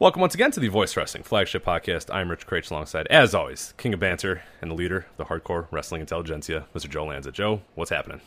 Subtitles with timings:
[0.00, 2.12] Welcome once again to the Voice Wrestling flagship podcast.
[2.12, 5.68] I'm Rich Kraetsch alongside, as always, King of Banter and the leader of the hardcore
[5.70, 6.88] wrestling intelligentsia, Mr.
[6.90, 7.30] Joe Lanza.
[7.30, 8.20] Joe, what's happening?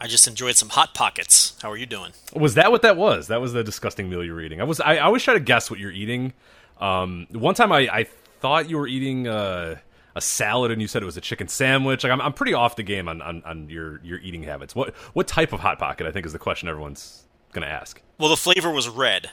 [0.00, 1.56] I just enjoyed some hot pockets.
[1.62, 2.10] How are you doing?
[2.34, 3.28] Was that what that was?
[3.28, 4.60] That was the disgusting meal you're eating.
[4.60, 4.80] I was.
[4.80, 6.32] I, I always try to guess what you're eating.
[6.80, 8.06] Um, one time I, I
[8.40, 9.76] thought you were eating uh,
[10.16, 12.02] a salad, and you said it was a chicken sandwich.
[12.02, 14.74] Like I'm, I'm pretty off the game on, on, on your your eating habits.
[14.74, 16.08] What what type of hot pocket?
[16.08, 18.02] I think is the question everyone's gonna ask.
[18.18, 19.30] Well, the flavor was red.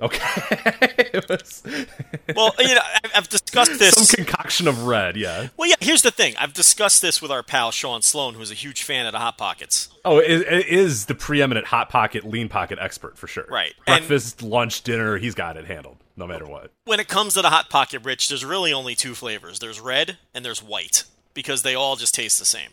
[0.00, 1.62] Okay, was
[2.36, 2.80] Well, you know,
[3.14, 3.94] I've discussed this.
[3.94, 5.16] some concoction of red.
[5.16, 5.48] Yeah.
[5.56, 5.74] Well, yeah.
[5.80, 6.34] Here's the thing.
[6.38, 9.36] I've discussed this with our pal Sean Sloan, who's a huge fan of the hot
[9.38, 9.88] pockets.
[10.04, 13.46] Oh, it, it is the preeminent hot pocket, lean pocket expert for sure.
[13.50, 13.74] Right.
[13.86, 16.70] And- Breakfast, lunch, dinner, he's got it handled, no matter what.
[16.84, 20.16] when it comes to the hot pocket rich there's really only two flavors there's red
[20.34, 21.04] and there's white
[21.34, 22.70] because they all just taste the same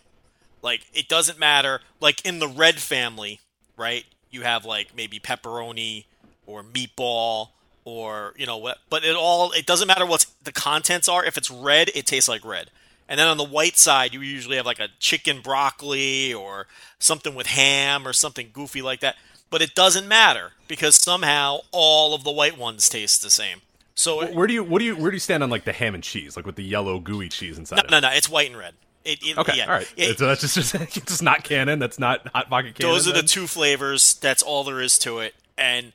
[0.62, 3.40] like it doesn't matter like in the red family
[3.78, 6.06] right you have like maybe pepperoni
[6.46, 7.50] or meatball
[7.84, 11.38] or you know what but it all it doesn't matter what the contents are if
[11.38, 12.70] it's red it tastes like red
[13.08, 16.66] and then on the white side you usually have like a chicken broccoli or
[17.00, 19.16] something with ham or something goofy like that
[19.52, 23.62] but it doesn't matter because somehow all of the white ones taste the same
[23.98, 25.96] so Where do you what do you where do you stand on like the ham
[25.96, 27.78] and cheese, like with the yellow gooey cheese inside?
[27.90, 28.14] no, no, no.
[28.14, 28.74] It's white and red.
[29.06, 29.68] It, it, Okay, yeah.
[29.68, 29.94] all right.
[29.96, 31.80] It- so that's just, just it's just not canon.
[31.80, 32.94] That's not hot pocket canon.
[32.94, 34.16] those are the two flavors.
[34.16, 35.34] That's all there is to it.
[35.58, 35.94] And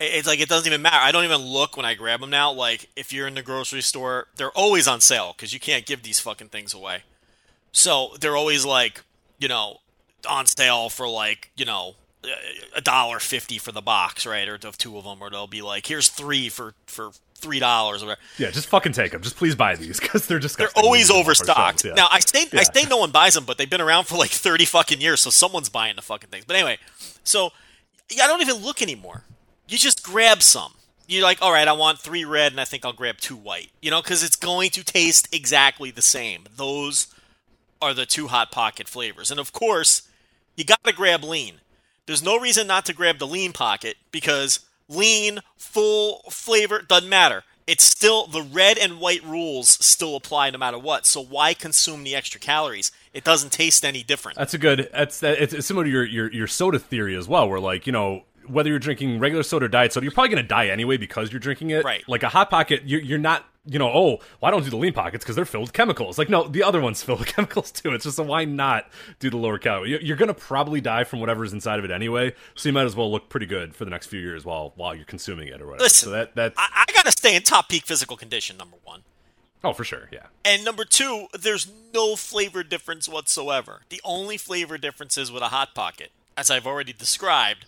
[0.00, 0.98] it's like it doesn't even matter.
[1.00, 2.52] I don't even look when I grab them now.
[2.52, 6.02] Like if you're in the grocery store, they're always on sale because you can't give
[6.02, 7.02] these fucking things away.
[7.72, 9.02] So they're always like,
[9.38, 9.78] you know,
[10.28, 11.94] on sale for like, you know,
[12.74, 14.48] a dollar fifty for the box, right?
[14.48, 18.02] Or of two of them, or they'll be like, here's three for for three dollars
[18.02, 18.20] or whatever.
[18.36, 19.22] Yeah, just fucking take them.
[19.22, 21.84] Just please buy these because they're just They're always overstocked.
[21.84, 21.94] Yeah.
[21.94, 22.60] Now I say Yeah.
[22.60, 25.20] I say no one buys them, but they've been around for like thirty fucking years,
[25.20, 26.44] so someone's buying the fucking things.
[26.44, 26.78] But anyway,
[27.22, 27.52] so
[28.10, 29.22] yeah, I don't even look anymore.
[29.68, 30.72] You just grab some.
[31.06, 33.70] You're like, all right, I want three red, and I think I'll grab two white.
[33.80, 36.44] You know, because it's going to taste exactly the same.
[36.56, 37.06] Those
[37.80, 40.02] are the two hot pocket flavors, and of course,
[40.56, 41.60] you got to grab lean.
[42.06, 47.44] There's no reason not to grab the lean pocket because lean, full flavor doesn't matter.
[47.66, 51.04] It's still the red and white rules still apply no matter what.
[51.04, 52.90] So why consume the extra calories?
[53.12, 54.38] It doesn't taste any different.
[54.38, 54.88] That's a good.
[54.90, 55.38] That's that.
[55.38, 58.24] It's, it's similar to your, your your soda theory as well, where like you know
[58.48, 61.30] whether you're drinking regular soda or diet soda, you're probably going to die anyway because
[61.32, 61.84] you're drinking it.
[61.84, 62.02] Right.
[62.08, 63.44] Like a hot pocket, you're, you're not.
[63.70, 64.10] You know, oh,
[64.40, 66.16] well, I don't do the lean pockets because they're filled with chemicals.
[66.16, 67.92] Like, no, the other ones filled with chemicals too.
[67.92, 69.90] It's just a, why not do the lower calorie?
[69.90, 72.86] You- You're going to probably die from whatever's inside of it anyway, so you might
[72.86, 75.60] as well look pretty good for the next few years while while you're consuming it
[75.60, 75.82] or whatever.
[75.84, 78.56] Listen, so that that I, I got to stay in top peak physical condition.
[78.56, 79.02] Number one.
[79.62, 80.28] oh for sure, yeah.
[80.46, 83.82] And number two, there's no flavor difference whatsoever.
[83.90, 87.66] The only flavor difference is with a hot pocket, as I've already described,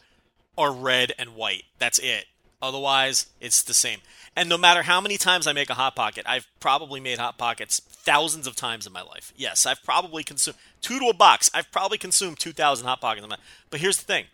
[0.57, 1.65] are red and white.
[1.79, 2.27] That's it.
[2.63, 4.01] Otherwise, it's the same.
[4.37, 7.37] And no matter how many times I make a hot pocket, I've probably made hot
[7.37, 9.33] pockets thousands of times in my life.
[9.37, 11.51] Yes, I've probably consumed two to a box.
[11.53, 13.25] I've probably consumed two thousand hot pockets.
[13.25, 13.37] In my,
[13.71, 14.27] but here's the thing: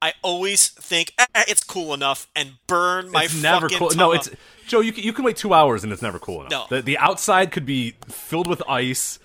[0.00, 3.90] I always think "Eh, eh, it's cool enough and burn my it's never cool.
[3.96, 4.30] No, it's
[4.66, 4.80] Joe.
[4.80, 6.70] You can, you can wait two hours and it's never cool enough.
[6.70, 6.76] No.
[6.76, 9.18] The, the outside could be filled with ice,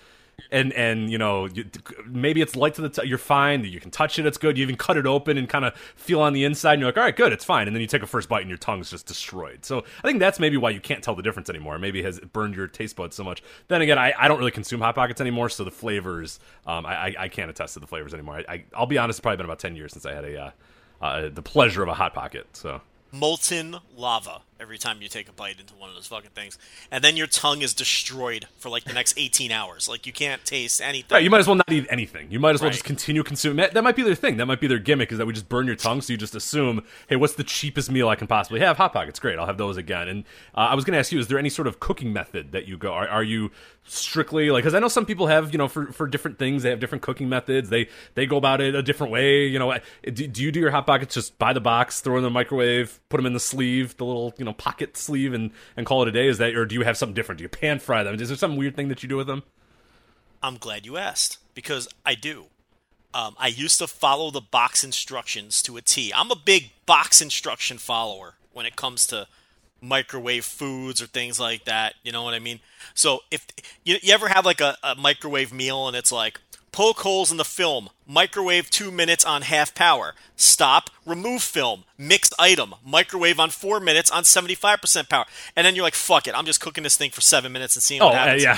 [0.51, 1.65] and and you know you,
[2.05, 2.89] maybe it's light to the.
[2.89, 3.63] T- you're fine.
[3.63, 4.25] You can touch it.
[4.25, 4.57] It's good.
[4.57, 6.73] You even cut it open and kind of feel on the inside.
[6.73, 7.33] and You're like, all right, good.
[7.33, 7.67] It's fine.
[7.67, 9.65] And then you take a first bite and your tongue's just destroyed.
[9.65, 11.79] So I think that's maybe why you can't tell the difference anymore.
[11.79, 13.43] Maybe it has burned your taste buds so much.
[13.67, 17.15] Then again, I, I don't really consume hot pockets anymore, so the flavors um, I,
[17.17, 18.43] I can't attest to the flavors anymore.
[18.47, 20.41] I, I I'll be honest, it's probably been about ten years since I had a.
[20.41, 20.51] Uh,
[21.01, 22.47] uh, the pleasure of a hot pocket.
[22.53, 22.81] So
[23.11, 26.57] molten lava every time you take a bite into one of those fucking things,
[26.89, 29.87] and then your tongue is destroyed for like the next 18 hours.
[29.87, 31.13] Like you can't taste anything.
[31.13, 32.31] Right, you might as well not eat anything.
[32.31, 32.73] You might as well Right.
[32.73, 33.57] just continue consuming.
[33.57, 34.37] That, that might be their thing.
[34.37, 36.33] That might be their gimmick is that we just burn your tongue, so you just
[36.33, 38.77] assume, hey, what's the cheapest meal I can possibly have?
[38.77, 39.37] Hot pockets, great.
[39.37, 40.07] I'll have those again.
[40.07, 40.23] And
[40.55, 42.67] uh, I was going to ask you, is there any sort of cooking method that
[42.67, 42.93] you go?
[42.93, 43.51] Are, are you
[43.83, 44.63] strictly like?
[44.63, 47.01] Because I know some people have, you know, for, for different things, they have different
[47.01, 47.69] cooking methods.
[47.69, 49.45] They they go about it a different way.
[49.47, 52.23] You know, do, do you do your hot pockets just buy the box, throw in
[52.23, 55.85] the microwave, put them in the sleeve, the little you know pocket sleeve, and and
[55.85, 56.27] call it a day?
[56.27, 57.37] Is that or do you have something different?
[57.39, 58.19] Do you pan fry them?
[58.19, 59.43] Is there some weird thing that you do with them?
[60.41, 62.45] I'm glad you asked because I do.
[63.13, 66.11] Um, I used to follow the box instructions to a T.
[66.15, 69.27] I'm a big box instruction follower when it comes to
[69.81, 71.93] microwave foods or things like that.
[72.03, 72.59] You know what I mean?
[72.93, 73.45] So if
[73.83, 76.39] you, you ever have like a, a microwave meal and it's like
[76.73, 82.33] poke holes in the film, microwave two minutes on half power, stop, remove film, mixed
[82.37, 85.25] item, microwave on four minutes on 75% power,
[85.55, 87.83] and then you're like, fuck it, I'm just cooking this thing for seven minutes and
[87.83, 88.43] seeing Oh what happens.
[88.43, 88.55] yeah,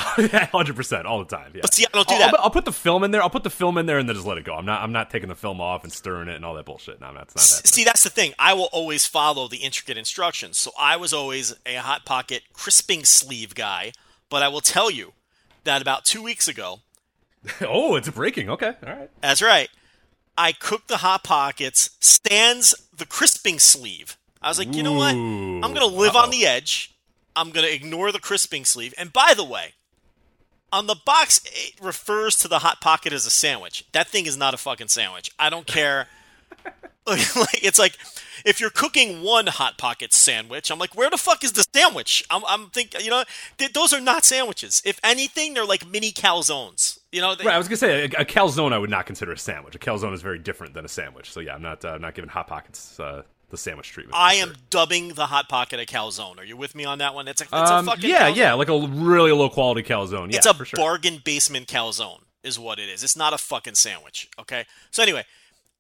[0.48, 1.52] hundred percent all the time.
[1.54, 1.62] Yeah.
[1.62, 2.34] But see, I don't do I'll, that.
[2.40, 3.22] I'll, I'll put the film in there.
[3.22, 4.56] I'll put the film in there and then just let it go.
[4.56, 4.82] I'm not.
[4.82, 7.02] I'm not taking the film off and stirring it and all that bullshit.
[7.02, 7.72] No, that's not happening.
[7.72, 8.34] See, that's the thing.
[8.40, 10.58] I will always follow the intricate instructions.
[10.58, 13.92] So I was always a Hot Pocket crisping sleeve guy.
[14.30, 15.14] But I will tell you
[15.66, 16.80] that about two weeks ago,
[17.62, 18.50] oh, it's breaking.
[18.50, 19.10] Okay, all right.
[19.22, 19.70] that's right,
[20.38, 24.18] I cooked the Hot Pockets, stands the crisping sleeve.
[24.42, 25.16] I was like, you know what?
[25.16, 26.32] Ooh, I'm going to live on uh-oh.
[26.32, 26.94] the edge.
[27.36, 28.94] I'm going to ignore the crisping sleeve.
[28.98, 29.74] And by the way,
[30.72, 33.86] on the box, it refers to the Hot Pocket as a sandwich.
[33.92, 35.32] That thing is not a fucking sandwich.
[35.40, 36.08] I don't care.
[37.08, 37.98] like it's like
[38.46, 42.24] if you're cooking one hot pocket sandwich, I'm like, where the fuck is the sandwich?
[42.30, 43.24] I'm, I'm thinking, you know,
[43.58, 44.82] th- those are not sandwiches.
[44.86, 47.00] If anything, they're like mini calzones.
[47.12, 48.74] You know, they, Right, I was gonna say a, a calzone.
[48.74, 49.76] I would not consider a sandwich.
[49.76, 51.32] A calzone is very different than a sandwich.
[51.32, 51.86] So yeah, I'm not.
[51.86, 53.22] Uh, I'm not giving hot pockets uh,
[53.52, 54.18] the sandwich treatment.
[54.18, 54.58] I am sure.
[54.72, 56.40] dubbing the hot pocket a calzone.
[56.40, 57.28] Are you with me on that one?
[57.28, 58.36] It's a, it's Um, a fucking yeah, calzone.
[58.36, 60.32] yeah, like a really low quality calzone.
[60.32, 60.76] Yeah, it's a sure.
[60.76, 63.04] bargain basement calzone, is what it is.
[63.04, 64.28] It's not a fucking sandwich.
[64.40, 64.66] Okay.
[64.92, 65.26] So anyway,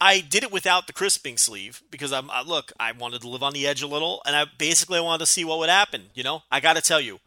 [0.05, 2.71] I did it without the crisping sleeve because I'm I, look.
[2.79, 5.43] I wanted to live on the edge a little, and I basically wanted to see
[5.43, 6.03] what would happen.
[6.13, 7.19] You know, I got to tell you,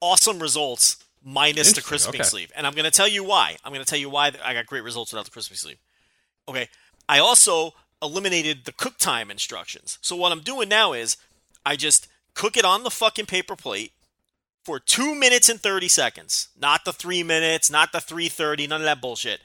[0.00, 2.28] awesome results minus the crisping okay.
[2.28, 3.56] sleeve, and I'm going to tell you why.
[3.64, 5.78] I'm going to tell you why I got great results without the crisping sleeve.
[6.46, 6.68] Okay.
[7.08, 9.98] I also eliminated the cook time instructions.
[10.00, 11.16] So what I'm doing now is
[11.66, 13.92] I just cook it on the fucking paper plate
[14.62, 16.48] for 2 minutes and 30 seconds.
[16.56, 19.40] Not the 3 minutes, not the 3:30, none of that bullshit.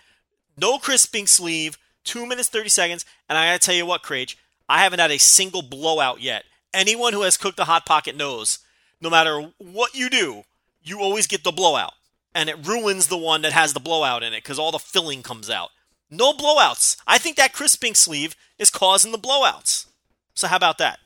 [0.56, 4.36] No crisping sleeve, 2 minutes 30 seconds, and I got to tell you what, Kraetsch,
[4.70, 6.46] I haven't had a single blowout yet.
[6.74, 8.60] Anyone who has cooked a hot pocket knows
[9.02, 10.44] no matter what you do,
[10.84, 11.94] you always get the blowout.
[12.34, 15.24] And it ruins the one that has the blowout in it because all the filling
[15.24, 15.70] comes out.
[16.10, 16.98] No blowouts.
[17.08, 19.88] I think that crisping sleeve is causing the blowouts.
[20.34, 21.00] So how about that?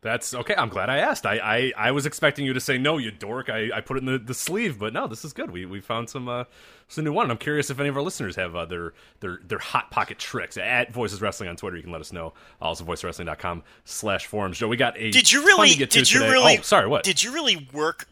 [0.00, 0.54] That's okay.
[0.56, 1.26] I'm glad I asked.
[1.26, 3.50] I, I, I was expecting you to say no, you dork.
[3.50, 5.50] I, I put it in the, the sleeve, but no, this is good.
[5.50, 6.44] We we found some uh
[6.88, 7.24] some new one.
[7.24, 10.18] And I'm curious if any of our listeners have uh, their their their hot pocket
[10.18, 11.76] tricks at Voices Wrestling on Twitter.
[11.76, 12.32] You can let us know.
[12.60, 14.58] Also, voicewrestling.com slash forums.
[14.58, 15.70] Joe, we got a Did you really?
[15.70, 16.32] to get to Did you today.
[16.32, 16.58] really?
[16.58, 16.88] Oh, sorry.
[16.88, 17.04] What?
[17.04, 18.08] Did you really work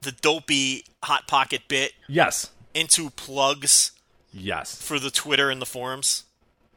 [0.00, 3.92] the dopey hot pocket bit yes, into plugs
[4.32, 6.24] yes, for the Twitter and the forums?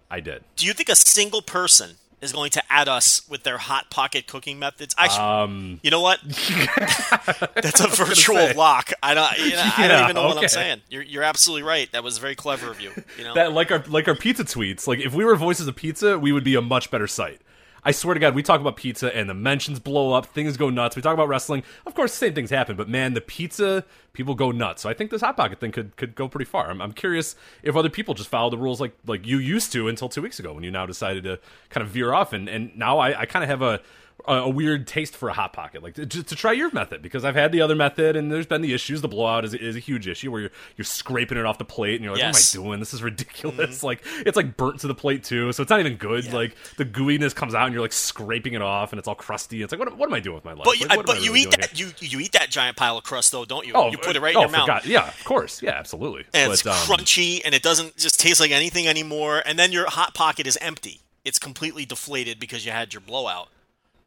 [0.10, 0.44] I did.
[0.56, 4.28] Do you think a single person is going to add us with their hot pocket
[4.28, 4.94] cooking methods?
[5.00, 6.20] Sh- Um, you know what?
[7.56, 8.92] That's a virtual lock.
[9.02, 9.38] I don't.
[9.38, 10.82] You know, I don't even know what I'm saying.
[10.90, 11.92] You're, you're absolutely right.
[11.92, 12.92] That was very clever of you.
[13.18, 13.34] You know.
[13.36, 14.88] that like our like our pizza tweets.
[14.88, 17.40] Like if we were voices of pizza, we would be a much better site.
[17.86, 20.72] I swear to God, we talk about pizza and the mentions blow up, things go
[20.72, 20.96] nuts.
[20.96, 22.76] We talk about wrestling, of course, same things happen.
[22.76, 24.82] But man, the pizza people go nuts.
[24.82, 26.72] So I think this hot pocket thing could could go pretty far.
[26.72, 29.88] I'm, I'm curious if other people just follow the rules like like you used to
[29.88, 31.40] until two weeks ago when you now decided to
[31.70, 32.34] kind of veer off.
[32.34, 33.82] And and now I, I kind of have a
[34.28, 37.26] a, a weird taste for a hot pocket, like to, to try your method because
[37.26, 39.02] I've had the other method and there's been the issues.
[39.02, 41.96] The blowout is, is a huge issue where you're you're scraping it off the plate
[41.96, 42.56] and you're like, Yes.
[42.56, 42.80] what am I doing?
[42.80, 43.76] This is ridiculous.
[43.86, 46.32] Like it's like burnt to the plate too, so it's not even good.
[46.34, 49.62] Like the gooiness comes out and you're like scraping it off and it's all crusty.
[49.62, 50.64] It's like what, what am I doing with my life?
[50.66, 51.88] But you, Like, am but I you really eat that here?
[52.00, 53.74] you you eat that giant pile of crust though, don't you?
[53.76, 54.86] Oh, you put it right oh, in your mouth.
[54.86, 55.62] Yeah, of course.
[55.62, 56.26] Yeah, absolutely.
[56.34, 59.72] and it's But, um, crunchy and it doesn't just taste like anything anymore and then
[59.72, 63.50] your hot pocket is empty it's completely deflated because you had your blowout.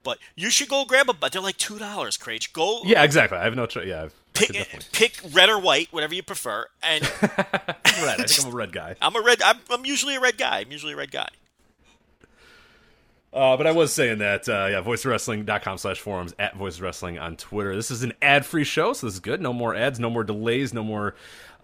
[0.02, 1.12] But you should go grab a.
[1.12, 2.44] But they're like two dollars, Craig.
[2.52, 2.82] Go.
[2.84, 3.38] Yeah, exactly.
[3.38, 3.86] I have no choice.
[3.86, 6.66] Yeah, Pick, pick red or white, whatever you prefer.
[6.82, 8.20] And red.
[8.20, 8.94] I think I'm a red guy.
[9.02, 9.42] I'm a red.
[9.42, 10.60] I'm, I'm usually a red guy.
[10.60, 11.28] I'm usually a red guy.
[13.30, 17.36] Uh, but I was saying that, uh, yeah, voicewrestling.com slash forums at voice wrestling on
[17.36, 17.76] Twitter.
[17.76, 19.42] This is an ad free show, so this is good.
[19.42, 21.14] No more ads, no more delays, no more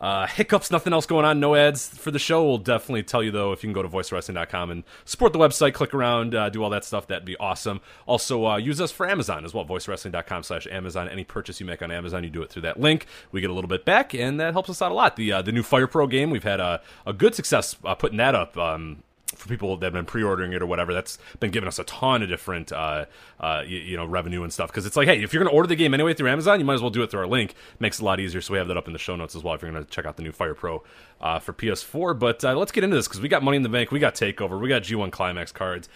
[0.01, 1.41] uh, hiccups, nothing else going on.
[1.41, 2.45] No ads for the show.
[2.45, 5.73] We'll definitely tell you, though, if you can go to voicewrestling.com and support the website,
[5.73, 7.07] click around, uh, do all that stuff.
[7.07, 7.81] That'd be awesome.
[8.07, 11.09] Also, uh, use us for Amazon as well, voicewrestling.com slash Amazon.
[11.09, 13.07] Any purchase you make on Amazon, you do it through that link.
[13.33, 15.17] We get a little bit back, and that helps us out a lot.
[15.17, 18.19] The, uh, the new Fire Pro game, we've had a, a good success uh, putting
[18.19, 18.59] that up.
[18.59, 19.03] Um,
[19.35, 22.23] for people that have been pre-ordering it or whatever, that's been giving us a ton
[22.23, 23.07] of different, uh,
[23.41, 24.71] uh, you, you know, revenue and stuff.
[24.71, 26.65] Because it's like, hey, if you're going to order the game anyway through Amazon, you
[26.65, 27.55] might as well do it through our link.
[27.79, 28.41] Makes it a lot easier.
[28.41, 29.91] So we have that up in the show notes as well if you're going to
[29.91, 30.83] check out the new Fire Pro
[31.21, 32.19] uh, for PS4.
[32.19, 34.15] But uh, let's get into this because we got Money in the Bank, we got
[34.15, 35.89] Takeover, we got G1 Climax cards.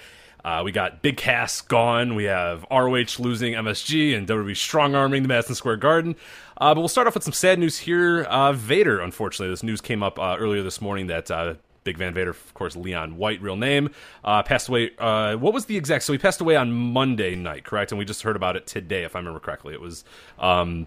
[0.45, 2.15] Uh, we got Big Cass gone.
[2.15, 6.17] We have ROH losing MSG and WWE strong arming the Madison Square Garden.
[6.57, 8.23] Uh, but we'll start off with some sad news here.
[8.23, 11.55] Uh, Vader, unfortunately, this news came up uh, earlier this morning that uh,
[11.85, 13.91] Big Van Vader, of course, Leon White, real name,
[14.25, 14.91] uh, passed away.
[14.99, 16.05] Uh, what was the exact?
[16.05, 17.93] So he passed away on Monday night, correct?
[17.93, 19.75] And we just heard about it today, if I remember correctly.
[19.75, 20.05] It was.
[20.39, 20.87] Um,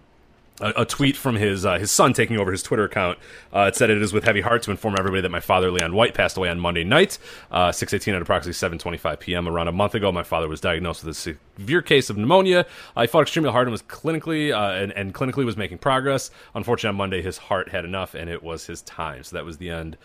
[0.60, 3.18] a, a tweet from his uh, his son taking over his Twitter account.
[3.54, 5.94] Uh, it said, "It is with heavy heart to inform everybody that my father, Leon
[5.94, 7.18] White, passed away on Monday night,
[7.50, 9.48] uh, six eighteen at approximately seven twenty five p.m.
[9.48, 12.66] Around a month ago, my father was diagnosed with a severe case of pneumonia.
[12.96, 16.30] I fought extremely hard and was clinically uh, and, and clinically was making progress.
[16.54, 19.24] Unfortunately, on Monday, his heart had enough, and it was his time.
[19.24, 19.96] So that was the end."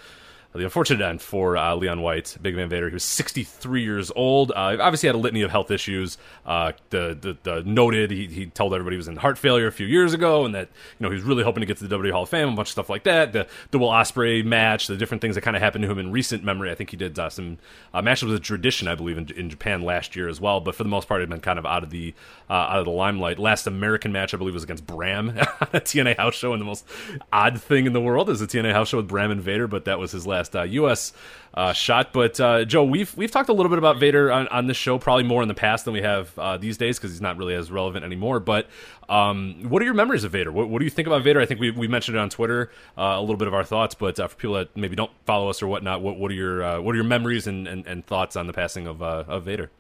[0.54, 2.90] The unfortunate end for uh, Leon White, Big Van Vader.
[2.90, 4.52] He was 63 years old.
[4.52, 6.18] Uh, obviously, had a litany of health issues.
[6.46, 9.72] Uh, the, the, the noted he, he told everybody he was in heart failure a
[9.72, 11.96] few years ago, and that you know he was really hoping to get to the
[11.96, 13.34] WWE Hall of Fame, a bunch of stuff like that.
[13.34, 16.12] The the Will Ospreay match, the different things that kind of happened to him in
[16.12, 16.72] recent memory.
[16.72, 17.58] I think he did uh, some
[17.94, 20.60] uh, matches with a Dradition, I believe, in, in Japan last year as well.
[20.60, 22.14] But for the most part, he'd been kind of out of the
[22.50, 23.38] uh, out of the limelight.
[23.38, 26.66] Last American match, I believe, was against Bram on a TNA house show, and the
[26.66, 26.86] most
[27.32, 29.68] odd thing in the world is a TNA house show with Bram and Vader.
[29.68, 31.14] But that was his last U.S
[31.58, 32.14] uh, shot.
[32.14, 35.00] But uh, Joe, we've we've talked a little bit about Vader on, on this show,
[35.00, 37.56] probably more in the past than we have uh, these days because he's not really
[37.56, 38.40] as relevant anymore.
[38.40, 38.68] But
[39.10, 40.52] um, what are your memories of Vader?
[40.52, 41.42] What, what, do you think about Vader?
[41.42, 43.96] I think we, we mentioned it on Twitter uh, a little bit of our thoughts,
[43.96, 46.64] but uh, for people that maybe don't follow us or whatnot, what, what are your
[46.64, 49.72] uh, what are your memories and, and, and, thoughts on the passing of of Vader?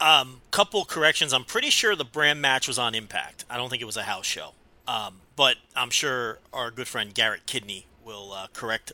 [0.00, 1.32] Um, couple corrections.
[1.32, 3.44] I'm pretty sure the Bram match was on Impact.
[3.48, 4.52] I don't think it was a house show.
[4.88, 8.92] Um, but I'm sure our good friend Garrett Kidney will correct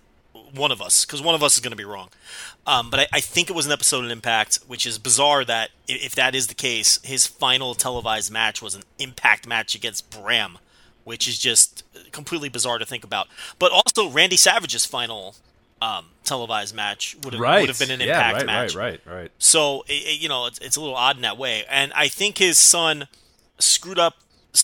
[0.55, 2.09] one of us, because one of us is going to be wrong.
[2.67, 5.71] Um, but I, I, think it was an episode of Impact, which is bizarre that
[5.87, 10.59] if that is the case, his final televised match was an Impact match against Bram,
[11.05, 13.29] which is just completely bizarre to think about.
[13.59, 15.37] But also, Randy Savage's final
[15.81, 17.61] um, televised match would have right.
[17.61, 18.75] would have been an yeah, Impact right, match.
[18.75, 19.31] Right, right, right.
[19.39, 22.09] So it, it, you know, it's, it's a little odd in that way, and I
[22.09, 23.09] think his son
[23.59, 24.17] screwed up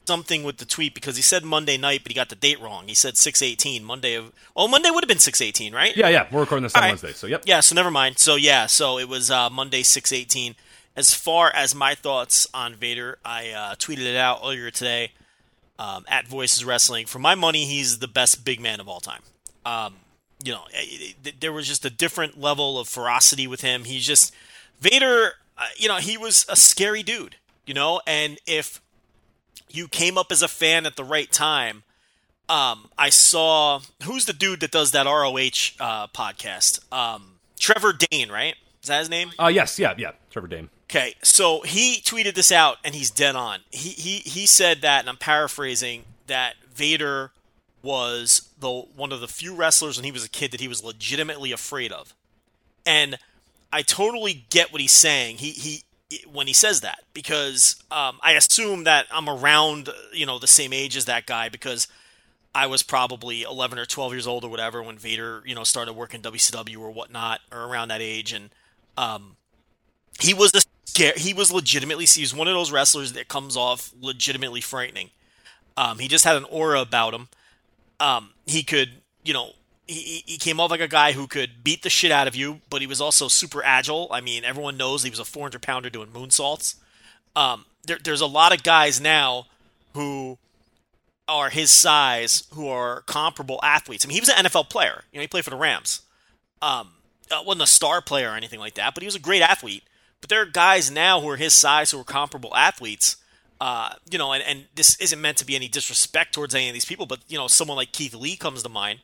[0.06, 2.88] something with the tweet because he said Monday night, but he got the date wrong.
[2.88, 4.32] He said six eighteen Monday of.
[4.56, 5.96] Oh, Monday would have been six eighteen, right?
[5.96, 6.26] Yeah, yeah.
[6.30, 6.90] We're recording this on All right.
[6.90, 7.42] Wednesday, so yep.
[7.44, 8.18] Yeah, so never mind.
[8.18, 10.54] So yeah, so it was uh, Monday six eighteen.
[10.94, 15.12] As far as my thoughts on Vader, I uh, tweeted it out earlier today
[15.78, 17.06] um, at Voices Wrestling.
[17.06, 19.22] For my money, he's the best big man of all time.
[19.64, 19.96] Um,
[20.44, 23.84] you know, it, it, there was just a different level of ferocity with him.
[23.84, 24.34] He's just
[24.80, 25.32] Vader.
[25.56, 27.36] Uh, you know, he was a scary dude.
[27.64, 28.81] You know, and if
[29.74, 31.82] you came up as a fan at the right time.
[32.48, 36.80] Um, I saw who's the dude that does that ROH uh, podcast?
[36.92, 38.56] Um, Trevor Dane, right?
[38.82, 39.30] Is that his name?
[39.38, 40.68] Uh, yes, yeah, yeah, Trevor Dane.
[40.90, 43.60] Okay, so he tweeted this out, and he's dead on.
[43.70, 47.30] He he he said that, and I'm paraphrasing that Vader
[47.82, 50.84] was the one of the few wrestlers when he was a kid that he was
[50.84, 52.14] legitimately afraid of,
[52.84, 53.18] and
[53.72, 55.38] I totally get what he's saying.
[55.38, 55.84] He he
[56.30, 60.72] when he says that because um, I assume that I'm around you know the same
[60.72, 61.88] age as that guy because
[62.54, 65.94] I was probably 11 or 12 years old or whatever when Vader you know started
[65.94, 68.50] working WCW or whatnot or around that age and
[68.96, 69.36] um,
[70.20, 73.56] he was a scare he was legitimately he was one of those wrestlers that comes
[73.56, 75.10] off legitimately frightening.
[75.76, 77.28] Um, he just had an aura about him.
[77.98, 78.90] Um, he could
[79.24, 79.52] you know
[79.92, 82.60] he, he came off like a guy who could beat the shit out of you,
[82.70, 84.08] but he was also super agile.
[84.10, 86.76] I mean, everyone knows he was a 400 pounder doing moonsaults.
[87.34, 89.46] Um, there, there's a lot of guys now
[89.94, 90.38] who
[91.28, 94.04] are his size who are comparable athletes.
[94.04, 95.04] I mean, he was an NFL player.
[95.12, 96.02] You know, he played for the Rams.
[96.60, 96.90] Um,
[97.30, 99.84] uh, wasn't a star player or anything like that, but he was a great athlete.
[100.20, 103.16] But there are guys now who are his size who are comparable athletes.
[103.60, 106.74] Uh, you know, and, and this isn't meant to be any disrespect towards any of
[106.74, 109.00] these people, but you know, someone like Keith Lee comes to mind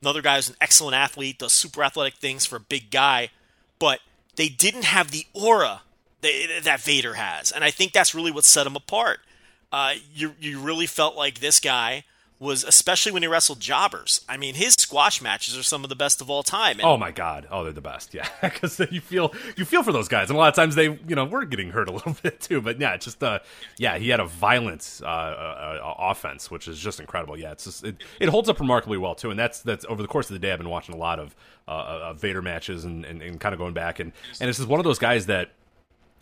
[0.00, 3.30] Another guy who's an excellent athlete, does super athletic things for a big guy.
[3.78, 4.00] But
[4.36, 5.82] they didn't have the aura
[6.20, 9.20] that, that Vader has, and I think that's really what set him apart.
[9.70, 12.04] Uh, you you really felt like this guy
[12.40, 14.24] was, especially when he wrestled jobbers.
[14.28, 16.78] I mean, his squash matches are some of the best of all time.
[16.78, 17.48] And Oh my god!
[17.50, 18.14] Oh, they're the best.
[18.14, 20.84] Yeah, because you feel you feel for those guys, and a lot of times they,
[20.84, 22.60] you know, were getting hurt a little bit too.
[22.60, 23.40] But yeah, just uh,
[23.76, 27.38] yeah, he had a violent uh, uh, uh, offense, which is just incredible.
[27.38, 30.08] Yeah, it's just it, it holds up remarkably well too, and that's that's over the
[30.08, 30.52] course of the day.
[30.52, 31.34] I've been watching a lot of
[31.66, 34.68] uh, uh, Vader matches and, and, and kind of going back, and and it's just
[34.68, 35.50] one of those guys that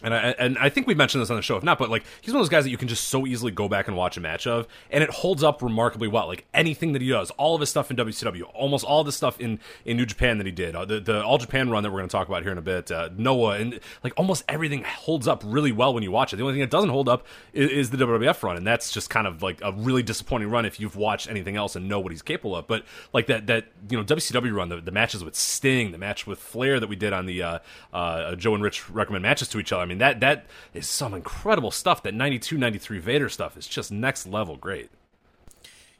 [0.03, 2.05] and I, and I think we mentioned this on the show, if not, but like
[2.21, 4.19] he's one of those guys that you can just so easily go back and watch
[4.19, 6.27] a match of, and it holds up remarkably well.
[6.27, 9.41] Like anything that he does, all of his stuff in WCW, almost all the stuff
[9.41, 11.99] in, in New Japan that he did, uh, the the All Japan run that we're
[11.99, 15.27] going to talk about here in a bit, uh, Noah, and like almost everything holds
[15.27, 16.37] up really well when you watch it.
[16.37, 19.09] The only thing that doesn't hold up is, is the WWF run, and that's just
[19.09, 22.13] kind of like a really disappointing run if you've watched anything else and know what
[22.13, 22.67] he's capable of.
[22.67, 22.85] But
[23.15, 26.39] like that that you know WCW run, the, the matches with Sting, the match with
[26.39, 27.59] Flair that we did on the uh,
[27.95, 29.86] uh, Joe and Rich recommend matches to each other.
[29.87, 32.03] I mean that that is some incredible stuff.
[32.03, 34.91] That 92, 93 Vader stuff is just next level great.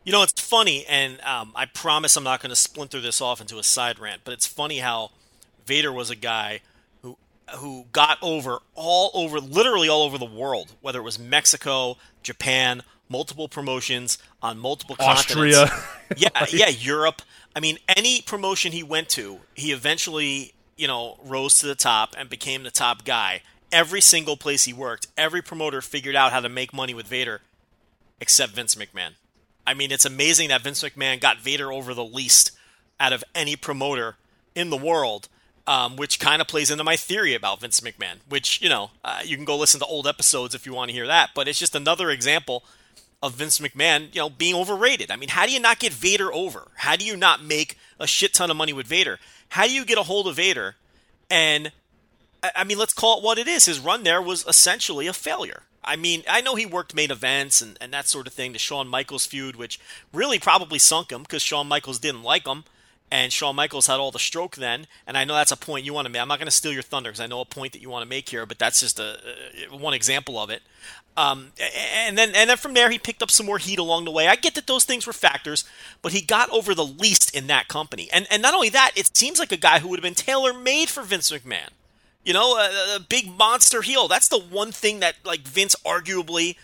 [0.03, 3.41] You know, it's funny, and um, I promise I'm not going to splinter this off
[3.41, 5.11] into a side rant, but it's funny how
[5.67, 6.61] Vader was a guy
[7.03, 7.17] who
[7.57, 12.83] who got over all over, literally all over the world, whether it was Mexico, Japan,
[13.09, 15.67] multiple promotions on multiple Austria.
[15.67, 15.87] continents.
[16.17, 17.23] yeah, yeah, Europe.
[17.55, 22.15] I mean, any promotion he went to, he eventually, you know, rose to the top
[22.19, 23.43] and became the top guy.
[23.77, 27.43] Every single place he worked, every promoter figured out how to make money with Vader,
[28.19, 29.11] except Vince McMahon.
[29.67, 32.53] I mean, it's amazing that Vince McMahon got Vader over the least
[32.99, 34.17] out of any promoter
[34.55, 35.29] in the world,
[35.67, 39.21] um, which kind of plays into my theory about Vince McMahon, which, you know, uh,
[39.23, 41.33] you can go listen to old episodes if you want to hear that.
[41.35, 42.65] But it's just another example
[43.23, 45.11] of Vince McMahon, you know, being overrated.
[45.11, 46.69] I mean, how do you not get Vader over?
[46.77, 49.19] How do you not make a shit ton of money with Vader?
[49.51, 50.77] How do you get a hold of Vader?
[51.29, 51.73] And,
[52.55, 53.67] I mean, let's call it what it is.
[53.67, 55.63] His run there was essentially a failure.
[55.85, 58.59] I mean, I know he worked main events and, and that sort of thing, the
[58.59, 59.79] Shawn Michaels feud, which
[60.13, 62.65] really probably sunk him because Shawn Michaels didn't like him.
[63.09, 64.89] And Shawn Michaels had all the stroke then.
[65.07, 66.21] And I know that's a point you want to make.
[66.21, 68.03] I'm not going to steal your thunder because I know a point that you want
[68.03, 69.19] to make here, but that's just a,
[69.71, 70.63] a one example of it.
[71.17, 71.53] Um,
[71.95, 74.29] and then and then from there he picked up some more heat along the way.
[74.29, 75.65] I get that those things were factors,
[76.03, 78.09] but he got over the least in that company.
[78.13, 80.53] And and not only that, it seems like a guy who would have been tailor
[80.53, 81.71] made for Vince McMahon.
[82.27, 84.09] You know, a, a big monster heel.
[84.09, 86.57] That's the one thing that like Vince arguably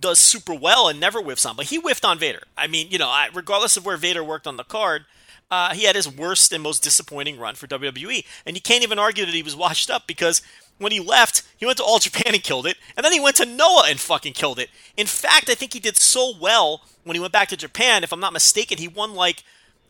[0.00, 1.54] does super well and never whiffs on.
[1.54, 2.42] But he whiffed on Vader.
[2.58, 5.04] I mean, you know, I, regardless of where Vader worked on the card,
[5.52, 8.24] uh, he had his worst and most disappointing run for WWE.
[8.44, 10.42] And you can't even argue that he was washed up because
[10.78, 13.36] when he left, he went to All Japan and killed it, and then he went
[13.36, 14.68] to Noah and fucking killed it.
[14.96, 18.02] In fact, I think he did so well when he went back to Japan.
[18.02, 19.44] If I'm not mistaken, he won like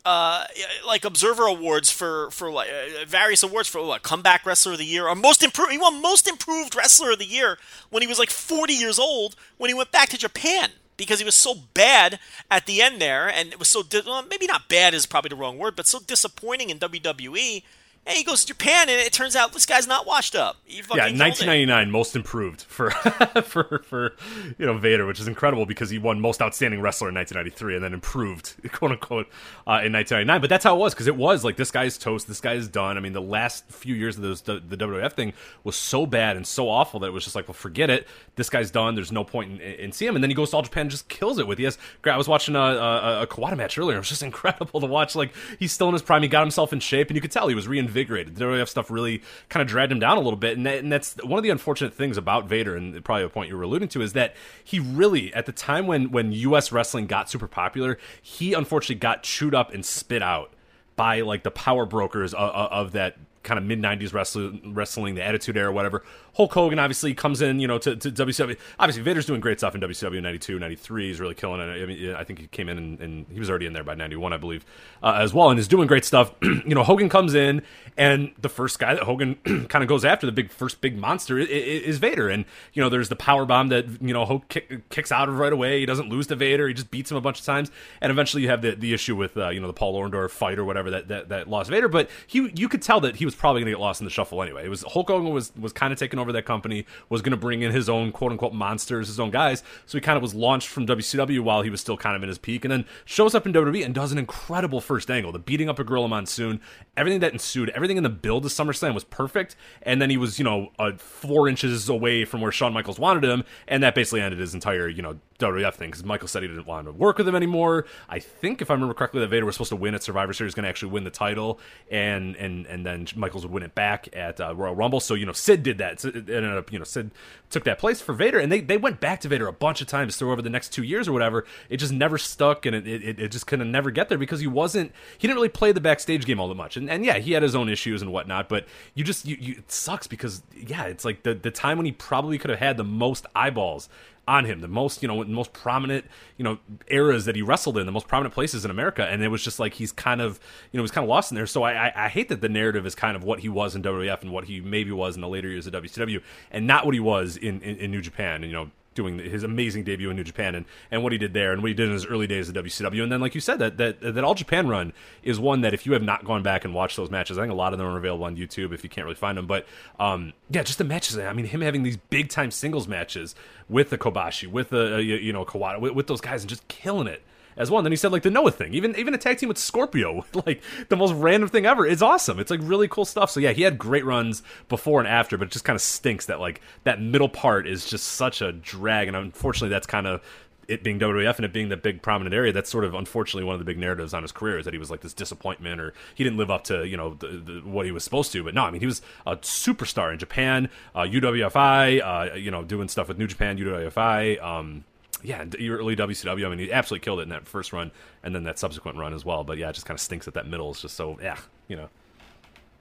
[0.05, 0.45] uh,
[0.85, 4.85] like Observer Awards for for like uh, various awards for what comeback wrestler of the
[4.85, 5.71] year or most improved.
[5.71, 7.57] He won most improved wrestler of the year
[7.89, 11.25] when he was like 40 years old when he went back to Japan because he
[11.25, 12.19] was so bad
[12.51, 15.29] at the end there and it was so di- well, maybe not bad is probably
[15.29, 17.63] the wrong word but so disappointing in WWE.
[18.07, 20.57] And he goes to Japan, and it turns out this guy's not washed up.
[20.63, 21.23] He fucking Yeah, killed it.
[21.23, 22.91] 1999 most improved for
[23.43, 24.13] for for
[24.59, 27.83] you know Vader, which is incredible because he won most outstanding wrestler in 1993 and
[27.83, 29.25] then improved quote unquote
[29.65, 30.39] uh, in 1999.
[30.41, 32.67] But that's how it was because it was like this guy's toast, this guy is
[32.67, 32.95] done.
[32.97, 36.37] I mean, the last few years of those, the the WWF thing was so bad
[36.37, 38.07] and so awful that it was just like, well, forget it.
[38.35, 38.93] This guy's done.
[38.93, 40.15] There's no point in, in seeing him.
[40.15, 41.57] And then he goes to All Japan and just kills it with.
[41.57, 41.79] He has.
[42.03, 43.97] I was watching a, a, a Kawada match earlier.
[43.97, 45.15] It was just incredible to watch.
[45.15, 46.21] Like he's still in his prime.
[46.21, 48.35] He got himself in shape, and you could tell he was reinvigorated.
[48.35, 50.91] The WWF stuff really kind of dragged him down a little bit, and, that, and
[50.91, 53.87] that's one of the unfortunate things about Vader, and probably a point you were alluding
[53.89, 56.71] to, is that he really, at the time when when U.S.
[56.71, 60.53] wrestling got super popular, he unfortunately got chewed up and spit out
[60.95, 65.23] by like the power brokers of, of that kind of mid '90s wrestling, wrestling, the
[65.23, 66.03] Attitude Era, whatever.
[66.35, 68.57] Hulk Hogan obviously comes in, you know, to, to WCW.
[68.77, 71.07] Obviously, Vader's doing great stuff in WCW 92, 93.
[71.07, 71.81] He's really killing it.
[71.81, 73.95] I mean, I think he came in and, and he was already in there by
[73.95, 74.65] 91, I believe,
[75.01, 76.33] uh, as well, and is doing great stuff.
[76.41, 77.61] you know, Hogan comes in,
[77.95, 79.35] and the first guy that Hogan
[79.69, 82.27] kind of goes after, the big first big monster, is, is Vader.
[82.27, 85.37] And you know, there's the power bomb that you know Hulk kick, kicks out of
[85.37, 85.79] right away.
[85.79, 86.67] He doesn't lose to Vader.
[86.67, 89.15] He just beats him a bunch of times, and eventually you have the, the issue
[89.15, 91.87] with uh, you know the Paul Orndorff fight or whatever that, that that lost Vader.
[91.87, 94.11] But he you could tell that he was probably going to get lost in the
[94.11, 94.65] shuffle anyway.
[94.65, 97.37] It was Hulk Hogan was was kind of taking over that company, was going to
[97.37, 99.63] bring in his own quote unquote monsters, his own guys.
[99.85, 102.29] So he kind of was launched from WCW while he was still kind of in
[102.29, 105.39] his peak, and then shows up in WWE and does an incredible first angle, the
[105.39, 106.59] beating up a Gorilla Monsoon,
[106.97, 110.39] everything that ensued, everything in the build to SummerSlam was perfect, and then he was
[110.39, 114.21] you know uh, four inches away from where Shawn Michaels wanted him, and that basically
[114.21, 117.17] ended his entire you know WWF thing because Michael said he didn't want to work
[117.17, 117.85] with him anymore.
[118.07, 120.53] I think if I remember correctly, that Vader was supposed to win at Survivor Series,
[120.53, 121.59] going to actually win the title,
[121.91, 125.01] and and and then Michaels would win it back at uh, Royal Rumble.
[125.01, 126.03] So you know Sid did that.
[126.05, 127.11] It ended up you know Sid
[127.49, 129.87] took that place for Vader, and they they went back to Vader a bunch of
[129.87, 131.45] times through over the next two years or whatever.
[131.69, 134.47] It just never stuck, and it it, it just couldn't never get there because he
[134.47, 136.77] wasn't he didn't really play the backstage game all that much.
[136.77, 139.55] And and yeah, he had his own issues and whatnot, but you just you, you
[139.57, 142.77] it sucks because yeah, it's like the the time when he probably could have had
[142.77, 143.89] the most eyeballs
[144.27, 146.05] on him, the most you know, most prominent
[146.37, 146.57] you know
[146.87, 149.59] eras that he wrestled in, the most prominent places in America, and it was just
[149.59, 150.39] like he's kind of
[150.71, 151.47] you know was kind of lost in there.
[151.47, 153.83] So I, I, I hate that the narrative is kind of what he was in
[153.83, 156.93] WWF and what he maybe was in the later years of WCW, and not what
[156.93, 158.43] he was in in, in New Japan.
[158.43, 161.33] And you know doing his amazing debut in New Japan and, and what he did
[161.33, 163.03] there and what he did in his early days at WCW.
[163.03, 165.85] And then, like you said, that, that that All Japan run is one that if
[165.85, 167.87] you have not gone back and watched those matches, I think a lot of them
[167.87, 169.45] are available on YouTube if you can't really find them.
[169.45, 169.67] But
[169.99, 171.17] um, yeah, just the matches.
[171.17, 173.35] I mean, him having these big time singles matches
[173.69, 176.67] with the Kobashi, with the uh, you know Kawada, with, with those guys, and just
[176.67, 177.21] killing it
[177.57, 177.69] as.
[177.69, 180.25] And then he said like the Noah thing, even even a tag team with Scorpio,
[180.45, 181.85] like the most random thing ever.
[181.85, 182.39] It's awesome.
[182.39, 183.31] It's like really cool stuff.
[183.31, 186.25] So yeah, he had great runs before and after, but it just kind of stinks
[186.27, 189.07] that like that middle part is just such a drag.
[189.07, 190.21] And unfortunately, that's kind of
[190.67, 193.53] it being WWF and it being the big prominent area, that's sort of unfortunately one
[193.53, 195.93] of the big narratives on his career is that he was like this disappointment or
[196.15, 198.43] he didn't live up to you know the, the, what he was supposed to.
[198.43, 202.63] But no, I mean he was a superstar in Japan, uh, UWFI, uh, you know
[202.63, 204.43] doing stuff with New Japan, UWFI.
[204.43, 204.85] Um,
[205.25, 206.45] yeah, your early WCW.
[206.45, 207.91] I mean, he absolutely killed it in that first run,
[208.23, 209.43] and then that subsequent run as well.
[209.43, 211.75] But yeah, it just kind of stinks that that middle is just so yeah, you
[211.75, 211.89] know.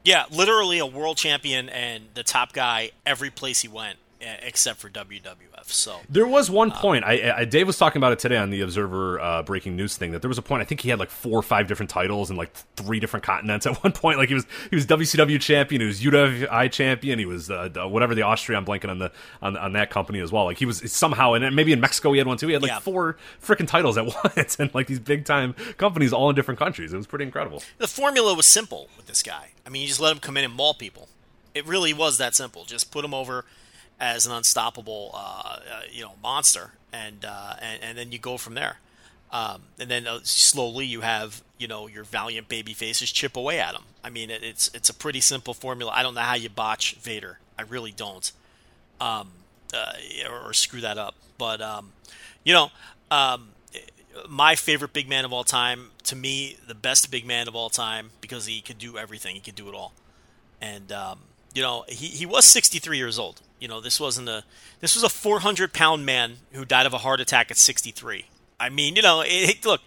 [0.04, 3.98] Yeah, literally a world champion and the top guy every place he went,
[4.42, 5.64] except for WWF.
[5.66, 8.60] So there was one point I, I, Dave was talking about it today on the
[8.60, 11.10] Observer uh, breaking news thing that there was a point I think he had like
[11.10, 14.18] four or five different titles in like three different continents at one point.
[14.18, 18.14] Like he was he was WCW champion, he was UWFI champion, he was uh, whatever
[18.14, 18.58] the Austria.
[18.58, 20.44] I'm blanking on the on, on that company as well.
[20.44, 22.46] Like he was somehow and maybe in Mexico he had one too.
[22.48, 22.78] He had like Yeah.
[22.80, 24.06] four freaking titles at
[24.36, 26.92] once and like these big time companies all in different countries.
[26.92, 27.62] It was pretty incredible.
[27.78, 29.50] the formula was simple with this guy.
[29.66, 31.08] I mean, you just let him come in and maul people.
[31.54, 32.64] It really was that simple.
[32.64, 33.44] Just put him over
[34.00, 38.36] as an unstoppable, uh, uh, you know, monster, and, uh, and and then you go
[38.36, 38.78] from there.
[39.32, 43.58] Um, and then uh, slowly you have, you know, your valiant baby faces chip away
[43.58, 43.82] at him.
[44.04, 45.92] I mean, it, it's it's a pretty simple formula.
[45.94, 47.38] I don't know how you botch Vader.
[47.58, 48.30] I really don't.
[49.00, 49.30] Um,
[50.28, 51.14] or, or screw that up.
[51.38, 51.92] But um,
[52.44, 52.70] you know,
[53.10, 53.48] um,
[54.28, 57.70] my favorite big man of all time, to me, the best big man of all
[57.70, 59.34] time because he could do everything.
[59.34, 59.92] He could do it all.
[60.60, 61.20] And um,
[61.54, 63.40] you know, he, he was 63 years old.
[63.64, 64.44] You know, this wasn't a
[64.80, 68.26] this was a 400 pound man who died of a heart attack at 63.
[68.60, 69.80] I mean, you know, it, it- look,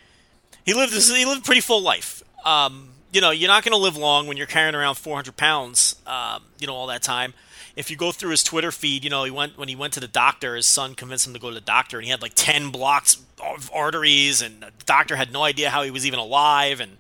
[0.66, 2.24] he lived he lived a pretty full life.
[2.44, 5.96] Um, you know, you're not going to live long when you're carrying around 400 pounds.
[6.08, 7.36] Um, you know, all that time.
[7.76, 10.00] If you go through his Twitter feed, you know, he went when he went to
[10.00, 10.56] the doctor.
[10.56, 13.18] His son convinced him to go to the doctor, and he had like 10 blocks
[13.40, 16.80] of arteries, and the doctor had no idea how he was even alive.
[16.80, 16.98] And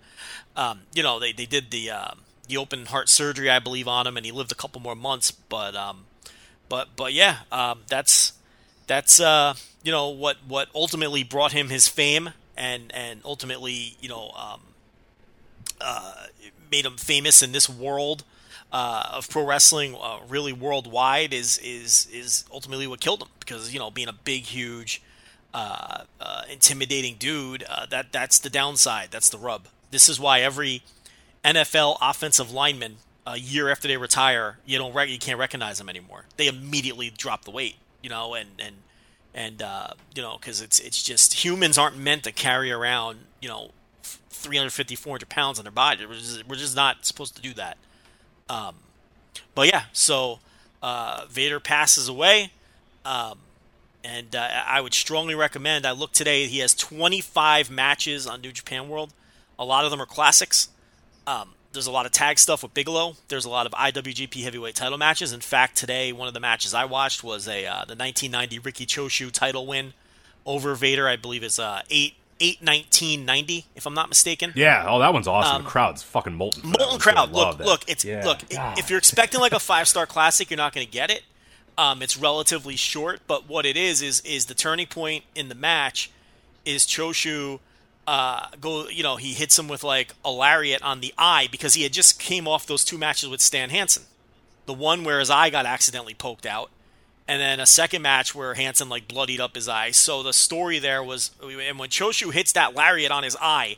[0.56, 2.12] um, you know, they, they did the uh,
[2.48, 5.32] the open heart surgery, I believe, on him, and he lived a couple more months.
[5.32, 6.06] But um,
[6.70, 8.34] but but yeah, um, that's
[8.88, 9.54] that's uh,
[9.84, 14.62] you know what what ultimately brought him his fame and and ultimately you know um,
[15.82, 16.28] uh,
[16.72, 18.24] made him famous in this world
[18.72, 23.74] uh, of pro wrestling, uh, really worldwide, is is is ultimately what killed him because
[23.74, 25.02] you know being a big, huge,
[25.54, 29.10] uh, uh, intimidating dude, that that's the downside.
[29.12, 29.68] That's the rub.
[29.92, 30.84] This is why every
[31.46, 32.98] NFL offensive lineman,
[33.28, 36.26] a year after they retire, you don't rec- you can't recognize them anymore.
[36.38, 38.76] They immediately drop the weight, you know, and and
[39.34, 43.50] and uh, you know because it's it's just humans aren't meant to carry around you
[43.50, 46.06] know 350 400 pounds on their body.
[46.06, 47.78] We're just, we're just not supposed to do that.
[48.50, 48.76] Um,
[49.54, 50.40] but yeah so
[50.82, 52.52] uh, vader passes away.
[53.04, 53.40] Um,
[54.04, 58.52] and uh, i would strongly recommend i looked today he has 25 matches on new
[58.52, 59.14] japan world.
[59.60, 60.70] A lot of them are classics.
[61.26, 63.16] Um, there's a lot of tag stuff with Bigelow.
[63.28, 65.32] There's a lot of IWGP heavyweight title matches.
[65.32, 68.86] In fact, today one of the matches I watched was a uh, the 1990 Riki
[68.88, 69.94] Choshu title win
[70.46, 71.08] over Vader.
[71.08, 74.54] I believe is uh, eight eight nineteen ninety, if I'm not mistaken.
[74.56, 75.64] Yeah, oh that one's awesome.
[75.64, 76.64] the crowd's fucking molten.
[76.64, 77.10] Molten one, too.
[77.10, 77.32] I crowd.
[77.32, 77.82] Look, look.
[77.88, 78.26] It's Yeah.
[78.26, 78.40] look.
[78.50, 81.24] If you're expecting like a five star classic, you're not going to get it.
[81.78, 85.56] Um, it's relatively short, but what it is is is the turning point in the
[85.56, 86.10] match
[86.66, 87.60] is Choshu.
[88.08, 91.74] Uh, go, you know, he hits him with like a lariat on the eye because
[91.74, 94.04] he had just came off those two matches with Stan Hansen.
[94.66, 96.72] The one where his eye got accidentally poked out,
[97.28, 99.92] and then a second match where Hansen like bloodied up his eye.
[99.92, 103.76] So the story there was, and when Choshu hits that lariat on his eye,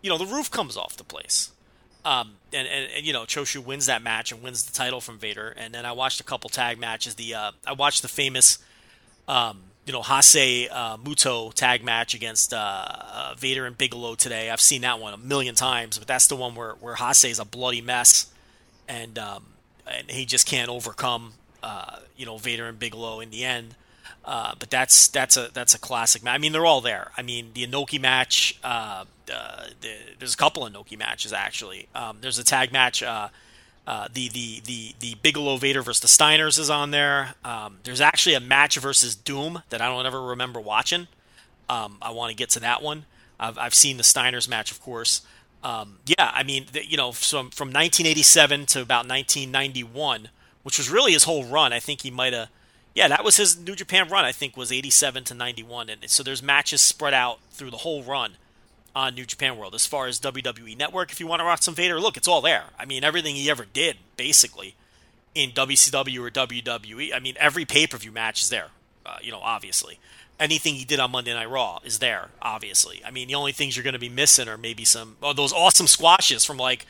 [0.00, 1.50] you know, the roof comes off the place.
[2.04, 5.18] Um, and, and, and you know, Choshu wins that match and wins the title from
[5.18, 5.54] Vader.
[5.56, 7.16] And then I watched a couple tag matches.
[7.16, 8.58] The uh, I watched the famous,
[9.26, 14.50] um, you know, Hase uh, Muto tag match against uh, uh, Vader and Bigelow today.
[14.50, 17.38] I've seen that one a million times, but that's the one where where Hase is
[17.38, 18.30] a bloody mess,
[18.86, 19.46] and um,
[19.90, 23.76] and he just can't overcome uh, you know Vader and Bigelow in the end.
[24.26, 26.34] Uh, but that's that's a that's a classic match.
[26.34, 27.10] I mean, they're all there.
[27.16, 28.60] I mean, the Inoki match.
[28.62, 31.88] Uh, uh, the, there's a couple Inoki matches actually.
[31.94, 33.02] Um, there's a tag match.
[33.88, 37.34] Uh, the the the the Bigelow Vader versus the Steiners is on there.
[37.42, 41.08] Um, there's actually a match versus Doom that I don't ever remember watching.
[41.70, 43.06] Um, I want to get to that one.
[43.40, 45.22] I've I've seen the Steiners match, of course.
[45.64, 50.28] Um, yeah, I mean, you know, from from 1987 to about 1991,
[50.64, 51.72] which was really his whole run.
[51.72, 52.50] I think he might have
[52.94, 54.26] yeah, that was his New Japan run.
[54.26, 58.02] I think was 87 to 91, and so there's matches spread out through the whole
[58.02, 58.36] run
[58.98, 59.76] on New Japan World.
[59.76, 62.40] As far as WWE Network, if you want to watch some Vader, look, it's all
[62.40, 62.64] there.
[62.76, 64.74] I mean, everything he ever did, basically,
[65.36, 67.14] in WCW or WWE.
[67.14, 68.70] I mean, every pay per view match is there.
[69.06, 70.00] Uh, you know, obviously,
[70.40, 72.30] anything he did on Monday Night Raw is there.
[72.42, 75.32] Obviously, I mean, the only things you're going to be missing are maybe some oh,
[75.32, 76.84] those awesome squashes from like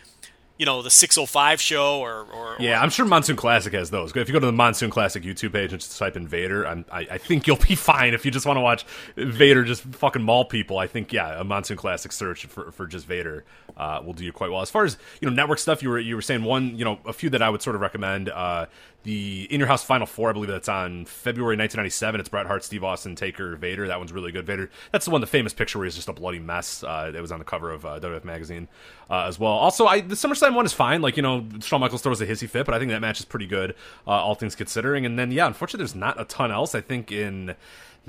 [0.59, 4.15] you know the 605 show or, or yeah or, i'm sure monsoon classic has those.
[4.15, 6.85] If you go to the monsoon classic youtube page and just type in vader I'm,
[6.93, 8.13] I, I think you'll be fine.
[8.13, 8.85] If you just want to watch
[9.17, 13.07] vader just fucking maul people i think yeah a monsoon classic search for, for just
[13.07, 13.45] vader
[13.77, 14.61] uh, will do you quite well.
[14.61, 16.99] As far as you know network stuff you were you were saying one you know
[17.07, 18.67] a few that i would sort of recommend uh,
[19.05, 22.21] the In Your House Final Four, I believe that's on February 1997.
[22.21, 23.87] It's Bret Hart, Steve Austin, Taker, Vader.
[23.87, 24.45] That one's really good.
[24.47, 24.71] Vader.
[24.93, 26.83] That's the one, the famous picture where he's just a bloody mess.
[26.83, 28.69] Uh, that was on the cover of uh, WF magazine
[29.09, 29.53] uh, as well.
[29.53, 31.01] Also, I, the SummerSlam one is fine.
[31.01, 33.25] Like you know, Shawn Michaels throws a hissy fit, but I think that match is
[33.25, 33.75] pretty good,
[34.07, 35.07] uh, all things considering.
[35.07, 36.75] And then yeah, unfortunately, there's not a ton else.
[36.75, 37.55] I think in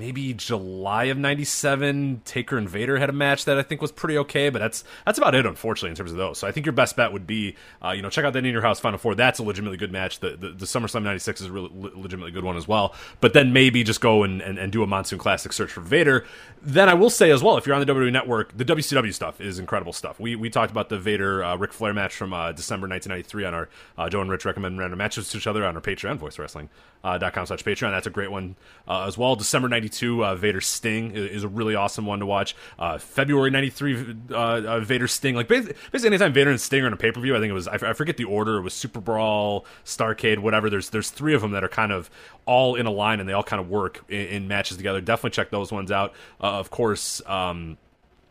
[0.00, 4.16] maybe July of '97, Taker and Vader had a match that I think was pretty
[4.18, 6.38] okay, but that's that's about it, unfortunately, in terms of those.
[6.38, 8.50] So I think your best bet would be, uh, you know, check out that in
[8.50, 9.14] your house Final Four.
[9.14, 10.20] That's a legitimately good match.
[10.20, 12.94] The the, the SummerSlam '96 is a really legitimately good one as well.
[13.20, 16.24] But then maybe just go and, and, and do a Monsoon Classic search for Vader.
[16.62, 19.40] Then I will say as well, if you're on the WWE Network, the WCW stuff
[19.40, 20.18] is incredible stuff.
[20.18, 23.54] We we talked about the Vader uh, Ric Flair match from uh, December 1993 on
[23.54, 26.38] our uh, Joe and Rich recommend random matches to each other on our Patreon, Voice
[26.38, 26.70] Wrestling
[27.02, 27.90] uh, .com slash Patreon.
[27.90, 28.56] That's a great one
[28.88, 29.36] uh, as well.
[29.36, 32.54] December 92, uh, Vader Sting is a really awesome one to watch.
[32.78, 35.34] Uh, February 93, uh, uh, Vader Sting.
[35.34, 37.54] Like basically, anytime Vader and Sting are in a pay per view, I think it
[37.54, 38.58] was, I, I forget the order.
[38.58, 40.68] It was Super Brawl, Starcade, whatever.
[40.68, 42.10] There's there's three of them that are kind of
[42.46, 45.00] all in a line and they all kind of work in, in matches together.
[45.00, 46.14] Definitely check those ones out.
[46.40, 47.78] of course, um,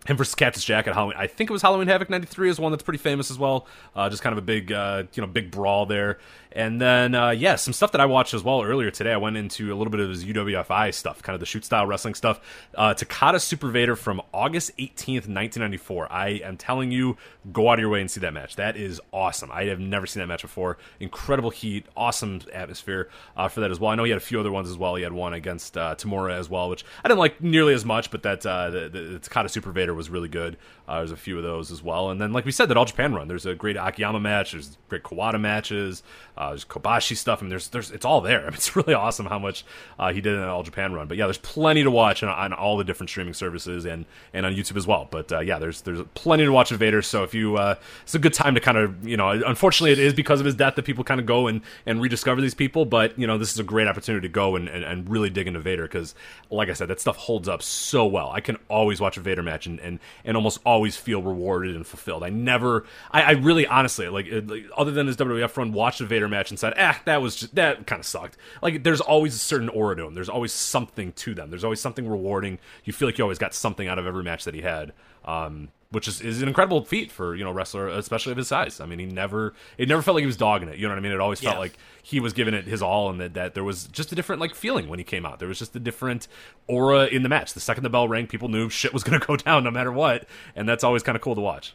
[0.05, 1.17] him versus Cactus Jack at Halloween.
[1.17, 3.67] I think it was Halloween Havoc '93 is one that's pretty famous as well.
[3.95, 6.19] Uh, just kind of a big, uh, you know, big brawl there.
[6.51, 9.13] And then, uh, yeah, some stuff that I watched as well earlier today.
[9.13, 11.85] I went into a little bit of his UWFI stuff, kind of the shoot style
[11.85, 12.41] wrestling stuff.
[12.73, 16.12] Uh, Takada Super Vader from August 18th, 1994.
[16.12, 17.17] I am telling you,
[17.51, 18.55] go out of your way and see that match.
[18.55, 19.51] That is awesome.
[19.51, 20.77] I have never seen that match before.
[20.99, 23.91] Incredible heat, awesome atmosphere uh, for that as well.
[23.91, 24.95] I know he had a few other ones as well.
[24.95, 28.09] He had one against uh, Tamura as well, which I didn't like nearly as much,
[28.09, 30.57] but that uh, the, the, the Vader was really good.
[30.89, 32.10] Uh, there's a few of those as well.
[32.10, 33.28] And then, like we said, that All Japan run.
[33.28, 34.54] There's a great Akiyama match.
[34.54, 36.02] There's great Kawada matches.
[36.36, 38.39] Uh, there's Kobashi stuff, and there's there's it's all there.
[38.39, 39.65] I mean, it's really awesome how much
[39.99, 41.08] uh, he did in All Japan run.
[41.08, 44.45] But yeah, there's plenty to watch on, on, all the different streaming services and and
[44.47, 45.08] on YouTube as well.
[45.12, 47.04] But uh, yeah, there's there's plenty to watch of Vader.
[47.04, 49.99] So if you, uh, it's a good time to kind of you know, unfortunately, it
[49.99, 52.86] is because of his death that people kind of go and and rediscover these people.
[52.86, 55.45] But you know, this is a great opportunity to go and and, and really dig
[55.45, 56.15] into Vader because,
[56.49, 58.32] like I said, that stuff holds up so well.
[58.32, 61.86] I can always watch a Vader match and and, and almost always feel rewarded and
[61.86, 62.24] fulfilled.
[62.24, 66.06] I never, I, I really honestly like, like other than his WWF run, watched a
[66.06, 68.38] Vader match and said, ah, that was just, that kind of sucked.
[68.62, 70.13] Like there's always a certain aura to them.
[70.13, 71.50] There's always something to them.
[71.50, 72.60] There's always something rewarding.
[72.84, 74.94] You feel like you always got something out of every match that he had.
[75.26, 78.80] Um, which is, is an incredible feat for you know wrestler, especially of his size.
[78.80, 80.78] I mean, he never it never felt like he was dogging it.
[80.78, 81.12] You know what I mean?
[81.12, 81.73] It always felt like
[82.04, 84.54] he was giving it his all, and that, that there was just a different like
[84.54, 85.39] feeling when he came out.
[85.39, 86.28] There was just a different
[86.67, 87.54] aura in the match.
[87.54, 89.91] The second the bell rang, people knew shit was going to go down no matter
[89.91, 91.73] what, and that's always kind of cool to watch.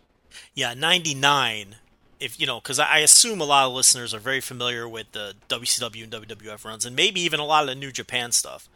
[0.55, 1.77] Yeah, 99.
[2.21, 5.11] If you know, because I I assume a lot of listeners are very familiar with
[5.11, 8.69] the WCW and WWF runs, and maybe even a lot of the New Japan stuff.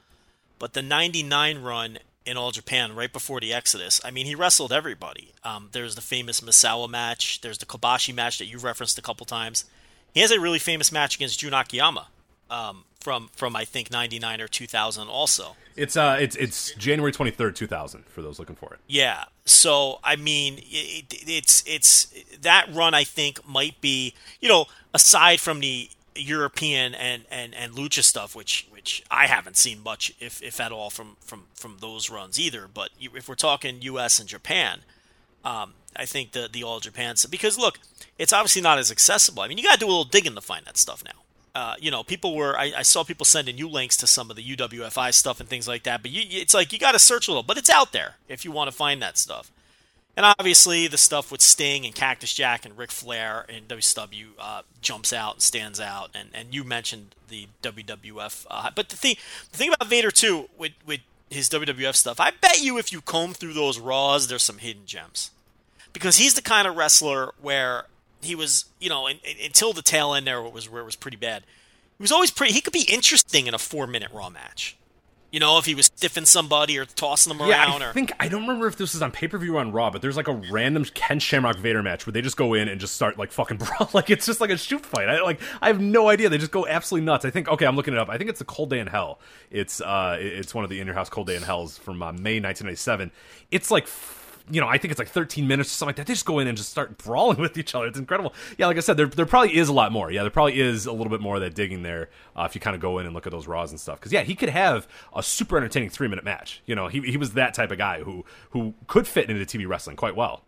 [0.58, 1.98] But the 99 run
[2.28, 5.32] in All Japan, right before the Exodus, I mean, he wrestled everybody.
[5.42, 7.40] Um, there's the famous Misawa match.
[7.40, 9.64] There's the Kobashi match that you referenced a couple times.
[10.12, 12.08] He has a really famous match against Jun Akiyama
[12.50, 15.56] um, from from I think 99 or 2000 also.
[15.76, 18.80] It's uh, it's it's January twenty third, two thousand, for those looking for it.
[18.88, 19.24] Yeah.
[19.44, 22.12] So I mean, it, it's it's
[22.42, 22.94] that run.
[22.94, 25.88] I think might be you know aside from the
[26.18, 30.72] European and, and, and lucha stuff, which which I haven't seen much, if if at
[30.72, 32.66] all, from from from those runs either.
[32.72, 34.18] But if we're talking U.S.
[34.18, 34.80] and Japan,
[35.44, 37.80] um, I think the the all Japan because look,
[38.18, 39.42] it's obviously not as accessible.
[39.42, 41.20] I mean, you got to do a little digging to find that stuff now.
[41.54, 42.58] Uh, you know, people were.
[42.58, 45.68] I, I, saw people sending you links to some of the UWFI stuff and things
[45.68, 46.00] like that.
[46.00, 48.42] But you, it's like you got to search a little, but it's out there if
[48.42, 49.50] you want to find that stuff.
[50.18, 54.62] And obviously, the stuff with Sting and Cactus Jack and Ric Flair and WCW uh,
[54.82, 56.10] jumps out and stands out.
[56.12, 58.44] And, and you mentioned the WWF.
[58.50, 59.14] Uh, but the thing,
[59.52, 63.00] the thing about Vader too, with with his WWF stuff, I bet you if you
[63.00, 65.30] comb through those Raws, there's some hidden gems.
[65.92, 67.84] Because he's the kind of wrestler where
[68.20, 70.96] he was, you know, in, in, until the tail end there was where it was
[70.96, 71.44] pretty bad.
[71.96, 72.54] He was always pretty.
[72.54, 74.76] He could be interesting in a four minute Raw match.
[75.30, 77.82] You know, if he was stiffing somebody or tossing them yeah, around.
[77.82, 77.92] I or...
[77.92, 80.00] think I don't remember if this was on pay per view or on Raw, but
[80.00, 82.94] there's like a random Ken Shamrock Vader match where they just go in and just
[82.94, 83.90] start like fucking brawl.
[83.92, 85.08] Like it's just like a shoot fight.
[85.08, 86.30] I like I have no idea.
[86.30, 87.26] They just go absolutely nuts.
[87.26, 88.08] I think okay, I'm looking it up.
[88.08, 89.20] I think it's a Cold Day in Hell.
[89.50, 92.12] It's uh, it's one of the In Your House Cold Day in Hells from uh,
[92.12, 93.10] May 1997.
[93.50, 93.86] It's like
[94.50, 96.06] you know, I think it's like 13 minutes or something like that.
[96.06, 97.86] They just go in and just start brawling with each other.
[97.86, 98.34] It's incredible.
[98.56, 100.10] Yeah, like I said, there, there probably is a lot more.
[100.10, 102.60] Yeah, there probably is a little bit more of that digging there uh, if you
[102.60, 103.98] kind of go in and look at those Raws and stuff.
[103.98, 106.62] Because, yeah, he could have a super entertaining three minute match.
[106.66, 109.68] You know, he, he was that type of guy who, who could fit into TV
[109.68, 110.42] wrestling quite well.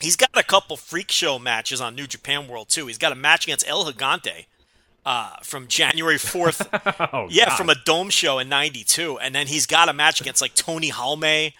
[0.00, 2.86] He's got a couple freak show matches on New Japan World, too.
[2.86, 4.46] He's got a match against El Gigante.
[5.04, 6.66] Uh, from January 4th.
[7.12, 7.56] oh, yeah, God.
[7.56, 9.18] from a dome show in 92.
[9.20, 11.52] And then he's got a match against like Tony Halme.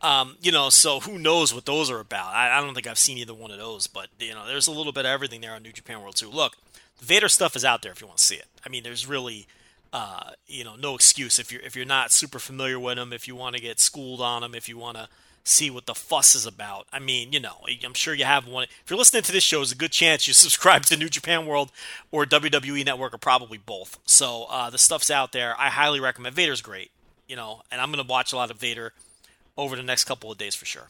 [0.00, 2.34] Um, you know, so who knows what those are about?
[2.34, 4.72] I, I, don't think I've seen either one of those, but you know, there's a
[4.72, 6.28] little bit of everything there on New Japan World too.
[6.28, 6.56] Look,
[6.98, 8.46] the Vader stuff is out there if you want to see it.
[8.66, 9.46] I mean, there's really,
[9.94, 13.26] uh, you know, no excuse if you're if you're not super familiar with him, if
[13.26, 15.08] you want to get schooled on him, if you want to
[15.44, 16.86] see what the fuss is about.
[16.92, 18.64] I mean, you know, I'm sure you have one.
[18.64, 21.46] If you're listening to this show, there's a good chance you subscribe to New Japan
[21.46, 21.70] World
[22.10, 23.98] or WWE Network, or probably both.
[24.06, 25.54] So uh, the stuff's out there.
[25.58, 26.34] I highly recommend.
[26.34, 26.90] Vader's great,
[27.28, 28.92] you know, and I'm to watch a lot of Vader
[29.56, 30.88] over the next couple of days for sure.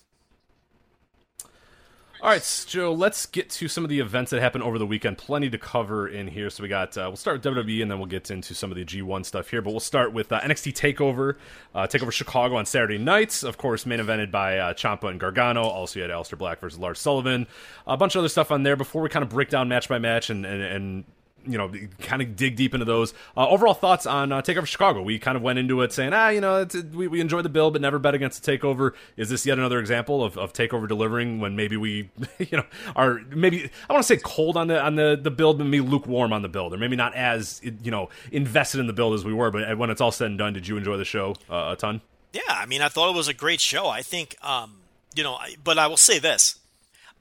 [2.25, 5.19] All right, Joe, let's get to some of the events that happened over the weekend.
[5.19, 6.49] Plenty to cover in here.
[6.49, 8.79] So we got, uh, we'll start with WWE and then we'll get into some of
[8.79, 9.61] the G1 stuff here.
[9.61, 11.37] But we'll start with uh, NXT TakeOver,
[11.75, 13.43] uh, TakeOver Chicago on Saturday nights.
[13.43, 15.65] Of course, main evented by uh, Ciampa and Gargano.
[15.65, 17.47] Also, you had Aleister Black versus Lars Sullivan.
[17.87, 19.99] A bunch of other stuff on there before we kind of break down match by
[19.99, 21.05] match and, and, and
[21.47, 23.15] you know, kind of dig deep into those.
[23.37, 25.03] Uh, overall thoughts on uh, Takeover Chicago?
[25.03, 27.75] We kind of went into it saying, ah, you know, we, we enjoy the build,
[27.75, 28.93] but never bet against the Takeover.
[29.17, 32.65] Is this yet another example of, of Takeover delivering when maybe we, you know,
[32.97, 35.85] are maybe I want to say cold on the on the the build, but maybe
[35.85, 39.25] lukewarm on the build, or maybe not as you know invested in the build as
[39.25, 39.51] we were.
[39.51, 42.01] But when it's all said and done, did you enjoy the show uh, a ton?
[42.33, 43.87] Yeah, I mean, I thought it was a great show.
[43.87, 44.79] I think, um,
[45.15, 46.59] you know, but I will say this: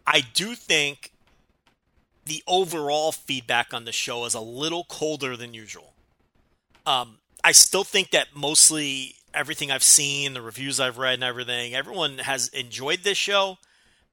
[0.07, 1.12] I do think
[2.25, 5.93] the overall feedback on the show is a little colder than usual.
[6.86, 11.73] Um, I still think that mostly everything I've seen, the reviews I've read, and everything,
[11.73, 13.57] everyone has enjoyed this show,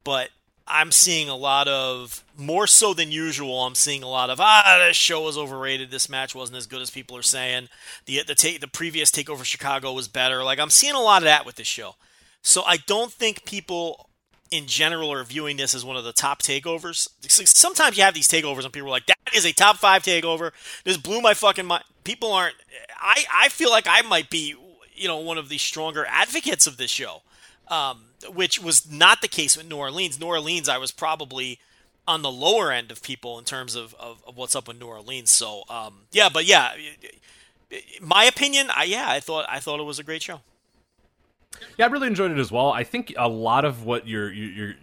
[0.04, 0.30] but
[0.66, 3.64] I'm seeing a lot of more so than usual.
[3.64, 5.90] I'm seeing a lot of ah, this show was overrated.
[5.90, 7.68] This match wasn't as good as people are saying.
[8.06, 10.44] The the take the previous Takeover Chicago was better.
[10.44, 11.96] Like I'm seeing a lot of that with this show.
[12.42, 14.09] So I don't think people
[14.50, 17.08] in general are viewing this as one of the top takeovers.
[17.28, 20.52] Sometimes you have these takeovers and people are like, "That is a top five takeover."
[20.84, 21.84] This blew my fucking mind.
[22.04, 22.56] People aren't.
[22.98, 24.54] I I feel like I might be,
[24.94, 27.22] you know, one of the stronger advocates of this show,
[27.68, 30.18] um, which was not the case with New Orleans.
[30.18, 31.60] New Orleans, I was probably
[32.08, 34.86] on the lower end of people in terms of, of, of what's up with New
[34.86, 35.30] Orleans.
[35.30, 36.72] So um, yeah, but yeah,
[38.00, 40.40] my opinion, I, yeah, I thought I thought it was a great show.
[41.76, 42.72] Yeah, I really enjoyed it as well.
[42.72, 44.74] I think a lot of what your your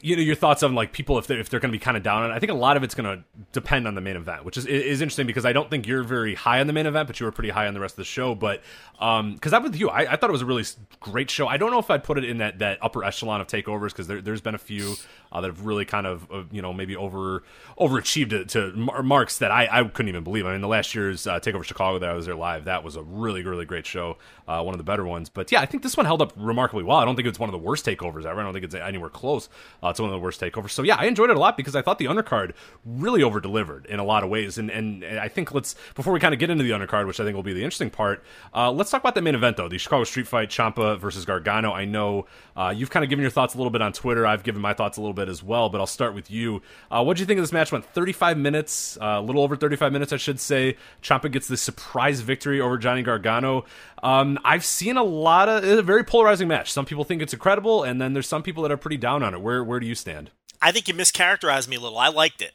[0.00, 1.96] you know your thoughts on like people if they're if they're going to be kind
[1.96, 2.34] of down on it.
[2.34, 4.66] I think a lot of it's going to depend on the main event, which is
[4.66, 7.26] is interesting because I don't think you're very high on the main event, but you
[7.26, 8.34] were pretty high on the rest of the show.
[8.34, 8.62] But
[9.00, 10.64] um, because I'm with you, I, I, thought it was a really
[11.00, 11.48] great show.
[11.48, 14.06] I don't know if I'd put it in that that upper echelon of takeovers because
[14.06, 14.94] there, has been a few
[15.32, 17.42] uh, that have really kind of uh, you know maybe over
[17.78, 20.46] overachieved to, to marks that I, I couldn't even believe.
[20.46, 22.96] I mean, the last year's uh, takeover Chicago that I was there live, that was
[22.96, 25.28] a really really great show, uh, one of the better ones.
[25.28, 26.98] But yeah, I think this one held up remarkably well.
[26.98, 28.40] I don't think it's one of the worst takeovers ever.
[28.40, 29.31] I don't think it's anywhere close.
[29.38, 30.70] Uh, it's one of the worst takeovers.
[30.70, 32.52] So yeah, I enjoyed it a lot because I thought the undercard
[32.84, 34.58] really over delivered in a lot of ways.
[34.58, 37.24] And and I think let's before we kind of get into the undercard, which I
[37.24, 38.22] think will be the interesting part,
[38.54, 41.72] uh, let's talk about the main event though, the Chicago Street Fight, Ciampa versus Gargano.
[41.72, 44.26] I know uh, you've kind of given your thoughts a little bit on Twitter.
[44.26, 46.62] I've given my thoughts a little bit as well, but I'll start with you.
[46.90, 47.72] Uh, what do you think of this match?
[47.72, 50.76] Went 35 minutes, uh, a little over 35 minutes, I should say.
[51.02, 53.64] Ciampa gets the surprise victory over Johnny Gargano.
[54.02, 56.72] Um, I've seen a lot of it's a very polarizing match.
[56.72, 59.32] Some people think it's incredible, and then there's some people that are pretty down on
[59.34, 59.40] it.
[59.40, 60.30] Where where do you stand?
[60.60, 61.98] I think you mischaracterized me a little.
[61.98, 62.52] I liked it.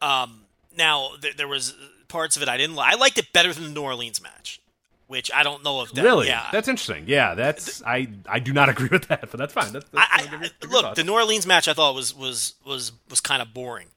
[0.00, 0.42] Um,
[0.76, 1.74] now th- there was
[2.08, 2.76] parts of it I didn't.
[2.76, 2.94] like.
[2.94, 4.60] I liked it better than the New Orleans match,
[5.08, 6.28] which I don't know if that, really.
[6.28, 7.04] Yeah, that's interesting.
[7.08, 9.72] Yeah, that's I I do not agree with that, but that's fine.
[9.72, 13.20] That's, that's I, I, look, the New Orleans match I thought was was was was
[13.20, 13.88] kind of boring.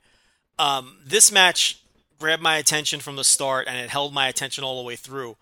[0.57, 1.81] Um, this match
[2.19, 5.37] grabbed my attention from the start, and it held my attention all the way through.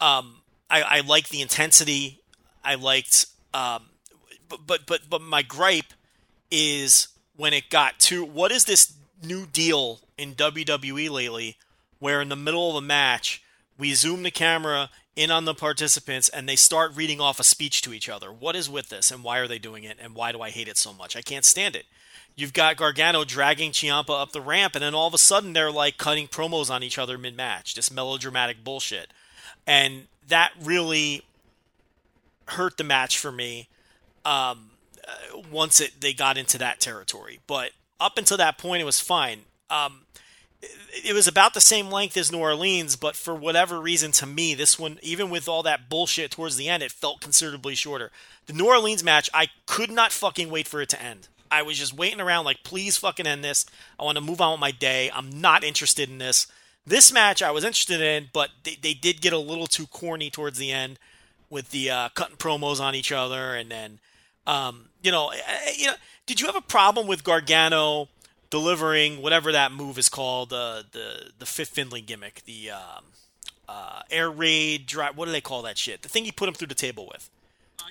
[0.00, 0.37] Um,
[0.70, 2.20] I, I liked the intensity.
[2.64, 3.84] I liked, um,
[4.48, 5.92] but but but but my gripe
[6.50, 11.56] is when it got to what is this new deal in WWE lately,
[11.98, 13.42] where in the middle of a match
[13.78, 17.82] we zoom the camera in on the participants and they start reading off a speech
[17.82, 18.32] to each other.
[18.32, 20.68] What is with this, and why are they doing it, and why do I hate
[20.68, 21.16] it so much?
[21.16, 21.86] I can't stand it.
[22.36, 25.72] You've got Gargano dragging Ciampa up the ramp, and then all of a sudden they're
[25.72, 27.74] like cutting promos on each other mid match.
[27.74, 29.12] Just melodramatic bullshit.
[29.66, 31.22] And that really
[32.46, 33.68] hurt the match for me
[34.24, 34.70] um,
[35.06, 37.40] uh, once it they got into that territory.
[37.46, 39.40] But up until that point, it was fine.
[39.70, 40.02] Um,
[41.04, 44.54] it was about the same length as New Orleans, but for whatever reason, to me,
[44.54, 48.10] this one, even with all that bullshit towards the end, it felt considerably shorter.
[48.46, 51.28] The New Orleans match, I could not fucking wait for it to end.
[51.50, 53.66] I was just waiting around, like, please fucking end this.
[53.98, 55.10] I want to move on with my day.
[55.14, 56.48] I'm not interested in this.
[56.88, 60.30] This match I was interested in, but they, they did get a little too corny
[60.30, 60.98] towards the end
[61.50, 63.98] with the uh, cutting promos on each other, and then,
[64.46, 65.32] um, you know,
[65.76, 65.94] you know,
[66.26, 68.08] did you have a problem with Gargano?
[68.50, 73.04] delivering whatever that move is called, uh, the the Fit Finlay gimmick, the um,
[73.68, 75.16] uh, air raid drive.
[75.16, 76.02] What do they call that shit?
[76.02, 77.30] The thing he put him through the table with.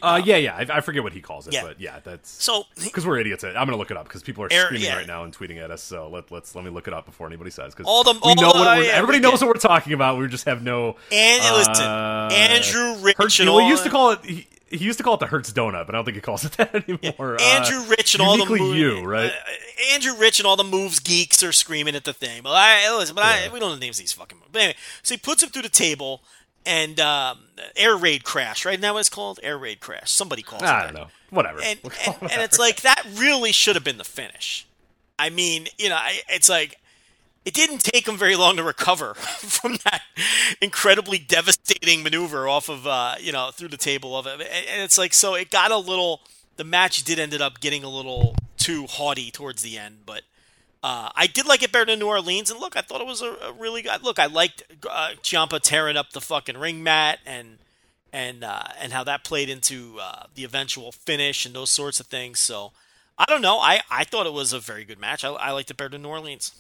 [0.02, 1.64] Uh, yeah, yeah, I, I forget what he calls it, Yeah.
[1.64, 3.44] but yeah, that's So because we're idiots.
[3.44, 4.96] I'm gonna look it up because people are screaming yeah.
[4.98, 5.82] right now and tweeting at us.
[5.82, 8.20] So let, let's let me look it up before anybody says because All the- we
[8.22, 10.18] all know the- what yeah, everybody knows what we're talking about.
[10.18, 10.96] We just have no.
[11.12, 14.20] And listen, uh, Andrew Rich Hertz, and well, he used to call it.
[14.24, 16.44] He, he used to call it the Hurts Donut, but I don't think he calls
[16.44, 17.36] it that anymore.
[17.40, 18.76] Uh, Andrew Rich and all the moves.
[18.78, 19.32] you, right?
[19.94, 22.42] Andrew Rich and all the moves geeks are screaming at the thing.
[22.44, 24.50] But I listen, but I, we don't know the names of these fucking moves.
[24.52, 26.22] But anyway, so he puts him through the table
[26.66, 27.40] and um,
[27.76, 28.66] air raid crash.
[28.66, 30.12] Right now, it's called air raid crash.
[30.12, 30.66] Somebody calls it.
[30.66, 30.94] I that.
[30.94, 31.08] don't know.
[31.30, 31.62] Whatever.
[31.62, 34.66] and, We'll and, it and it's like that really should have been the finish.
[35.20, 36.78] I mean, you know, I, it's like
[37.46, 40.02] it didn't take him very long to recover from that
[40.62, 44.82] incredibly devastating maneuver off of uh, you know through the table of it, and and
[44.82, 46.22] it's like so it got a little.
[46.58, 50.22] The match did ended up getting a little too haughty towards the end, but.
[50.84, 53.22] Uh, I did like it better than New Orleans, and look, I thought it was
[53.22, 54.20] a, a really good look.
[54.20, 57.58] I liked uh, Ciampa tearing up the fucking ring mat, and
[58.14, 62.08] and uh, and how that played into uh, the eventual finish and those sorts of
[62.08, 62.40] things.
[62.40, 62.72] So
[63.18, 63.58] I don't know.
[63.58, 65.24] I, I thought it was a very good match.
[65.26, 66.54] I, I liked it better than New Orleans.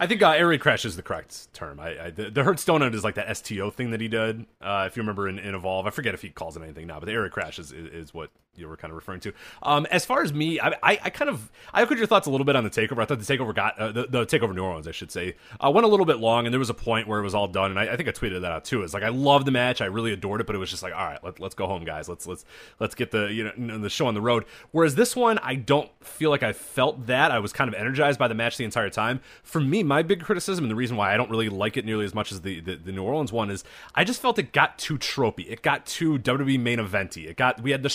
[0.00, 1.80] I think uh, air crash is the correct term.
[1.80, 4.46] I, I the, the Hurts Donut is like that STO thing that he did.
[4.60, 7.00] Uh, if you remember in, in Evolve, I forget if he calls it anything now,
[7.00, 9.32] but the air crash is, is, is what you were kind of referring to.
[9.62, 12.30] Um, as far as me, I, I, I kind of I echoed your thoughts a
[12.30, 13.02] little bit on the takeover.
[13.02, 15.70] I thought the takeover got uh, the, the takeover New Orleans, I should say, uh,
[15.70, 17.70] went a little bit long, and there was a point where it was all done.
[17.70, 18.82] And I, I think I tweeted that out too.
[18.82, 20.94] It's like I loved the match, I really adored it, but it was just like,
[20.94, 22.08] all right, let, let's go home, guys.
[22.08, 22.44] Let's let's
[22.80, 24.44] let's get the you know the show on the road.
[24.72, 27.30] Whereas this one, I don't feel like I felt that.
[27.30, 29.20] I was kind of energized by the match the entire time.
[29.42, 32.04] For me, my big criticism and the reason why I don't really like it nearly
[32.04, 34.78] as much as the, the, the New Orleans one is I just felt it got
[34.78, 35.50] too tropey.
[35.50, 37.28] It got too WWE main eventy.
[37.28, 37.88] It got we had the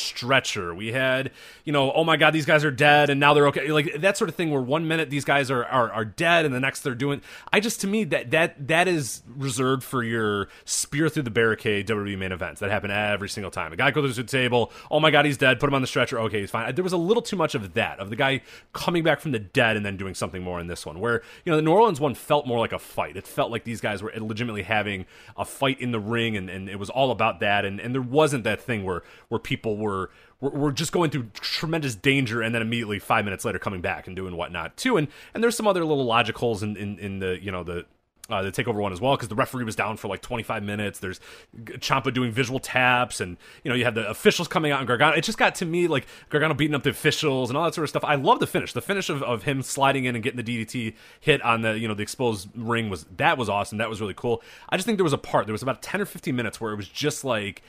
[0.73, 1.31] We had
[1.63, 4.17] you know oh my god these guys are dead and now they're okay like that
[4.17, 6.81] sort of thing where one minute these guys are are, are dead and the next
[6.81, 7.21] they're doing.
[7.51, 11.87] I just to me that that that is reserved for your spear through the barricade
[11.87, 13.73] WWE main events that happen every single time.
[13.73, 14.71] A guy goes through the table.
[14.91, 15.59] Oh my god he's dead.
[15.59, 16.19] Put him on the stretcher.
[16.19, 16.73] Okay he's fine.
[16.75, 18.41] There was a little too much of that of the guy
[18.73, 21.51] coming back from the dead and then doing something more in this one where you
[21.51, 23.17] know the New Orleans one felt more like a fight.
[23.17, 25.05] It felt like these guys were legitimately having
[25.37, 27.65] a fight in the ring, and, and it was all about that.
[27.65, 30.11] And, and there wasn't that thing where where people were,
[30.43, 34.07] were were just going through tremendous danger, and then immediately five minutes later coming back
[34.07, 34.97] and doing whatnot too.
[34.97, 37.85] And and there's some other little logic holes in in, in the you know the
[38.29, 40.99] uh, the takeover one as well because the referee was down for like 25 minutes.
[40.99, 41.19] There's
[41.55, 45.15] Ciampa doing visual taps, and you know you have the officials coming out and Gargano.
[45.15, 47.83] It just got to me like Gargano beating up the officials and all that sort
[47.83, 48.03] of stuff.
[48.03, 48.73] I love the finish.
[48.73, 51.87] The finish of, of him sliding in and getting the DDT hit on the you
[51.87, 53.77] know the exposed ring was that was awesome.
[53.77, 54.41] That was really cool.
[54.69, 55.45] I just think there was a part.
[55.45, 57.61] There was about 10 or 15 minutes where it was just like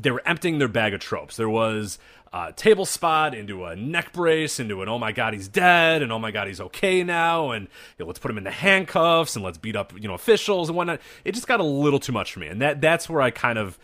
[0.00, 1.36] they were emptying their bag of tropes.
[1.36, 1.98] There was
[2.32, 6.12] a table spot into a neck brace into an oh my god he's dead and
[6.12, 7.64] oh my god he's okay now and
[7.96, 10.76] you know, let's put him into handcuffs and let's beat up you know officials and
[10.76, 11.00] whatnot.
[11.24, 13.58] It just got a little too much for me, and that that's where I kind
[13.58, 13.78] of.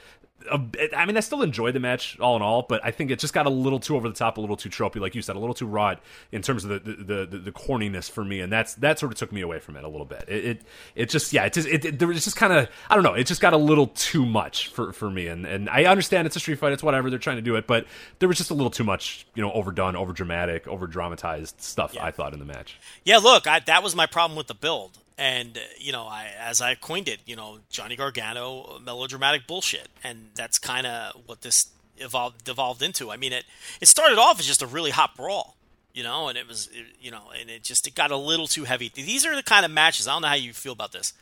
[0.51, 3.19] A I mean, I still enjoyed the match all in all, but I think it
[3.19, 5.37] just got a little too over the top, a little too tropey, like you said,
[5.37, 5.95] a little too raw
[6.33, 9.19] in terms of the the, the, the corniness for me, and that's that sort of
[9.19, 10.25] took me away from it a little bit.
[10.29, 10.63] It it,
[10.95, 13.15] it just yeah, it just it, it there was just kind of I don't know,
[13.15, 16.37] it just got a little too much for for me, and and I understand it's
[16.37, 17.87] a street fight, it's whatever they're trying to do it, but
[18.19, 21.97] there was just a little too much, you know, overdone, over dramatic, over dramatized stuff.
[22.01, 22.79] I thought in the match.
[23.05, 24.99] Yeah, look, I, that was my problem with the build.
[25.17, 29.89] And, uh, you know, I, as I coined it, you know, Johnny Gargano, melodramatic bullshit.
[30.03, 33.11] And that's kind of what this evolved, devolved into.
[33.13, 33.45] I mean, it,
[33.81, 35.57] it started off as just a really hot brawl.
[35.95, 38.49] you know, and it was, it, you know, and it just it got a little
[38.49, 38.91] too heavy.
[38.93, 40.07] These are the kind of matches.
[40.09, 41.13] I don't know how you feel about this.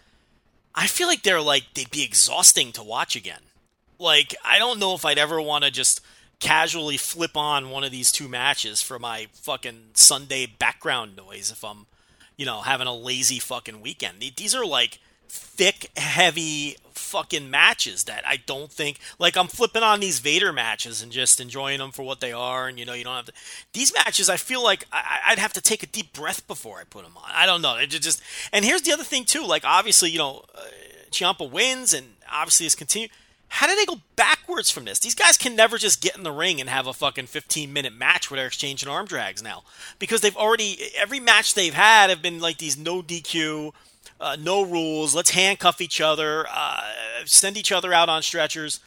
[0.74, 3.42] I feel like they're like they'd be exhausting to watch again.
[3.98, 6.00] Like I don't know if I'd ever want to just
[6.40, 11.62] casually flip on one of these two matches for my fucking Sunday background noise if
[11.62, 11.86] I'm,
[12.42, 14.16] you know, having a lazy fucking weekend.
[14.36, 20.00] These are like thick, heavy fucking matches that I don't think like I'm flipping on
[20.00, 23.04] these Vader matches and just enjoying them for what they are, and you know you
[23.04, 23.32] don't have to.
[23.72, 26.82] These matches, I feel like I, would have to take a deep breath before I
[26.82, 27.30] put them on.
[27.32, 27.76] I don't know.
[27.76, 28.20] It just
[28.52, 29.46] and here's the other thing too.
[29.46, 30.62] Like obviously, you know, uh,
[31.12, 33.12] Ciampa wins, and obviously it's continued.
[33.52, 34.98] How do they go backwards from this?
[34.98, 37.94] These guys can never just get in the ring and have a fucking 15 minute
[37.94, 39.62] match where they're exchanging arm drags now
[39.98, 43.72] because they've already every match they've had have been like these no DQ
[44.18, 45.14] uh, no rules.
[45.14, 46.80] Let's handcuff each other, uh,
[47.26, 48.80] send each other out on stretchers.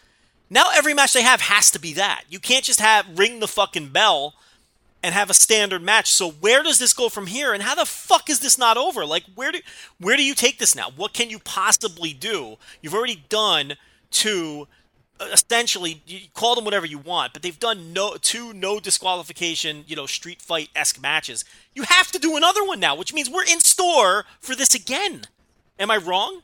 [0.49, 2.23] Now every match they have has to be that.
[2.27, 4.33] You can't just have ring the fucking bell
[5.03, 6.11] and have a standard match.
[6.11, 7.53] So where does this go from here?
[7.53, 9.05] And how the fuck is this not over?
[9.05, 9.59] Like where do
[9.99, 10.89] where do you take this now?
[10.89, 12.57] What can you possibly do?
[12.81, 13.75] You've already done
[14.15, 14.67] two
[15.19, 19.85] uh, essentially you call them whatever you want, but they've done no two no disqualification,
[19.87, 21.45] you know, street fight esque matches.
[21.73, 25.27] You have to do another one now, which means we're in store for this again.
[25.79, 26.41] Am I wrong?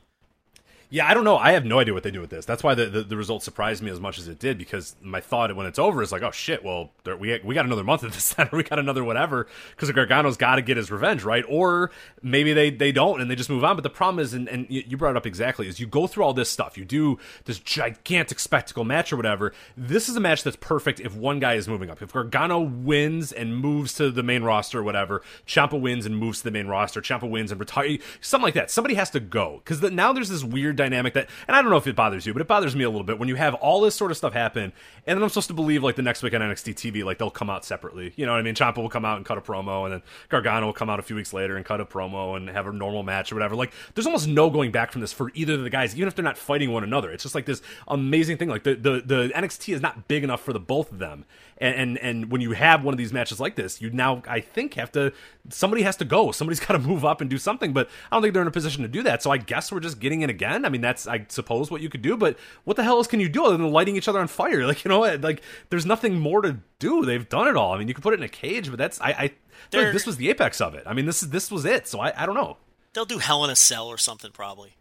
[0.92, 1.38] Yeah, I don't know.
[1.38, 2.44] I have no idea what they do with this.
[2.44, 5.22] That's why the, the, the result surprised me as much as it did because my
[5.22, 8.12] thought when it's over is like, oh shit, well we we got another month of
[8.12, 11.46] this, or we got another whatever because Gargano's got to get his revenge, right?
[11.48, 11.90] Or
[12.20, 13.74] maybe they they don't and they just move on.
[13.74, 16.24] But the problem is, and, and you brought it up exactly, is you go through
[16.24, 19.54] all this stuff, you do this gigantic spectacle match or whatever.
[19.74, 22.02] This is a match that's perfect if one guy is moving up.
[22.02, 26.40] If Gargano wins and moves to the main roster or whatever, Ciampa wins and moves
[26.40, 28.70] to the main roster, Ciampa wins and retire, something like that.
[28.70, 31.76] Somebody has to go because now there's this weird dynamic that, and I don't know
[31.76, 33.80] if it bothers you, but it bothers me a little bit when you have all
[33.80, 34.72] this sort of stuff happen,
[35.06, 37.30] and then I'm supposed to believe like the next week on NXT TV, like they'll
[37.30, 38.12] come out separately.
[38.16, 38.54] You know what I mean?
[38.54, 41.02] Ciampa will come out and cut a promo, and then Gargano will come out a
[41.02, 43.54] few weeks later and cut a promo and have a normal match or whatever.
[43.54, 46.14] Like there's almost no going back from this for either of the guys, even if
[46.14, 47.10] they're not fighting one another.
[47.10, 48.48] It's just like this amazing thing.
[48.48, 51.24] Like the the, the NXT is not big enough for the both of them,
[51.58, 54.40] and, and and when you have one of these matches like this, you now I
[54.40, 55.12] think have to
[55.48, 56.32] somebody has to go.
[56.32, 57.72] Somebody's got to move up and do something.
[57.72, 59.22] But I don't think they're in a position to do that.
[59.22, 60.64] So I guess we're just getting it again.
[60.64, 62.16] I mean, that's I suppose what you could do.
[62.16, 64.66] But what the hell else can you do other than lighting each other on fire?
[64.72, 65.20] Like you know, what?
[65.20, 67.04] like there's nothing more to do.
[67.04, 67.72] They've done it all.
[67.72, 69.30] I mean, you could put it in a cage, but that's I, I
[69.70, 70.84] feel like this was the apex of it.
[70.86, 71.86] I mean, this is this was it.
[71.86, 72.56] So I I don't know.
[72.94, 74.76] They'll do Hell in a Cell or something probably.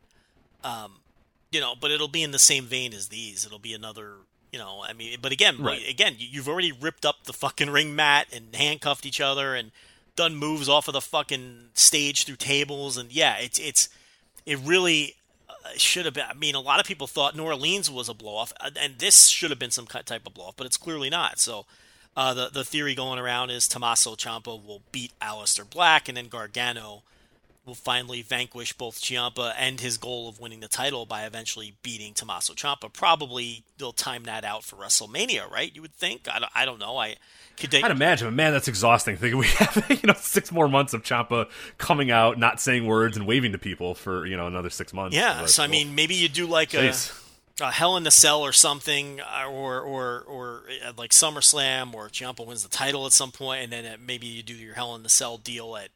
[0.63, 0.99] Um,
[1.51, 3.45] you know, but it'll be in the same vein as these.
[3.45, 4.15] It'll be another
[4.51, 5.81] you know, I mean, but again, right.
[5.89, 9.71] again, you've already ripped up the fucking ring mat and handcuffed each other and
[10.17, 13.89] done moves off of the fucking stage through tables, and yeah, it's it's
[14.45, 15.15] it really
[15.77, 16.25] should have been.
[16.29, 18.97] I mean, a lot of people thought New Orleans was a blow off, uh, and
[18.97, 21.39] this should have been some type of blow off, but it's clearly not.
[21.39, 21.65] So.
[22.13, 26.27] Uh, the the theory going around is Tommaso Ciampa will beat Aleister Black, and then
[26.27, 27.03] Gargano
[27.65, 32.13] will finally vanquish both Ciampa and his goal of winning the title by eventually beating
[32.13, 32.91] Tommaso Ciampa.
[32.91, 35.73] Probably they'll time that out for WrestleMania, right?
[35.73, 36.27] You would think.
[36.31, 36.97] I don't, I don't know.
[36.97, 37.17] I
[37.57, 37.71] could.
[37.71, 39.17] They, I'd imagine, but man, that's exhausting.
[39.17, 43.15] Thinking we have you know six more months of Ciampa coming out, not saying words
[43.15, 45.15] and waving to people for you know another six months.
[45.15, 45.45] Yeah.
[45.45, 46.93] So I mean, maybe you do like a,
[47.61, 52.09] a, Hell in the Cell or something, uh, or or or uh, like SummerSlam, or
[52.09, 54.95] Ciampa wins the title at some point, and then uh, maybe you do your Hell
[54.95, 55.89] in the Cell deal at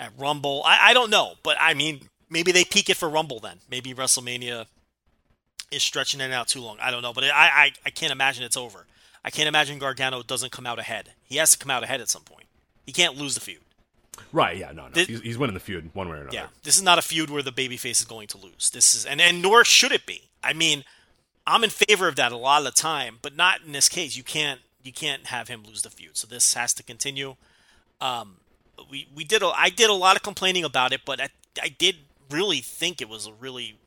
[0.00, 0.62] at Rumble.
[0.64, 3.58] I, I don't know, but I mean, maybe they peak it for Rumble then.
[3.70, 4.66] Maybe WrestleMania
[5.70, 6.78] is stretching it out too long.
[6.80, 8.86] I don't know, but I, I, I can't imagine it's over.
[9.24, 11.12] I can't imagine Gargano doesn't come out ahead.
[11.24, 12.46] He has to come out ahead at some point.
[12.84, 13.60] He can't lose the feud.
[14.32, 14.56] Right?
[14.56, 14.72] Yeah.
[14.72, 14.84] No.
[14.84, 14.90] No.
[14.92, 16.36] This, he's, he's, winning the feud one way or another.
[16.36, 16.46] Yeah.
[16.62, 18.70] This is not a feud where the babyface is going to lose.
[18.70, 20.28] This is, and and nor should it be.
[20.42, 20.84] I mean,
[21.46, 24.16] I'm in favor of that a lot of the time, but not in this case.
[24.16, 26.16] You can't you can't have him lose the feud.
[26.16, 27.36] So this has to continue.
[28.00, 28.36] Um,
[28.90, 31.28] we we did a, I did a lot of complaining about it, but I,
[31.62, 31.96] I did
[32.30, 33.78] really think it was a really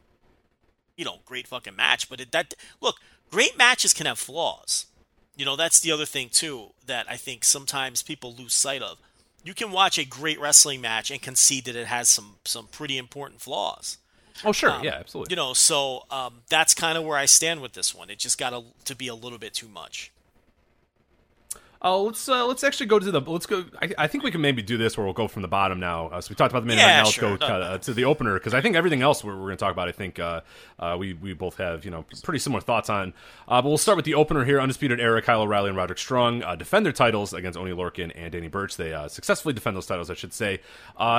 [0.96, 2.10] you know great fucking match.
[2.10, 2.98] But it, that look,
[3.32, 4.88] great matches can have flaws.
[5.36, 8.98] You know that's the other thing too that I think sometimes people lose sight of.
[9.44, 12.98] You can watch a great wrestling match and concede that it has some some pretty
[12.98, 13.98] important flaws.
[14.44, 15.32] Oh sure, um, yeah, absolutely.
[15.32, 18.10] You know, so um, that's kind of where I stand with this one.
[18.10, 20.12] It just got to be a little bit too much.
[21.82, 23.66] Oh, let's uh, let's actually go to the let's go.
[23.80, 26.08] I, I, think we can maybe do this where we'll go from the bottom now.
[26.08, 27.06] Uh, so we talked about the main yeah, event.
[27.06, 27.30] Now sure.
[27.32, 29.64] let's go uh, to the opener because I think everything else we're, we're going to
[29.64, 29.88] talk about.
[29.88, 30.42] I think uh,
[30.80, 33.14] uh, we we both have you know pretty similar thoughts on.
[33.48, 34.60] Uh, but we'll start with the opener here.
[34.60, 38.48] Undisputed Era, Kyle O'Reilly and Roderick Strong defend their titles against Oney Lorcan and Danny
[38.48, 38.76] Burch.
[38.76, 40.60] They successfully defend those titles, I should say.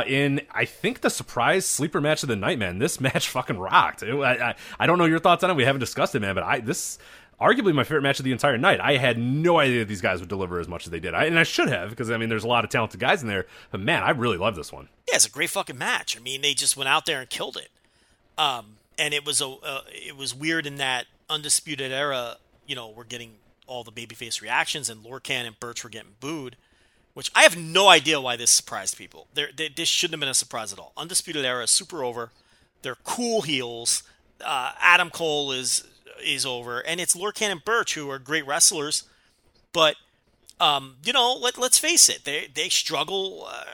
[0.06, 2.78] in I think the surprise sleeper match of the night, man.
[2.78, 4.02] This match fucking rocked.
[4.02, 5.54] It, I, I, I don't know your thoughts on it.
[5.54, 6.34] We haven't discussed it, man.
[6.34, 6.98] But I this
[7.40, 8.80] arguably my favorite match of the entire night.
[8.80, 11.38] I had no idea these guys would deliver as much as they did, I, and
[11.38, 13.46] I should have because I mean, there's a lot of talented guys in there.
[13.70, 14.88] But man, I really love this one.
[15.08, 16.16] Yeah, it's a great fucking match.
[16.16, 17.70] I mean, they just went out there and killed it.
[18.36, 22.36] Um, and it was a uh, it was weird in that undisputed era.
[22.66, 23.34] You know, we're getting
[23.66, 26.56] all the babyface reactions, and Lorcan and Burch were getting booed,
[27.14, 29.28] which I have no idea why this surprised people.
[29.34, 30.92] They, this shouldn't have been a surprise at all.
[30.96, 32.30] Undisputed era super over.
[32.82, 34.02] They're cool heels.
[34.44, 35.84] Uh, Adam Cole is
[36.22, 39.04] is over, and it's Lorcan and Burch who are great wrestlers,
[39.72, 39.96] but
[40.60, 43.64] um, you know, let, let's face it, they they struggle uh,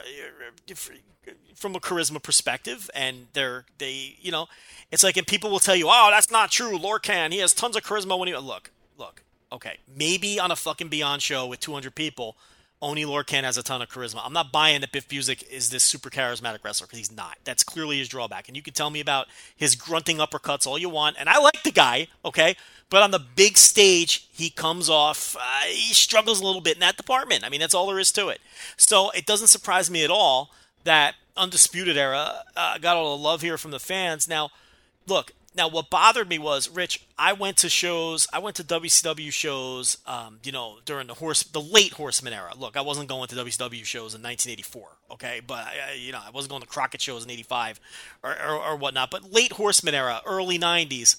[1.54, 4.46] from a charisma perspective, and they're they you know,
[4.90, 6.78] it's like and people will tell you, oh, that's not true.
[6.78, 9.22] Lorcan, he has tons of charisma when he look look.
[9.52, 12.36] Okay, maybe on a fucking Beyond show with 200 people,
[12.82, 14.20] Oney Lorcan has a ton of charisma.
[14.24, 17.38] I'm not buying that Biff Busick is this super charismatic wrestler because he's not.
[17.44, 18.46] That's clearly his drawback.
[18.48, 21.62] And you can tell me about his grunting uppercuts all you want, and I like
[21.62, 22.56] the guy, okay?
[22.90, 26.80] But on the big stage, he comes off, uh, he struggles a little bit in
[26.80, 27.44] that department.
[27.44, 28.40] I mean, that's all there is to it.
[28.76, 30.50] So it doesn't surprise me at all
[30.84, 34.28] that Undisputed Era uh, got all the love here from the fans.
[34.28, 34.50] Now,
[35.06, 39.32] look, now, what bothered me was, Rich, I went to shows, I went to WCW
[39.32, 42.52] shows, um, you know, during the horse, the late Horseman era.
[42.58, 46.30] Look, I wasn't going to WCW shows in 1984, okay, but I, you know, I
[46.30, 47.80] wasn't going to Crockett shows in '85
[48.24, 49.12] or, or, or whatnot.
[49.12, 51.18] But late Horseman era, early '90s,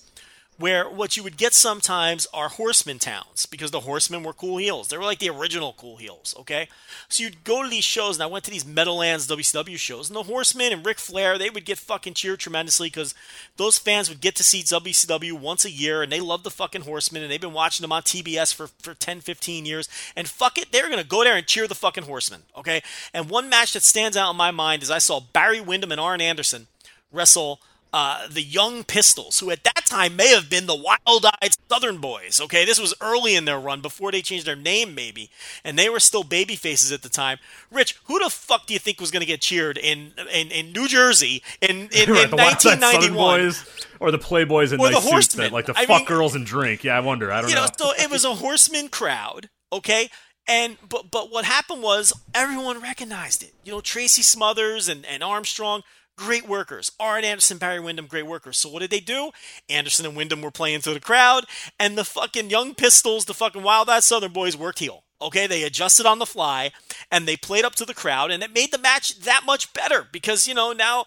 [0.58, 4.88] where what you would get sometimes are horseman towns because the horsemen were cool heels.
[4.88, 6.70] They were like the original cool heels, okay?
[7.10, 10.16] So you'd go to these shows, and I went to these Meadowlands WCW shows, and
[10.16, 13.14] the horsemen and Ric Flair, they would get fucking cheered tremendously because
[13.58, 16.84] those fans would get to see WCW once a year, and they love the fucking
[16.84, 20.58] horsemen, and they've been watching them on TBS for, for 10, 15 years, and fuck
[20.58, 22.82] it, they're going to go there and cheer the fucking horsemen, okay?
[23.14, 26.00] And one match that stands out in my mind is I saw Barry Windham and
[26.00, 26.68] Arn Anderson
[27.12, 27.60] wrestle
[27.96, 32.00] uh, the Young Pistols, who at that time may have been the Wild Eyed Southern
[32.00, 32.42] Boys.
[32.42, 35.30] Okay, this was early in their run before they changed their name, maybe,
[35.64, 37.38] and they were still baby faces at the time.
[37.72, 40.74] Rich, who the fuck do you think was going to get cheered in, in in
[40.74, 43.54] New Jersey in in, Right, in the Wild Eyed Southern 1991?
[44.02, 45.44] Or the Playboys in Or the nice suits Horsemen.
[45.46, 46.84] that like the I fuck mean- girls and drink.
[46.84, 47.32] Yeah, I wonder.
[47.32, 47.62] I don't you know.
[47.66, 50.10] know, so it was a horseman crowd, okay?
[50.48, 53.54] And but but what happened was everyone recognized it.
[53.64, 55.82] You know, Tracy Smothers and, and Armstrong,
[56.16, 56.92] great workers.
[57.00, 58.58] Arn Anderson, Barry Windham, great workers.
[58.58, 59.32] So what did they do?
[59.70, 61.46] Anderson and Windham were playing to the crowd,
[61.80, 65.04] and the fucking young pistols, the fucking wild eyed Southern boys worked heel.
[65.22, 66.72] Okay, they adjusted on the fly
[67.10, 70.06] and they played up to the crowd, and it made the match that much better
[70.12, 71.06] because you know now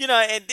[0.00, 0.44] you know, and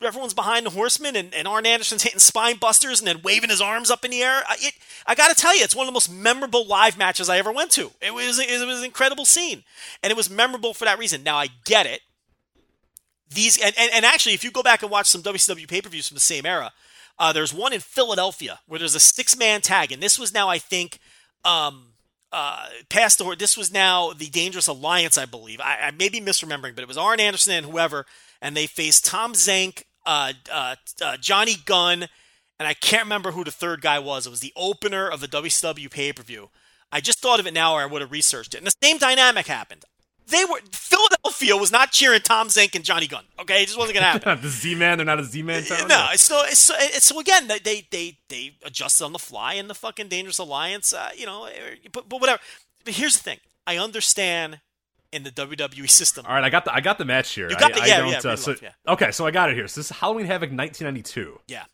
[0.00, 3.60] everyone's behind the horseman, and, and Arn Anderson's hitting spine busters and then waving his
[3.60, 4.44] arms up in the air.
[4.48, 4.74] I, it,
[5.04, 7.50] I got to tell you, it's one of the most memorable live matches I ever
[7.50, 7.90] went to.
[8.00, 9.64] It was it was an incredible scene,
[10.00, 11.24] and it was memorable for that reason.
[11.24, 12.02] Now I get it.
[13.28, 15.88] These and, and, and actually, if you go back and watch some WCW pay per
[15.88, 16.72] views from the same era,
[17.18, 20.48] uh, there's one in Philadelphia where there's a six man tag, and this was now
[20.48, 21.00] I think.
[21.44, 21.94] Um,
[22.32, 25.60] uh, past the this was now the Dangerous Alliance, I believe.
[25.60, 28.04] I, I may be misremembering, but it was Arn Anderson and whoever,
[28.46, 32.06] and they faced Tom Zenk, uh, uh, uh, Johnny Gunn,
[32.60, 34.24] and I can't remember who the third guy was.
[34.24, 36.50] It was the opener of the WCW pay per view.
[36.92, 38.58] I just thought of it now, or I would have researched it.
[38.58, 39.84] And the same dynamic happened.
[40.28, 43.24] They were Philadelphia was not cheering Tom Zenk and Johnny Gunn.
[43.40, 44.40] Okay, it just wasn't gonna happen.
[44.42, 45.64] the Z Man, they're not a Z Man.
[45.88, 49.66] No, it's so so, so again they they they they adjusted on the fly in
[49.66, 50.92] the fucking Dangerous Alliance.
[50.92, 51.48] Uh, you know,
[51.90, 52.40] but but whatever.
[52.84, 54.60] But here's the thing: I understand
[55.12, 56.26] in the WWE system.
[56.26, 57.48] All right, I got the I got the match here.
[57.50, 58.70] You got I, the- I yeah, don't, yeah, uh, so- yeah.
[58.88, 59.68] Okay, so I got it here.
[59.68, 61.40] So this is Halloween Havoc 1992.
[61.48, 61.64] Yeah,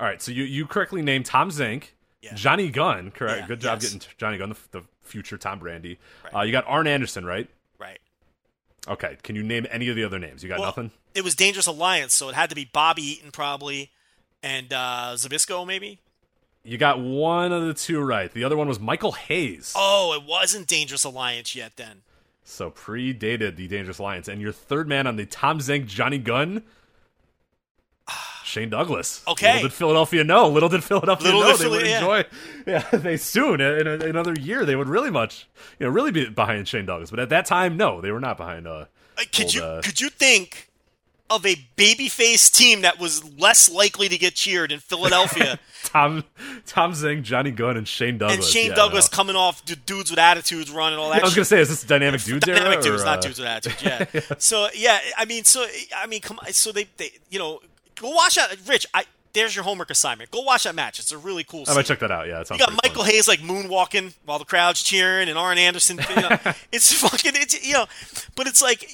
[0.00, 1.84] All right, so you you correctly named Tom Zenk,
[2.22, 2.34] Yeah.
[2.34, 3.10] Johnny Gunn.
[3.10, 3.40] Correct.
[3.40, 3.92] Yeah, Good job yes.
[3.92, 5.98] getting Johnny Gunn, the, the future Tom Brandi.
[6.24, 6.34] Right.
[6.34, 7.48] Uh, you got Arn Anderson, right?
[7.78, 7.98] right.
[8.86, 9.16] Okay.
[9.22, 10.42] Can you name any of the other names?
[10.42, 10.90] You got Well, nothing.
[11.14, 13.90] It was Dangerous Alliance, so it had to be Bobby Eaton probably,
[14.42, 16.00] and uh, Zbyszko maybe.
[16.64, 18.30] You got one of the two right.
[18.32, 19.72] The other one was Michael Hayes.
[19.76, 22.02] Oh, it wasn't Dangerous Alliance yet then.
[22.48, 24.26] So predated the Dangerous Alliance.
[24.26, 26.62] And your third man on the Tom Zenk Johnny Gunn.
[28.42, 29.22] Shane Douglas.
[29.28, 29.56] Okay.
[29.56, 30.48] Little did Philadelphia know.
[30.48, 31.98] Little did Philadelphia Little know they would yeah.
[31.98, 32.24] enjoy.
[32.66, 35.46] Yeah, they soon in, a, another year they would really much,
[35.78, 37.10] you know, really be behind Shane Douglas.
[37.10, 38.66] But at that time, no, they were not behind.
[38.66, 38.86] Uh,
[39.18, 40.67] Uh, could old, you uh, could you think
[41.30, 46.24] of a babyface team that was less likely to get cheered in Philadelphia Tom
[46.66, 48.36] Tom Zenk, Johnny Gunn, and Shane Douglas.
[48.36, 49.16] and Shane Yeah, Douglas no.
[49.16, 51.20] coming off d- dudes with attitudes running all that?
[51.20, 52.58] I was gonna say, is this dynamic dudes era?
[52.58, 53.82] dynamic or, dudes, uh, not dudes with attitudes.
[54.14, 54.36] Yeah.
[54.38, 55.66] So yeah, I mean, so
[55.96, 56.52] I mean, come on.
[56.52, 57.60] So they, they, you know,
[57.96, 58.56] go watch that.
[58.66, 59.04] Rich, I
[59.34, 60.30] there's your homework assignment.
[60.30, 60.98] Go watch that match.
[60.98, 61.60] It's a really cool.
[61.60, 61.74] I scene.
[61.76, 62.26] might check that out.
[62.26, 63.10] Yeah, You got Michael fun.
[63.12, 66.00] Hayes like moonwalking while the crowd's cheering, and Arn Anderson.
[66.16, 66.28] You know,
[66.72, 67.32] it's fucking.
[67.34, 67.86] It's you know,
[68.34, 68.90] but it's like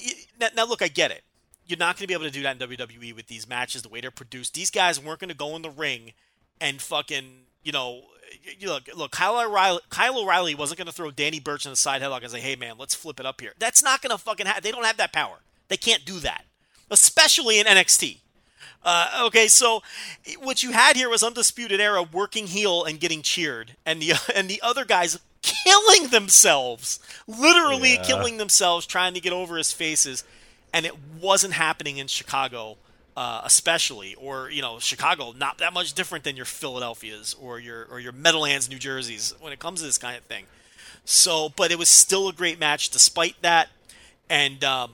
[0.55, 0.65] now.
[0.65, 1.23] Look, I get it.
[1.67, 3.89] You're not going to be able to do that in WWE with these matches, the
[3.89, 4.53] way they're produced.
[4.53, 6.13] These guys weren't going to go in the ring
[6.61, 7.25] and fucking
[7.63, 8.03] you know,
[8.59, 11.75] you look, look, Kyle O'Reilly, Kyle O'Reilly wasn't going to throw Danny Burch in the
[11.75, 14.17] side headlock and say, "Hey, man, let's flip it up here." That's not going to
[14.23, 14.45] fucking.
[14.45, 14.61] happen.
[14.63, 15.37] they don't have that power.
[15.67, 16.45] They can't do that,
[16.91, 18.19] especially in NXT.
[18.83, 19.81] Uh, okay, so
[20.39, 24.47] what you had here was Undisputed Era working heel and getting cheered, and the and
[24.47, 28.03] the other guys killing themselves, literally Yeah.
[28.03, 30.23] killing themselves trying to get over his faces,
[30.75, 32.75] and it wasn't happening in Chicago,
[33.15, 37.85] uh, especially, or you know, Chicago not that much different than your Philadelphias or your
[37.85, 40.45] or your Meadowlands, New Jerseys when it comes to this kind of thing.
[41.05, 43.69] So, but it was still a great match despite that,
[44.29, 44.91] and um,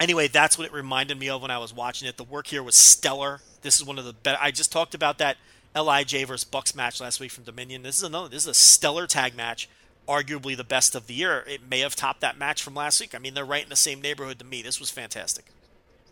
[0.00, 2.16] anyway, that's what it reminded me of when I was watching it.
[2.16, 3.42] The work here was stellar.
[3.62, 4.38] This is one of the better.
[4.40, 5.36] I just talked about that
[5.72, 7.84] Lij versus Bucks match last week from Dominion.
[7.84, 8.28] This is another.
[8.28, 9.68] This is a stellar tag match,
[10.08, 11.44] arguably the best of the year.
[11.46, 13.14] It may have topped that match from last week.
[13.14, 14.62] I mean, they're right in the same neighborhood to me.
[14.62, 15.46] This was fantastic.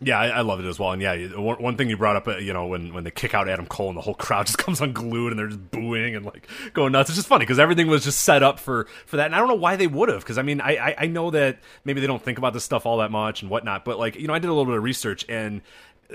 [0.01, 0.91] Yeah, I, I love it as well.
[0.91, 3.33] And yeah, one, one thing you brought up, uh, you know, when when they kick
[3.33, 6.25] out Adam Cole and the whole crowd just comes unglued and they're just booing and
[6.25, 7.09] like going nuts.
[7.09, 9.25] It's just funny because everything was just set up for for that.
[9.25, 11.31] And I don't know why they would have because I mean, I, I I know
[11.31, 14.15] that maybe they don't think about this stuff all that much and whatnot, but like
[14.15, 15.61] you know, I did a little bit of research and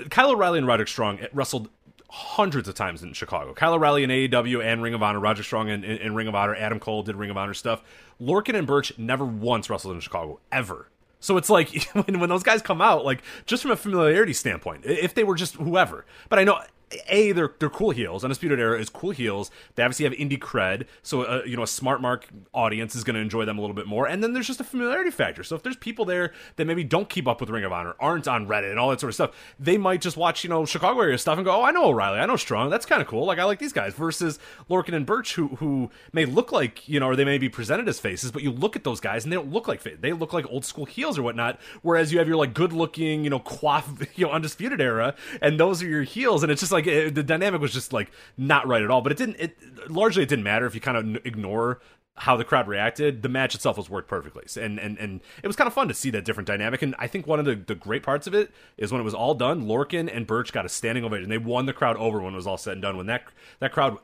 [0.09, 1.69] Kyle O'Reilly and Roderick Strong wrestled
[2.15, 3.53] hundreds of times in Chicago.
[3.53, 6.35] Kyle O'Reilly in AAW and Ring of Honor, Roger Strong in, in, in Ring of
[6.35, 7.83] Honor, Adam Cole did Ring of Honor stuff.
[8.21, 10.89] Lorcan and Burch never once wrestled in Chicago ever.
[11.19, 14.85] So it's like when, when those guys come out, like just from a familiarity standpoint,
[14.85, 16.05] if they were just whoever.
[16.29, 16.61] But I know
[17.07, 18.23] a they're they're cool heels.
[18.23, 19.51] Undisputed Era is cool heels.
[19.75, 23.15] They obviously have indie cred, so uh, you know a smart mark audience is going
[23.15, 24.07] to enjoy them a little bit more.
[24.07, 25.43] And then there's just a familiarity factor.
[25.43, 28.27] So if there's people there that maybe don't keep up with Ring of Honor, aren't
[28.27, 31.01] on Reddit and all that sort of stuff, they might just watch you know Chicago
[31.01, 33.25] area stuff and go, oh, I know O'Reilly, I know Strong, that's kind of cool.
[33.25, 33.93] Like I like these guys.
[33.95, 37.49] Versus Lorcan and Burch, who who may look like you know, or they may be
[37.49, 40.13] presented as faces, but you look at those guys and they don't look like they
[40.13, 41.59] look like old school heels or whatnot.
[41.81, 45.59] Whereas you have your like good looking, you know, quaff, you know, undisputed era, and
[45.59, 48.67] those are your heels, and it's just like it, the dynamic was just like not
[48.67, 49.01] right at all.
[49.01, 49.37] But it didn't.
[49.39, 49.57] It
[49.89, 51.79] largely it didn't matter if you kind of n- ignore
[52.17, 53.23] how the crowd reacted.
[53.23, 55.93] The match itself was worked perfectly, and and and it was kind of fun to
[55.93, 56.81] see that different dynamic.
[56.81, 59.13] And I think one of the, the great parts of it is when it was
[59.13, 61.29] all done, Lorcan and Burch got a standing ovation.
[61.29, 62.95] They won the crowd over when it was all said and done.
[62.95, 63.23] When that
[63.59, 63.97] that crowd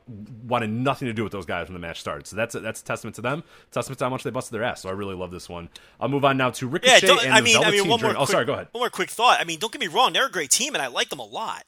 [0.44, 2.26] wanted nothing to do with those guys when the match started.
[2.26, 3.44] So that's a, that's a testament to them.
[3.70, 4.82] Testament to how much they busted their ass.
[4.82, 5.70] So I really love this one.
[5.98, 8.00] I'll move on now to Yeah, Ricochet don't, and I the mean, I mean, one
[8.02, 8.10] more.
[8.10, 8.68] Oh, quick, Oh, sorry, go ahead.
[8.72, 9.40] One more quick thought.
[9.40, 11.24] I mean, don't get me wrong; they're a great team, and I like them a
[11.24, 11.64] lot.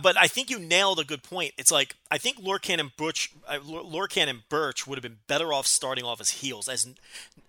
[0.00, 1.54] But I think you nailed a good point.
[1.58, 5.18] It's like I think Lorcan and Butch, uh, Lor- Lorcan and Burch would have been
[5.26, 6.86] better off starting off as heels, as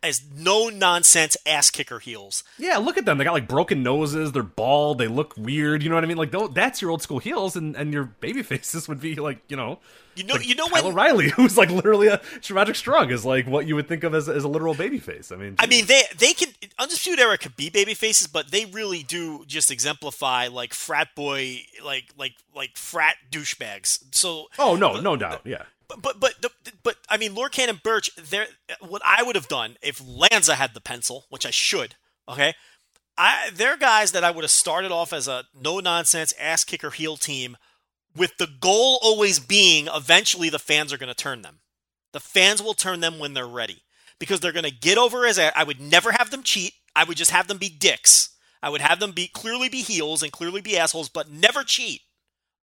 [0.03, 2.43] as no nonsense ass kicker heels.
[2.57, 3.18] Yeah, look at them.
[3.18, 4.32] They got like broken noses.
[4.32, 4.97] They're bald.
[4.97, 5.82] They look weird.
[5.84, 6.18] You know what I mean?
[6.18, 9.55] Like that's your old school heels, and, and your baby faces would be like you
[9.55, 9.80] know,
[10.16, 13.24] You know, like you know Kyle when O'Reilly, who's like literally a Magic Strong, is
[13.26, 15.32] like what you would think of as, as a literal baby face.
[15.32, 18.66] I mean, I mean, they they can Undisputed Era could be baby faces, but they
[18.66, 23.99] really do just exemplify like frat boy, like like like frat douchebags.
[24.12, 25.64] So oh no, no doubt, yeah.
[25.88, 26.36] but but but
[26.84, 28.47] but I mean, Lorcan and Burch, they're
[28.82, 31.95] what I would have done if Lanza had the pencil, which I should.
[32.28, 32.54] Okay,
[33.18, 36.89] I they're guys that I would have started off as a no nonsense ass kicker
[36.89, 37.58] heel team,
[38.16, 41.60] with the goal always being eventually the fans are going to turn them.
[42.12, 43.84] The fans will turn them when they're ready
[44.20, 46.74] because they're going to get over as I would never have them cheat.
[46.95, 48.30] I would just have them be dicks.
[48.62, 52.02] I would have them be clearly be heels and clearly be assholes, but never cheat.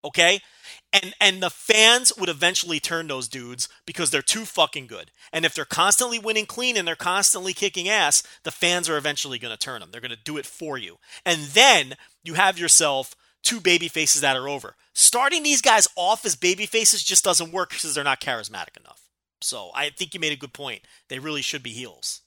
[0.07, 0.40] Okay?
[0.92, 5.11] And and the fans would eventually turn those dudes because they're too fucking good.
[5.32, 9.38] And if they're constantly winning clean and they're constantly kicking ass, the fans are eventually
[9.38, 9.90] going to turn them.
[9.90, 10.98] They're going to do it for you.
[11.24, 14.76] And then you have yourself two baby faces that are over.
[14.94, 19.02] Starting these guys off as baby faces just doesn't work because they're not charismatic enough.
[19.40, 20.82] So I think you made a good point.
[21.09, 22.22] They really should be heels.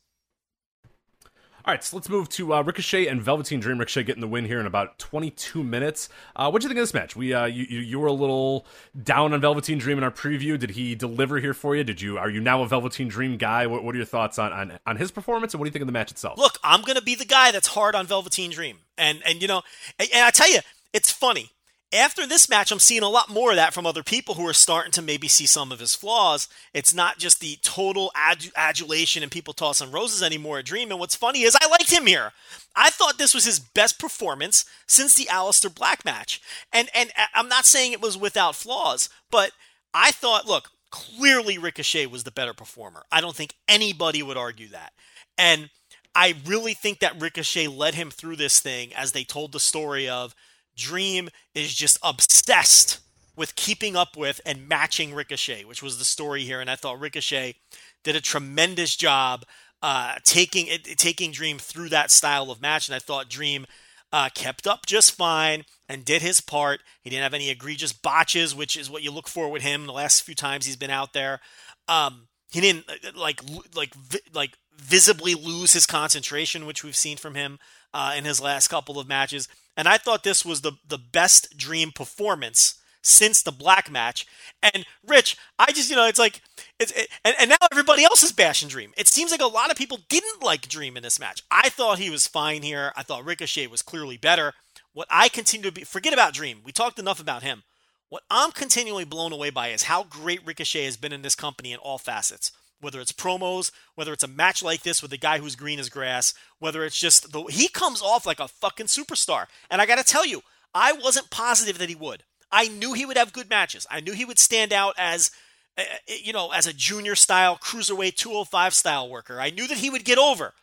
[1.66, 3.80] All right, so let's move to uh, Ricochet and Velveteen Dream.
[3.80, 6.08] Ricochet getting the win here in about 22 minutes.
[6.34, 7.18] Uh, what do you think of this match?
[7.18, 8.66] We uh, you, you were a little
[9.04, 10.58] down on Velveteen Dream in our preview.
[10.58, 11.84] Did he deliver here for you?
[11.84, 13.68] Did you are you now a Velveteen Dream guy?
[13.68, 15.82] What, what are your thoughts on, on on his performance and what do you think
[15.82, 16.38] of the match itself?
[16.38, 19.62] Look, I'm gonna be the guy that's hard on Velveteen Dream, and and you know,
[20.00, 20.60] and, and I tell you,
[20.94, 21.52] it's funny.
[21.92, 24.54] After this match, I'm seeing a lot more of that from other people who are
[24.54, 26.48] starting to maybe see some of his flaws.
[26.72, 30.92] It's not just the total adu- adulation and people tossing roses anymore at Dream.
[30.92, 32.34] And what's funny is I liked him here.
[32.76, 36.40] I thought this was his best performance since the Aleister Black match.
[36.72, 39.52] And and uh, I'm not saying it was without flaws, but
[39.92, 43.04] I thought, look, clearly Ricochet was the better performer.
[43.12, 44.94] I don't think anybody would argue that.
[45.40, 45.72] And
[46.14, 50.08] I really think that Ricochet led him through this thing as they told the story
[50.08, 50.36] of
[50.80, 53.00] Dream is just obsessed
[53.36, 56.60] with keeping up with and matching Ricochet, which was the story here.
[56.60, 57.56] And I thought Ricochet
[58.04, 59.46] did a tremendous job
[59.82, 60.68] uh, taking
[60.98, 62.88] taking Dream through that style of match.
[62.88, 63.66] And I thought Dream
[64.12, 66.82] uh, kept up just fine and did his part.
[67.02, 69.94] He didn't have any egregious botches, which is what you look for with him the
[69.94, 71.40] last few times he's been out there.
[71.88, 73.42] Um, he didn't uh, like
[73.76, 73.94] like
[74.34, 77.60] like visibly lose his concentration, which we've seen from him
[77.94, 79.48] uh, in his last couple of matches.
[79.78, 84.26] And I thought this was the the best Dream performance since the black match.
[84.62, 86.42] And Rich, I just you know it's like
[86.80, 88.92] it's it, and, and now everybody else is bashing Dream.
[88.98, 91.44] It seems like a lot of people didn't like Dream in this match.
[91.50, 92.92] I thought he was fine here.
[92.96, 94.54] I thought Ricochet was clearly better.
[94.94, 96.60] What I continue to be forget about Dream.
[96.64, 97.64] We talked enough about him.
[98.10, 101.72] What I'm continually blown away by is how great Ricochet has been in this company
[101.72, 102.52] in all facets.
[102.82, 105.90] Whether it's promos, whether it's a match like this with a guy who's green as
[105.90, 109.48] grass, whether it's just the he comes off like a fucking superstar.
[109.70, 110.42] And I got to tell you,
[110.74, 112.24] I wasn't positive that he would.
[112.52, 113.86] I knew he would have good matches.
[113.90, 115.32] I knew he would stand out as
[115.78, 119.40] eh, eh, you know, as a junior style cruiserweight 205 style worker.
[119.40, 120.54] I knew that he would get over.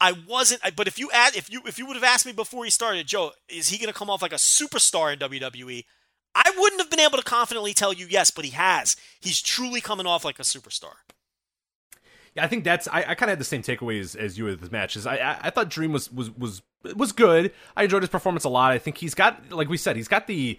[0.00, 2.64] I wasn't but if you add if you if you would have asked me before
[2.64, 5.84] he started, Joe, is he going to come off like a superstar in WWE?
[6.34, 8.96] I wouldn't have been able to confidently tell you yes, but he has.
[9.20, 10.94] He's truly coming off like a superstar.
[12.38, 14.70] I think that's I, I kind of had the same takeaways as you with this
[14.70, 14.96] match.
[14.96, 16.62] Is I, I I thought Dream was was was
[16.94, 17.52] was good.
[17.76, 18.72] I enjoyed his performance a lot.
[18.72, 20.58] I think he's got like we said, he's got the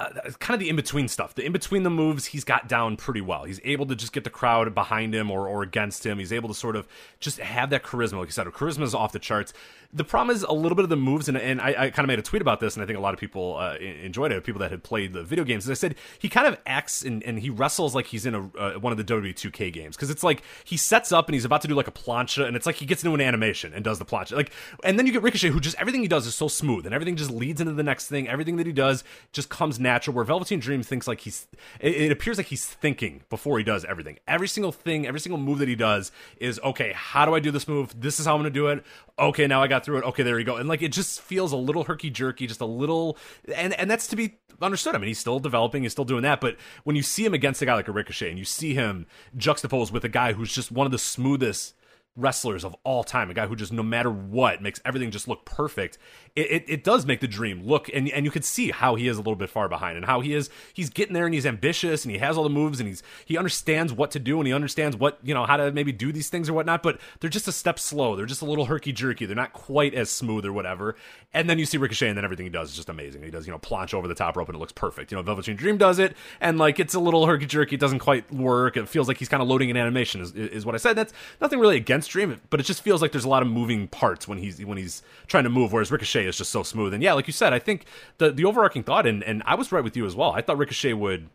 [0.00, 1.34] uh, kind of the in between stuff.
[1.34, 3.44] The in between the moves he's got down pretty well.
[3.44, 6.18] He's able to just get the crowd behind him or, or against him.
[6.18, 6.88] He's able to sort of
[7.18, 8.18] just have that charisma.
[8.18, 9.52] Like you said, charisma is off the charts.
[9.92, 12.06] The problem is a little bit of the moves, and, and I, I kind of
[12.06, 14.44] made a tweet about this, and I think a lot of people uh, enjoyed it.
[14.44, 15.64] People that had played the video games.
[15.66, 18.50] As I said, he kind of acts and, and he wrestles like he's in a
[18.56, 21.44] uh, one of the WWE 2K games because it's like he sets up and he's
[21.44, 23.84] about to do like a plancha, and it's like he gets into an animation and
[23.84, 24.36] does the plancha.
[24.36, 24.52] Like,
[24.84, 27.16] and then you get Ricochet, who just everything he does is so smooth, and everything
[27.16, 28.28] just leads into the next thing.
[28.28, 30.14] Everything that he does just comes natural.
[30.14, 31.48] Where Velveteen Dream thinks like he's,
[31.80, 34.18] it, it appears like he's thinking before he does everything.
[34.26, 36.92] Every single thing, every single move that he does is okay.
[36.94, 38.00] How do I do this move?
[38.00, 38.84] This is how I'm going to do it.
[39.18, 40.04] Okay, now I got through it.
[40.04, 42.66] Okay, there you go and like it just feels a little herky jerky, just a
[42.66, 43.18] little,
[43.54, 44.94] and and that's to be understood.
[44.94, 47.62] I mean, he's still developing, he's still doing that, but when you see him against
[47.62, 50.70] a guy like a Ricochet, and you see him juxtaposed with a guy who's just
[50.70, 51.74] one of the smoothest
[52.16, 55.44] wrestlers of all time, a guy who just no matter what makes everything just look
[55.44, 55.96] perfect.
[56.34, 59.08] It, it, it, does make the dream look and and you can see how he
[59.08, 61.46] is a little bit far behind and how he is he's getting there and he's
[61.46, 64.46] ambitious and he has all the moves and he's he understands what to do and
[64.46, 67.30] he understands what you know how to maybe do these things or whatnot, but they're
[67.30, 68.16] just a step slow.
[68.16, 69.26] They're just a little herky jerky.
[69.26, 70.96] They're not quite as smooth or whatever.
[71.32, 73.22] And then you see Ricochet and then everything he does is just amazing.
[73.22, 75.12] He does, you know, planche over the top rope and it looks perfect.
[75.12, 78.00] You know, Velveteen Dream does it and like it's a little herky jerky, it doesn't
[78.00, 78.76] quite work.
[78.76, 80.96] It feels like he's kind of loading an animation is, is what I said.
[80.96, 83.88] That's nothing really against Dream, but it just feels like there's a lot of moving
[83.88, 86.94] parts when he's when he's trying to move, whereas Ricochet is just so smooth.
[86.94, 87.84] And yeah, like you said, I think
[88.18, 90.32] the the overarching thought, and and I was right with you as well.
[90.32, 91.28] I thought Ricochet would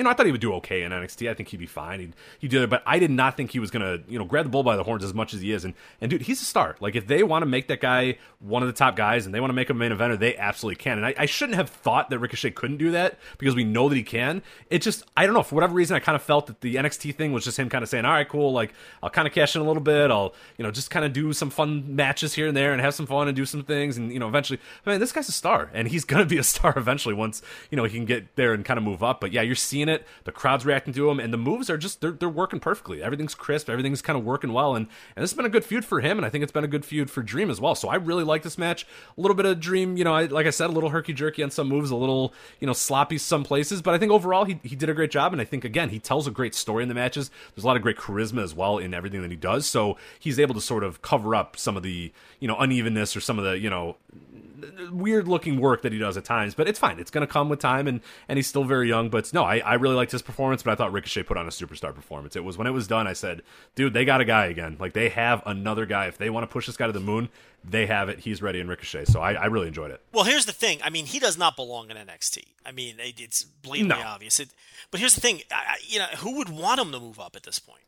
[0.00, 1.28] you know, I thought he would do okay in NXT.
[1.28, 2.00] I think he'd be fine.
[2.00, 4.46] He'd, he'd do it, but I did not think he was gonna, you know, grab
[4.46, 5.62] the bull by the horns as much as he is.
[5.62, 6.76] And and dude, he's a star.
[6.80, 9.40] Like if they want to make that guy one of the top guys and they
[9.40, 10.96] want to make him main eventer, they absolutely can.
[10.96, 13.96] And I, I, shouldn't have thought that Ricochet couldn't do that because we know that
[13.96, 14.42] he can.
[14.70, 17.16] It just, I don't know, for whatever reason, I kind of felt that the NXT
[17.16, 18.72] thing was just him kind of saying, all right, cool, like
[19.02, 20.10] I'll kind of cash in a little bit.
[20.10, 22.94] I'll, you know, just kind of do some fun matches here and there and have
[22.94, 23.98] some fun and do some things.
[23.98, 26.42] And you know, eventually, I mean, this guy's a star and he's gonna be a
[26.42, 29.20] star eventually once you know he can get there and kind of move up.
[29.20, 29.89] But yeah, you're seeing
[30.24, 33.02] The crowd's reacting to him, and the moves are just they're they're working perfectly.
[33.02, 34.86] Everything's crisp, everything's kind of working well, and
[35.16, 36.68] and this has been a good feud for him, and I think it's been a
[36.68, 37.74] good feud for Dream as well.
[37.74, 38.86] So I really like this match.
[39.16, 41.42] A little bit of Dream, you know, I, like I said, a little herky jerky
[41.42, 44.60] on some moves, a little you know sloppy some places, but I think overall he
[44.62, 46.88] he did a great job, and I think again he tells a great story in
[46.88, 47.30] the matches.
[47.54, 50.38] There's a lot of great charisma as well in everything that he does, so he's
[50.38, 53.44] able to sort of cover up some of the you know unevenness or some of
[53.44, 53.96] the you know
[54.90, 56.98] weird looking work that he does at times, but it's fine.
[56.98, 59.08] It's going to come with time, and and he's still very young.
[59.08, 61.50] But no, I, I really liked his performance, but I thought Ricochet put on a
[61.50, 62.34] superstar performance.
[62.34, 63.42] It was when it was done, I said,
[63.76, 64.76] dude, they got a guy again.
[64.80, 66.06] Like they have another guy.
[66.06, 67.28] If they want to push this guy to the moon,
[67.62, 68.18] they have it.
[68.18, 69.04] He's ready in Ricochet.
[69.04, 70.02] So I, I really enjoyed it.
[70.12, 70.80] Well, here's the thing.
[70.82, 72.42] I mean, he does not belong in NXT.
[72.66, 74.08] I mean, it's blatantly no.
[74.08, 74.40] obvious.
[74.40, 74.48] It,
[74.90, 75.42] but here's the thing.
[75.52, 77.84] I, you know, who would want him to move up at this point?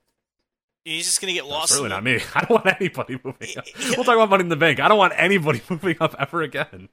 [0.84, 1.70] He's just gonna get lost.
[1.70, 2.20] That's really not me.
[2.34, 3.64] I don't want anybody moving up.
[3.96, 4.78] We'll talk about money in the bank.
[4.78, 6.88] I don't want anybody moving up ever again.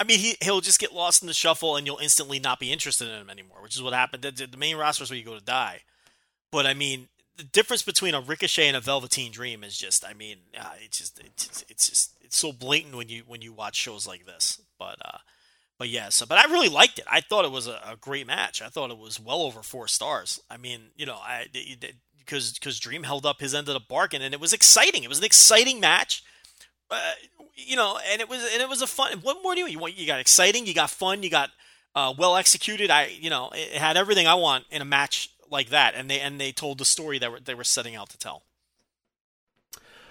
[0.00, 2.72] I mean, he he'll just get lost in the shuffle, and you'll instantly not be
[2.72, 4.22] interested in him anymore, which is what happened.
[4.22, 5.80] The, the main roster is where you go to die.
[6.50, 10.12] But I mean, the difference between a Ricochet and a Velveteen Dream is just, I
[10.12, 13.76] mean, uh, it's just it's, it's just it's so blatant when you when you watch
[13.76, 14.60] shows like this.
[14.78, 15.18] But uh,
[15.78, 17.04] but yeah, so but I really liked it.
[17.10, 18.60] I thought it was a, a great match.
[18.60, 20.40] I thought it was well over four stars.
[20.50, 21.46] I mean, you know, I
[22.18, 25.04] because because Dream held up his end of the bargain, and it was exciting.
[25.04, 26.22] It was an exciting match.
[26.90, 27.00] Uh,
[27.54, 29.18] you know, and it was and it was a fun.
[29.22, 29.72] What more do you want?
[29.72, 31.50] You want you got exciting, you got fun, you got
[31.94, 32.90] uh, well executed.
[32.90, 36.20] I you know it had everything I want in a match like that, and they
[36.20, 38.42] and they told the story that they were setting out to tell.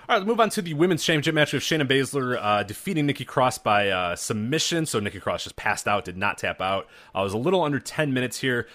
[0.09, 3.07] All right, let's move on to the women's championship match with Shayna Baszler uh, defeating
[3.07, 4.86] Nikki Cross by uh, submission.
[4.86, 6.88] So Nikki Cross just passed out, did not tap out.
[7.13, 8.67] I was a little under 10 minutes here.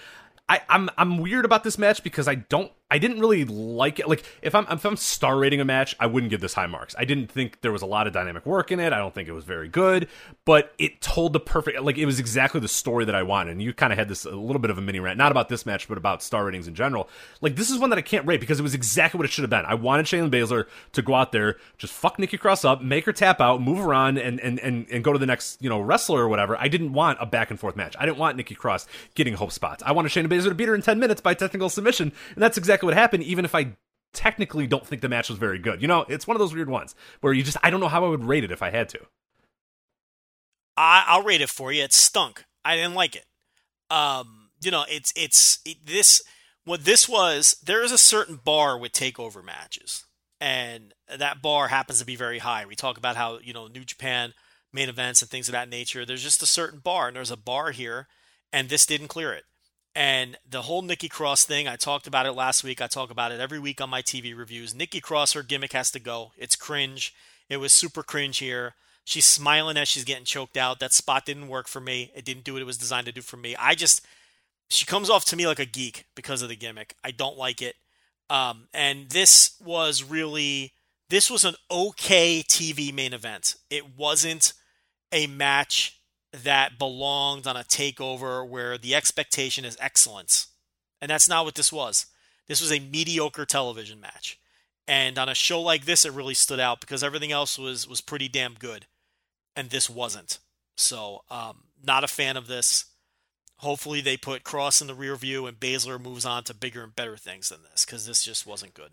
[0.47, 4.07] I, I'm I'm weird about this match because I don't I didn't really like it.
[4.07, 6.93] Like if I'm if I'm star rating a match, I wouldn't give this high marks.
[6.95, 8.93] I didn't think there was a lot of dynamic work in it.
[8.93, 10.07] I don't think it was very good,
[10.45, 13.53] but it told the perfect like it was exactly the story that I wanted.
[13.53, 15.49] And you kind of had this a little bit of a mini rant, not about
[15.49, 17.09] this match, but about star ratings in general.
[17.41, 19.41] Like this is one that I can't rate because it was exactly what it should
[19.43, 19.65] have been.
[19.65, 23.13] I wanted Shayna Baszler to go out there, just fuck Nikki Cross up, make her
[23.13, 26.21] tap out, move around, and and and and go to the next you know wrestler
[26.21, 26.55] or whatever.
[26.59, 27.95] I didn't want a back and forth match.
[27.97, 29.81] I didn't want Nikki Cross getting hope spots.
[29.83, 32.55] I wanted Shayna Baszler to beat her in ten minutes by technical submission, and that's
[32.59, 33.23] exactly what happened.
[33.23, 33.75] Even if I
[34.13, 35.81] technically don't think the match was very good.
[35.81, 38.05] You know, it's one of those weird ones where you just I don't know how
[38.05, 38.99] I would rate it if I had to.
[40.77, 41.83] I, I'll rate it for you.
[41.83, 42.45] It stunk.
[42.65, 43.25] I didn't like it.
[43.89, 46.21] Um, you know, it's it's it, this
[46.65, 47.57] what this was.
[47.63, 50.05] There is a certain bar with takeover matches,
[50.39, 52.65] and that bar happens to be very high.
[52.65, 54.33] We talk about how you know New Japan
[54.71, 56.05] main events and things of that nature.
[56.05, 58.07] There's just a certain bar, and there's a bar here,
[58.51, 59.43] and this didn't clear it.
[59.95, 62.81] And the whole Nikki Cross thing, I talked about it last week.
[62.81, 64.73] I talk about it every week on my TV reviews.
[64.73, 66.31] Nikki Cross, her gimmick has to go.
[66.37, 67.13] It's cringe.
[67.47, 68.73] It was super cringe here.
[69.05, 70.79] She's smiling as she's getting choked out.
[70.79, 72.11] That spot didn't work for me.
[72.15, 73.55] It didn't do what it was designed to do for me.
[73.59, 74.03] I just,
[74.69, 76.95] she comes off to me like a geek because of the gimmick.
[77.03, 77.75] I don't like it.
[78.29, 80.71] Um, and this was really,
[81.09, 83.55] this was an okay TV main event.
[83.69, 84.53] It wasn't
[85.11, 85.99] a match
[86.33, 90.47] that belonged on a takeover where the expectation is excellence.
[90.99, 92.07] And that's not what this was.
[92.47, 94.39] This was a mediocre television match.
[94.87, 98.01] And on a show like this, it really stood out because everything else was was
[98.01, 98.85] pretty damn good,
[99.55, 100.39] and this wasn't.
[100.75, 102.85] So, um, not a fan of this.
[103.59, 106.93] Hopefully, they put Cross in the rear view and Baszler moves on to bigger and
[106.93, 108.91] better things than this because this just wasn't good.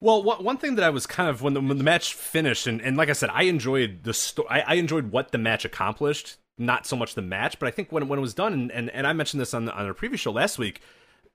[0.00, 2.82] Well, one thing that I was kind of when the, when the match finished, and,
[2.82, 6.36] and like I said, I enjoyed the sto- I, I enjoyed what the match accomplished
[6.58, 8.90] not so much the match, but I think when when it was done, and and,
[8.90, 10.80] and I mentioned this on the, on our previous show last week.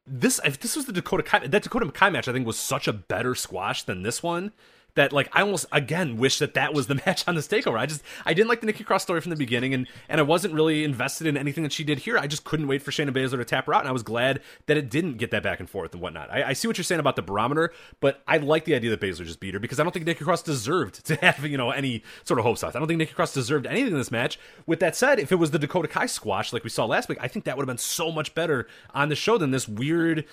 [0.08, 2.88] This if this was the Dakota Kai, that Dakota Kai match, I think was such
[2.88, 4.52] a better squash than this one
[5.00, 7.80] that like I almost again wish that that was the match on this takeover.
[7.80, 10.24] I just I didn't like the Nikki Cross story from the beginning, and and I
[10.24, 12.18] wasn't really invested in anything that she did here.
[12.18, 14.42] I just couldn't wait for Shayna Baszler to tap her out, and I was glad
[14.68, 16.30] that it didn't get that back and forth and whatnot.
[16.30, 19.02] I, I see what you're saying about the barometer, but I like the idea that
[19.02, 21.72] Baszler just beat her because I don't think Nikki Cross deserved to have you know
[21.72, 22.64] any sort of hope hopes.
[22.76, 24.40] I don't think Nikki Cross deserved anything in this match.
[24.66, 27.20] With that said, if it was the Dakota Kai squash like we saw last week,
[27.22, 30.26] I think that would have been so much better on the show than this weird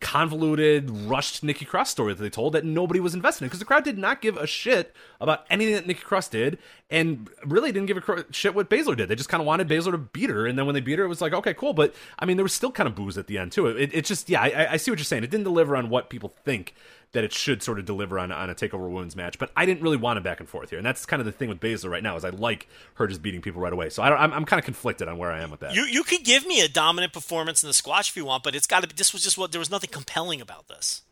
[0.00, 3.64] convoluted, rushed Nikki Cross story that they told that nobody was invested in because the
[3.64, 6.58] crowd did not give a shit about anything that Nikki Cross did
[6.90, 9.08] and really didn't give a shit what Baszler did.
[9.08, 11.04] They just kind of wanted Baszler to beat her, and then when they beat her,
[11.04, 11.74] it was like, okay, cool.
[11.74, 13.66] But I mean, there was still kind of booze at the end too.
[13.66, 15.24] It, it just, yeah, I, I see what you're saying.
[15.24, 16.74] It didn't deliver on what people think
[17.12, 19.38] that it should sort of deliver on, on a takeover wounds match.
[19.38, 21.32] But I didn't really want it back and forth here, and that's kind of the
[21.32, 23.88] thing with Baszler right now is I like her just beating people right away.
[23.90, 25.74] So I am I'm kind of conflicted on where I am with that.
[25.74, 28.54] You you could give me a dominant performance in the squash if you want, but
[28.54, 28.88] it's got to.
[28.88, 31.02] be This was just what there was nothing compelling about this.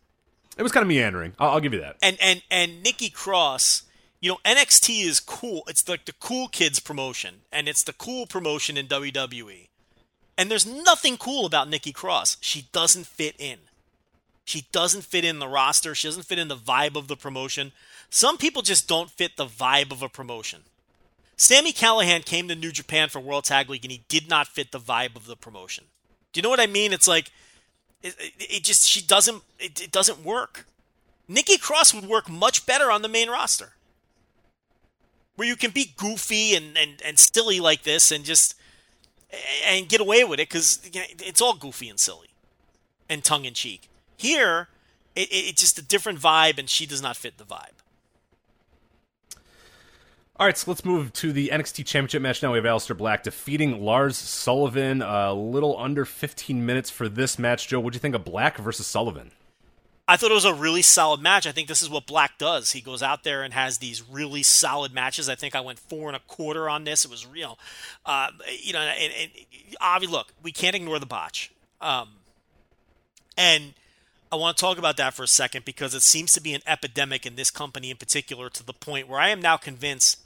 [0.56, 1.34] It was kind of meandering.
[1.38, 1.96] I'll, I'll give you that.
[2.02, 3.82] And and and Nikki Cross.
[4.18, 5.62] You know, NXT is cool.
[5.68, 9.68] It's like the cool kids promotion, and it's the cool promotion in WWE.
[10.38, 12.38] And there's nothing cool about Nikki Cross.
[12.40, 13.58] She doesn't fit in.
[14.46, 15.92] She doesn't fit in the roster.
[15.92, 17.72] She doesn't fit in the vibe of the promotion.
[18.10, 20.62] Some people just don't fit the vibe of a promotion.
[21.36, 24.70] Sami Callihan came to New Japan for World Tag League and he did not fit
[24.70, 25.86] the vibe of the promotion.
[26.32, 26.92] Do you know what I mean?
[26.92, 27.32] It's like
[28.04, 30.66] it, it, just she doesn't it, it doesn't work.
[31.26, 33.72] Nikki Cross would work much better on the main roster.
[35.34, 38.54] Where you can be goofy and, and, and silly like this and just
[39.66, 42.28] and get away with it because it's all goofy and silly
[43.08, 43.88] and tongue in cheek.
[44.16, 44.68] Here,
[45.14, 47.76] it, it, it's just a different vibe, and she does not fit the vibe.
[50.38, 52.52] All right, so let's move to the NXT Championship match now.
[52.52, 55.00] We have Aleister Black defeating Lars Sullivan.
[55.00, 57.68] A little under 15 minutes for this match.
[57.68, 59.30] Joe, what do you think of Black versus Sullivan?
[60.06, 61.46] I thought it was a really solid match.
[61.46, 62.72] I think this is what Black does.
[62.72, 65.28] He goes out there and has these really solid matches.
[65.30, 67.06] I think I went four and a quarter on this.
[67.06, 67.58] It was real,
[68.04, 68.28] uh,
[68.62, 68.80] you know.
[68.80, 69.30] And, and,
[69.80, 71.50] and look, we can't ignore the botch.
[71.80, 72.10] Um,
[73.38, 73.74] and
[74.30, 76.62] I want to talk about that for a second because it seems to be an
[76.66, 80.20] epidemic in this company in particular to the point where I am now convinced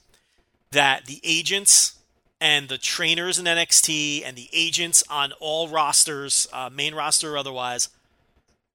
[0.71, 1.99] that the agents
[2.41, 7.39] and the trainers in NXT and the agents on all rosters, uh, main roster or
[7.39, 7.91] otherwise,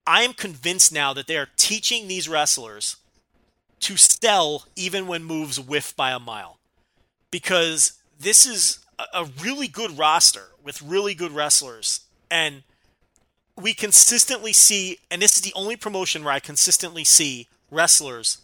[0.05, 2.97] I am convinced now that they are teaching these wrestlers
[3.79, 6.59] to sell even when moves whiff by a mile.
[7.31, 8.79] Because this is
[9.13, 12.01] a really good roster with really good wrestlers.
[12.29, 12.61] And–
[13.59, 18.39] we consistently see, and this is the only promotion where I consistently see wrestlers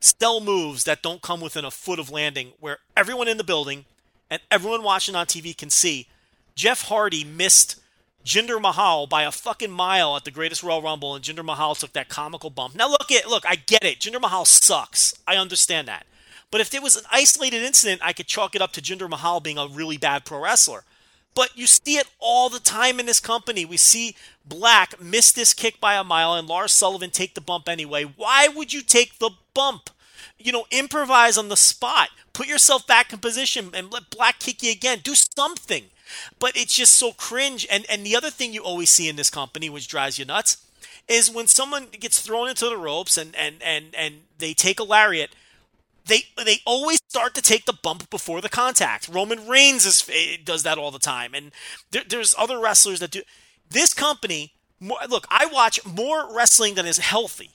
[0.00, 3.86] sell moves that don't come within a foot of landing where everyone in the building
[4.30, 6.06] and everyone watching on TV can see
[6.54, 7.80] Jeff Hardy missed
[8.24, 11.92] Jinder Mahal by a fucking mile at the Greatest Royal Rumble, and Jinder Mahal took
[11.92, 12.74] that comical bump.
[12.74, 14.00] Now look at look, I get it.
[14.00, 15.14] Jinder Mahal sucks.
[15.26, 16.06] I understand that.
[16.50, 19.40] But if it was an isolated incident, I could chalk it up to Jinder Mahal
[19.40, 20.84] being a really bad pro wrestler.
[21.34, 23.64] But you see it all the time in this company.
[23.64, 24.16] We see
[24.46, 28.04] Black miss this kick by a mile and Lars Sullivan take the bump anyway.
[28.04, 29.90] Why would you take the bump?
[30.38, 32.10] You know, improvise on the spot.
[32.32, 35.00] Put yourself back in position and let Black kick you again.
[35.02, 35.84] Do something.
[36.38, 37.66] But it's just so cringe.
[37.70, 40.58] And and the other thing you always see in this company, which drives you nuts,
[41.08, 44.84] is when someone gets thrown into the ropes and and and and they take a
[44.84, 45.30] lariat
[46.06, 49.08] they they always start to take the bump before the contact.
[49.08, 51.52] Roman Reigns is, eh, does that all the time, and
[51.90, 53.22] there, there's other wrestlers that do.
[53.70, 57.50] This company, more, look, I watch more wrestling than is healthy.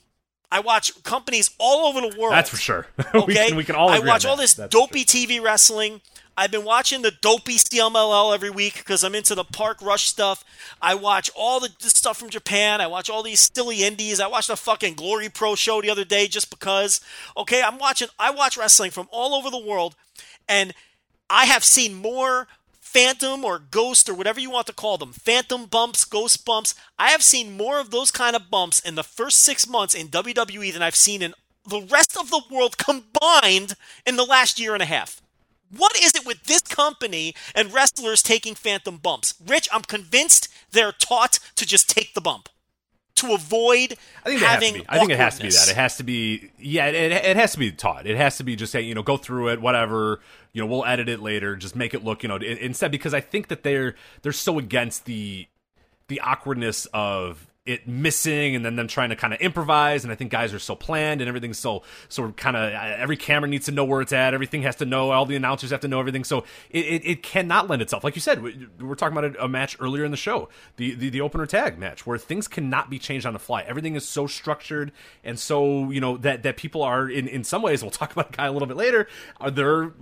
[0.52, 2.34] I watch companies all over the world.
[2.34, 2.88] That's for sure.
[3.14, 3.90] Okay, we, can, we can all.
[3.90, 6.02] I watch all this That's dopey TV wrestling.
[6.40, 10.46] I've been watching the dopey CMLL every week because I'm into the Park Rush stuff.
[10.82, 12.80] I watch all the, the stuff from Japan.
[12.80, 14.22] I watch all these silly indies.
[14.22, 17.02] I watched the fucking Glory Pro show the other day just because.
[17.36, 18.08] Okay, I'm watching.
[18.18, 19.98] I watch wrestling from all over the world,
[20.48, 20.74] and
[21.30, 22.48] I have seen more
[22.80, 27.12] phantom or ghost or whatever you want to call them phantom bumps ghost bumps i
[27.12, 30.74] have seen more of those kind of bumps in the first six months in wwe
[30.74, 31.36] than i've seen in
[31.68, 33.76] the rest of the world combined
[34.08, 35.22] in the last year and a half
[35.76, 39.36] what is it with this company and wrestlers taking phantom bumps?
[39.46, 42.50] Rich, I'm convinced they're taught to just take the bump
[43.20, 44.86] to avoid I think having to be.
[44.90, 45.70] I think it has to be that.
[45.70, 46.52] It has to be.
[46.58, 48.08] Yeah, it, it has to be taught.
[48.08, 50.22] It has to be just say you know go through it, whatever.
[50.54, 51.56] You know, we'll edit it later.
[51.56, 55.06] Just make it look you know instead because I think that they're they're so against
[55.06, 55.48] the
[56.08, 60.16] the awkwardness of it missing and then them trying to kind of improvise and i
[60.16, 63.66] think guys are so planned and everything's so so kind of uh, every camera needs
[63.66, 66.00] to know where it's at everything has to know all the announcers have to know
[66.00, 66.24] everything.
[66.24, 66.40] So
[66.70, 68.04] it, it, it cannot lend itself.
[68.04, 70.94] Like you said we, were talking about a, a match earlier in the show the,
[70.96, 73.62] the the opener tag match where things cannot be changed on the fly.
[73.64, 74.92] Everything is so structured
[75.24, 78.34] and so you know that that people are in in some ways we'll talk about
[78.34, 79.08] a guy a little bit later
[79.40, 79.94] are they're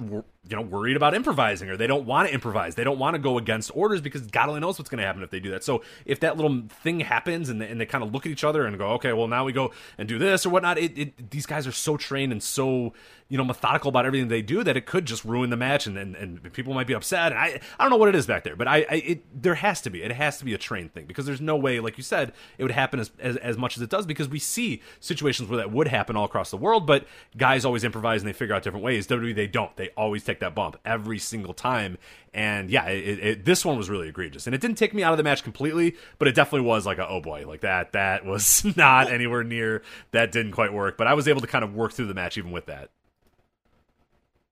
[0.50, 2.76] you know worried about improvising or they don't want to improvise.
[2.76, 5.24] They don't want to go against orders because god only knows what's going to happen
[5.24, 5.64] if they do that.
[5.64, 8.44] So if that little thing happens and they, and they kind of look at each
[8.44, 11.32] other and go okay well now we go and do this or whatnot it, it
[11.32, 12.94] these guys are so trained and so
[13.30, 15.98] you know methodical about everything they do that it could just ruin the match and
[15.98, 18.44] and, and people might be upset and I I don't know what it is back
[18.44, 20.04] there but I, I it there has to be.
[20.04, 22.64] It has to be a trained thing because there's no way like you said it
[22.64, 25.72] would happen as, as as much as it does because we see situations where that
[25.72, 28.84] would happen all across the world but guys always improvise and they figure out different
[28.84, 29.08] ways.
[29.08, 29.76] WWE they don't.
[29.76, 31.98] They always take that bump every single time
[32.34, 35.12] and yeah it, it, this one was really egregious and it didn't take me out
[35.12, 38.26] of the match completely but it definitely was like a, oh boy like that that
[38.26, 39.82] was not anywhere near
[40.12, 42.38] that didn't quite work but I was able to kind of work through the match
[42.38, 42.90] even with that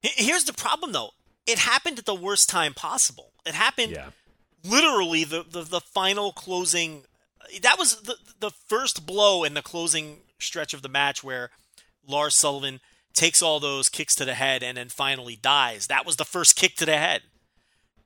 [0.07, 1.13] Here's the problem, though.
[1.47, 3.31] It happened at the worst time possible.
[3.43, 4.09] It happened yeah
[4.65, 7.03] literally the, the, the final closing.
[7.61, 11.51] That was the, the first blow in the closing stretch of the match where
[12.07, 12.79] Lars Sullivan
[13.15, 15.87] takes all those kicks to the head and then finally dies.
[15.87, 17.21] That was the first kick to the head.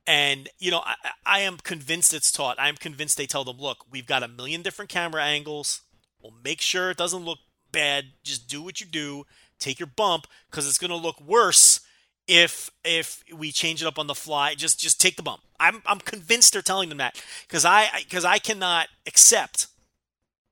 [0.06, 0.94] And, you know, I,
[1.26, 2.58] I am convinced it's taught.
[2.58, 5.82] I am convinced they tell them, look, we've got a million different camera angles.
[6.22, 7.38] We'll make sure it doesn't look
[7.70, 8.06] bad.
[8.24, 9.24] Just do what you do.
[9.58, 11.80] Take your bump because it's going to look worse
[12.26, 14.54] if if we change it up on the fly.
[14.54, 15.42] Just just take the bump.
[15.58, 19.66] I'm I'm convinced they're telling them that because I because I cannot accept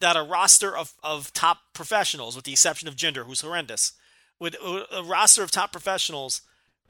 [0.01, 3.93] that a roster of, of top professionals, with the exception of Jinder, who's horrendous,
[4.41, 6.43] would a roster of top professionals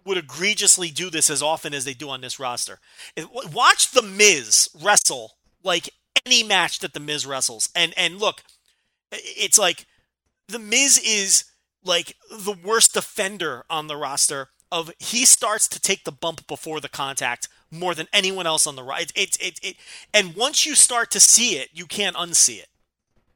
[0.05, 2.79] would egregiously do this as often as they do on this roster.
[3.53, 5.91] Watch the Miz wrestle like
[6.25, 8.43] any match that the Miz wrestles, and and look,
[9.13, 9.87] it's like
[10.49, 11.45] the Miz is
[11.85, 14.49] like the worst defender on the roster.
[14.71, 18.77] Of he starts to take the bump before the contact more than anyone else on
[18.77, 19.11] the right.
[19.15, 19.77] It, it, it
[20.13, 22.69] and once you start to see it, you can't unsee it.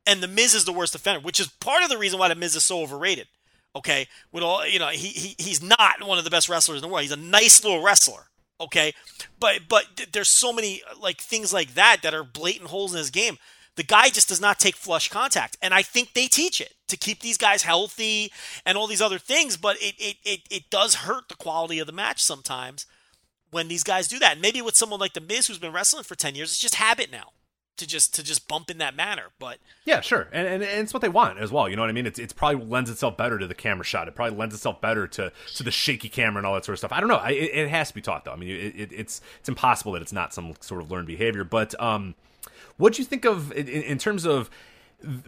[0.07, 2.35] And the Miz is the worst defender, which is part of the reason why the
[2.35, 3.28] Miz is so overrated.
[3.74, 6.82] Okay, with all you know, he, he he's not one of the best wrestlers in
[6.82, 7.03] the world.
[7.03, 8.28] He's a nice little wrestler.
[8.61, 8.93] Okay,
[9.40, 13.11] but but there's so many like things like that that are blatant holes in his
[13.11, 13.39] game.
[13.77, 16.99] The guy just does not take flush contact, and I think they teach it to
[16.99, 18.31] keep these guys healthy
[18.66, 19.57] and all these other things.
[19.57, 22.85] But it it it, it does hurt the quality of the match sometimes
[23.51, 24.32] when these guys do that.
[24.32, 26.74] And maybe with someone like the Miz who's been wrestling for ten years, it's just
[26.74, 27.31] habit now
[27.77, 29.31] to just to just bump in that manner.
[29.39, 31.69] But Yeah, sure, and, and and it's what they want as well.
[31.69, 32.07] You know what I mean?
[32.07, 34.09] It's it's probably lends itself better to the camera shot.
[34.09, 36.78] It probably lends itself better to to the shaky camera and all that sort of
[36.78, 36.93] stuff.
[36.93, 37.16] I don't know.
[37.16, 38.32] I, it, it has to be taught though.
[38.32, 41.44] I mean, it, it, it's it's impossible that it's not some sort of learned behavior.
[41.44, 42.15] But um,
[42.77, 44.51] what do you think of in, in terms of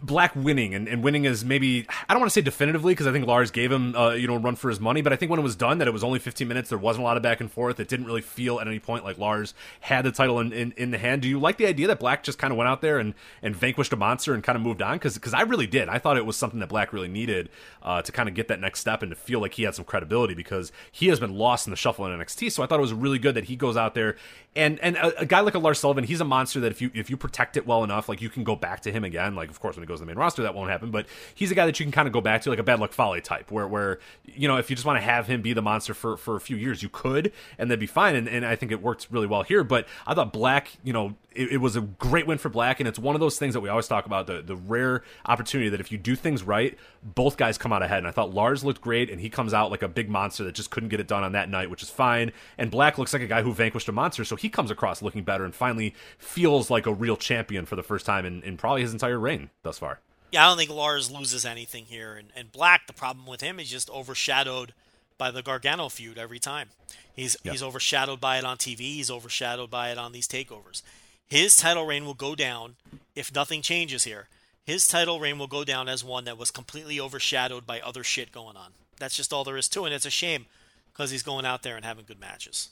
[0.01, 3.11] Black winning and, and winning is maybe I don't want to say definitively because I
[3.11, 5.39] think Lars gave him uh, you know run for his money, but I think when
[5.39, 6.69] it was done that it was only 15 minutes.
[6.69, 7.79] There wasn't a lot of back and forth.
[7.79, 10.91] It didn't really feel at any point like Lars had the title in, in, in
[10.91, 11.21] the hand.
[11.21, 13.55] Do you like the idea that Black just kind of went out there and, and
[13.55, 14.97] vanquished a monster and kind of moved on?
[14.97, 15.89] Because I really did.
[15.89, 17.49] I thought it was something that Black really needed
[17.83, 19.85] uh, to kind of get that next step and to feel like he had some
[19.85, 22.51] credibility because he has been lost in the shuffle in NXT.
[22.51, 24.15] So I thought it was really good that he goes out there
[24.55, 26.89] and and a, a guy like a Lars Sullivan, he's a monster that if you
[26.93, 29.35] if you protect it well enough, like you can go back to him again.
[29.35, 30.91] Like of course when he goes to the main roster that won't happen.
[30.91, 32.79] But he's a guy that you can kind of go back to, like a bad
[32.79, 35.53] luck Fale type, where where you know if you just want to have him be
[35.53, 38.15] the monster for for a few years, you could, and that'd be fine.
[38.15, 39.63] And, and I think it worked really well here.
[39.63, 42.87] But I thought Black, you know, it, it, was a great win for Black, and
[42.87, 45.79] it's one of those things that we always talk about the the rare opportunity that
[45.79, 47.99] if you do things right, both guys come out ahead.
[47.99, 50.55] And I thought Lars looked great, and he comes out like a big monster that
[50.55, 52.31] just couldn't get it done on that night, which is fine.
[52.57, 55.23] And Black looks like a guy who vanquished a monster, so he comes across looking
[55.23, 58.81] better and finally feels like a real champion for the first time in, in probably
[58.81, 59.99] his entire reign thus far.
[60.31, 62.87] Yeah, I don't think Lars loses anything here, and, and Black.
[62.87, 64.73] The problem with him is just overshadowed
[65.17, 66.69] by the Gargano feud every time.
[67.15, 67.53] He's yep.
[67.53, 68.79] he's overshadowed by it on TV.
[68.79, 70.81] He's overshadowed by it on these takeovers.
[71.27, 72.75] His title reign will go down
[73.15, 74.27] if nothing changes here.
[74.65, 78.31] His title reign will go down as one that was completely overshadowed by other shit
[78.31, 78.71] going on.
[78.99, 79.87] That's just all there is to it.
[79.87, 80.47] And it's a shame
[80.91, 82.69] because he's going out there and having good matches.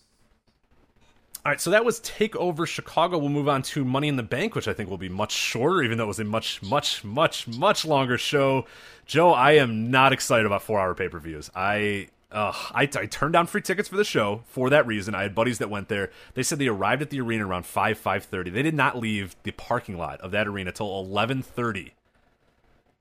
[1.46, 3.18] All right, so that was Takeover Chicago.
[3.18, 5.84] We'll move on to Money in the Bank, which I think will be much shorter,
[5.84, 8.66] even though it was a much, much, much, much longer show.
[9.06, 11.52] Joe, I am not excited about four-hour pay-per-views.
[11.54, 15.14] I uh, I, I, turned down free tickets for the show for that reason.
[15.14, 16.10] I had buddies that went there.
[16.34, 18.50] They said they arrived at the arena around five five thirty.
[18.50, 21.94] They did not leave the parking lot of that arena till eleven thirty.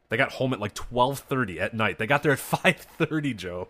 [0.09, 1.97] They got home at like twelve thirty at night.
[1.99, 3.69] They got there at five thirty, Joe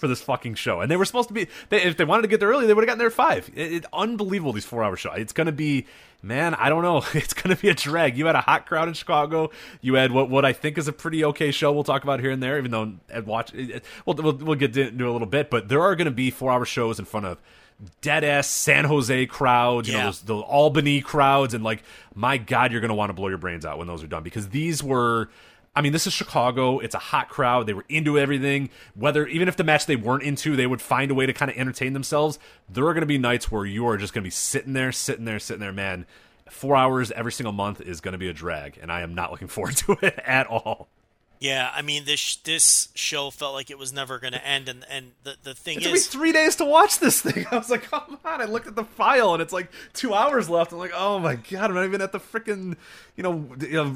[0.00, 0.80] for this fucking show.
[0.80, 2.74] And they were supposed to be, they, if they wanted to get there early, they
[2.74, 3.50] would have gotten there at five.
[3.54, 5.14] It, it, unbelievable, these four hour shows.
[5.18, 5.86] It's going to be,
[6.22, 7.04] man, I don't know.
[7.14, 8.16] It's going to be a drag.
[8.16, 9.50] You had a hot crowd in Chicago.
[9.82, 12.30] You had what, what I think is a pretty okay show we'll talk about here
[12.30, 15.50] and there, even though Ed watch, it, we'll, we'll, we'll get into a little bit,
[15.50, 17.38] but there are going to be four hour shows in front of
[18.00, 20.00] dead ass San Jose crowds, you yeah.
[20.00, 21.82] know, those, the Albany crowds, and like,
[22.14, 24.22] my God, you're going to want to blow your brains out when those are done
[24.22, 25.30] because these were
[25.74, 26.80] I mean, this is Chicago.
[26.80, 27.66] It's a hot crowd.
[27.66, 28.70] They were into everything.
[28.94, 31.50] Whether even if the match they weren't into, they would find a way to kind
[31.50, 32.38] of entertain themselves.
[32.68, 34.90] There are going to be nights where you are just going to be sitting there,
[34.90, 35.72] sitting there, sitting there.
[35.72, 36.06] Man,
[36.50, 39.30] four hours every single month is going to be a drag, and I am not
[39.30, 40.88] looking forward to it at all.
[41.40, 44.84] Yeah, I mean this this show felt like it was never going to end, and
[44.90, 47.46] and the the thing it took is, me three days to watch this thing.
[47.50, 48.42] I was like, come on!
[48.42, 50.72] I looked at the file, and it's like two hours left.
[50.72, 51.70] I'm like, oh my god!
[51.70, 52.76] I'm not even at the freaking
[53.16, 53.86] you know, you know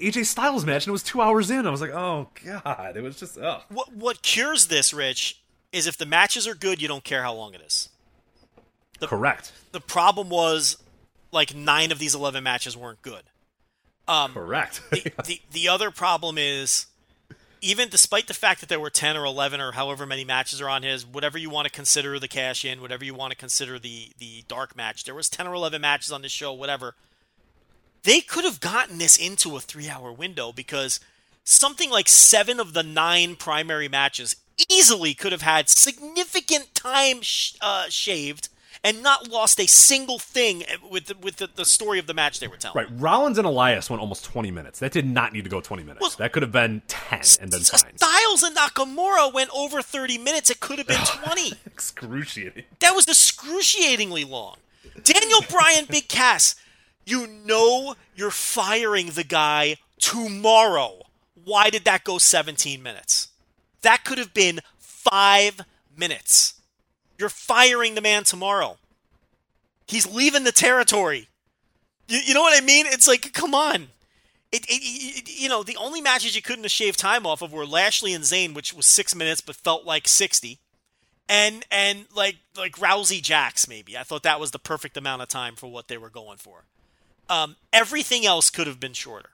[0.00, 1.66] AJ Styles match, and it was two hours in.
[1.66, 2.96] I was like, oh god!
[2.96, 3.60] It was just oh.
[3.68, 7.34] What what cures this, Rich, is if the matches are good, you don't care how
[7.34, 7.90] long it is.
[9.00, 9.52] The, Correct.
[9.72, 10.82] The problem was
[11.32, 13.24] like nine of these eleven matches weren't good.
[14.08, 14.80] Um, Correct.
[14.90, 16.86] the, the the other problem is
[17.64, 20.68] even despite the fact that there were 10 or 11 or however many matches are
[20.68, 23.78] on his whatever you want to consider the cash in whatever you want to consider
[23.78, 26.94] the the dark match there was 10 or 11 matches on this show whatever.
[28.02, 31.00] They could have gotten this into a 3 hour window because
[31.42, 34.36] something like 7 of the 9 primary matches
[34.68, 38.48] easily could have had significant time sh- uh, shaved
[38.84, 42.38] and not lost a single thing with the, with the, the, story of the match
[42.38, 42.76] they were telling.
[42.76, 44.78] Right, Rollins and Elias went almost twenty minutes.
[44.78, 46.02] That did not need to go twenty minutes.
[46.02, 47.96] Well, that could have been ten and then fine.
[47.96, 50.50] Styles and Nakamura went over thirty minutes.
[50.50, 51.54] It could have been twenty.
[51.66, 52.64] Excruciating.
[52.80, 54.58] That was excruciatingly long.
[55.02, 56.54] Daniel Bryan, Big Cass,
[57.04, 61.02] you know you're firing the guy tomorrow.
[61.44, 63.28] Why did that go 17 minutes?
[63.82, 65.60] That could have been five
[65.96, 66.54] minutes.
[67.24, 68.76] You're firing the man tomorrow.
[69.86, 71.28] He's leaving the territory.
[72.06, 72.84] You, you know what I mean?
[72.86, 73.88] It's like, come on.
[74.52, 77.50] It, it, it, you know, the only matches you couldn't have shaved time off of
[77.50, 80.58] were Lashley and Zayn, which was six minutes but felt like sixty,
[81.26, 83.96] and and like like Rousey Jacks, maybe.
[83.96, 86.64] I thought that was the perfect amount of time for what they were going for.
[87.30, 89.30] Um, everything else could have been shorter.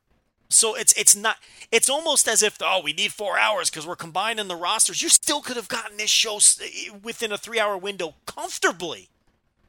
[0.51, 1.37] So it's it's not
[1.71, 5.01] it's almost as if oh we need four hours because we're combining the rosters.
[5.01, 9.09] You still could have gotten this show eh, within a three hour window comfortably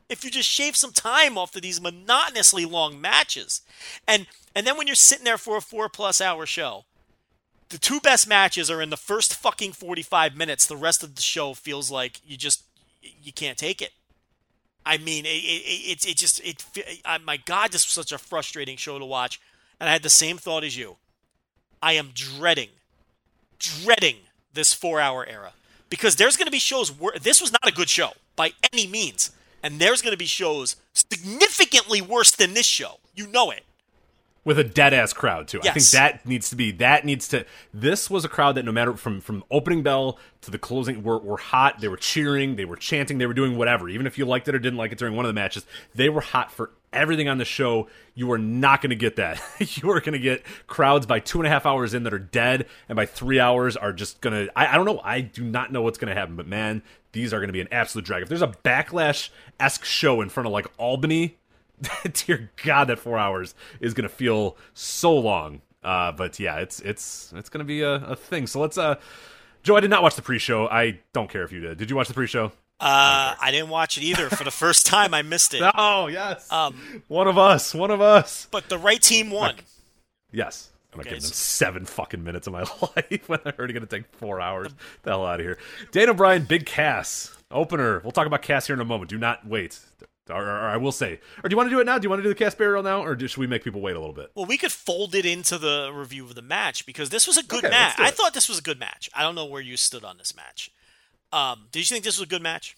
[0.10, 3.62] if you just shave some time off of these monotonously long matches.
[4.08, 4.26] And
[4.56, 6.86] and then when you're sitting there for a four plus hour show,
[7.70, 10.66] the two best matches are in the first fucking 45 minutes.
[10.66, 12.64] The rest of the show feels like you just
[13.02, 13.92] you can't take it.
[14.84, 18.18] I mean, it it, it, it just it, it my God, this was such a
[18.18, 19.40] frustrating show to watch
[19.82, 20.98] and I had the same thought as you.
[21.82, 22.70] I am dreading,
[23.58, 24.18] dreading
[24.54, 25.54] this four hour era
[25.90, 28.86] because there's going to be shows where this was not a good show by any
[28.86, 29.32] means.
[29.64, 33.00] And there's going to be shows significantly worse than this show.
[33.16, 33.64] You know it.
[34.44, 35.60] with a dead ass crowd too.
[35.64, 37.46] I think that needs to be that needs to.
[37.74, 41.20] This was a crowd that no matter from from opening bell to the closing were
[41.20, 41.80] were hot.
[41.80, 43.90] They were cheering, they were chanting, they were doing whatever.
[43.90, 46.10] Even if you liked it or didn't like it during one of the matches, they
[46.10, 47.88] were hot for everything on the show.
[48.14, 49.42] You are not going to get that.
[49.60, 52.20] you are going to get crowds by two and a half hours in that are
[52.20, 54.60] dead, and by three hours are just going to.
[54.60, 55.02] I don't know.
[55.04, 57.62] I do not know what's going to happen, but man, these are going to be
[57.62, 58.24] an absolute drag.
[58.24, 61.38] If there's a backlash esque show in front of like Albany
[62.14, 65.62] dear God, that four hours is gonna feel so long.
[65.84, 68.48] Uh, but yeah, it's it's it's gonna be a, a thing.
[68.48, 68.96] So let's uh,
[69.64, 70.68] Joe, I did not watch the pre-show.
[70.68, 71.78] I don't care if you did.
[71.78, 72.52] Did you watch the pre-show?
[72.82, 74.30] Uh, I didn't watch it either.
[74.30, 75.62] For the first time, I missed it.
[75.76, 78.48] Oh yes, Um, one of us, one of us.
[78.52, 79.56] but the right team won.
[80.32, 80.70] Yes.
[80.94, 82.62] I'm not Okay, giving them seven fucking minutes of my
[82.96, 84.74] life when they're already going to take four hours.
[85.04, 85.58] the hell out of here.
[85.92, 88.00] Daniel Bryan, Big Cass, opener.
[88.04, 89.10] We'll talk about Cass here in a moment.
[89.10, 89.80] Do not wait.
[90.30, 91.20] Or, or- or I will say.
[91.44, 91.98] Or do you want to do it now?
[91.98, 93.04] Do you want to do the Cass burial now?
[93.04, 94.32] Or do, should we make people wait a little bit?
[94.36, 97.44] Well, we could fold it into the review of the match because this was a
[97.44, 97.96] good Okay, match.
[97.98, 99.10] I thought this was a good match.
[99.14, 100.72] I don't know where you stood on this match.
[101.34, 102.76] Um, did you think this was a good match?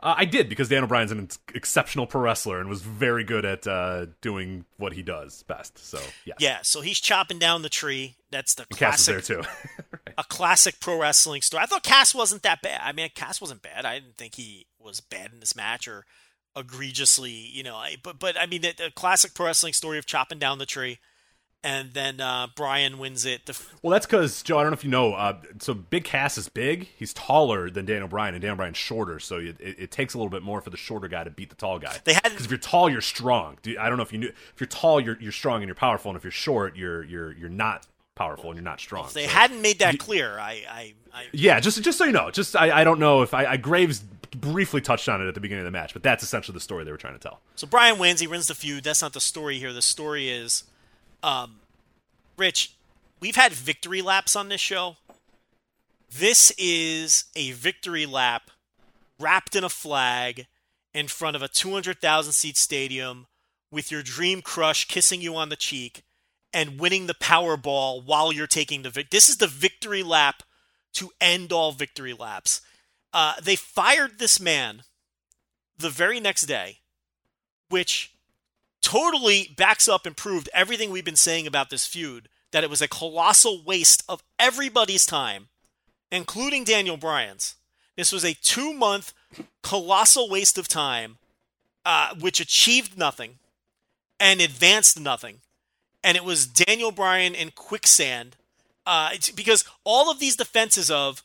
[0.00, 3.66] Uh, I did because Daniel Bryan's an exceptional pro wrestler and was very good at
[3.66, 5.78] uh, doing what he does best.
[5.78, 6.58] So yeah, Yeah.
[6.62, 8.16] So he's chopping down the tree.
[8.30, 10.00] That's the And Cass was classic, there too.
[10.18, 11.64] a classic pro wrestling story.
[11.64, 12.80] I thought Cass wasn't that bad.
[12.84, 13.84] I mean, Cass wasn't bad.
[13.84, 16.04] I didn't think he was bad in this match or
[16.56, 17.74] egregiously, you know.
[17.74, 20.66] I, but but I mean, the, the classic pro wrestling story of chopping down the
[20.66, 20.98] tree,
[21.64, 23.46] and then uh, Bryan wins it.
[23.46, 24.58] The, well, that's because Joe.
[24.58, 25.14] I don't know if you know.
[25.14, 26.88] Uh, so Big Cass is big.
[26.96, 29.18] He's taller than Daniel Bryan, and Daniel Bryan's shorter.
[29.18, 31.50] So it, it, it takes a little bit more for the shorter guy to beat
[31.50, 31.96] the tall guy.
[32.04, 33.58] They had- because if you're tall, you're strong.
[33.62, 34.28] Do- I don't know if you knew.
[34.28, 36.10] If you're tall, you're you're strong and you're powerful.
[36.10, 39.06] And if you're short, you're you're you're not powerful and you're not strong.
[39.06, 42.12] if they So- hadn't made that clear, I I, I Yeah, just just so you
[42.12, 44.02] know, just I, I don't know if I, I Graves
[44.36, 46.84] briefly touched on it at the beginning of the match, but that's essentially the story
[46.84, 47.40] they were trying to tell.
[47.56, 48.20] So Bryan wins.
[48.20, 48.84] He wins the feud.
[48.84, 49.72] That's not the story here.
[49.72, 50.64] The story is,
[51.22, 51.60] um,
[52.36, 52.74] Rich.
[53.20, 54.96] We've had victory laps on this show.
[56.10, 58.50] This is a victory lap
[59.18, 60.46] wrapped in a flag
[60.94, 63.26] in front of a 200,000 seat stadium
[63.70, 66.02] with your dream crush kissing you on the cheek
[66.52, 69.10] and winning the Powerball while you're taking the vic.
[69.10, 70.42] This is the victory lap
[70.94, 72.62] to end all victory laps.
[73.12, 74.82] Uh, they fired this man
[75.76, 76.78] the very next day
[77.68, 78.12] which
[78.82, 82.80] totally backs up and proved everything we've been saying about this feud that it was
[82.80, 85.48] a colossal waste of everybody's time,
[86.10, 87.56] including Daniel Bryan's.
[87.96, 89.12] This was a two month
[89.62, 91.18] colossal waste of time,
[91.84, 93.38] uh, which achieved nothing
[94.20, 95.40] and advanced nothing.
[96.02, 98.36] And it was Daniel Bryan in quicksand.
[98.86, 101.22] Uh, because all of these defenses of,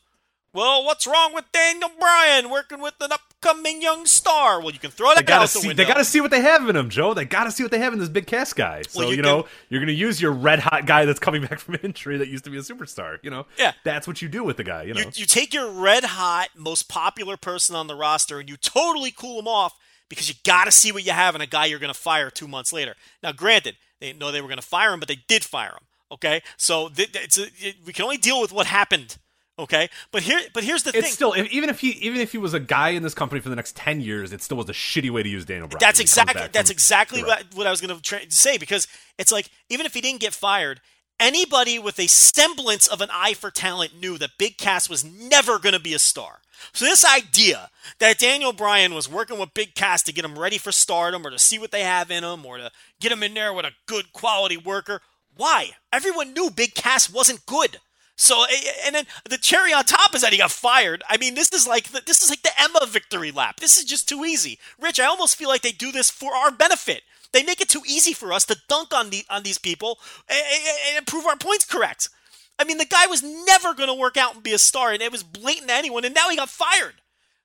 [0.54, 4.60] well, what's wrong with Daniel Bryan working with an upcoming young star?
[4.60, 5.68] Well, you can throw They that gotta out the see.
[5.68, 5.82] window.
[5.82, 7.12] They gotta see what they have in him, Joe.
[7.12, 8.82] They gotta see what they have in this big Cass guy.
[8.88, 11.58] So Well, you, you know you're gonna use your red hot guy that's coming back
[11.58, 13.18] from injury that used to be a superstar.
[13.22, 13.72] You know, Yeah.
[13.84, 14.84] that's what you do with the guy.
[14.84, 18.48] You know, You, you take your red hot, most popular person on the roster and
[18.48, 19.74] you totally cool him off
[20.08, 22.30] because you got to see what you have in a guy you're going to fire
[22.30, 22.94] two months later.
[23.22, 25.70] Now, granted, they didn't know they were going to fire him, but they did fire
[25.70, 25.86] him.
[26.12, 27.08] Okay, so th-
[27.38, 29.16] a, it, we can only deal with what happened.
[29.56, 31.12] Okay, but here, but here's the it's thing.
[31.12, 33.50] still if, even if he even if he was a guy in this company for
[33.50, 35.78] the next ten years, it still was a shitty way to use Daniel Bryan.
[35.80, 38.30] That's when he comes exactly that's from- exactly what, what I was going to tra-
[38.30, 40.80] say because it's like even if he didn't get fired,
[41.20, 45.60] anybody with a semblance of an eye for talent knew that Big Cass was never
[45.60, 46.40] going to be a star.
[46.72, 47.70] So this idea
[48.00, 51.30] that Daniel Bryan was working with Big Cass to get him ready for stardom or
[51.30, 53.72] to see what they have in him or to get him in there with a
[53.86, 55.00] good quality worker,
[55.36, 55.70] why?
[55.92, 57.78] Everyone knew Big Cass wasn't good.
[58.16, 58.44] So
[58.84, 61.02] and then the cherry on top is that he got fired.
[61.08, 63.60] I mean, this is like the, this is like the Emma victory lap.
[63.60, 64.58] This is just too easy.
[64.80, 67.02] Rich, I almost feel like they do this for our benefit.
[67.32, 70.38] They make it too easy for us to dunk on the on these people and,
[70.38, 72.08] and, and prove our points correct.
[72.56, 75.02] I mean, the guy was never going to work out and be a star, and
[75.02, 76.94] it was blatant to anyone, and now he got fired.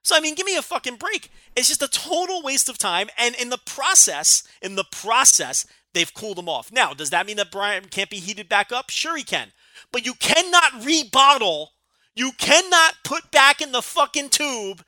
[0.03, 1.31] So I mean, give me a fucking break.
[1.55, 6.13] It's just a total waste of time, and in the process, in the process, they've
[6.13, 6.71] cooled him off.
[6.71, 8.91] Now, does that mean that Bryan can't be heated back up?
[8.91, 9.51] Sure, he can,
[9.91, 11.67] but you cannot rebottle.
[12.15, 14.83] You cannot put back in the fucking tube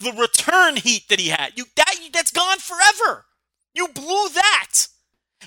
[0.00, 1.52] the return heat that he had.
[1.56, 3.26] You that that's gone forever.
[3.74, 4.86] You blew that.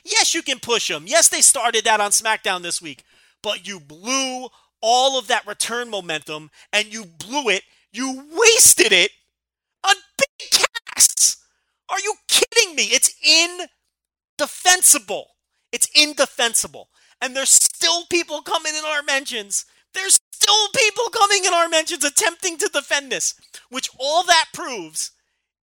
[0.04, 1.04] Yes, you can push him.
[1.06, 3.04] Yes, they started that on SmackDown this week,
[3.42, 4.48] but you blew
[4.82, 7.64] all of that return momentum and you blew it.
[7.92, 9.12] You wasted it
[9.86, 10.28] on big
[10.96, 11.38] Cass.
[11.90, 12.84] Are you kidding me?
[12.84, 13.14] It's
[14.40, 15.28] indefensible.
[15.72, 16.90] It's indefensible.
[17.22, 19.66] And there's still people coming in our mentions.
[19.94, 23.36] There's still people coming in our mentions attempting to defend this,
[23.70, 25.12] which all that proves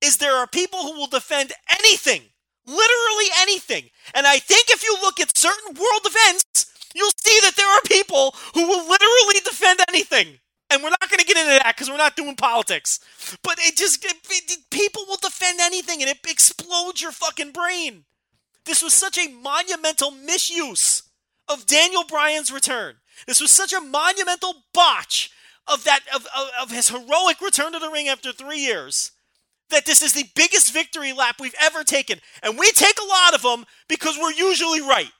[0.01, 2.23] is there are people who will defend anything
[2.69, 3.85] Literally anything.
[4.13, 7.81] And I think if you look at certain world events, you'll see that there are
[7.87, 10.39] people who will literally defend anything.
[10.69, 13.01] And we're not going to get into that because we're not doing politics.
[13.43, 18.05] But it just, it, it, people will defend anything and it explodes your fucking brain.
[18.67, 21.05] This was such a monumental misuse
[21.49, 22.97] of Daniel Bryan's return.
[23.27, 25.31] This was such a monumental botch
[25.67, 29.13] of that of, of, of his heroic return to the ring after three years
[29.71, 32.19] that this is the biggest victory lap we've ever taken.
[32.43, 35.13] And we take a lot of them because we're usually right.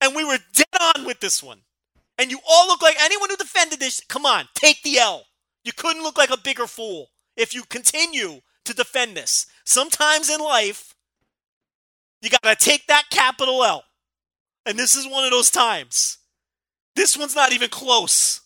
[0.00, 1.60] And we were dead on with this one.
[2.18, 5.24] And you all look like anyone who defended this, come on, take the L.
[5.64, 9.46] You couldn't look like a bigger fool if you continue to defend this.
[9.64, 10.94] Sometimes in life,
[12.20, 13.84] you got to take that capital L.
[14.68, 16.18] And this is one of those times.
[16.94, 18.42] This one's not even close.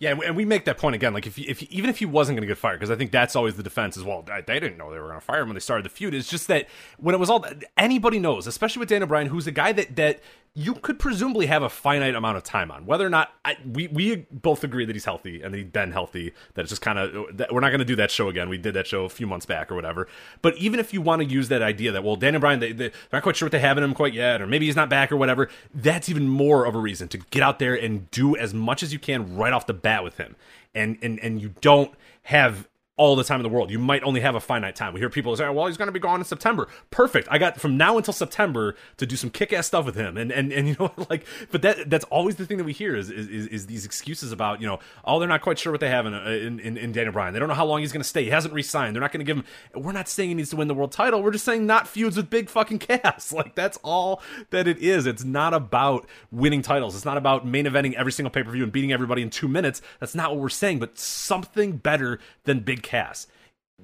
[0.00, 1.14] Yeah, and we make that point again.
[1.14, 3.36] Like, if, if even if he wasn't going to get fired, because I think that's
[3.36, 4.26] always the defense as well.
[4.46, 6.14] They didn't know they were going to fire him when they started the feud.
[6.14, 6.66] It's just that
[6.98, 7.44] when it was all
[7.76, 10.20] anybody knows, especially with Daniel Bryan, who's a guy that that
[10.54, 12.84] you could presumably have a finite amount of time on.
[12.84, 15.92] Whether or not I, we we both agree that he's healthy and that he's been
[15.92, 17.12] healthy, that it's just kind of
[17.52, 18.48] we're not going to do that show again.
[18.48, 20.08] We did that show a few months back or whatever.
[20.42, 22.90] But even if you want to use that idea that well, Daniel Bryan, they, they're
[23.12, 25.12] not quite sure what they have in him quite yet, or maybe he's not back
[25.12, 28.52] or whatever, that's even more of a reason to get out there and do as
[28.52, 30.34] much as you can right off the bat with him.
[30.74, 31.92] And and and you don't
[32.24, 32.68] have
[33.00, 33.70] all the time in the world.
[33.70, 34.92] You might only have a finite time.
[34.92, 37.28] We hear people say, "Well, he's going to be gone in September." Perfect.
[37.30, 40.18] I got from now until September to do some kick-ass stuff with him.
[40.18, 42.94] And and and you know, like, but that that's always the thing that we hear
[42.94, 45.88] is is, is these excuses about you know, oh, they're not quite sure what they
[45.88, 47.32] have in in, in, in Daniel Bryan.
[47.32, 48.24] They don't know how long he's going to stay.
[48.24, 48.94] He hasn't re-signed.
[48.94, 49.44] They're not going to give him.
[49.82, 51.22] We're not saying he needs to win the world title.
[51.22, 53.32] We're just saying not feuds with big fucking Cass.
[53.40, 54.20] Like that's all
[54.50, 55.06] that it is.
[55.06, 56.94] It's not about winning titles.
[56.94, 59.48] It's not about main eventing every single pay per view and beating everybody in two
[59.48, 59.80] minutes.
[59.98, 60.78] That's not what we're saying.
[60.78, 63.26] But something better than big Cass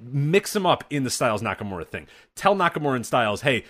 [0.02, 2.06] mix them up in the Styles Nakamura thing.
[2.34, 3.64] Tell Nakamura and Styles, hey,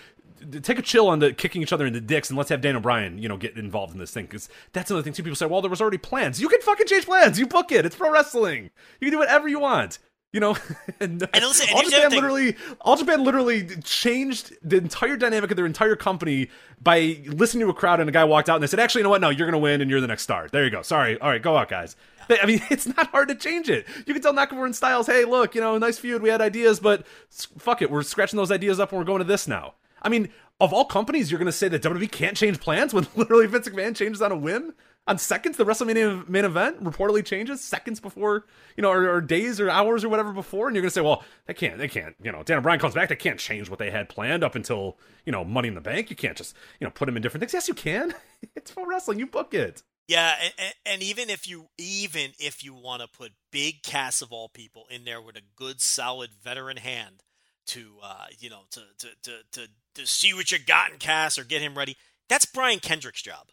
[0.61, 2.81] take a chill on the kicking each other in the dicks and let's have Daniel
[2.81, 5.23] Bryan, you know, get involved in this thing because that's another thing too.
[5.23, 6.41] People say, well, there was already plans.
[6.41, 7.39] You can fucking change plans.
[7.39, 7.85] You book it.
[7.85, 8.69] It's pro wrestling.
[8.99, 9.99] You can do whatever you want.
[10.33, 10.57] You know,
[10.99, 15.65] and, and listen, All Japan literally, All Japan literally changed the entire dynamic of their
[15.65, 16.49] entire company
[16.81, 19.03] by listening to a crowd and a guy walked out and they said, actually, you
[19.03, 19.21] know what?
[19.21, 20.47] No, you're gonna win and you're the next star.
[20.51, 20.81] There you go.
[20.81, 21.19] Sorry.
[21.19, 21.95] All right, go out, guys.
[22.29, 23.87] I mean, it's not hard to change it.
[24.05, 26.21] You can tell Nakamura and Styles, hey, look, you know, nice feud.
[26.21, 27.89] We had ideas, but fuck it.
[27.89, 29.75] We're scratching those ideas up and we're going to this now.
[30.01, 30.29] I mean,
[30.59, 33.67] of all companies, you're going to say that WWE can't change plans when literally Vince
[33.69, 34.73] McMahon changes on a whim?
[35.07, 39.59] On seconds, the WrestleMania main event reportedly changes seconds before, you know, or, or days
[39.59, 42.29] or hours or whatever before, and you're gonna say, well, they can't, they can't, you
[42.31, 45.31] know, Daniel Bryan comes back, they can't change what they had planned up until, you
[45.31, 46.09] know, Money in the Bank.
[46.09, 47.53] You can't just, you know, put them in different things.
[47.53, 48.13] Yes, you can.
[48.55, 49.19] it's for wrestling.
[49.19, 49.81] You book it.
[50.07, 54.31] Yeah, and, and, even if you even if you want to put big Cass of
[54.31, 57.23] all people in there with a good solid veteran hand
[57.67, 61.37] to uh, you know to, to to, to to see what you got in Cass
[61.37, 61.97] or get him ready,
[62.29, 63.49] that's Brian Kendrick's job.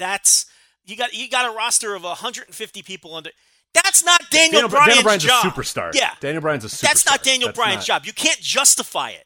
[0.00, 0.46] That's
[0.84, 3.30] you got you got a roster of 150 people under.
[3.72, 5.44] That's not Daniel, Daniel Bryan's Daniel Bryan's job.
[5.44, 5.94] a superstar.
[5.94, 6.80] Yeah, Daniel Bryan's a superstar.
[6.80, 8.02] That's not Daniel that's Bryan's not...
[8.02, 8.06] job.
[8.06, 9.24] You can't justify it.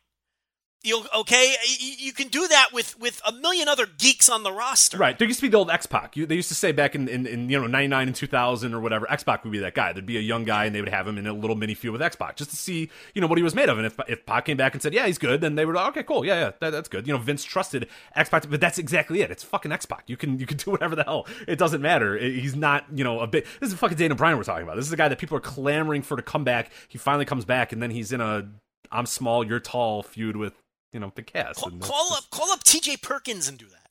[0.85, 1.55] You okay?
[1.99, 4.99] You can do that with with a million other geeks on the roster.
[4.99, 5.19] Right.
[5.19, 6.15] There used to be the old X Pac.
[6.15, 8.75] They used to say back in, in, in you know ninety nine and two thousand
[8.75, 9.95] or whatever, X Pac would be that guy.
[9.95, 11.93] There'd be a young guy and they would have him in a little mini feud
[11.93, 13.79] with X Pac just to see you know what he was made of.
[13.79, 16.03] And if if Pac came back and said yeah he's good, then they would okay
[16.03, 17.07] cool yeah yeah that, that's good.
[17.07, 19.31] You know Vince trusted X Pac, but that's exactly it.
[19.31, 20.05] It's fucking X Pac.
[20.07, 21.27] You can you can do whatever the hell.
[21.49, 22.19] It doesn't matter.
[22.19, 23.47] He's not you know a bit.
[23.59, 24.77] This is fucking Daniel Bryan we're talking about.
[24.77, 26.71] This is a guy that people are clamoring for to come back.
[26.89, 28.47] He finally comes back and then he's in a
[28.93, 30.55] I'm small, you're tall feud with
[30.95, 31.57] you know the Cass.
[31.57, 32.99] Call, call up, call up T.J.
[32.99, 33.91] Perkins and do that.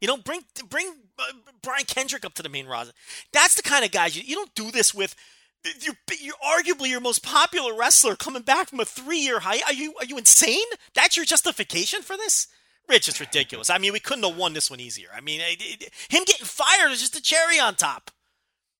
[0.00, 1.22] You know, bring bring uh,
[1.62, 2.92] Brian Kendrick up to the main roster.
[3.32, 5.14] That's the kind of guys you, you don't do this with.
[5.80, 9.60] You're, you're arguably your most popular wrestler coming back from a three year high.
[9.66, 10.66] Are you are you insane?
[10.94, 12.48] That's your justification for this?
[12.88, 13.70] Rich, it's ridiculous.
[13.70, 15.08] I mean, we couldn't have won this one easier.
[15.16, 18.10] I mean, it, it, him getting fired is just a cherry on top.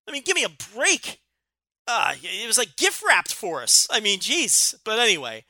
[0.07, 1.19] I mean, give me a break.
[1.85, 3.85] Uh, it was like gift wrapped for us.
[3.91, 4.75] I mean, jeez.
[4.85, 5.43] But anyway,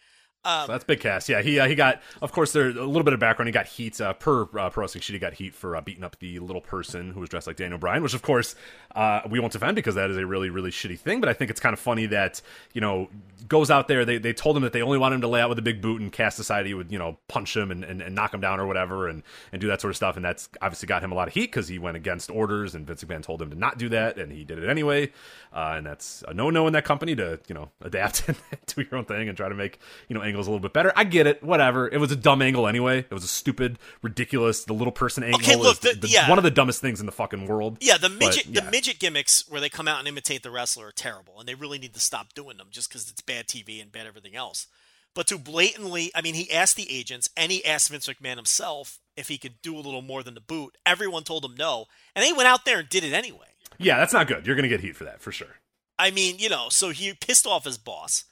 [0.48, 1.28] um, so that's big Cass.
[1.28, 2.02] Yeah, he uh, he got.
[2.22, 3.50] Of course, there a little bit of background.
[3.50, 5.02] He got heat uh, per uh, pro wrestling.
[5.02, 7.78] She got heat for uh, beating up the little person who was dressed like Daniel
[7.78, 8.56] Bryan, which of course
[8.96, 11.20] uh, we won't defend because that is a really really shitty thing.
[11.20, 12.42] But I think it's kind of funny that
[12.74, 13.10] you know
[13.50, 14.06] goes out there.
[14.06, 15.82] They they told him that they only want him to lay out with a big
[15.82, 18.40] boot, and Cass decided he would you know punch him and, and, and knock him
[18.40, 20.16] down or whatever, and and do that sort of stuff.
[20.16, 22.88] And that's obviously got him a lot of heat because he went against orders, and
[22.88, 25.12] Vince McMahon told him to not do that, and he did it anyway.
[25.52, 28.38] Uh, and that's a no no in that company to you know adapt and
[28.68, 30.62] do your own thing and try to make you know angles angle is a little
[30.62, 30.94] bit better.
[30.96, 31.44] I get it.
[31.44, 31.88] Whatever.
[31.88, 33.00] It was a dumb angle anyway.
[33.00, 34.64] It was a stupid, ridiculous.
[34.64, 36.30] The little person angle Okay, look, the- the- yeah.
[36.30, 37.78] one of the dumbest things in the fucking world.
[37.82, 38.62] Yeah, the But, midget yeah.
[38.62, 41.56] the midget gimmicks where they come out and imitate the wrestler are terrible, and they
[41.56, 44.68] really need to stop doing them just because it's bad TV and bad everything else.
[45.16, 49.00] But to blatantly, I mean, he asked the agents and he asked Vince McMahon himself
[49.16, 50.78] if he could do a little more than the boot.
[50.86, 51.86] Everyone told him no,
[52.16, 53.48] and they went out there and did it anyway.
[53.80, 54.46] Yeah, that's not good.
[54.46, 55.58] You're gonna get heat for that for sure.
[55.98, 58.26] I mean, you know, so he pissed off his boss,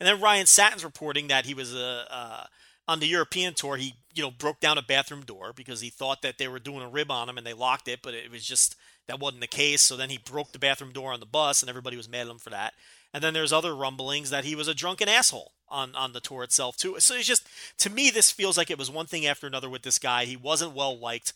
[0.00, 2.44] and then Ryan Satin's reporting that he was uh, uh,
[2.88, 3.76] on the European tour.
[3.76, 6.82] He, you know, broke down a bathroom door because he thought that they were doing
[6.82, 9.46] a rib on him, and they locked it, but it was just that wasn't the
[9.46, 9.82] case.
[9.82, 12.28] So then he broke the bathroom door on the bus, and everybody was mad at
[12.28, 12.74] him for that.
[13.12, 16.42] And then there's other rumblings that he was a drunken asshole on on the tour
[16.42, 16.96] itself too.
[16.98, 17.46] So it's just
[17.78, 20.24] to me, this feels like it was one thing after another with this guy.
[20.24, 21.32] He wasn't well liked.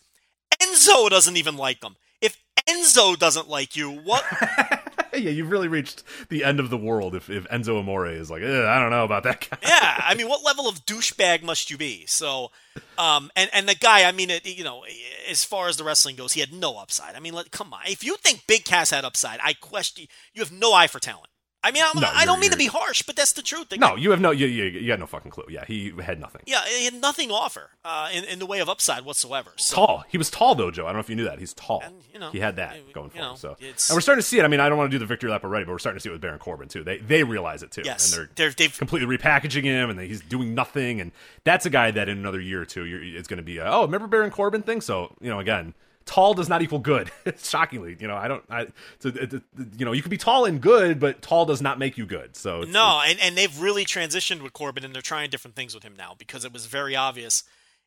[0.61, 1.95] Enzo doesn't even like him.
[2.21, 2.37] If
[2.67, 4.23] Enzo doesn't like you, what
[5.23, 8.41] yeah, you've really reached the end of the world if, if Enzo Amore is like,
[8.43, 9.57] "Eh, I don't know about that guy.
[9.63, 12.05] yeah, I mean, what level of douchebag must you be?
[12.05, 12.51] So,
[12.97, 14.83] um, and and the guy, I mean, it, you know,
[15.29, 17.15] as far as the wrestling goes, he had no upside.
[17.15, 20.41] I mean, let, come on, if you think Big Cass had upside, I question you
[20.41, 21.29] have no eye for talent.
[21.65, 23.73] I mean, I'm, No, I don't mean to be harsh, but that's the truth.
[23.77, 25.45] No, you have no, you, you, you got no fucking clue.
[25.49, 26.41] Yeah, he had nothing.
[26.45, 29.49] yeah, he had nothing to offer uh, in in the way of upside whatsoever.
[29.57, 30.03] So, Tall.
[30.07, 30.83] He was tall though, Joe.
[30.83, 31.39] I don't know if you knew that.
[31.39, 31.81] He's tall.
[31.83, 33.37] And, you know, he had that going for know, him.
[33.37, 34.45] So, and we're starting to see it.
[34.45, 36.01] I mean, I don't want to do the victory lap already, but we're starting to
[36.01, 36.83] see it with Baron Corbin too.
[36.83, 40.21] They they realize it too, Yes, and they're, they're- they've- completely repackaging him, and he's
[40.21, 41.01] doing nothing.
[41.01, 41.11] And
[41.43, 43.65] that's a guy that in another year or two, you're, it's going to be, a,
[43.65, 44.81] oh, remember Baron Corbin thing?
[44.81, 45.73] So you know, again.
[46.05, 47.11] Tall does not equal good.
[47.41, 48.43] Shockingly, you know, I don't.
[48.49, 48.61] I,
[49.03, 49.43] it, it-
[49.77, 52.35] you know, you can be tall and good, but tall does not make you good.
[52.35, 55.73] So it's, No, and, and they've really transitioned with Corbin, and they're trying different things
[55.73, 57.43] with him now because it was very obvious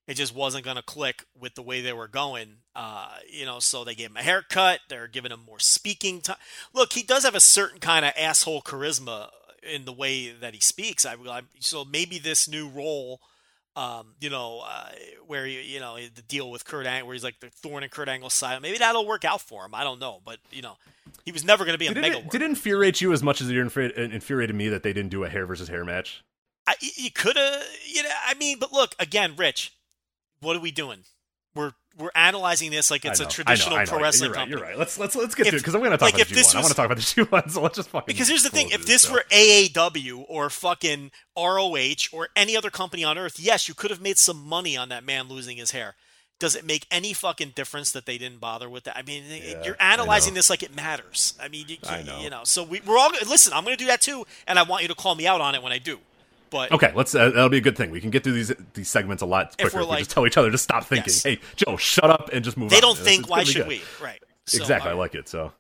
[0.09, 2.57] it just wasn't going to click with the way they were going.
[2.74, 4.81] Uh, you know, so they gave him a haircut.
[4.89, 6.39] They're giving him more speaking time.
[6.73, 9.28] Look, he does have a certain kind of asshole charisma
[9.62, 11.05] in the way that he speaks.
[11.05, 13.20] I, I so maybe this new role.
[13.78, 14.88] Um, you know, uh,
[15.28, 17.90] where you, you know the deal with Kurt Angle, where he's like the thorn in
[17.90, 18.60] Kurt Angle's side.
[18.60, 19.72] Maybe that'll work out for him.
[19.72, 20.76] I don't know, but you know,
[21.24, 22.18] he was never going to be a Did mega.
[22.18, 25.10] it, did it infuriate you as much as it infuri- infuriated me that they didn't
[25.10, 26.24] do a hair versus hair match?
[26.66, 28.09] I, you could have, you know.
[28.26, 29.72] I mean, but look again, Rich.
[30.40, 31.05] What are we doing?
[31.55, 33.91] We're we're analyzing this like it's I a know, traditional I know, I know.
[33.91, 34.41] pro wrestling You're right.
[34.41, 34.61] company.
[34.61, 34.79] You're right.
[34.79, 36.29] Let's let's let's get If- to it because I'm going to talk like, about if
[36.29, 36.57] the this G1.
[36.57, 38.05] I want to talk about the G1, so let's just fucking.
[38.07, 39.12] Because here's the thing: if this so.
[39.15, 44.01] were AAW or fucking ROH or any other company on earth, yes, you could have
[44.01, 45.95] made some money on that man losing his hair.
[46.41, 48.97] Does it make any fucking difference that they didn't bother with that?
[48.97, 51.35] I mean, Yeah, you're analyzing this like it matters.
[51.43, 52.20] I mean, you, I know.
[52.20, 52.43] you know.
[52.45, 53.53] So we, we're all listen.
[53.53, 55.57] I'm going to do that too, and I want you to call me out on
[55.57, 55.99] it when I do.
[56.51, 57.15] But Okay, let's.
[57.15, 57.91] Uh, that'll be a good thing.
[57.91, 59.69] We can get through these these segments a lot quicker.
[59.69, 61.12] If, we're we like- just tell each other to stop thinking.
[61.12, 61.23] Yes.
[61.23, 62.83] Hey, Joe, shut up and just move they on.
[62.83, 63.20] don't It's- think.
[63.23, 63.69] it's Why should good.
[63.69, 63.83] we?
[64.03, 64.23] Right.
[64.47, 65.29] So, exactly, all I like it.
[65.29, 65.53] So,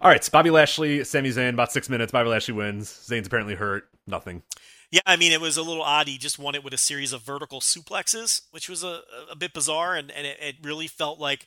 [0.00, 2.12] all right, so Bobby Lashley, Sami Zayn, about six minutes.
[2.12, 2.88] Bobby Lashley wins.
[2.88, 3.88] Zayn's apparently hurt.
[4.06, 4.42] Nothing.
[4.90, 6.08] Yeah, I mean, it was a little odd.
[6.08, 9.00] He just won it with a series of vertical suplexes, which was a,
[9.30, 11.46] a bit bizarre, and, and it, it really felt like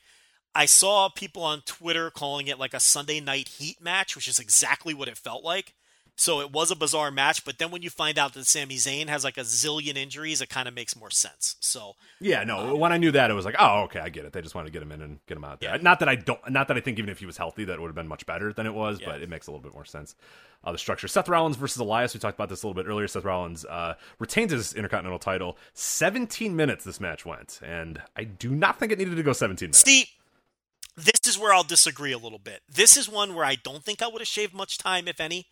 [0.54, 4.38] I saw people on Twitter calling it like a Sunday night heat match, which is
[4.38, 5.72] exactly what it felt like.
[6.14, 9.08] So it was a bizarre match, but then when you find out that Sami Zayn
[9.08, 11.56] has like a zillion injuries, it kind of makes more sense.
[11.60, 12.76] So Yeah, no.
[12.76, 14.32] when I knew that, it was like, oh, okay, I get it.
[14.32, 15.76] They just wanted to get him in and get him out there.
[15.78, 16.38] Not that I don't.
[16.50, 18.52] Not that I think even if he was healthy, that would have been much better
[18.52, 19.00] than it was.
[19.00, 19.06] Yeah.
[19.10, 20.14] But it makes a little bit more sense.
[20.62, 22.14] Uh, the structure: Seth Rollins versus Elias.
[22.14, 23.08] We talked about this a little bit earlier.
[23.08, 25.56] Seth Rollins uh, retains his Intercontinental title.
[25.72, 29.68] Seventeen minutes this match went, and I do not think it needed to go seventeen
[29.68, 29.80] minutes.
[29.82, 30.06] See,
[30.96, 32.60] this is where I'll disagree a little bit.
[32.68, 35.46] This is one where I don't think I would have shaved much time, if any,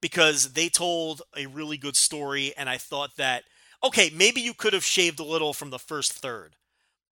[0.00, 3.44] because they told a really good story, and I thought that,
[3.82, 6.56] okay, maybe you could have shaved a little from the first third.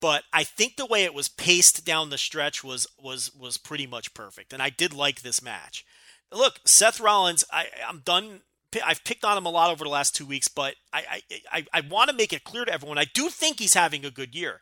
[0.00, 3.86] But I think the way it was paced down the stretch was was was pretty
[3.86, 5.84] much perfect, and I did like this match.
[6.32, 8.42] Look, Seth Rollins, I, I'm done.
[8.84, 11.66] I've picked on him a lot over the last two weeks, but I I, I,
[11.72, 12.98] I want to make it clear to everyone.
[12.98, 14.60] I do think he's having a good year.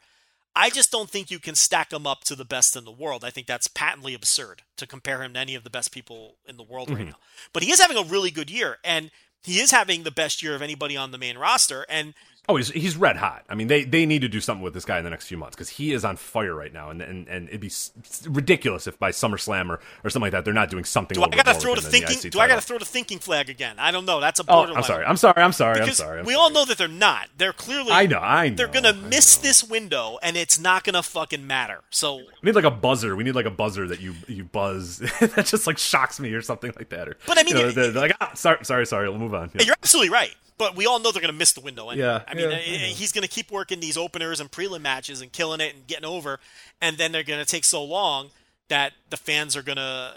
[0.56, 3.24] I just don't think you can stack him up to the best in the world.
[3.24, 6.56] I think that's patently absurd to compare him to any of the best people in
[6.56, 7.10] the world right mm-hmm.
[7.10, 7.18] now.
[7.52, 9.10] But he is having a really good year, and
[9.42, 11.84] he is having the best year of anybody on the main roster.
[11.90, 12.14] And
[12.48, 13.44] Oh, he's he's red hot.
[13.48, 15.36] I mean, they they need to do something with this guy in the next few
[15.36, 17.90] months because he is on fire right now, and and, and it'd be s-
[18.28, 21.14] ridiculous if by SummerSlam or, or something like that they're not doing something.
[21.16, 22.26] do I little bit got to throw the with him in thinking?
[22.26, 23.76] IC do I got to throw the thinking flag again?
[23.78, 24.20] I don't know.
[24.20, 24.76] That's a Oh, borderline.
[24.78, 25.04] I'm sorry.
[25.04, 25.42] I'm sorry.
[25.42, 25.80] I'm sorry.
[25.80, 26.20] I'm sorry.
[26.20, 26.42] I'm we sorry.
[26.44, 27.28] all know that they're not.
[27.36, 27.90] They're clearly.
[27.90, 28.18] I know.
[28.20, 28.54] I know.
[28.56, 29.42] They're gonna I miss know.
[29.48, 31.80] this window, and it's not gonna fucking matter.
[31.90, 33.16] So We need like a buzzer.
[33.16, 36.42] We need like a buzzer that you you buzz that just like shocks me or
[36.42, 37.08] something like that.
[37.08, 39.08] Or But I mean, you know, it- they're, they're like, ah, sorry, sorry, sorry.
[39.08, 39.50] We'll move on.
[39.54, 39.62] Yeah.
[39.64, 40.32] You're absolutely right.
[40.58, 42.06] But we all know they're going to miss the window anyway.
[42.06, 42.94] Yeah, I mean, yeah, uh, I know.
[42.94, 46.04] he's going to keep working these openers and prelim matches and killing it and getting
[46.06, 46.38] over,
[46.80, 48.30] and then they're going to take so long
[48.68, 50.14] that the fans are going to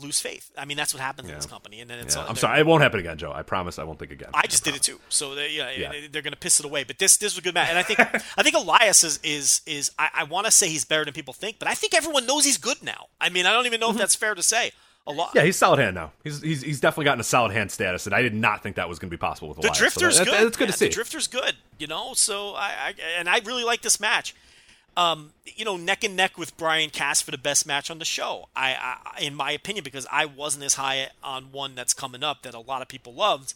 [0.00, 0.50] lose faith.
[0.56, 2.16] I mean, that's what happens in this company, and then it's.
[2.16, 3.32] Yeah, I'm sorry, it won't happen again, Joe.
[3.32, 4.30] I promise I won't think again.
[4.32, 4.98] I just did it too.
[5.10, 5.92] So they, yeah, Yeah.
[6.10, 6.84] they're going to piss it away.
[6.84, 9.60] But this this was a good match, and I think I think Elias is is
[9.66, 12.26] is I, I want to say he's better than people think, but I think everyone
[12.26, 13.06] knows he's good now.
[13.20, 14.72] I mean, I don't even know if that's fair to say.
[15.06, 15.32] A lot.
[15.34, 16.12] Yeah, he's solid hand now.
[16.22, 18.88] He's he's, he's definitely gotten a solid hand status, and I did not think that
[18.88, 20.34] was going to be possible with The drifter's so that, good.
[20.40, 20.72] that- That's good man.
[20.72, 20.86] to see.
[20.86, 21.56] The drifter's good.
[21.78, 24.34] You know, so I, I and I really like this match.
[24.96, 28.04] Um, you know, neck and neck with Bryan Cass for the best match on the
[28.04, 28.48] show.
[28.54, 28.76] I,
[29.16, 32.54] I, in my opinion, because I wasn't as high on one that's coming up that
[32.54, 33.54] a lot of people loved.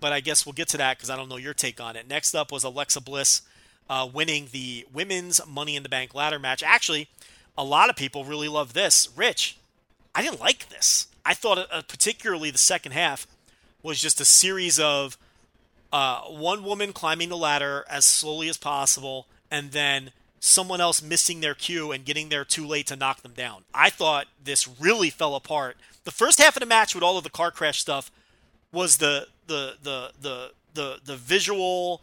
[0.00, 2.08] But I guess we'll get to that because I don't know your take on it.
[2.08, 3.42] Next up was Alexa Bliss
[3.90, 6.62] uh, winning the women's Money in the Bank ladder match.
[6.62, 7.08] Actually,
[7.58, 9.10] a lot of people really love this.
[9.14, 9.58] Rich,
[10.14, 11.08] I didn't like this.
[11.24, 13.26] I thought, uh, particularly the second half,
[13.82, 15.16] was just a series of
[15.92, 21.40] uh, one woman climbing the ladder as slowly as possible, and then someone else missing
[21.40, 23.64] their cue and getting there too late to knock them down.
[23.74, 25.76] I thought this really fell apart.
[26.04, 28.10] The first half of the match with all of the car crash stuff
[28.72, 32.00] was the the the the the, the visual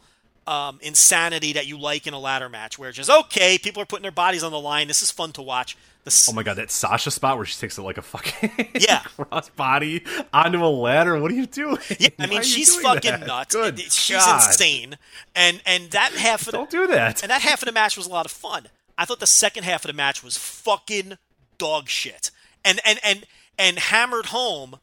[0.48, 3.86] um, insanity that you like in a ladder match, where it's just okay, people are
[3.86, 4.88] putting their bodies on the line.
[4.88, 5.78] This is fun to watch.
[6.04, 8.70] The, s- Oh my god, that Sasha spot where she takes it like a fucking
[8.80, 9.00] Yeah.
[9.02, 10.04] cross body
[10.34, 11.20] onto a ladder.
[11.20, 11.78] What are you doing?
[12.00, 13.28] yeah, I mean she's fucking that?
[13.28, 13.54] nuts.
[13.54, 14.38] Good She's God.
[14.48, 14.98] insane,
[15.36, 17.22] and and that half of the, Don't do that.
[17.24, 18.68] And that half of the match was a lot of fun.
[18.98, 21.18] I thought the second half of the match was fucking
[21.58, 22.32] dog shit.
[22.64, 23.26] And and and
[23.60, 24.78] and hammered home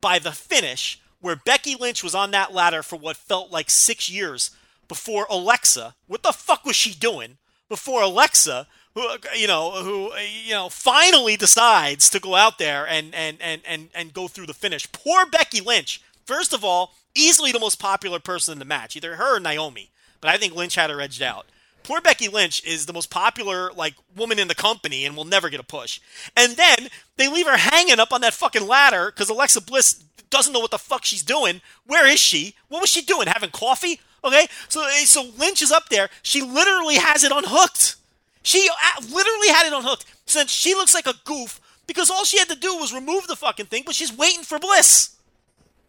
[0.00, 4.10] by the finish where Becky Lynch was on that ladder for what felt like 6
[4.10, 4.50] years
[4.88, 5.94] before Alexa.
[6.06, 7.38] What the fuck was she doing?
[7.68, 9.06] Before Alexa who
[9.36, 13.88] you know who you know finally decides to go out there and and and and
[13.94, 14.90] and go through the finish.
[14.90, 16.00] Poor Becky Lynch.
[16.24, 19.90] First of all, easily the most popular person in the match, either her or Naomi.
[20.20, 21.46] But I think Lynch had her edged out.
[21.82, 25.50] Poor Becky Lynch is the most popular like woman in the company and will never
[25.50, 26.00] get a push.
[26.34, 30.52] And then they leave her hanging up on that fucking ladder because Alexa Bliss doesn't
[30.52, 31.60] know what the fuck she's doing.
[31.86, 32.54] Where is she?
[32.68, 33.28] What was she doing?
[33.28, 34.00] Having coffee?
[34.24, 36.08] Okay, so so Lynch is up there.
[36.22, 37.96] She literally has it unhooked.
[38.42, 40.04] She uh, literally had it unhooked.
[40.26, 43.36] Since she looks like a goof because all she had to do was remove the
[43.36, 45.16] fucking thing, but she's waiting for Bliss.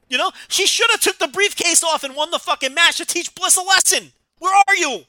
[0.10, 3.06] You know, she should have took the briefcase off and won the fucking match to
[3.06, 4.12] teach Bliss a lesson.
[4.40, 5.02] Where are you?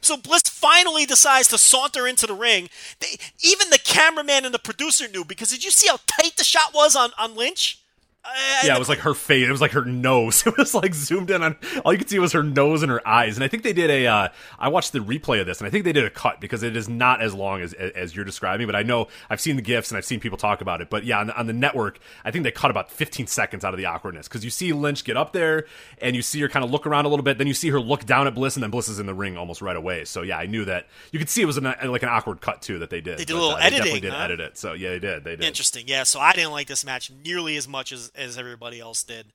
[0.00, 2.68] So Bliss finally decides to saunter into the ring.
[3.00, 6.44] They, even the cameraman and the producer knew because did you see how tight the
[6.44, 7.82] shot was on on Lynch?
[8.26, 9.46] Uh, Yeah, it was like her face.
[9.48, 10.44] It was like her nose.
[10.46, 11.56] It was like zoomed in on.
[11.84, 13.36] All you could see was her nose and her eyes.
[13.36, 14.06] And I think they did a.
[14.06, 14.28] Uh,
[14.58, 16.76] I watched the replay of this, and I think they did a cut because it
[16.76, 18.66] is not as long as as you're describing.
[18.66, 20.88] But I know I've seen the gifs and I've seen people talk about it.
[20.90, 23.74] But yeah, on the, on the network, I think they cut about 15 seconds out
[23.74, 25.66] of the awkwardness because you see Lynch get up there
[26.00, 27.38] and you see her kind of look around a little bit.
[27.38, 29.36] Then you see her look down at Bliss, and then Bliss is in the ring
[29.36, 30.04] almost right away.
[30.04, 32.62] So yeah, I knew that you could see it was an, like an awkward cut
[32.62, 33.18] too that they did.
[33.18, 34.24] They did a little uh, they Definitely did huh?
[34.24, 34.58] edit it.
[34.58, 35.24] So yeah, they did.
[35.24, 35.44] They did.
[35.44, 35.84] Interesting.
[35.86, 39.26] Yeah, so I didn't like this match nearly as much as, as everybody else did.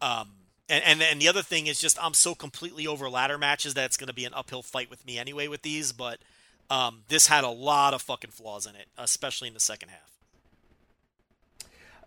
[0.00, 0.30] Um,
[0.68, 3.84] and, and and the other thing is just I'm so completely over ladder matches that
[3.84, 5.92] it's going to be an uphill fight with me anyway with these.
[5.92, 6.18] But
[6.70, 10.15] um, this had a lot of fucking flaws in it, especially in the second half.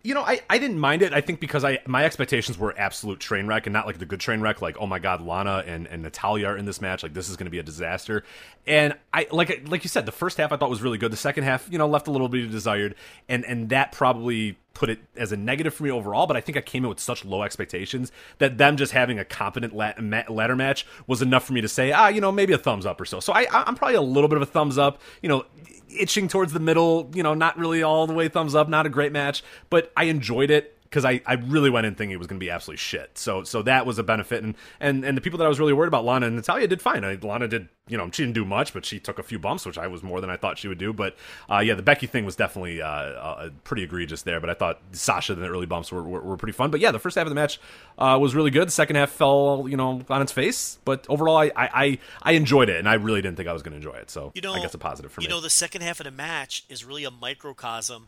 [0.02, 1.12] You know, I, I didn't mind it.
[1.12, 4.22] I think because I my expectations were absolute train wreck and not like the good
[4.22, 4.62] train wreck.
[4.62, 7.04] Like, oh my god, Lana and, and Natalya are in this match.
[7.04, 8.24] Like, this is going to be a disaster.
[8.66, 11.12] And I like like you said, the first half I thought was really good.
[11.12, 12.96] The second half, you know, left a little bit of desired,
[13.28, 16.28] and and that probably put it as a negative for me overall.
[16.28, 19.26] But I think I came in with such low expectations that them just having a
[19.26, 22.86] competent ladder match was enough for me to say, ah, you know, maybe a thumbs
[22.86, 23.20] up or so.
[23.20, 25.02] So I I'm probably a little bit of a thumbs up.
[25.22, 25.46] You know
[25.90, 28.90] itching towards the middle, you know, not really all the way thumbs up, not a
[28.90, 32.28] great match, but I enjoyed it because I, I really went in thinking it was
[32.28, 33.18] going to be absolutely shit.
[33.18, 35.74] So so that was a benefit, and and and the people that I was really
[35.74, 37.04] worried about, Lana and Natalya, did fine.
[37.04, 39.66] I, Lana did, you know, she didn't do much, but she took a few bumps,
[39.66, 40.92] which I was more than I thought she would do.
[40.92, 41.16] But
[41.50, 44.40] uh, yeah, the Becky thing was definitely uh, uh, pretty egregious there.
[44.40, 46.72] But I thought Sasha and the early bumps were, were, were pretty fun.
[46.72, 47.60] But yeah, the first half of the match
[48.00, 48.68] uh, was really good.
[48.68, 50.80] The second half fell, you know, on its face.
[50.86, 53.62] But overall, I I, I, I enjoyed it, and I really didn't think I was
[53.62, 54.10] going to enjoy it.
[54.10, 55.34] So You know, I guess a positive for you me.
[55.34, 58.08] You know, the second half of the match is really a microcosm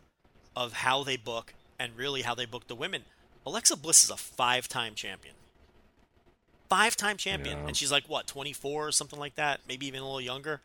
[0.56, 3.02] of how they book and really how they booked the women.
[3.44, 5.34] Alexa Bliss is a five-time champion.
[6.68, 7.66] Five-time champion, Yeah.
[7.66, 10.60] and she's like what, 24 or something like that, maybe even a little younger.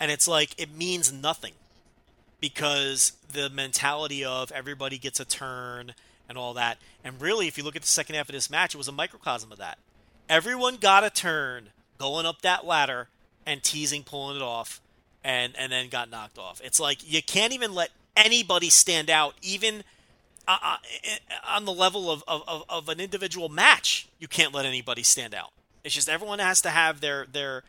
[0.00, 1.52] And it's like it means nothing
[2.40, 5.94] because the mentality of everybody gets a turn
[6.28, 6.78] and all that.
[7.04, 8.92] And really, if you look at the second half of this match, it was a
[8.92, 9.78] microcosm of that.
[10.28, 11.68] Everyone got a turn
[11.98, 13.08] going up that ladder
[13.46, 14.80] and teasing, pulling it off,
[15.22, 16.60] and and then got knocked off.
[16.64, 19.84] It's like you can't even let anybody stand out, even
[20.46, 20.76] uh, uh,
[21.48, 24.08] on the level of, of, of, of an individual match.
[24.18, 25.50] You can't let anybody stand out.
[25.82, 27.62] It's just everyone has to have their their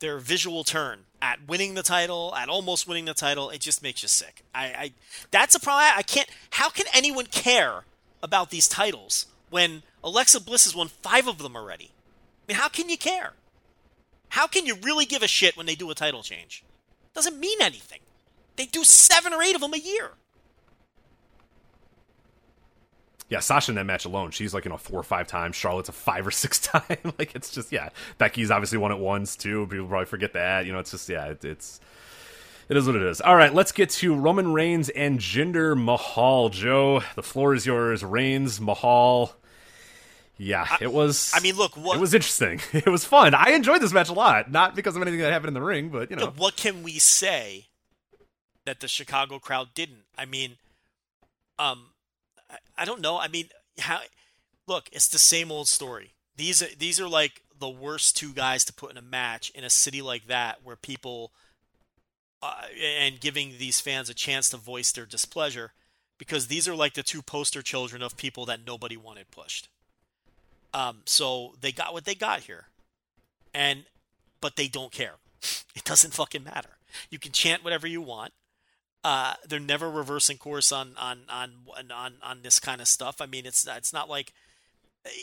[0.00, 4.02] their visual turn at winning the title, at almost winning the title, it just makes
[4.02, 4.42] you sick.
[4.54, 4.92] I, I
[5.30, 5.92] that's a problem.
[5.96, 6.28] I can't.
[6.50, 7.84] How can anyone care
[8.22, 11.90] about these titles when Alexa Bliss has won five of them already?
[11.92, 13.34] I mean, how can you care?
[14.30, 16.64] How can you really give a shit when they do a title change?
[17.12, 18.00] It Doesn't mean anything.
[18.56, 20.12] They do seven or eight of them a year.
[23.30, 25.56] Yeah, Sasha in that match alone, she's like you know four or five times.
[25.56, 26.82] Charlotte's a five or six time.
[27.18, 27.88] like it's just yeah.
[28.18, 29.66] Becky's obviously won it once too.
[29.68, 30.66] People probably forget that.
[30.66, 31.80] You know, it's just yeah, it, it's
[32.68, 33.20] it is what it is.
[33.20, 36.50] All right, let's get to Roman Reigns and Jinder Mahal.
[36.50, 38.04] Joe, the floor is yours.
[38.04, 39.32] Reigns, Mahal.
[40.36, 41.32] Yeah, it was.
[41.34, 42.60] I mean, look, what, it was interesting.
[42.72, 43.34] It was fun.
[43.34, 45.90] I enjoyed this match a lot, not because of anything that happened in the ring,
[45.90, 47.66] but you know, what can we say
[48.64, 50.04] that the Chicago crowd didn't?
[50.16, 50.56] I mean,
[51.58, 51.89] um,
[52.50, 53.18] I, I don't know.
[53.18, 53.48] I mean,
[53.78, 54.00] how?
[54.66, 56.14] Look, it's the same old story.
[56.36, 59.64] These are these are like the worst two guys to put in a match in
[59.64, 61.32] a city like that, where people
[62.42, 62.62] uh,
[62.98, 65.72] and giving these fans a chance to voice their displeasure,
[66.18, 69.68] because these are like the two poster children of people that nobody wanted pushed.
[70.72, 72.66] Um, so they got what they got here,
[73.52, 73.84] and
[74.40, 75.14] but they don't care.
[75.76, 76.78] It doesn't fucking matter.
[77.10, 78.32] You can chant whatever you want.
[79.02, 81.52] Uh, they're never reversing course on on on
[81.90, 83.20] on on this kind of stuff.
[83.20, 84.32] I mean, it's it's not like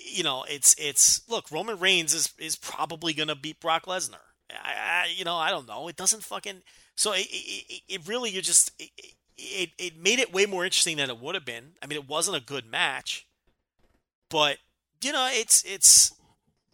[0.06, 1.52] you know, it's it's look.
[1.52, 4.16] Roman Reigns is is probably gonna beat Brock Lesnar.
[4.52, 5.88] I, I you know I don't know.
[5.88, 6.62] It doesn't fucking
[6.96, 8.90] so it it, it really you just it,
[9.38, 11.74] it it made it way more interesting than it would have been.
[11.82, 13.28] I mean, it wasn't a good match,
[14.30, 14.58] but
[15.04, 16.12] you know, it's it's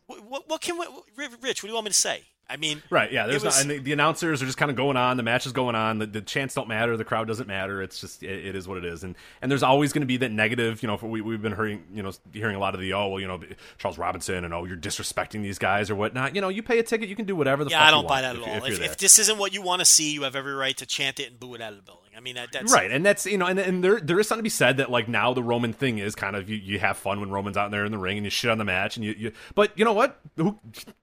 [0.07, 0.85] what what can we,
[1.17, 1.61] Rich?
[1.61, 2.23] What do you want me to say?
[2.53, 3.11] I mean, right?
[3.11, 5.17] Yeah, there's was, not, and the, the, announcers are just kind of going on.
[5.17, 5.97] The match is going on.
[5.97, 6.95] The, the chants don't matter.
[6.95, 7.81] The crowd doesn't matter.
[7.81, 9.03] It's just it, it is what it is.
[9.03, 10.84] And and there's always going to be that negative.
[10.84, 13.19] You know, we we've been hearing you know hearing a lot of the oh well
[13.19, 13.39] you know
[13.80, 16.35] Charles Robinson and oh you're disrespecting these guys or whatnot.
[16.35, 17.80] You know, you pay a ticket, you can do whatever the fuck.
[17.80, 17.85] yeah.
[17.85, 18.67] Fuck I don't buy that if, at all.
[18.67, 20.85] If, if, if, this isn't what you want to see, you have every right to
[20.85, 22.02] chant it and boo it out of the building.
[22.15, 24.41] I mean, that, that's right, and that's you know, and, and there there is something
[24.41, 26.98] to be said that like now the Roman thing is kind of you, you have
[26.98, 29.06] fun when Roman's out there in the ring and you shit on the match and
[29.06, 30.57] you, you but you know what who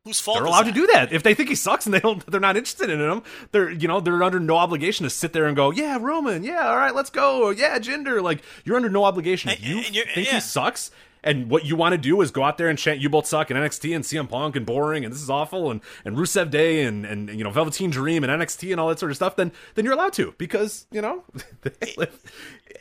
[0.05, 2.25] whose fault they're allowed to do that if they think he sucks and they don't
[2.31, 3.23] they're not interested in him
[3.53, 6.69] they're you know they're under no obligation to sit there and go yeah Roman yeah
[6.69, 9.77] all right let's go or, yeah Jinder like you're under no obligation if And- you
[9.79, 10.35] and think yeah.
[10.35, 10.91] he sucks.
[11.23, 13.51] And what you want to do is go out there and chant "You both suck"
[13.51, 16.83] and NXT and CM Punk and boring and this is awful and and Rusev Day
[16.83, 19.37] and and you know Velveteen Dream and NXT and all that sort of stuff.
[19.37, 21.25] Then then you're allowed to because you know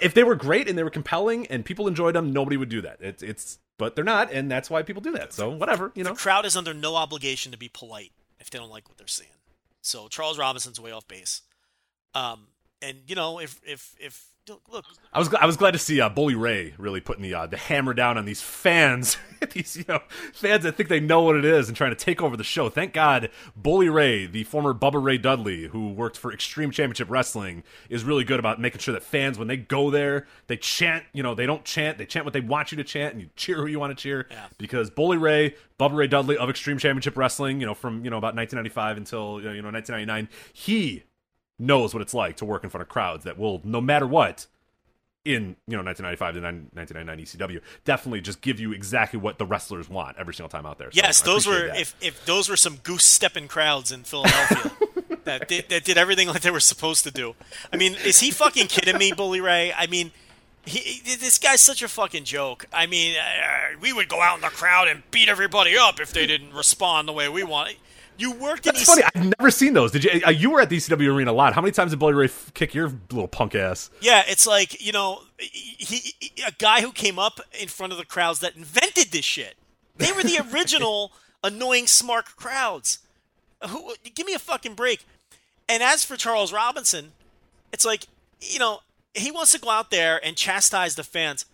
[0.02, 2.82] if they were great and they were compelling and people enjoyed them, nobody would do
[2.82, 2.98] that.
[3.02, 5.34] It's it's but they're not, and that's why people do that.
[5.34, 6.12] So whatever, you know.
[6.12, 9.08] The crowd is under no obligation to be polite if they don't like what they're
[9.08, 9.30] seeing.
[9.82, 11.42] So Charles Robinson's way off base.
[12.14, 12.48] Um,
[12.82, 16.10] and you know, if if if look, I was I was glad to see uh,
[16.10, 19.18] Bully Ray really putting the uh, the hammer down on these fans,
[19.54, 20.00] these you know
[20.34, 22.70] fans that think they know what it is and trying to take over the show.
[22.70, 27.64] Thank God, Bully Ray, the former Bubba Ray Dudley, who worked for Extreme Championship Wrestling,
[27.90, 31.06] is really good about making sure that fans, when they go there, they chant.
[31.14, 33.30] You know, they don't chant; they chant what they want you to chant, and you
[33.36, 34.28] cheer who you want to cheer.
[34.30, 34.48] Yeah.
[34.58, 38.18] Because Bully Ray, Bubba Ray Dudley of Extreme Championship Wrestling, you know, from you know
[38.18, 41.04] about 1995 until you know 1999, he
[41.60, 44.48] knows what it's like to work in front of crowds that will, no matter what,
[45.26, 47.20] in you know 1995 to 1999
[47.58, 50.92] ECW, definitely just give you exactly what the wrestlers want every single time out there.
[50.92, 51.80] So yes, those were that.
[51.80, 54.72] if if those were some goose stepping crowds in Philadelphia
[55.26, 57.36] that did, that did everything like they were supposed to do.
[57.72, 59.74] I mean, is he fucking kidding me, Bully Ray?
[59.74, 60.12] I mean.
[60.66, 62.66] He, he- this guy's such a fucking joke.
[62.72, 66.12] I mean, uh, we would go out in the crowd and beat everybody up if
[66.12, 67.76] they didn't respond the way we want.
[68.20, 69.04] You worked in That's funny.
[69.16, 69.92] I've never seen those.
[69.94, 70.22] Did you?
[70.28, 71.54] Uh, you were at the ECW arena a lot.
[71.54, 73.90] How many times did Bully Ray f- kick your little punk ass?
[74.02, 77.98] Yeah, it's like you know, he, he a guy who came up in front of
[77.98, 79.56] the crowds that invented this shit.
[79.96, 81.14] They were the original
[81.44, 83.00] annoying smart crowds.
[83.66, 83.94] Who?
[84.14, 85.06] Give me a fucking break.
[85.70, 87.14] And as for Charles Robinson,
[87.72, 88.06] it's like
[88.42, 88.80] you know
[89.14, 91.46] he wants to go out there and chastise the fans.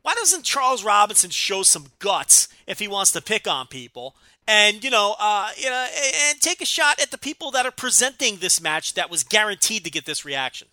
[0.00, 4.14] Why doesn't Charles Robinson show some guts if he wants to pick on people?
[4.48, 5.86] And you know, uh, you know,
[6.28, 9.84] and take a shot at the people that are presenting this match that was guaranteed
[9.84, 10.68] to get this reaction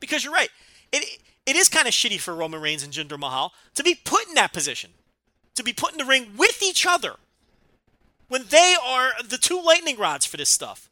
[0.00, 0.50] because you're right.
[0.92, 4.28] It it is kind of shitty for Roman Reigns and Jinder Mahal to be put
[4.28, 4.90] in that position,
[5.54, 7.16] to be put in the ring with each other
[8.28, 10.88] when they are the two lightning rods for this stuff.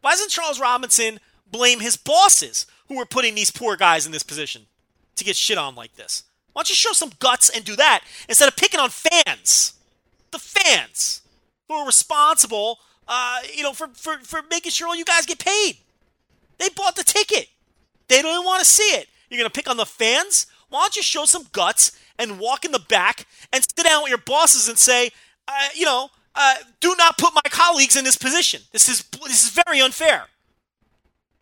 [0.00, 1.20] Why doesn't Charles Robinson
[1.50, 4.66] blame his bosses who are putting these poor guys in this position
[5.16, 6.24] to get shit on like this?
[6.52, 9.74] Why don't you show some guts and do that instead of picking on fans?
[10.30, 11.19] The fans
[11.70, 15.38] who are responsible, uh, you know, for, for, for making sure all you guys get
[15.38, 15.76] paid.
[16.58, 17.48] They bought the ticket.
[18.08, 19.08] They don't even want to see it.
[19.28, 20.46] You're going to pick on the fans?
[20.68, 24.10] Why don't you show some guts and walk in the back and sit down with
[24.10, 25.10] your bosses and say,
[25.46, 28.62] uh, you know, uh, do not put my colleagues in this position.
[28.72, 30.24] This is this is very unfair.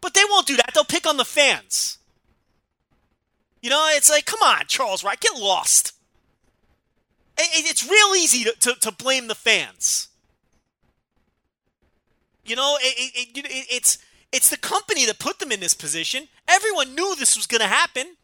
[0.00, 0.70] But they won't do that.
[0.74, 1.98] They'll pick on the fans.
[3.60, 5.92] You know, it's like, come on, Charles Wright, get lost.
[7.38, 10.07] It's real easy to, to, to blame the fans.
[12.48, 13.98] You know, it, it, it, it's
[14.32, 16.28] it's the company that put them in this position.
[16.46, 18.16] Everyone knew this was going to happen.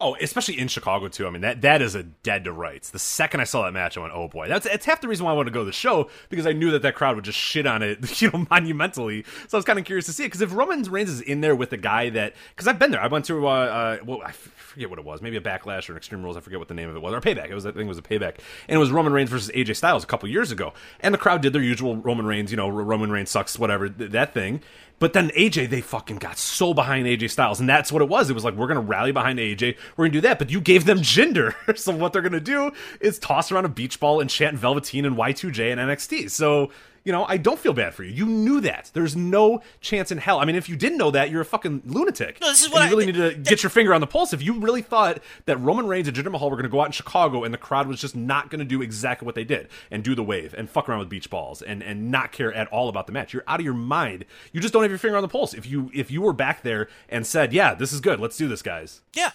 [0.00, 1.26] Oh, especially in Chicago too.
[1.26, 2.90] I mean, that that is a dead to rights.
[2.90, 5.26] The second I saw that match, I went, "Oh boy!" That's it's half the reason
[5.26, 7.24] why I wanted to go to the show because I knew that that crowd would
[7.24, 9.24] just shit on it, you know, monumentally.
[9.48, 11.40] So I was kind of curious to see it because if Roman Reigns is in
[11.40, 13.00] there with a guy that, because I've been there.
[13.00, 15.92] I went to, uh, uh, well, I forget what it was, maybe a Backlash or
[15.94, 16.36] an Extreme Rules.
[16.36, 17.50] I forget what the name of it was, or Payback.
[17.50, 18.36] It was, I think, it was a Payback,
[18.68, 21.40] and it was Roman Reigns versus AJ Styles a couple years ago, and the crowd
[21.40, 24.60] did their usual Roman Reigns, you know, Roman Reigns sucks, whatever that thing.
[24.98, 28.30] But then AJ, they fucking got so behind AJ Styles, and that's what it was.
[28.30, 30.38] It was like we're gonna rally behind AJ, we're gonna do that.
[30.38, 34.00] But you gave them Jinder, so what they're gonna do is toss around a beach
[34.00, 36.30] ball and chant Velveteen and Y2J and NXT.
[36.30, 36.70] So
[37.08, 38.10] you know, I don't feel bad for you.
[38.10, 38.90] You knew that.
[38.92, 40.40] There's no chance in hell.
[40.40, 42.38] I mean, if you didn't know that, you're a fucking lunatic.
[42.38, 44.34] No, this is what you really I, need to get your finger on the pulse.
[44.34, 46.84] If you really thought that Roman Reigns and Jinder Mahal were going to go out
[46.88, 49.68] in Chicago and the crowd was just not going to do exactly what they did
[49.90, 52.68] and do the wave and fuck around with beach balls and and not care at
[52.68, 54.26] all about the match, you're out of your mind.
[54.52, 55.54] You just don't have your finger on the pulse.
[55.54, 58.20] If you if you were back there and said, "Yeah, this is good.
[58.20, 59.30] Let's do this, guys." Yeah.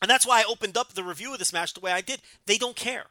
[0.00, 2.22] And that's why I opened up the review of this match the way I did.
[2.46, 3.04] They don't care.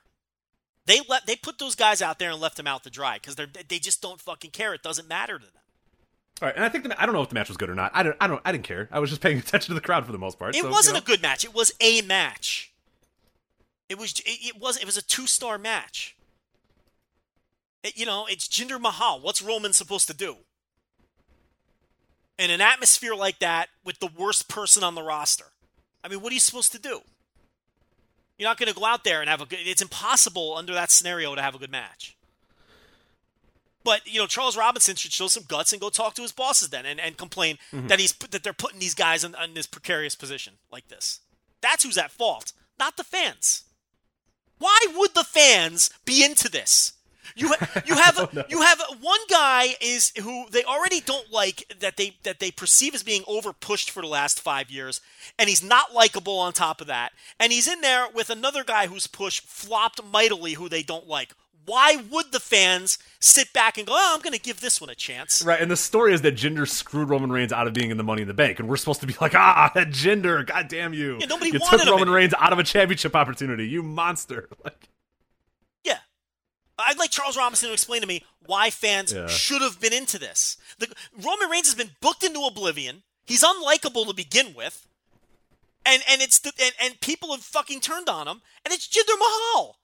[0.85, 3.35] They let they put those guys out there and left them out to dry because
[3.35, 4.73] they they just don't fucking care.
[4.73, 5.53] It doesn't matter to them.
[6.41, 7.75] All right, and I think the, I don't know if the match was good or
[7.75, 7.91] not.
[7.93, 8.89] I don't I don't I didn't care.
[8.91, 10.55] I was just paying attention to the crowd for the most part.
[10.55, 11.03] It so, wasn't you know.
[11.03, 11.45] a good match.
[11.45, 12.73] It was a match.
[13.89, 16.15] It was it, it was it was a two star match.
[17.83, 19.21] It, you know, it's Jinder Mahal.
[19.21, 20.37] What's Roman supposed to do?
[22.39, 25.45] In an atmosphere like that, with the worst person on the roster,
[26.03, 27.01] I mean, what are you supposed to do?
[28.41, 29.59] You're not going to go out there and have a good.
[29.61, 32.18] It's impossible under that scenario to have a good match.
[33.84, 36.69] But you know, Charles Robinson should show some guts and go talk to his bosses
[36.69, 37.85] then, and, and complain mm-hmm.
[37.85, 41.19] that he's that they're putting these guys in, in this precarious position like this.
[41.61, 43.65] That's who's at fault, not the fans.
[44.57, 46.93] Why would the fans be into this?
[47.35, 47.53] You
[47.85, 52.39] you have you have one guy is who they already don't like that they that
[52.39, 55.02] they perceive as being over pushed for the last five years,
[55.38, 57.11] and he's not likable on top of that.
[57.39, 61.34] And he's in there with another guy whose push flopped mightily, who they don't like.
[61.65, 64.89] Why would the fans sit back and go, "Oh, I'm going to give this one
[64.89, 65.43] a chance"?
[65.43, 68.03] Right, and the story is that Jinder screwed Roman Reigns out of being in the
[68.03, 71.18] Money in the Bank, and we're supposed to be like, "Ah, Jinder, god damn you!
[71.19, 74.89] Yeah, nobody you took Roman Reigns out of a championship opportunity, you monster!" Like,
[76.85, 79.27] I'd like Charles Robinson to explain to me why fans yeah.
[79.27, 80.57] should have been into this.
[80.79, 83.03] The, Roman Reigns has been booked into oblivion.
[83.25, 84.87] He's unlikable to begin with,
[85.85, 88.41] and and it's the, and, and people have fucking turned on him.
[88.65, 89.77] And it's Jinder Mahal.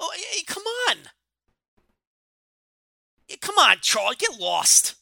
[0.00, 0.96] Oh, hey, come on,
[3.40, 4.94] come on, Charles, get lost.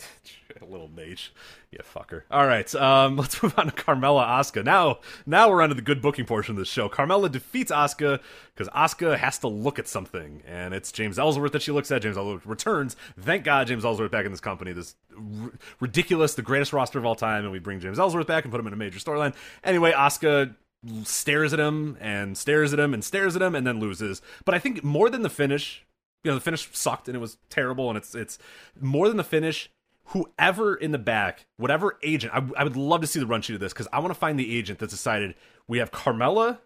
[0.62, 1.32] A little mage.
[1.70, 2.22] Yeah, fucker.
[2.30, 4.64] All right, um, let's move on to Carmella Asuka.
[4.64, 6.88] Now, now we're on to the good booking portion of the show.
[6.88, 8.20] Carmella defeats Asuka
[8.54, 12.02] because Asuka has to look at something, and it's James Ellsworth that she looks at.
[12.02, 12.96] James Ellsworth returns.
[13.20, 14.72] Thank God James Ellsworth back in this company.
[14.72, 18.44] This r- ridiculous, the greatest roster of all time, and we bring James Ellsworth back
[18.44, 19.34] and put him in a major storyline.
[19.62, 20.54] Anyway, Asuka
[21.04, 24.22] stares at him and stares at him and stares at him and then loses.
[24.44, 25.84] But I think more than the finish,
[26.24, 28.38] you know, the finish sucked and it was terrible, and it's it's
[28.80, 29.70] more than the finish
[30.08, 33.54] whoever in the back, whatever agent, I, I would love to see the run sheet
[33.54, 35.34] of this because I want to find the agent that's decided
[35.66, 36.58] we have Carmella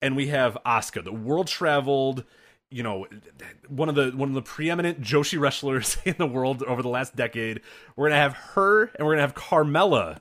[0.00, 2.24] and we have Asuka, the world traveled,
[2.70, 3.06] you know,
[3.68, 7.16] one of the one of the preeminent Joshi wrestlers in the world over the last
[7.16, 7.60] decade.
[7.96, 10.18] We're gonna have her and we're gonna have Carmella.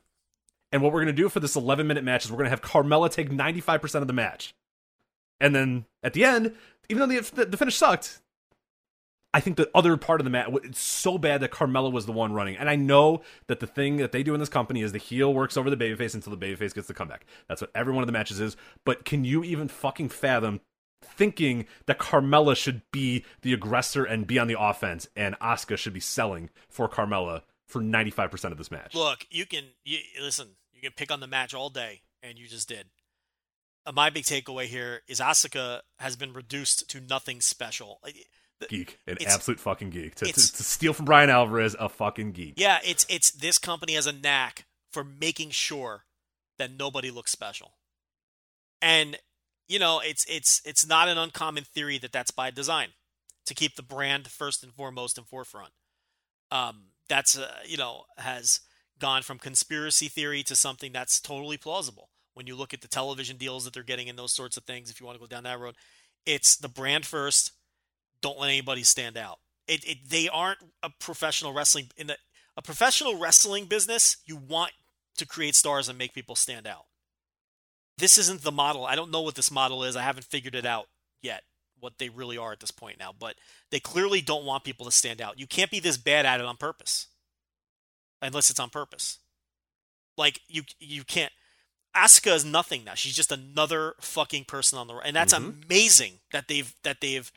[0.71, 3.09] And what we're gonna do for this 11 minute match is we're gonna have Carmella
[3.09, 4.53] take 95% of the match.
[5.39, 6.55] And then at the end,
[6.89, 8.21] even though the, the finish sucked,
[9.33, 12.11] I think the other part of the match, it's so bad that Carmella was the
[12.11, 12.55] one running.
[12.55, 15.33] And I know that the thing that they do in this company is the heel
[15.33, 17.25] works over the babyface until the babyface gets the comeback.
[17.47, 18.55] That's what every one of the matches is.
[18.85, 20.61] But can you even fucking fathom
[21.01, 25.93] thinking that Carmella should be the aggressor and be on the offense and Asuka should
[25.93, 28.93] be selling for Carmella for 95% of this match?
[28.93, 32.47] Look, you can, you, listen, you can pick on the match all day, and you
[32.47, 32.85] just did.
[33.85, 37.99] Uh, my big takeaway here is Asuka has been reduced to nothing special
[38.69, 40.15] geek, an absolute fucking geek.
[40.15, 42.53] To, to, to, steal from Bryan Alvarez, a fucking geek.
[42.57, 46.05] Yeah, it's it's this company has a knack for making sure
[46.57, 47.73] that nobody looks special,
[48.81, 49.17] and
[49.67, 52.89] you know it's it's it's not an uncommon theory that that's by design
[53.45, 55.71] to keep the brand first and foremost and forefront.
[56.51, 58.61] Um, that's uh, you know has
[58.99, 63.37] gone from conspiracy theory to something that's totally plausible when you look at the television
[63.37, 64.89] deals that they're getting and those sorts of things.
[64.89, 65.75] If you want to go down that road,
[66.25, 67.51] it's the brand first
[68.23, 69.37] don't let anybody stand out.
[69.67, 72.17] It, it they aren't a professional wrestling in the
[72.57, 74.17] a professional wrestling business.
[74.25, 74.71] You want
[75.17, 76.85] to create stars and make people stand out.
[77.99, 78.85] This isn't the model.
[78.85, 79.95] I don't know what this model is.
[79.95, 80.87] I haven't figured it out
[81.21, 81.43] yet
[81.79, 83.35] what they really are at this point now, but
[83.69, 85.37] they clearly don't want people to stand out.
[85.39, 87.07] You can't be this bad at it on purpose.
[88.21, 89.19] Unless it's on purpose.
[90.17, 91.31] Like you you can't
[91.95, 92.95] Asuka is nothing now.
[92.95, 95.63] She's just another fucking person on the and that's Mhm.
[95.65, 97.31] amazing that they've that they've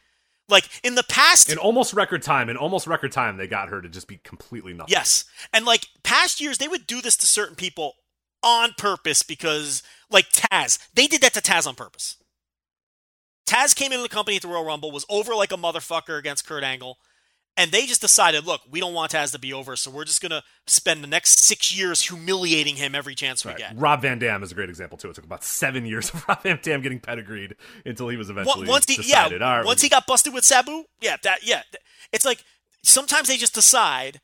[0.49, 3.81] like in the past In almost record time, in almost record time, they got her
[3.83, 4.93] to just be completely nothing.
[4.93, 5.25] Yes.
[5.53, 7.95] And like past years, they would do this to certain people
[8.43, 12.17] on purpose because, like Taz, they did that to Taz on purpose.
[13.47, 16.47] Taz came into the company at the Royal Rumble, was over like a motherfucker against
[16.47, 16.99] Kurt Angle,
[17.57, 20.21] and they just decided, look, we don't want Taz to be over, so we're just
[20.21, 23.59] going to spend the next six years humiliating him every chance we Right.
[23.59, 23.79] get.
[23.79, 25.09] Rob Van Dam is a great example too.
[25.09, 27.55] It took about seven years of Rob Van Dam getting pedigreed
[27.85, 29.41] until he was eventually Once- he, decided.
[29.41, 31.63] yeah, right, once he got busted with Sabu, yeah, that, yeah,
[32.13, 32.45] it's like
[32.83, 34.21] sometimes they just decide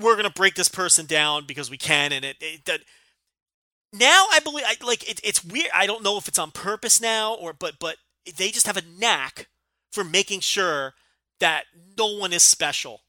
[0.00, 2.80] we're gonna break this person down because we can, and it, it that.
[3.92, 5.68] Now I believe, I, like it, it's weird.
[5.74, 7.96] I don't know if it's on purpose now or, but but
[8.36, 9.48] they just have a knack
[9.92, 10.94] for making sure
[11.40, 11.64] that
[11.98, 13.02] no one is special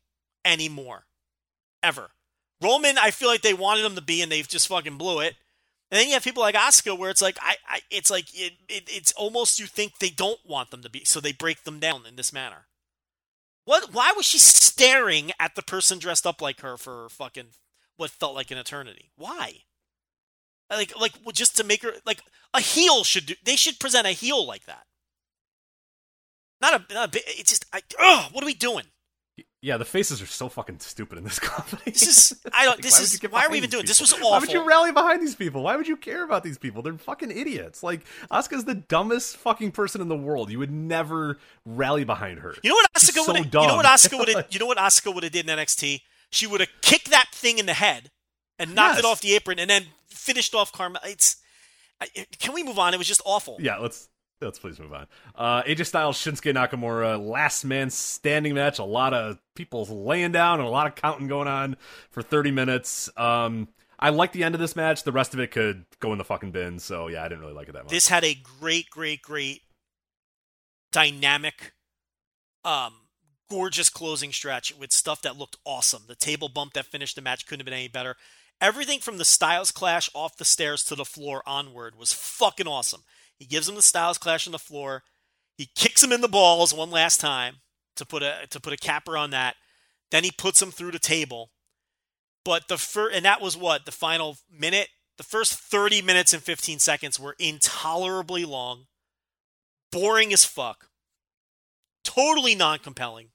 [0.43, 1.05] anymore,
[1.83, 2.11] ever.
[2.61, 5.35] Roman, I feel like they wanted him to be, and they've just fucking blew it.
[5.91, 8.53] And then you have people like Asuka, where it's like I, I it's like it,
[8.67, 11.79] it, it's almost you think they don't want them to be, so they break them
[11.79, 12.67] down in this manner.
[13.65, 13.93] What?
[13.93, 17.49] Why was she staring at the person dressed up like her for fucking
[17.97, 19.11] what felt like an eternity?
[19.15, 19.61] Why?
[20.69, 22.21] Like, like just to make her like
[22.53, 23.35] a heel should do.
[23.43, 24.85] They should present a heel like that.
[26.71, 27.23] Not a, not a bit.
[27.27, 28.85] It's just, I, ugh, what are we doing?
[29.61, 31.81] Yeah, the faces are so fucking stupid in this company.
[31.85, 32.75] This is, I don't.
[32.77, 33.31] Like, This why is.
[33.31, 33.81] Why are we even doing?
[33.83, 34.31] these This was awful.
[34.31, 35.63] Why would you rally behind these people?
[35.63, 36.81] Why would you care about these people?
[36.81, 37.81] They're fucking idiots.
[37.81, 38.01] Like
[38.31, 40.51] Asuka's the dumbest fucking person in the world.
[40.51, 42.55] You would never rally behind her.
[42.63, 43.51] You know what Asuka so would have?
[43.51, 43.61] dumb.
[43.63, 44.45] You know what Asuka would have?
[44.51, 46.01] You know what Asuka would have did in NXT?
[46.29, 48.11] She would have kicked that thing in the head
[48.59, 50.99] and knocked it off the apron, and then finished off Karma.
[51.03, 51.37] It's.
[52.39, 52.93] Can we move on?
[52.93, 53.57] It was just awful.
[53.59, 54.09] Yeah, let's
[54.41, 55.07] let's please move on.
[55.33, 58.79] Uh, AJ Styles, Shinsuke Nakamura, last man standing match.
[58.79, 61.77] A lot of people laying down and a lot of counting going on
[62.11, 63.09] for 30 minutes.
[63.17, 63.67] Um,
[63.97, 65.03] I like the end of this match.
[65.03, 66.79] The rest of it could go in the fucking bin.
[66.79, 67.91] So yeah, I didn't really like it that much.
[67.91, 69.61] This had a great, great, great
[70.91, 71.73] dynamic,
[72.63, 72.93] um,
[73.49, 76.03] gorgeous closing stretch with stuff that looked awesome.
[76.07, 78.15] The table bump that finished the match couldn't have been any better.
[78.61, 83.03] Everything from the Styles Clash off the stairs to the floor onward was fucking awesome.
[83.37, 85.03] He gives him the Styles Clash on the floor.
[85.57, 87.57] He kicks him in the balls one last time
[87.95, 89.55] to put a to put a capper on that.
[90.11, 91.51] Then he puts him through the table.
[92.43, 94.89] But the first, and that was what the final minute.
[95.17, 98.87] The first 30 minutes and 15 seconds were intolerably long,
[99.89, 100.89] boring as fuck,
[102.03, 103.29] totally non-compelling,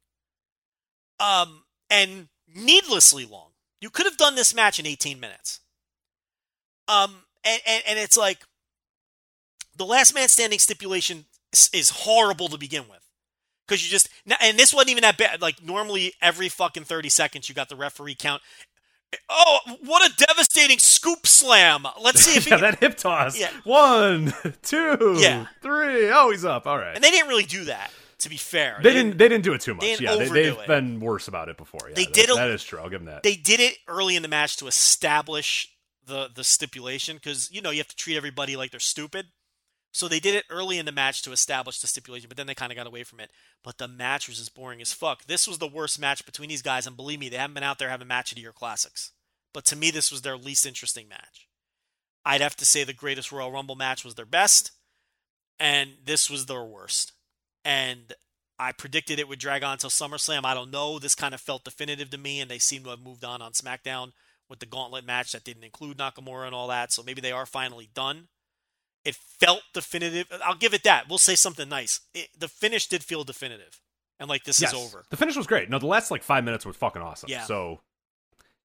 [1.19, 3.53] um, and needlessly long.
[3.81, 5.61] You could have done this match in 18 minutes.
[6.87, 8.41] Um, and, and, and it's like
[9.81, 13.01] the last man standing stipulation is, is horrible to begin with.
[13.67, 14.09] Because you just,
[14.41, 15.41] and this wasn't even that bad.
[15.41, 18.43] Like, normally every fucking 30 seconds you got the referee count.
[19.29, 21.85] Oh, what a devastating scoop slam.
[22.01, 22.71] Let's see if he yeah, can.
[22.71, 23.39] that hip toss.
[23.39, 23.51] Yeah.
[23.65, 24.33] One,
[24.63, 25.47] two, Yeah.
[25.63, 26.11] three.
[26.11, 26.67] Oh, he's up.
[26.67, 26.95] All right.
[26.95, 28.79] And they didn't really do that, to be fair.
[28.83, 29.19] They didn't.
[29.19, 29.83] They didn't do it too much.
[29.83, 30.67] they yeah, they, they've it.
[30.67, 31.89] been worse about it before.
[31.89, 32.79] Yeah, They that- did a- that is true.
[32.81, 33.23] I'll give them that.
[33.25, 35.69] they did it early in the match to establish
[36.07, 39.27] the the stipulation because you know you have to treat everybody like they're stupid.
[39.93, 42.55] So they did it early in the match to establish the stipulation, but then they
[42.55, 43.31] kind of got away from it.
[43.65, 45.25] But the match was as boring as fuck.
[45.25, 47.79] This was the worst match between these guys, and believe me, they haven't been out
[47.79, 49.13] there having match of the year classics.
[49.53, 51.49] But to me, this was their least interesting match.
[52.25, 54.73] I'd have to say the greatest Royal Rumble match was their best,
[55.59, 57.13] and this was their worst.
[57.65, 58.13] And
[58.59, 60.45] I predicted it would drag on until SummerSlam.
[60.45, 60.99] I don't know.
[60.99, 63.53] This kind of felt definitive to me, and they seem to have moved on on
[63.53, 64.13] SmackDown
[64.49, 66.93] with the gauntlet match that didn't include Nakamura and all that.
[66.93, 68.29] So maybe they are finally done.
[69.05, 70.27] It felt definitive.
[70.45, 71.09] I'll give it that.
[71.09, 72.01] We'll say something nice.
[72.15, 73.81] It, the finish did feel definitive,
[74.19, 74.73] and like this yes.
[74.73, 75.05] is over.
[75.11, 75.71] The finish was great.
[75.71, 77.31] No, the last like five minutes was fucking awesome.
[77.31, 77.45] Yeah.
[77.45, 77.81] So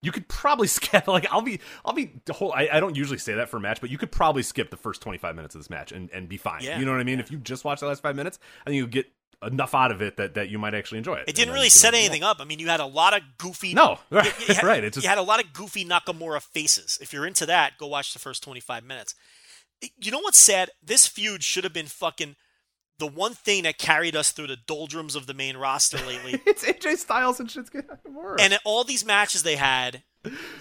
[0.01, 1.07] you could probably skip.
[1.07, 2.11] Like I'll be, I'll be.
[2.29, 2.53] Whole.
[2.53, 4.77] I, I don't usually say that for a match, but you could probably skip the
[4.77, 6.63] first twenty five minutes of this match and, and be fine.
[6.63, 6.79] Yeah.
[6.79, 7.19] You know what I mean?
[7.19, 7.25] Yeah.
[7.25, 9.07] If you just watch the last five minutes, I think you get
[9.43, 11.25] enough out of it that, that you might actually enjoy it.
[11.27, 12.37] It didn't really set anything up.
[12.39, 13.73] I mean, you had a lot of goofy.
[13.73, 14.83] No, You- right, you had, right.
[14.83, 16.97] It's just you had a lot of goofy Nakamura faces.
[17.01, 19.15] If you're into that, go watch the first 25 minutes.
[19.99, 20.69] You know what's sad?
[20.83, 22.35] This feud should have been fucking
[22.97, 26.41] the one thing that carried us through the doldrums of the main roster lately.
[26.45, 28.37] it's AJ Styles and Shinsuke Nakamura.
[28.39, 30.03] and all these matches they had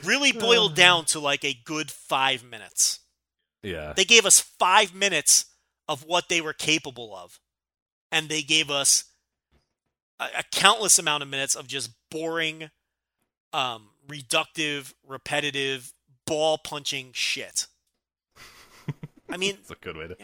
[0.04, 3.00] really boiled down to like a good five minutes.
[3.62, 5.46] yeah, They gave us five minutes
[5.88, 7.38] of what they were capable of.
[8.10, 9.04] And they gave us
[10.18, 12.70] a, a countless amount of minutes of just boring,
[13.52, 15.92] um, reductive, repetitive,
[16.26, 17.66] ball punching shit.
[19.28, 20.16] I mean, it's a good way to.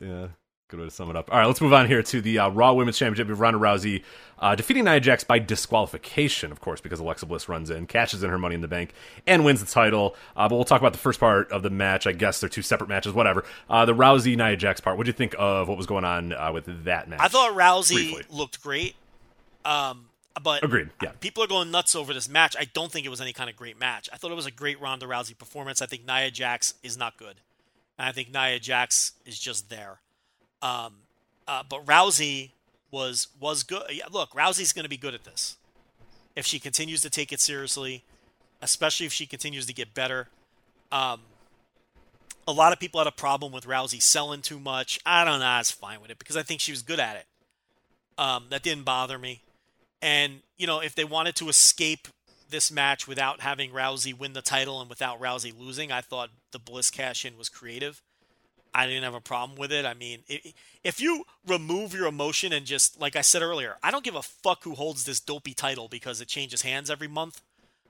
[0.00, 0.28] Yeah.
[0.68, 1.30] Good way to sum it up.
[1.30, 4.02] All right, let's move on here to the uh, Raw Women's Championship of Ronda Rousey
[4.40, 8.30] uh, defeating Nia Jax by disqualification, of course, because Alexa Bliss runs in, cashes in
[8.30, 8.92] her Money in the Bank,
[9.28, 10.16] and wins the title.
[10.36, 12.04] Uh, but we'll talk about the first part of the match.
[12.08, 13.44] I guess they're two separate matches, whatever.
[13.70, 14.96] Uh, the Rousey Nia Jax part.
[14.96, 17.20] What do you think of what was going on uh, with that match?
[17.22, 18.24] I thought Rousey Briefly.
[18.28, 18.96] looked great.
[19.64, 20.06] Um,
[20.42, 21.12] but Agreed, yeah.
[21.20, 22.56] people are going nuts over this match.
[22.58, 24.08] I don't think it was any kind of great match.
[24.12, 25.80] I thought it was a great Ronda Rousey performance.
[25.80, 27.36] I think Nia Jax is not good,
[27.98, 30.00] and I think Nia Jax is just there.
[30.62, 30.94] Um,
[31.46, 32.50] uh, but Rousey
[32.90, 33.82] was was good.
[33.90, 35.56] Yeah, look, Rousey's going to be good at this
[36.34, 38.04] if she continues to take it seriously,
[38.60, 40.28] especially if she continues to get better.
[40.92, 41.20] Um,
[42.46, 45.00] a lot of people had a problem with Rousey selling too much.
[45.04, 45.46] I don't know.
[45.46, 47.26] I was fine with it because I think she was good at it.
[48.18, 49.42] Um, that didn't bother me.
[50.00, 52.08] And, you know, if they wanted to escape
[52.50, 56.58] this match without having Rousey win the title and without Rousey losing, I thought the
[56.58, 58.02] Bliss cash in was creative.
[58.74, 59.86] I didn't have a problem with it.
[59.86, 60.52] I mean, i
[60.84, 64.22] if you remove your emotion and just, like I said earlier, I don't give a
[64.22, 67.40] fuck who holds this dopey title because it changes hands every month.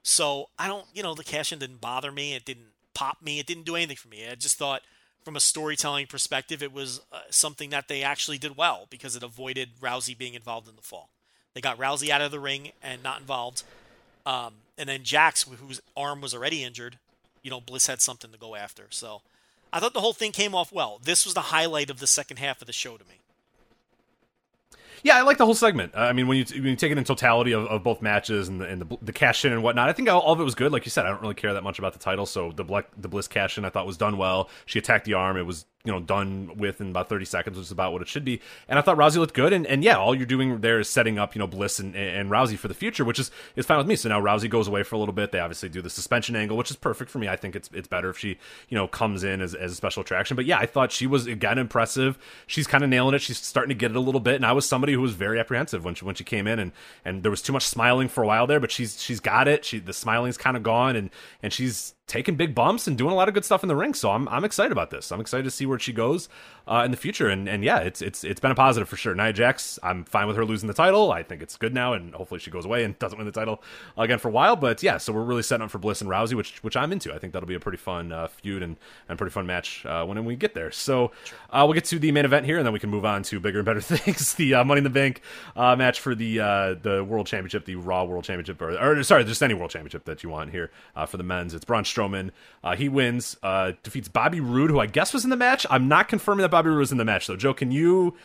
[0.02, 2.34] So I don't, you know, the cash in didn't bother me.
[2.34, 3.38] It didn't pop me.
[3.40, 4.26] It didn't do anything for me.
[4.30, 4.82] I just thought,
[5.24, 9.24] from a storytelling perspective, it was uh, something that they actually did well because it
[9.24, 11.10] avoided Rousey being involved in the fall.
[11.52, 13.64] They got Rousey out of the ring and not involved.
[14.26, 16.98] Um, and then Jax, whose arm was already injured,
[17.42, 18.88] you know, Bliss had something to go after.
[18.90, 19.22] So
[19.72, 21.00] I thought the whole thing came off well.
[21.02, 23.20] This was the highlight of the second half of the show to me.
[25.02, 25.92] Yeah, I like the whole segment.
[25.94, 28.60] I mean, when you, when you take it in totality of, of both matches and
[28.60, 30.56] the, and the, the cash in and whatnot, I think all, all of it was
[30.56, 30.72] good.
[30.72, 32.88] Like you said, I don't really care that much about the title, so the Black,
[32.96, 34.48] the Bliss cash in I thought was done well.
[34.64, 37.66] She attacked the arm; it was you know done with in about 30 seconds, which
[37.66, 38.40] is about what it should be.
[38.68, 39.52] And I thought Rousey looked good.
[39.52, 42.28] And, and yeah, all you're doing there is setting up you know Bliss and, and
[42.30, 43.96] Rousey for the future, which is is fine with me.
[43.96, 45.32] So now Rousey goes away for a little bit.
[45.32, 47.28] They obviously do the suspension angle, which is perfect for me.
[47.28, 48.38] I think it's it's better if she
[48.68, 50.34] you know comes in as, as a special attraction.
[50.34, 52.18] But yeah, I thought she was again impressive.
[52.46, 53.22] She's kind of nailing it.
[53.22, 54.34] She's starting to get it a little bit.
[54.34, 56.72] And I was somebody who was very apprehensive when she when she came in, and
[57.04, 58.60] and there was too much smiling for a while there.
[58.60, 59.64] But she's she's got it.
[59.64, 61.10] She the smiling's kind of gone, and
[61.42, 63.92] and she's taking big bumps and doing a lot of good stuff in the ring.
[63.94, 65.10] So I'm I'm excited about this.
[65.10, 66.28] I'm excited to see where she goes
[66.68, 67.28] uh, in the future.
[67.28, 69.14] And and yeah, it's it's it's been a positive for sure.
[69.14, 71.10] Nia Jax, I'm fine with her losing the title.
[71.10, 73.62] I think it's good now, and hopefully she goes away and doesn't win the title
[73.96, 74.56] again for a while.
[74.56, 77.12] But yeah, so we're really setting up for Bliss and Rousey, which which I'm into.
[77.12, 78.76] I think that'll be a pretty fun uh, feud and
[79.08, 80.70] and pretty fun match uh, when we get there.
[80.70, 81.10] So
[81.50, 83.40] uh, we'll get to the main event here, and then we can move on to
[83.40, 84.34] bigger and better things.
[84.34, 85.22] the uh, Money in the Bank
[85.56, 89.42] uh, match for the the World Championship, the Raw World Championship, or, or sorry, just
[89.42, 90.70] any World Championship that you want here
[91.08, 91.54] for the men's.
[91.54, 92.30] It's Braun Strowman.
[92.62, 95.66] Uh, he wins, uh, defeats Bobby Roode, who I guess was in the match.
[95.70, 97.36] I'm not confirming that Bobby Roode was in the match, though.
[97.36, 98.16] Joe, can you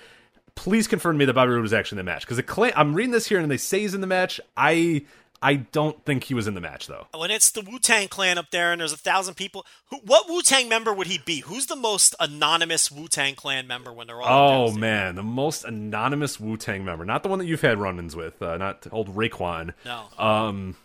[0.55, 2.27] please confirm to me that Bobby Roode was actually in the match?
[2.27, 2.43] Because
[2.75, 4.39] I'm reading this here and they say he's in the match.
[4.57, 5.05] I
[5.43, 7.07] I don't think he was in the match, though.
[7.17, 10.29] When it's the Wu Tang Clan up there and there's a thousand people, who, what
[10.29, 11.39] Wu Tang member would he be?
[11.39, 14.67] Who's the most anonymous Wu Tang Clan member when they're all?
[14.69, 18.15] Oh man, the most anonymous Wu Tang member, not the one that you've had run-ins
[18.15, 19.73] with, uh, not old Raekwon.
[19.83, 20.03] No.
[20.19, 20.75] Um,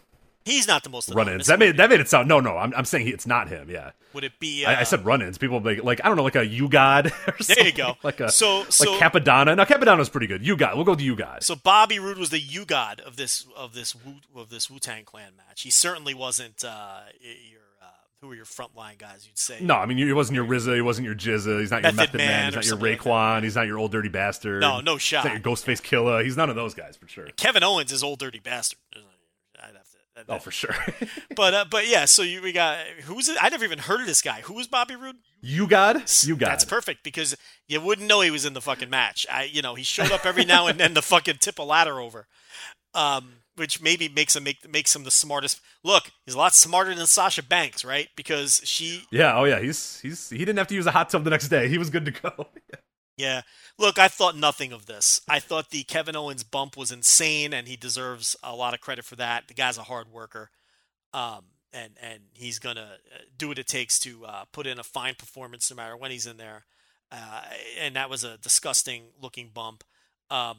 [0.47, 1.49] He's not the most run-ins.
[1.49, 2.29] That made that made it sound.
[2.29, 3.69] No, no, I'm, I'm saying he, it's not him.
[3.69, 3.91] Yeah.
[4.15, 4.65] Would it be?
[4.65, 5.37] Uh, I, I said run-ins.
[5.39, 7.13] People make like I don't know, like a U-God.
[7.29, 7.97] Or There you go.
[8.03, 9.57] Like a So- so- like Cappadonna.
[9.57, 10.47] Now Cappadonna's pretty good.
[10.47, 10.77] U-God.
[10.77, 11.45] We'll go to you guys.
[11.45, 15.05] So Bobby Roode was the U-God of this of this Wu, of this Wu Tang
[15.05, 15.63] Clan match.
[15.63, 17.87] He certainly wasn't uh, your uh,
[18.21, 19.27] who were your frontline guys.
[19.27, 20.77] You'd say no, I mean he wasn't your RZA.
[20.77, 21.59] He wasn't your GZA.
[21.61, 22.29] He's not your Method Method Man.
[22.29, 23.01] Man He's not your something like.
[23.01, 23.43] Raekwon.
[23.43, 24.61] He's not your Ol' Dirty Bastard.
[24.61, 25.25] No, no He's shot.
[25.25, 26.23] not your Ghostface Killah.
[26.23, 27.27] He's none of those guys for sure.
[27.37, 28.79] Kevin Owens is Ol' Dirty Bastard.
[28.95, 29.01] I'd
[29.65, 29.75] have to.
[29.75, 29.83] that-
[30.29, 30.75] Oh, for sure.
[31.37, 33.37] But uh, but yeah, so you, we got who's it?
[33.41, 34.41] I never even heard of this guy.
[34.43, 35.17] Who was Bobby Roode?
[35.43, 36.05] U-God.
[36.23, 36.49] You got.
[36.49, 37.37] That's perfect because
[37.69, 39.27] you wouldn't know he was in the fucking match.
[39.31, 42.01] I you know he showed up every now and then to fucking tip a ladder
[42.01, 42.27] over,
[42.95, 45.61] um, which maybe makes him make makes him the smartest.
[45.85, 48.09] Look, he's a lot smarter than Sasha Banks, right?
[48.17, 49.37] Because she Yeah.
[49.37, 49.61] Oh yeah.
[49.61, 51.69] He's he's he didn't have to use a hot tub the next day.
[51.69, 52.47] He was good to go.
[53.17, 53.43] Yeah.
[53.79, 55.21] Look, I thought nothing of this.
[55.29, 59.05] I thought the Kevin Owens bump was insane, and he deserves a lot of credit
[59.05, 59.49] for that.
[59.49, 60.51] The guy's a hard worker,
[61.15, 64.85] um, and and he's gonna uh, do what it takes to uh, put in a
[64.85, 66.67] fine performance no matter when he's in there.
[67.11, 67.43] Uh,
[67.81, 69.85] and that was a disgusting looking bump.
[70.31, 70.57] Um,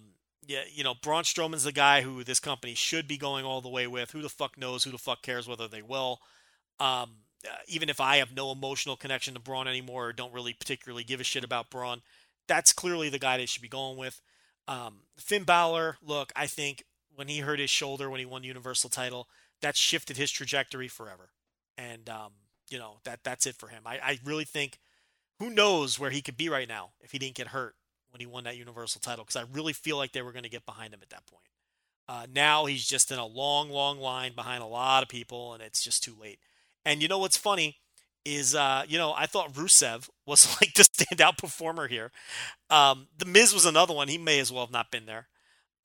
[0.48, 3.70] yeah, you know, Braun Strowman's the guy who this company should be going all the
[3.70, 4.12] way with.
[4.12, 4.84] Who the fuck knows?
[4.84, 6.22] Who the fuck cares whether they will?
[6.80, 10.54] Um, uh, even if I have no emotional connection to Braun anymore, or don't really
[10.54, 12.02] particularly give a shit about Braun,
[12.48, 14.22] that's clearly the guy they should be going with.
[14.68, 16.84] Um, Finn Balor, look, I think
[17.15, 19.28] when he hurt his shoulder when he won the Universal title,
[19.61, 21.30] that shifted his trajectory forever.
[21.78, 22.32] And um,
[22.69, 23.84] you know that that's it for him.
[23.86, 24.80] I, I really think
[25.40, 27.76] who knows where he could be right now if he didn't get hurt
[28.10, 30.49] when he won that Universal title because I really feel like they were going to
[30.49, 31.44] get behind him at that point.
[32.10, 35.61] Uh, now he's just in a long, long line behind a lot of people, and
[35.61, 36.40] it's just too late.
[36.86, 37.78] And you know what's funny
[38.36, 42.12] is, uh, you know, I thought Rusev was like the standout performer here.
[42.70, 44.08] Um, the Miz was another one.
[44.08, 45.28] He may as well have not been there.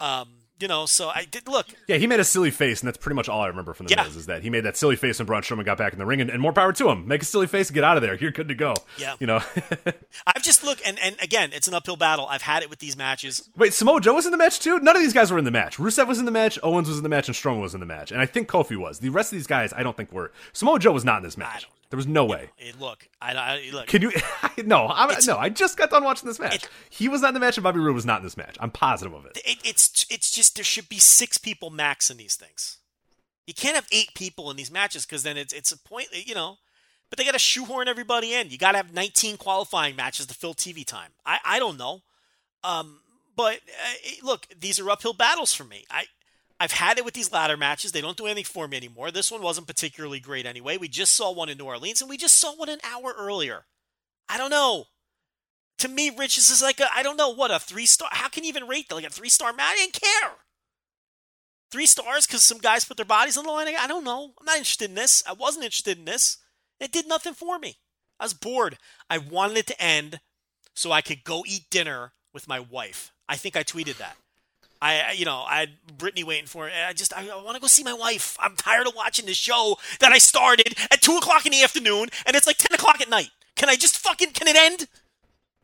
[0.00, 0.28] Um,
[0.58, 1.66] you know, so I did look.
[1.88, 3.94] Yeah, he made a silly face, and that's pretty much all I remember from the
[3.94, 4.04] Yeah.
[4.04, 6.06] Miz is that he made that silly face when Braun Strowman got back in the
[6.06, 7.08] ring, and, and more power to him.
[7.08, 8.14] Make a silly face and get out of there.
[8.14, 8.74] You're good to go.
[8.96, 9.14] Yeah.
[9.18, 9.40] You know.
[10.26, 12.26] I've just look, and and again, it's an uphill battle.
[12.28, 13.48] I've had it with these matches.
[13.56, 14.78] Wait, Samoa Joe was in the match too?
[14.78, 15.78] None of these guys were in the match.
[15.78, 17.86] Rusev was in the match, Owens was in the match, and Strowman was in the
[17.86, 18.12] match.
[18.12, 19.00] And I think Kofi was.
[19.00, 20.30] The rest of these guys, I don't think were.
[20.52, 21.66] Samoa Joe was not in this match.
[21.92, 22.48] There was no way.
[22.56, 23.86] It, look, I, I look.
[23.86, 24.10] Can you?
[24.64, 25.36] no, I'm, no.
[25.36, 26.64] I just got done watching this match.
[26.64, 28.56] It- he was not in the match, and Bobby Roode was not in this match.
[28.60, 29.36] I'm positive of it.
[29.44, 32.78] it, it's it's just there should be six people max in these things.
[33.46, 36.34] You can't have eight people in these matches because then it's it's a point, you
[36.34, 36.56] know.
[37.10, 38.48] But they got to shoehorn everybody in.
[38.48, 41.10] You got to have 19 qualifying matches to fill TV time.
[41.26, 42.00] I I don't know,
[42.64, 43.00] um,
[43.36, 45.84] but uh, look, these are uphill battles for me.
[45.90, 46.04] I
[46.62, 47.90] I've had it with these ladder matches.
[47.90, 49.10] They don't do anything for me anymore.
[49.10, 50.76] This one wasn't particularly great anyway.
[50.76, 53.64] We just saw one in New Orleans, and we just saw one an hour earlier.
[54.28, 54.84] I don't know.
[55.78, 58.08] To me, Rich, this is like a I don't know what a three star.
[58.12, 59.72] How can you even rate that like a three star match?
[59.72, 60.30] I didn't care.
[61.72, 63.66] Three stars because some guys put their bodies on the line.
[63.66, 64.32] I don't know.
[64.38, 65.24] I'm not interested in this.
[65.26, 66.38] I wasn't interested in this.
[66.78, 67.78] It did nothing for me.
[68.20, 68.78] I was bored.
[69.10, 70.20] I wanted it to end
[70.76, 73.10] so I could go eat dinner with my wife.
[73.28, 74.16] I think I tweeted that.
[74.82, 76.72] I, you know, I had Brittany waiting for it.
[76.74, 78.36] I just, I, I want to go see my wife.
[78.40, 82.08] I'm tired of watching this show that I started at two o'clock in the afternoon,
[82.26, 83.30] and it's like ten o'clock at night.
[83.54, 84.88] Can I just fucking, can it end?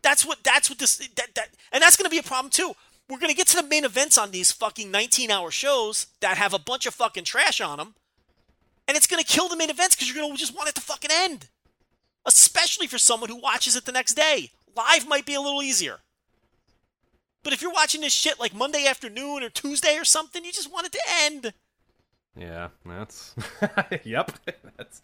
[0.03, 2.75] That's what, that's what this, that, that, and that's going to be a problem too.
[3.09, 6.37] We're going to get to the main events on these fucking 19 hour shows that
[6.37, 7.97] have a bunch of fucking trash on them,
[8.87, 10.77] and it's going to kill the main events because you're going to just want it
[10.77, 11.49] to fucking end.
[12.25, 14.53] Especially for someone who watches it the next day.
[14.77, 15.99] Live might be a little easier.
[17.43, 20.73] But if you're watching this shit like Monday afternoon or Tuesday or something, you just
[20.73, 21.53] want it to end.
[22.37, 23.35] Yeah, that's.
[24.05, 24.33] yep,
[24.77, 25.03] that's.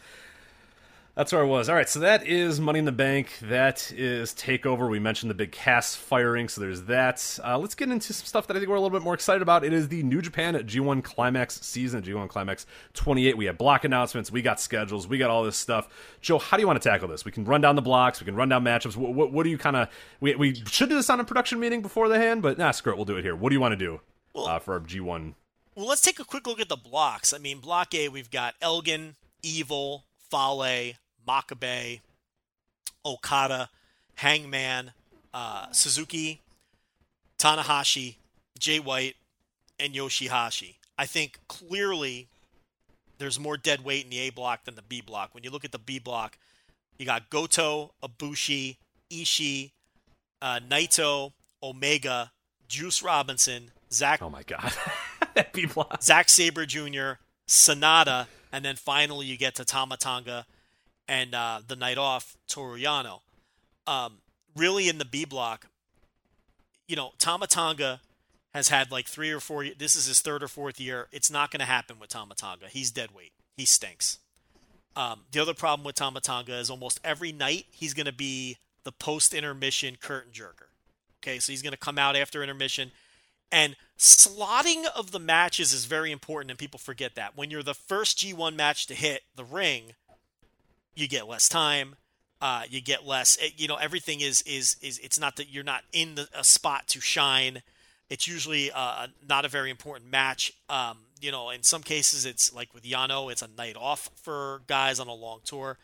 [1.17, 1.69] That's where I was.
[1.69, 3.39] All right, so that is Money in the Bank.
[3.41, 4.91] That is Takeover.
[4.91, 7.39] We mentioned the big Cass firing, so there's that.
[7.45, 9.41] Uh, let's get into some stuff that I think we're a little bit more excited
[9.41, 9.63] about.
[9.65, 13.37] It is the New Japan G1 Climax season, G1 Climax 28.
[13.37, 15.89] We have block announcements, we got schedules, we got all this stuff.
[16.21, 17.25] Joe, how do you want to tackle this?
[17.25, 18.97] We can run down the blocks, we can run down matchups.
[18.97, 19.91] What, what, what do you kind of?
[20.19, 22.93] We, we should do this on a production meeting before the hand, but nah, screw
[22.93, 22.97] it.
[22.97, 23.37] We'll do it here.
[23.37, 24.01] What do you want to do
[24.35, 25.35] uh, for our G1?
[25.77, 27.33] Well, let's take a quick look at the blocks.
[27.33, 29.15] I mean, block A, we've got Elgin,
[29.45, 30.95] Evil, Fale,
[31.27, 32.01] Makabe,
[33.05, 33.69] Okada,
[34.17, 34.93] Hangman,
[35.33, 36.41] uh, Suzuki,
[37.39, 38.17] Tanahashi,
[38.59, 39.17] Jay White,
[39.79, 40.77] and Yoshihashi.
[40.97, 42.29] I think clearly
[43.19, 45.35] there's more dead weight in the A block than the B block.
[45.35, 46.39] When you look at the B block,
[46.99, 48.77] you got Goto, Ibushi,
[49.11, 49.73] Ishii,
[50.41, 51.33] uh, Naito,
[51.63, 52.33] Omega,
[52.69, 54.73] Juice Robinson, Zack Oh my god,
[55.35, 56.03] that B block.
[56.03, 57.13] Zack Sabre Jr.,
[57.49, 60.47] Sanada, and then finally you get to Tama Tonga
[61.09, 63.21] and uh, the night off Toru Yano.
[63.87, 64.19] Um,
[64.57, 65.67] really, in the B block,
[66.89, 68.01] you know, Tama Tonga
[68.55, 69.67] has had like three or four.
[69.79, 71.09] This is his third or fourth year.
[71.13, 72.67] It's not going to happen with Tama Tonga.
[72.69, 73.33] He's dead weight.
[73.57, 74.19] He stinks.
[74.97, 78.59] Um, the other problem with Tama Tonga is almost every night he's going to be
[78.85, 80.69] the post intermission curtain jerker.
[81.23, 82.93] Okay, so he's going to come out after intermission.
[83.51, 87.37] And slotting of the matches is very important, and people forget that.
[87.37, 89.93] When you're the first G1 match to hit the ring,
[90.95, 91.97] you get less time.
[92.41, 93.39] Uh, you get less.
[93.57, 94.99] You know, everything is is is.
[94.99, 97.63] It's not that you're not in the, a spot to shine.
[98.11, 100.53] It's usually uh, not a very important match.
[100.69, 104.61] Um, you know, in some cases, it's like with Yano, it's a night off for
[104.67, 105.79] guys on a long tour.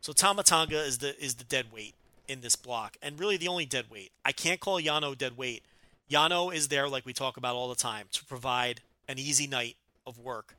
[0.00, 1.94] So Tama Tonga is the is the dead weight
[2.28, 4.12] in this block, and really the only dead weight.
[4.24, 5.62] I can't call Yano dead weight.
[6.10, 9.76] Yano is there, like we talk about all the time, to provide an easy night
[10.06, 10.54] of work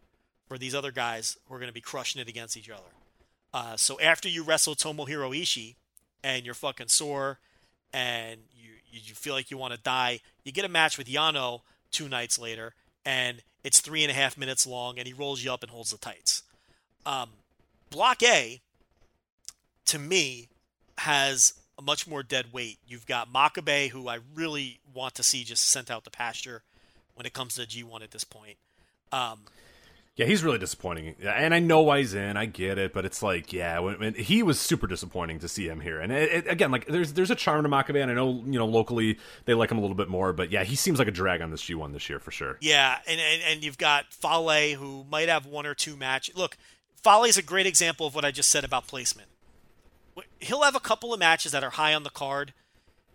[0.47, 2.94] for these other guys who are going to be crushing it against each other.
[3.55, 5.75] Uh, so after you wrestle Tomohiro Ishii
[6.25, 7.39] and you're fucking sore
[7.93, 11.61] and you you feel like you want to die, you get a match with Yano
[11.89, 12.73] two nights later,
[13.05, 15.91] and it's three and a half minutes long, and he rolls you up and holds
[15.91, 16.43] the tights.
[17.05, 17.29] Um,
[17.89, 18.59] block A,
[19.85, 20.49] to me,
[20.97, 22.79] has a much more dead weight.
[22.85, 26.63] You've got Makabe, who I really want to see just sent out the pasture
[27.13, 28.57] when it comes to G1 at this point.
[29.13, 29.41] Um,
[30.17, 31.15] Yeah, he's really disappointing.
[31.25, 32.37] And I know why he's in.
[32.37, 35.67] I get it, but it's like, yeah, when, when- he was super disappointing to see
[35.67, 35.99] him here.
[35.99, 38.57] And it, it, again, like there's there's a charm to Makabe, and I know you
[38.57, 41.11] know locally they like him a little bit more, but yeah, he seems like a
[41.11, 42.57] drag on this G1 this year for sure.
[42.61, 46.31] Yeah, and, and, and you've got Fale, who might have one or two match.
[46.33, 46.55] Look,
[47.03, 49.27] Fale is a great example of what I just said about placement.
[50.39, 52.53] He'll have a couple of matches that are high on the card,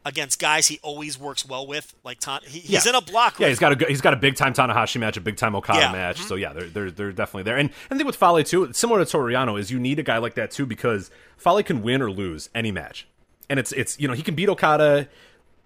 [0.05, 2.41] against guys he always works well with, like Tan.
[2.45, 2.91] He, he's Yeah.
[2.91, 3.39] in a block.
[3.39, 5.79] Yeah, he's got a he's got a big time Tanahashi match, a big time Okada
[5.79, 5.85] Yeah.
[5.87, 5.93] Mm-hmm.
[5.97, 6.21] match.
[6.23, 7.57] So yeah, they're they're they're definitely there.
[7.59, 10.03] And and the thing with Fale too, similar to Toru Yano, is you need a
[10.03, 13.07] guy like that too because Fale can win or lose any match,
[13.49, 15.09] and it's it's you know he can beat Okada.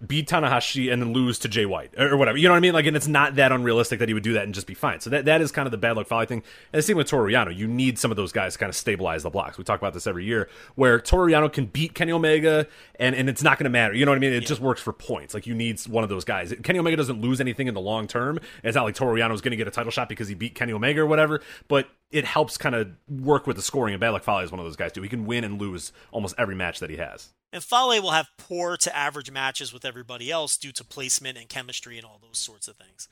[0.05, 2.37] Beat Tanahashi and then lose to Jay White or, whatever.
[2.37, 2.73] You know what I mean?
[2.73, 4.99] Like, and it's not that unrealistic that he would do that and just be fine.
[4.99, 6.43] So that that is kind of the bad luck Fale thing.
[6.73, 7.55] And the same with Toru Yano.
[7.55, 9.57] You need some of those guys to kind of stabilize the blocks.
[9.57, 12.67] We talk about this every year, where Toru Yano can beat Kenny Omega
[12.99, 13.93] and and it's not going to matter.
[13.93, 14.33] You know what I mean?
[14.33, 15.33] It just works for points.
[15.33, 16.53] Like you need one of those guys.
[16.63, 18.39] Kenny Omega doesn't lose anything in the long term.
[18.63, 21.01] It's not like is going to get a title shot because he beat Kenny Omega
[21.01, 21.41] or whatever.
[21.67, 23.93] But it helps kind of work with the scoring.
[23.93, 25.01] And Bad Luck Fale is one of those guys too.
[25.01, 27.33] He can win and lose almost every match that he has.
[27.51, 31.49] And Fale will have poor to average matches with everybody else due to placement and
[31.49, 33.09] chemistry and all those sorts of things.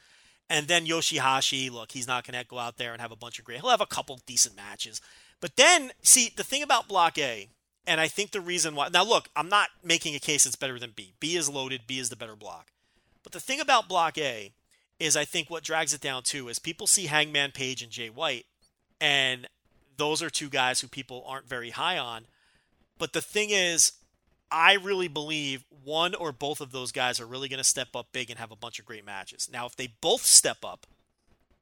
[0.49, 3.39] And then Yoshihashi, look, he's not going to go out there and have a bunch
[3.39, 3.59] of great.
[3.59, 5.01] He'll have a couple decent matches.
[5.41, 7.49] But then, see, the thing about Block A,
[7.85, 8.87] and I think the reason why.
[8.87, 11.13] Now, look, I'm not making a case that's better than B.
[11.19, 12.71] B is loaded, B is the better block.
[13.23, 14.53] But the thing about Block A
[14.99, 18.09] is I think what drags it down too is people see Hangman Page and Jay
[18.09, 18.45] White,
[19.03, 19.47] and
[19.97, 22.25] those are two guys who people aren't very high on.
[22.97, 23.91] But the thing is,
[24.49, 28.07] I really believe one or both of those guys are really going to step up
[28.13, 29.49] big and have a bunch of great matches.
[29.51, 30.87] Now, if they both step up,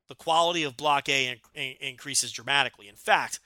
[0.08, 2.88] the quality of Block A in- in- increases dramatically.
[2.88, 3.40] In fact,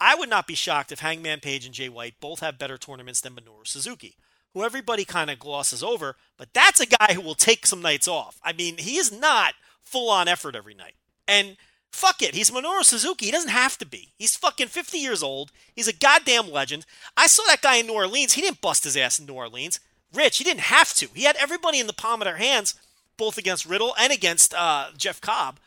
[0.00, 3.20] I would not be shocked if Hangman Page and Jay White both have better tournaments
[3.20, 4.16] than Minoru Suzuki,
[4.54, 8.06] who everybody kind of glosses over, but that's a guy who will take some nights
[8.06, 8.38] off.
[8.44, 10.94] I mean, he is not full on effort every night.
[11.26, 11.56] And
[11.92, 13.26] fuck it, he's Minoru Suzuki.
[13.26, 14.12] He doesn't have to be.
[14.18, 15.52] He's fucking 50 years old.
[15.74, 16.86] He's a goddamn legend.
[17.16, 18.34] I saw that guy in New Orleans.
[18.34, 19.80] He didn't bust his ass in New Orleans.
[20.12, 21.08] Rich, he didn't have to.
[21.14, 22.74] He had everybody in the palm of their hands,
[23.16, 25.58] both against Riddle and against uh, Jeff Cobb.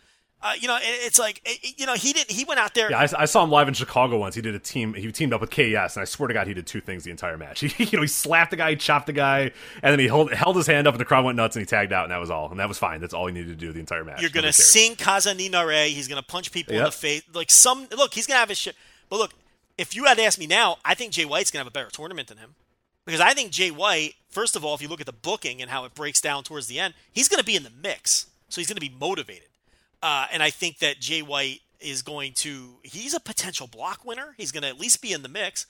[0.44, 2.30] Uh, you know, it, it's like, it, you know, he didn't.
[2.30, 2.92] He went out there.
[2.92, 4.36] Yeah, I, I saw him live in Chicago once.
[4.36, 4.94] He did a team.
[4.94, 7.12] He teamed up with KS, and I swear to God, he did two things the
[7.12, 7.64] entire match.
[7.74, 9.52] He, you know, he slapped the guy, he chopped the guy,
[9.82, 11.66] and then he held, held his hand up, and the crowd went nuts, and he
[11.66, 12.52] tagged out, and that was all.
[12.52, 13.00] And that was fine.
[13.00, 14.22] That's all he needed to do the entire match.
[14.22, 15.88] You're gonna sing Kaze ni Nare.
[15.88, 17.24] He's gonna punch people in the face.
[17.34, 18.76] Like some look, he's gonna have his shit.
[19.10, 19.32] But look,
[19.78, 22.28] if you had asked me now, I think Jay White's gonna have a better tournament
[22.28, 22.56] than him.
[23.06, 25.70] Because I think Jay White, first of all, if you look at the booking and
[25.72, 28.28] how it breaks down towards the end, he's gonna be in the mix.
[28.50, 29.48] So he's gonna be motivated.
[30.04, 34.36] Uh, and I think that Jay White is going to he's a potential block winner.
[34.38, 35.66] He's gonna at least be in the mix.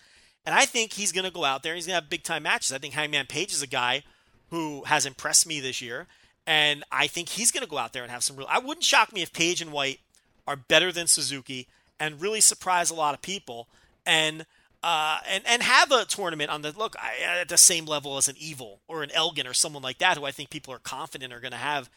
[0.45, 2.73] And I think he's gonna go out there and he's gonna have big time matches.
[2.73, 4.03] I think Hangman Page is a guy
[4.49, 6.07] who has impressed me this year.
[6.45, 8.47] And I think he's going to go out there and have some real.
[8.49, 10.01] I wouldn't shock me if Page and White
[10.45, 11.67] are better than Suzuki
[11.99, 13.69] and really surprise a lot of people
[14.05, 14.45] and
[14.83, 18.27] uh, and and have a tournament on the look I- at the same level as
[18.27, 21.31] an Evil or an Elgin or someone like that who I think people are confident
[21.31, 21.89] are going to have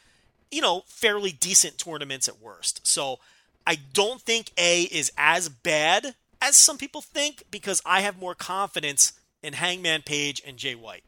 [0.51, 2.87] you know fairly decent tournaments at worst.
[2.87, 3.19] So
[3.67, 8.35] I don't think A is as bad as some people think because I have more
[8.35, 9.13] confidence
[9.43, 11.05] in Hangman Page and Jay White.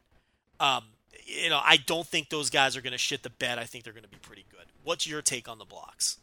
[0.59, 0.83] Um,
[1.25, 3.59] you know, I don't think those guys are going to shit the bed.
[3.59, 4.65] I think they're going to be pretty good.
[4.83, 6.17] What's your take on the blocks?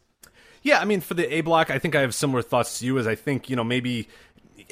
[0.63, 2.97] Yeah, I mean, for the A block, I think I have similar thoughts to you.
[2.99, 4.09] As I think, you know, maybe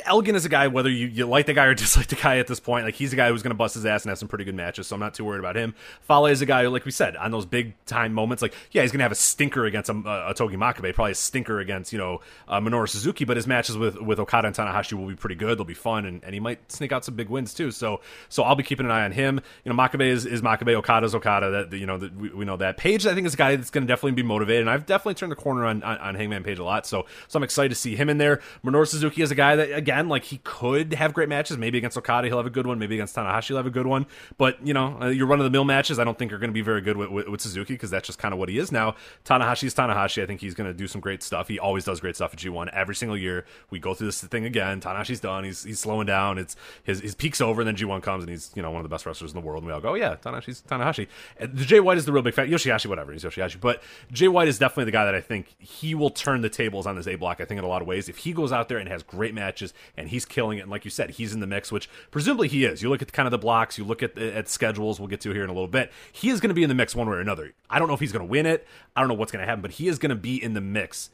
[0.04, 2.48] Elgin is a guy, whether you, you like the guy or dislike the guy at
[2.48, 4.28] this point, like he's a guy who's going to bust his ass and have some
[4.28, 4.88] pretty good matches.
[4.88, 5.74] So I'm not too worried about him.
[6.02, 8.92] Fale is a guy, like we said, on those big time moments, like yeah, he's
[8.92, 12.00] going to have a stinker against a, a Togi Makabe, probably a stinker against you
[12.00, 15.36] know uh, Minoru Suzuki, but his matches with with Okada and Tanahashi will be pretty
[15.36, 15.58] good.
[15.58, 17.72] They'll be fun, and, and he might sneak out some big wins too.
[17.72, 19.40] So so I'll be keeping an eye on him.
[19.64, 21.66] You know, Makabe is, is Makabe, Okada's Okada.
[21.70, 22.78] That you know that we, we know that.
[22.78, 25.16] Page, I think, is a guy that's going to definitely be motivated, and I've definitely
[25.16, 26.86] turned the corner on, on on Hangman Page a lot.
[26.86, 28.42] So so I'm excited to see him in there.
[28.64, 31.60] Minoru Suzuki is a guy that again, like he could have great matches.
[31.60, 32.80] Maybe against Okada, he'll have a good one.
[32.80, 34.08] Maybe against Tanahashi, he'll have a good one.
[34.40, 36.50] But you know, uh, your run of the mill matches, I don't think are going
[36.50, 38.58] to be very good with, with, with Suzuki because that's just kind of what he
[38.58, 38.96] is now.
[39.26, 40.24] Tanahashi's Tanahashi.
[40.24, 41.48] I think he's going to do some great stuff.
[41.48, 43.46] He always does great stuff at G1 every single year.
[43.70, 44.82] We go through this thing again.
[44.82, 45.44] Tanahashi's done.
[45.44, 46.40] He's he's slowing down.
[46.40, 48.84] It's his his peak's over, and then G1 comes, and he's you know one of
[48.84, 49.62] the best wrestlers in the world.
[49.62, 51.08] And we all go, oh, yeah, Tanahashi's Tanahashi.
[51.38, 52.50] And Jay White is the real big fan.
[52.50, 53.60] Yoshihashi, whatever, he's Yoshihashi.
[53.60, 56.88] But Jay White is definitely the guy that I think he will turn the tables
[56.88, 57.40] on this A block.
[57.40, 59.36] I think in a lot of ways, if he goes out there and has great
[59.36, 62.48] matches and he's killing it, and like you said, he's in the mix, which presumably
[62.48, 62.82] he is.
[62.82, 65.00] You look at the, kind of the blocks, you look at the, at schedules.
[65.00, 65.92] We'll get to here in a little bit.
[66.12, 67.54] He is going to be in the mix one way or another.
[67.70, 68.68] I don't know if he's going to win it.
[68.96, 70.62] I don't know what's going to happen, but he is going to be in the
[70.62, 71.10] mix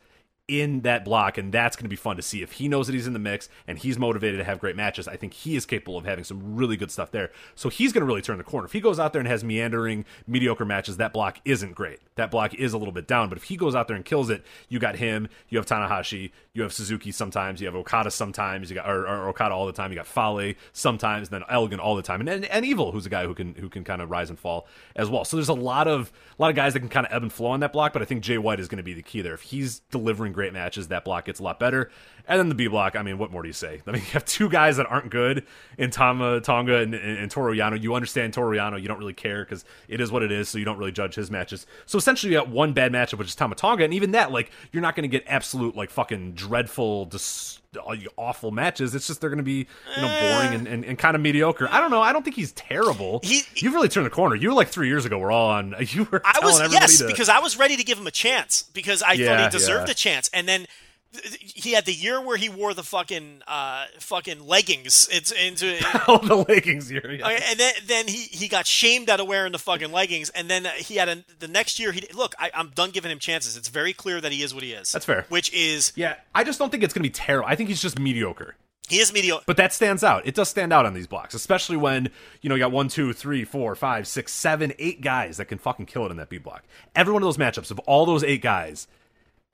[0.47, 2.41] in that block, and that's going to be fun to see.
[2.41, 5.07] If he knows that he's in the mix and he's motivated to have great matches,
[5.07, 7.31] I think he is capable of having some really good stuff there.
[7.55, 8.65] So he's going to really turn the corner.
[8.65, 11.99] If he goes out there and has meandering, mediocre matches, that block isn't great.
[12.15, 13.30] That block is a little bit down.
[13.30, 16.31] But if he goes out there and kills it, you got him, you have Tanahashi,
[16.53, 19.72] you have Suzuki sometimes, you have Okada sometimes, you got or, or Okada all the
[19.72, 23.05] time, you got Fale sometimes, then Elgin all the time, and, and and Evil, who's
[23.05, 25.23] a guy who can who can kind of rise and fall as well.
[25.23, 27.31] So there's a lot of a lot of guys that can kind of ebb and
[27.31, 27.93] flow on that block.
[27.93, 29.34] But I think Jay White is going to be the key there.
[29.34, 31.91] If he's delivering great matches, that block gets a lot better.
[32.31, 33.81] And then the B block, I mean, what more do you say?
[33.85, 35.45] I mean, you have two guys that aren't good
[35.77, 37.79] in Tama Tonga and, and, and Toru Yano.
[37.81, 40.57] You understand Toru Yano, you don't really care because it is what it is, so
[40.57, 41.67] you don't really judge his matches.
[41.85, 44.49] So essentially, you got one bad matchup, which is Tama Tonga, and even that, like,
[44.71, 48.95] you're not going to get absolute, like, fucking dreadful, dis- uh, awful matches.
[48.95, 50.39] It's just they're going to be, you know, eh.
[50.39, 51.67] boring and, and, and kind of mediocre.
[51.69, 52.01] I don't know.
[52.01, 53.19] I don't think he's terrible.
[53.23, 54.35] He- You've really turned the corner.
[54.35, 55.17] You were like three years ago.
[55.19, 55.75] We're all on.
[55.91, 56.21] You were.
[56.23, 59.17] I was yes to- because I was ready to give him a chance because I
[59.17, 59.91] thought he deserved yeah.
[59.91, 60.90] a chance, and then th- th-
[61.39, 65.09] he had the year where he wore the fucking uh fucking leggings.
[65.11, 65.77] It's into.
[66.07, 67.11] all the leggings year.
[67.11, 67.27] Yeah.
[67.27, 70.65] And then then he, he got shamed out of wearing the fucking leggings, and then
[70.77, 71.91] he had a, the next year.
[71.91, 73.57] He look, I, I'm done giving him chances.
[73.57, 74.91] It's very clear that he is what he is.
[74.91, 75.25] That's fair.
[75.29, 77.47] Which is Yeah, I just don't think it's going to be terrible.
[77.49, 78.55] I think he's just mediocre.
[78.88, 79.43] he is mediocre.
[79.45, 80.25] But that stands out.
[80.25, 82.09] It does stand out on these blocks, especially when
[82.41, 85.57] you know you got one, two, three, four, five, six, seven, eight guys that can
[85.57, 86.63] fucking kill it in that B block.
[86.95, 88.88] Every one of those matchups of all those eight guys,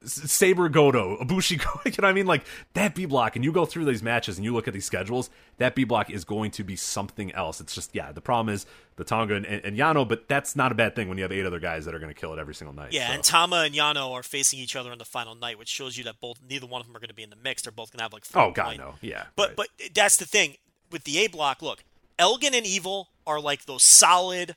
[0.04, 2.28] Sabre Goto, Ibushi, Go- you know what I mean?
[2.28, 4.86] Like that B block, and you go through these matches and you look at these
[4.86, 7.60] schedules, that B block is going to be something else.
[7.60, 8.12] It's just yeah.
[8.12, 8.66] The problem is
[8.96, 11.32] the Tonga and, and, and Yano, but that's not a bad thing when you have
[11.32, 12.94] eight other guys that are going to kill it every single night.
[12.94, 13.14] Yeah, so.
[13.14, 16.04] and Tama and Yano are facing each other on the final night, which shows you
[16.04, 17.64] that both neither one of them are going to be in the mix.
[17.64, 18.26] They're both going to have like.
[18.36, 19.24] Oh, god, point- no, yeah.
[19.36, 19.68] But right.
[19.78, 20.56] but that's the thing
[20.92, 21.62] with the A block.
[21.64, 21.84] Look,
[22.20, 24.56] Elgin and Evil are like those solid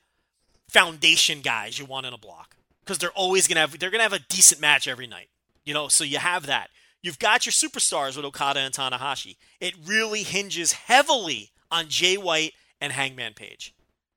[0.68, 2.56] foundation guys you want in a block
[2.90, 5.28] because they're always gonna have they're gonna have a decent match every night.
[5.64, 6.70] You know, so you have that.
[7.02, 9.36] You've got your superstars with Okada and Tanahashi.
[9.60, 13.72] It really hinges heavily on Jay White and Hangman Page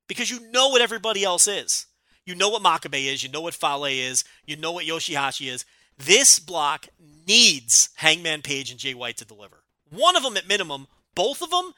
[0.08, 1.86] because you know what everybody else is.
[2.26, 3.22] You know what Makabe is.
[3.22, 4.24] You know what Fale is.
[4.48, 5.66] You know what Yoshihashi is.
[6.00, 6.88] This block
[7.28, 9.62] needs Hangman Page and Jay White to deliver.
[9.92, 11.74] One of them at minimum, both of them,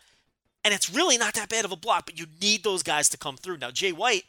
[0.64, 3.18] and it's really not that bad of a block, but you need those guys to
[3.18, 3.58] come through.
[3.58, 4.24] Now, Jay White,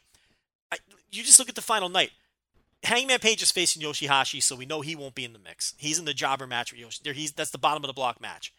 [0.69, 0.79] I,
[1.11, 2.11] you just look at the final night.
[2.83, 5.73] Hangman Page is facing Yoshihashi, so we know he won't be in the mix.
[5.77, 7.13] He's in the jobber match with Yoshi.
[7.13, 8.53] He's that's the bottom of the block match.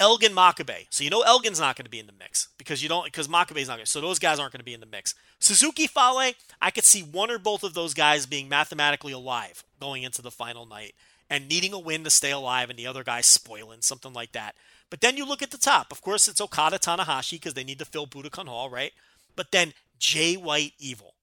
[0.00, 2.88] Elgin Makabe, so you know Elgin's not going to be in the mix because you
[2.88, 3.84] don't because Makabe's not going.
[3.84, 5.14] to So those guys aren't going to be in the mix.
[5.38, 10.02] Suzuki Fale, I could see one or both of those guys being mathematically alive going
[10.02, 10.94] into the final night
[11.30, 14.54] and needing a win to stay alive, and the other guy spoiling something like that.
[14.90, 15.90] But then you look at the top.
[15.90, 18.92] Of course, it's Okada Tanahashi because they need to fill Budokan Hall, right?
[19.36, 21.13] But then Jay White Evil.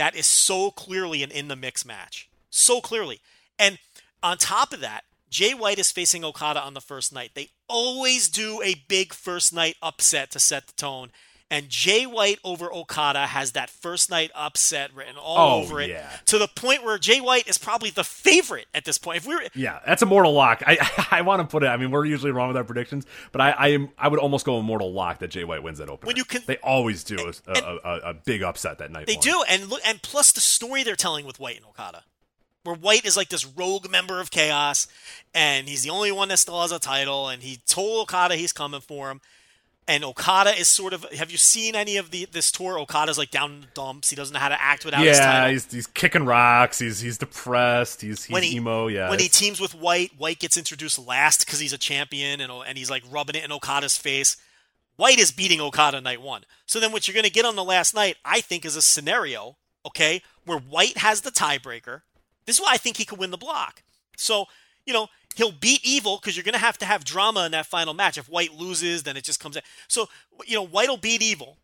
[0.00, 2.30] That is so clearly an in the mix match.
[2.48, 3.20] So clearly.
[3.58, 3.78] And
[4.22, 7.32] on top of that, Jay White is facing Okada on the first night.
[7.34, 11.10] They always do a big first night upset to set the tone.
[11.52, 15.90] And Jay White over Okada has that first night upset written all Oh, over it
[15.90, 16.08] yeah.
[16.26, 19.16] to the point where Jay White is probably the favorite at this point.
[19.18, 20.62] If we were Yeah, that's a mortal lock.
[20.64, 20.78] I
[21.10, 21.66] I want to put it.
[21.66, 24.46] I mean, we're usually wrong with our predictions, but I I, am, I would almost
[24.46, 26.06] go a mortal lock that Jay White wins that opener.
[26.06, 29.06] When you can- they always do a, a, a, a big upset that night.
[29.08, 29.22] They one.
[29.22, 32.04] do, and look, and plus the story they're telling with White and Okada,
[32.62, 34.86] where White is like this rogue member of Chaos,
[35.34, 38.52] and he's the only one that still has a title, and he told Okada he's
[38.52, 39.20] coming for him,
[39.88, 41.04] and Okada is sort of.
[41.12, 42.78] Have you seen any of the this tour?
[42.78, 44.10] Okada's like down in the dumps.
[44.10, 45.50] He doesn't know how to act without his Yeah, title.
[45.52, 46.78] he's he's kicking rocks.
[46.78, 48.00] He's he's depressed.
[48.02, 48.86] He's he's when he, emo.
[48.88, 52.52] Yeah, when he teams with White, White gets introduced last because he's a champion, and
[52.52, 54.36] and he's like rubbing it in Okada's face.
[54.96, 56.44] White is beating Okada night one.
[56.66, 58.82] So then what you're going to get on the last night, I think, is a
[58.82, 62.02] scenario, okay, where White has the tiebreaker.
[62.44, 63.82] This is why I think he could win the block.
[64.18, 64.44] So,
[64.84, 67.66] you know, he'll beat Evil because you're going to have to have drama in that
[67.66, 68.18] final match.
[68.18, 69.62] If White loses, then it just comes out.
[69.88, 70.08] So,
[70.46, 71.58] you know, White will beat Evil.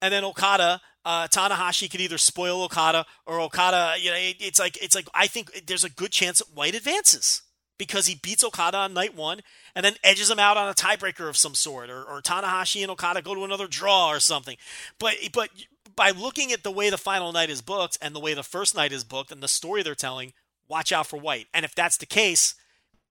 [0.00, 3.94] And then Okada, uh, Tanahashi could either spoil Okada or Okada.
[4.00, 6.74] You know, it, it's like it's like I think there's a good chance that White
[6.74, 7.42] advances
[7.78, 9.40] because he beats Okada on night one
[9.74, 12.90] and then edges him out on a tiebreaker of some sort, or, or Tanahashi and
[12.90, 14.56] Okada go to another draw or something.
[14.98, 15.50] But but
[15.94, 18.74] by looking at the way the final night is booked and the way the first
[18.74, 20.32] night is booked and the story they're telling,
[20.68, 21.46] watch out for White.
[21.54, 22.54] And if that's the case,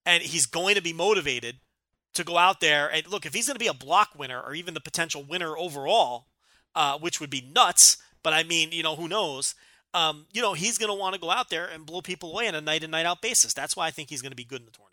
[0.06, 1.58] and he's going to be motivated
[2.14, 4.54] to go out there and look, if he's going to be a block winner or
[4.54, 6.28] even the potential winner overall,
[6.76, 7.98] uh, which would be nuts.
[8.24, 9.56] But I mean, you know, who knows?
[9.94, 12.48] Um, you know, he's going to want to go out there and blow people away
[12.48, 13.54] on a night in night out basis.
[13.54, 14.91] That's why I think he's going to be good in the tournament.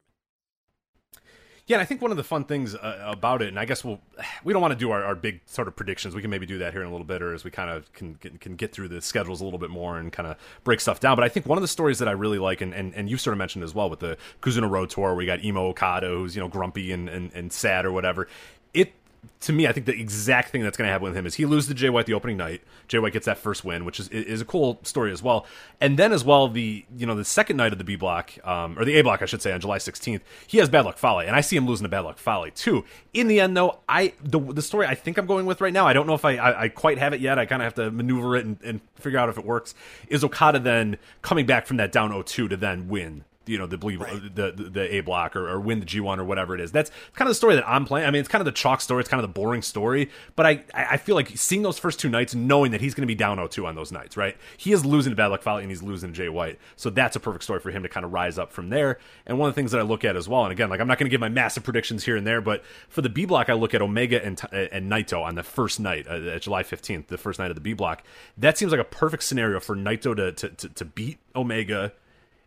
[1.69, 3.85] Yeah, and I think one of the fun things uh, about it, and I guess
[3.85, 4.01] we'll
[4.45, 6.15] we don't want to do our, our big sort of predictions.
[6.15, 7.93] We can maybe do that here in a little bit, or as we kind of
[7.93, 10.99] can can, get through the schedules a little bit more and kind of break stuff
[10.99, 11.15] down.
[11.15, 13.19] But I think one of the stories that I really like, and, and, and you
[13.19, 16.09] sort of mentioned as well with the Kizuna Road Tour, where you got Emo Okada,
[16.09, 18.29] who's you know grumpy and, and, and sad or whatever.
[18.73, 18.95] It
[19.41, 21.47] to me, I think the exact thing that's going to happen with him is he
[21.47, 22.61] loses to Jay White the opening night.
[22.89, 25.47] Jay White gets that first win, which is is a cool story as well.
[25.81, 28.79] And then as well, the you know the second night of the B block um,
[28.79, 31.21] or the A block, I should say, on July 16th, he has Bad Luck Fale,
[31.21, 32.85] and I see him losing to Bad Luck Fale too.
[33.15, 35.87] In the end, though, I the the story I think I'm going with right now,
[35.87, 37.39] I don't know if I I, I quite have it yet.
[37.39, 39.75] I kind of have to maneuver it and, and figure out if it works.
[40.09, 43.25] Is Okada then coming back from that down 0-2 to then win?
[43.49, 46.01] You know the bleed, uh, the, the the A block or, or win the G
[46.01, 46.71] one or whatever it is.
[46.71, 48.07] That's kind of the story that I'm playing.
[48.07, 49.01] I mean, it's kind of the chalk story.
[49.01, 50.11] It's kind of the boring story.
[50.37, 53.07] But I I feel like seeing those first two nights, knowing that he's going to
[53.07, 54.37] be down 0-2 on those nights, right?
[54.57, 56.59] He is losing to Bad Luck Fale and he's losing to Jay White.
[56.77, 58.99] So that's a perfect story for him to kind of rise up from there.
[59.27, 60.89] And one of the things that I look at as well, and again, like I'm
[60.89, 63.49] not going to give my massive predictions here and there, but for the B block,
[63.49, 66.63] I look at Omega and uh, and Naito on the first night, uh, uh July
[66.63, 68.03] 15th, the first night of the B block.
[68.37, 71.93] That seems like a perfect scenario for Naito to to, to, to beat Omega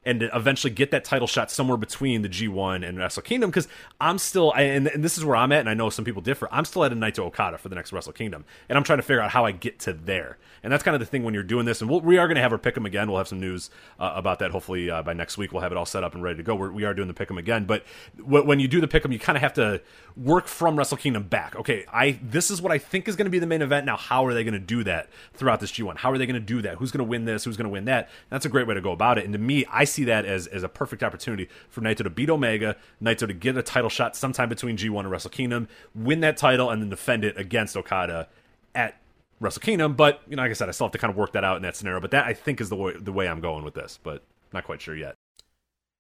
[0.04, 3.68] and eventually get that title shot somewhere between the G1 and Wrestle Kingdom because
[4.00, 6.48] I'm still and, and, this is where I'm at and I know some people differ.
[6.52, 9.04] I'm still at a Naito Okada for the next Wrestle Kingdom and I'm trying to
[9.04, 10.38] figure out how I get to there.
[10.64, 12.36] And that's kind of the thing when you're doing this and we'll, we are going
[12.36, 13.10] to have our pick 'em again.
[13.10, 13.70] We'll have some news
[14.00, 15.52] uh, about that hopefully uh, by next week.
[15.52, 16.56] We'll have it all set up and ready to go.
[16.56, 17.84] We're, we are doing the pick 'em again, but
[18.18, 19.82] w- when you do the pick 'em, you kind of have to
[20.16, 21.56] work from Wrestle Kingdom back.
[21.56, 23.86] Okay, I this is what I think is going to be the main event.
[23.86, 25.98] Now, how are they going to do that throughout this G1?
[25.98, 26.78] How are they going to do that?
[26.78, 27.44] Who's going to win this?
[27.44, 28.10] Who's going to win that?
[28.30, 29.24] That's a great way to go about it.
[29.24, 32.30] And to me, I see that as as a perfect opportunity for Naito to beat
[32.30, 36.38] Omega, Naito to get a title shot sometime between G1 and Wrestle Kingdom, win that
[36.38, 38.28] title, and then defend it against Okada
[38.76, 39.01] at
[39.42, 39.96] Wrestle Kingdom.
[39.96, 41.58] But you know, like I said, I still have to kind of work that out
[41.58, 42.00] in that scenario.
[42.00, 44.24] But that I think is the way the way I'm going with this, but
[44.54, 45.16] not quite sure yet.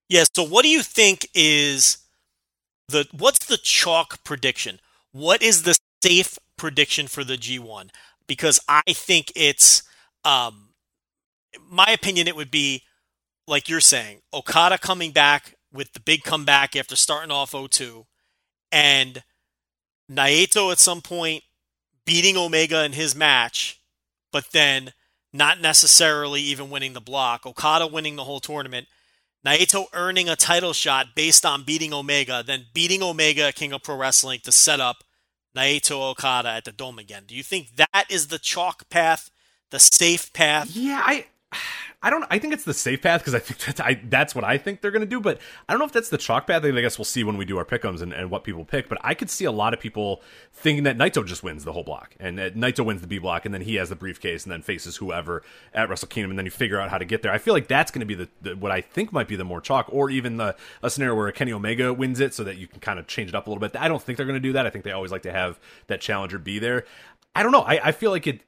[0.07, 0.23] Yeah.
[0.34, 1.97] So, what do you think is
[2.88, 4.80] the what's the chalk prediction?
[5.11, 7.89] What is the safe prediction for the G1?
[8.27, 9.84] Because I think it's,
[10.23, 10.69] um,
[11.69, 12.84] my opinion, it would be
[13.47, 18.05] like you're saying, Okada coming back with the big comeback after starting off 0-2,
[18.72, 19.23] and
[20.09, 21.43] Naito at some point
[22.11, 23.79] beating Omega in his match,
[24.33, 24.91] but then
[25.31, 27.45] not necessarily even winning the block.
[27.45, 28.88] Okada winning the whole tournament.
[29.45, 33.95] Naito earning a title shot based on beating Omega, then beating Omega King of Pro
[33.95, 35.05] Wrestling to set up
[35.55, 37.23] Naito Okada at the Dome again.
[37.25, 39.31] Do you think that is the chalk path,
[39.69, 40.75] the safe path?
[40.75, 41.27] Yeah, I
[42.03, 42.26] I don't.
[42.32, 44.82] I think it's the safe path because I think that's I, that's what I think
[44.82, 45.19] they're going to do.
[45.19, 46.65] But I don't know if that's the chalk path.
[46.65, 48.90] I guess we'll see when we do our pickums and, and what people pick.
[48.90, 50.22] But I could see a lot of people
[50.52, 53.45] thinking that Naito just wins the whole block and that Naito wins the B block
[53.45, 56.45] and then he has the briefcase and then faces whoever at Wrestle Kingdom and then
[56.45, 57.32] you figure out how to get there.
[57.32, 59.45] I feel like that's going to be the, the, what I think might be the
[59.45, 62.68] more chalk or even the a scenario where Kenny Omega wins it so that you
[62.68, 63.76] can kind of change it up a little bit.
[63.80, 64.65] I don't think they're going to do that.
[64.65, 66.86] I think they always like to have that challenger be there.
[67.33, 67.61] I don't know.
[67.61, 68.41] I, I feel like it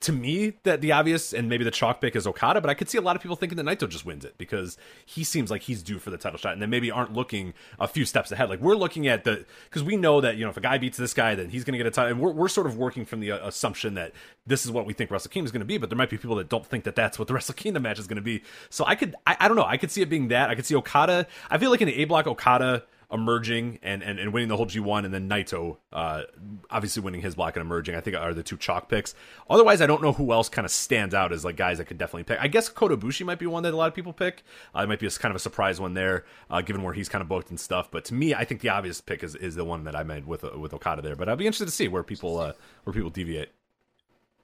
[0.00, 2.88] to me that the obvious and maybe the chalk pick is Okada, but I could
[2.88, 5.62] see a lot of people thinking that Naito just wins it because he seems like
[5.62, 8.48] he's due for the title shot, and then maybe aren't looking a few steps ahead.
[8.48, 10.96] Like we're looking at the because we know that you know if a guy beats
[10.96, 12.12] this guy, then he's going to get a title.
[12.12, 14.12] And we're we're sort of working from the uh, assumption that
[14.46, 16.16] this is what we think Wrestle Kingdom is going to be, but there might be
[16.16, 18.44] people that don't think that that's what the Wrestle Kingdom match is going to be.
[18.70, 19.66] So I could I, I don't know.
[19.66, 20.48] I could see it being that.
[20.48, 21.26] I could see Okada.
[21.50, 24.66] I feel like in the A block, Okada emerging and, and, and winning the whole
[24.66, 26.24] G1, and then Naito uh,
[26.70, 27.94] obviously winning his block and emerging.
[27.94, 29.14] I think are the two chalk picks.
[29.48, 31.96] Otherwise, I don't know who else kind of stands out as like guys that could
[31.96, 32.38] definitely pick.
[32.40, 34.42] I guess Kota Ibushi might be one that a lot of people pick.
[34.74, 37.08] Uh, it might be a, kind of a surprise one there, uh, given where he's
[37.08, 37.90] kind of booked and stuff.
[37.90, 40.26] But to me, I think the obvious pick is, is the one that I made
[40.26, 41.16] with uh, with Okada there.
[41.16, 42.52] But I'd be interested to see where people uh,
[42.84, 43.50] where people deviate.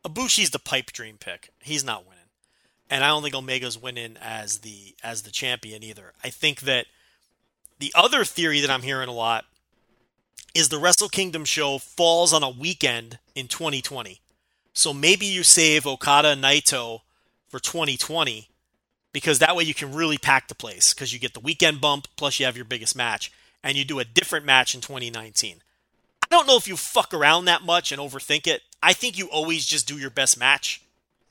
[0.04, 1.50] Ibushi's the pipe dream pick.
[1.60, 2.24] He's not winning,
[2.88, 6.14] and I don't think Omega's winning as the as the champion either.
[6.22, 6.86] I think that
[7.78, 9.44] the other theory that I'm hearing a lot
[10.54, 14.20] is the Wrestle Kingdom show falls on a weekend in 2020.
[14.72, 17.00] So maybe you save Okada and Naito
[17.48, 18.48] for 2020
[19.12, 22.08] because that way you can really pack the place because you get the weekend bump
[22.16, 23.32] plus you have your biggest match
[23.62, 25.62] and you do a different match in 2019.
[26.22, 28.62] I don't know if you fuck around that much and overthink it.
[28.82, 30.82] I think you always just do your best match.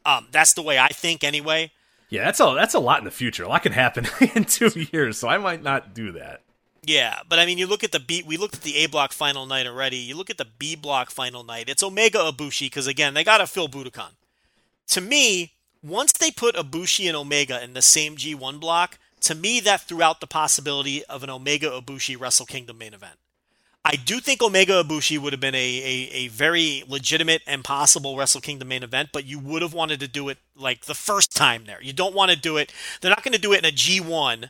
[0.06, 1.72] Um, that's the way I think anyway.
[2.14, 3.44] Yeah, that's a that's a lot in the future.
[3.44, 6.42] A lot can happen in two years, so I might not do that.
[6.84, 8.22] Yeah, but I mean, you look at the B.
[8.24, 9.98] We looked at the A block final night already.
[9.98, 11.70] You look at the B block final night.
[11.70, 14.12] It's Omega Ibushi because again, they got to fill Budokan.
[14.90, 19.60] To me, once they put Ibushi and Omega in the same G1 block, to me
[19.62, 23.18] that threw out the possibility of an Omega Ibushi Wrestle Kingdom main event.
[23.86, 28.16] I do think Omega Ibushi would have been a, a, a, very legitimate and possible
[28.16, 31.36] Wrestle Kingdom main event, but you would have wanted to do it like the first
[31.36, 31.82] time there.
[31.82, 32.72] You don't want to do it.
[33.02, 34.50] They're not going to do it in a G1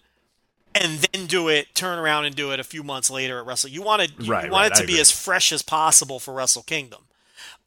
[0.75, 3.71] and then do it, turn around and do it a few months later at Wrestle.
[3.71, 5.01] You want it, you right, want right, it to I be agree.
[5.01, 7.01] as fresh as possible for Wrestle Kingdom.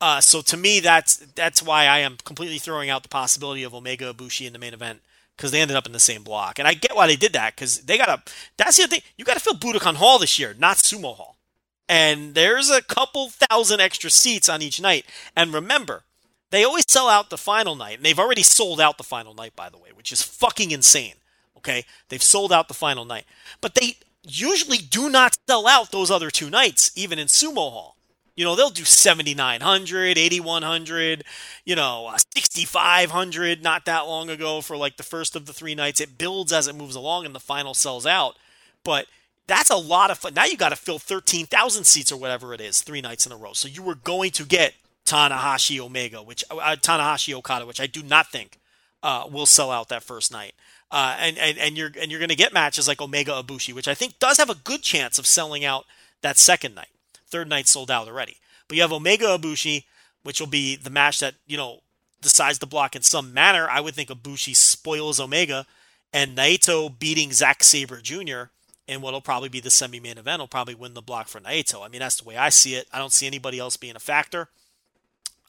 [0.01, 3.75] Uh, so to me, that's that's why I am completely throwing out the possibility of
[3.75, 5.01] Omega Ibushi in the main event
[5.37, 7.55] because they ended up in the same block, and I get why they did that
[7.55, 8.33] because they got to.
[8.59, 9.03] That's the other thing.
[9.17, 11.36] You got to fill Budokan Hall this year, not Sumo Hall
[11.89, 15.07] and there's a couple thousand extra seats on each night.
[15.37, 16.05] And remember,
[16.51, 19.55] they always sell out the final night, and they've already sold out the final night,
[19.57, 21.15] by the way, which is fucking insane.
[21.57, 23.25] Okay, they've sold out the final night,
[23.61, 27.97] but they usually do not sell out those other two nights, even in Sumo Hall.
[28.37, 31.25] You know, they'll do 7,900, 8,100,
[31.65, 35.75] you know, uh, 6,500 not that long ago for like the first of the three
[35.75, 36.03] nights.
[36.03, 38.37] It builds as it moves along and the final sells out.
[38.85, 39.07] But
[39.47, 40.35] that's a lot of fun.
[40.35, 43.37] Now you got to fill 13,000 seats or whatever it is, three nights in a
[43.37, 43.53] row.
[43.53, 44.75] So you were going to get
[45.07, 48.59] Tanahashi Omega, which uh, Tanahashi Okada, which I do not think
[49.03, 50.55] uh, will sell out that first night.
[50.91, 53.89] Uh, and, and and you're and you're going to get matches like Omega Ibushi, which
[53.89, 55.85] I think does have a good chance of selling out
[56.23, 56.91] that second night.
[57.29, 58.37] Third night sold out already,
[58.69, 59.85] but you have Omega Ibushi,
[60.23, 61.81] which will be the match that you know
[62.21, 63.69] decides the block in some manner.
[63.69, 65.67] I would think Ibushi spoils Omega,
[66.13, 68.45] and Naito beating Zack Sabre Jr.
[68.89, 71.85] in what'll probably be the semi-main event will probably win the block for Naito.
[71.85, 72.87] I mean that's the way I see it.
[72.93, 74.49] I don't see anybody else being a factor.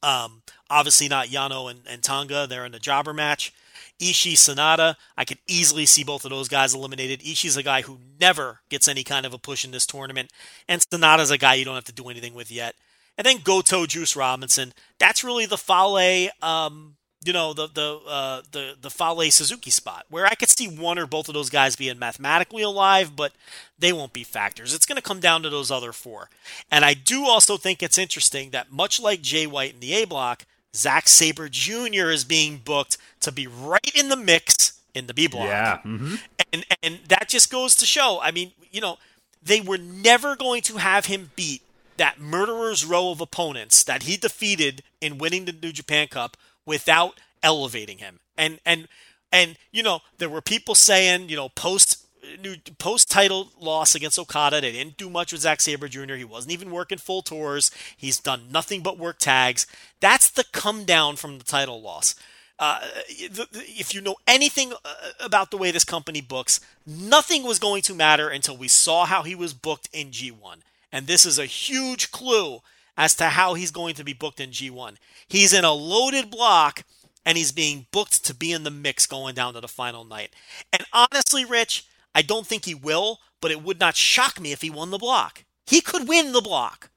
[0.03, 2.47] Um, obviously not Yano and, and Tonga.
[2.47, 3.53] They're in the jobber match.
[3.99, 7.21] Ishii Sanada, I could easily see both of those guys eliminated.
[7.21, 10.31] Ishii's a guy who never gets any kind of a push in this tournament,
[10.67, 12.75] and Sanada's a guy you don't have to do anything with yet.
[13.17, 14.73] And then Goto, Juice Robinson.
[14.99, 16.96] That's really the Fale, um,
[17.27, 20.97] you know, the the uh, the the Fale Suzuki spot where I could see one
[20.97, 23.33] or both of those guys being mathematically alive, but
[23.77, 24.73] they won't be factors.
[24.73, 26.29] It's going to come down to those other four.
[26.71, 30.05] And I do also think it's interesting that much like Jay White in the A
[30.05, 30.45] block,
[30.75, 32.09] Zack Sabre Jr.
[32.09, 35.47] is being booked to be right in the mix in the B block.
[35.47, 35.77] Yeah.
[35.85, 36.15] Mm-hmm.
[36.53, 38.19] And and that just goes to show.
[38.21, 38.97] I mean, you know,
[39.43, 41.61] they were never going to have him beat
[41.97, 46.37] that murderer's row of opponents that he defeated in winning the New Japan Cup
[46.67, 48.19] without elevating him.
[48.37, 48.87] And and
[49.31, 52.03] and you know, there were people saying, you know, post
[52.41, 54.61] new post title loss against Okada.
[54.61, 56.13] They didn't do much with Zack Sabre Jr.
[56.13, 57.71] He wasn't even working full tours.
[57.95, 59.65] He's done nothing but work tags.
[59.99, 62.13] That's the come down from the title loss.
[62.59, 67.83] Uh, if you know anything uh, about the way this company books, nothing was going
[67.83, 70.61] to matter until we saw how he was booked in G1.
[70.91, 72.61] And this is a huge clue
[72.97, 74.95] as to how he's going to be booked in G1.
[75.27, 76.83] He's in a loaded block
[77.25, 80.33] and he's being booked to be in the mix going down to the final night.
[80.73, 84.61] And honestly, Rich, I don't think he will, but it would not shock me if
[84.61, 85.43] he won the block.
[85.67, 86.89] He could win the block.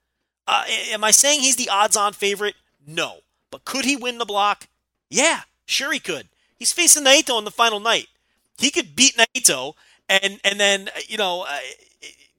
[0.47, 2.55] Uh, am I saying he's the odds on favorite?
[2.85, 3.19] No.
[3.51, 4.67] But could he win the block?
[5.09, 6.29] Yeah, sure he could.
[6.57, 8.07] He's facing Naito on the final night.
[8.57, 9.73] He could beat Naito,
[10.07, 11.57] and and then you know, uh,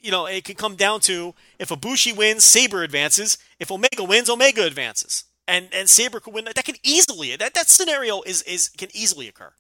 [0.02, 3.38] you know, it can come down to if Ibushi wins, Sabre advances.
[3.58, 6.44] If Omega wins, Omega advances, and and Sabre could win.
[6.44, 9.52] That can easily that that scenario is is can easily occur.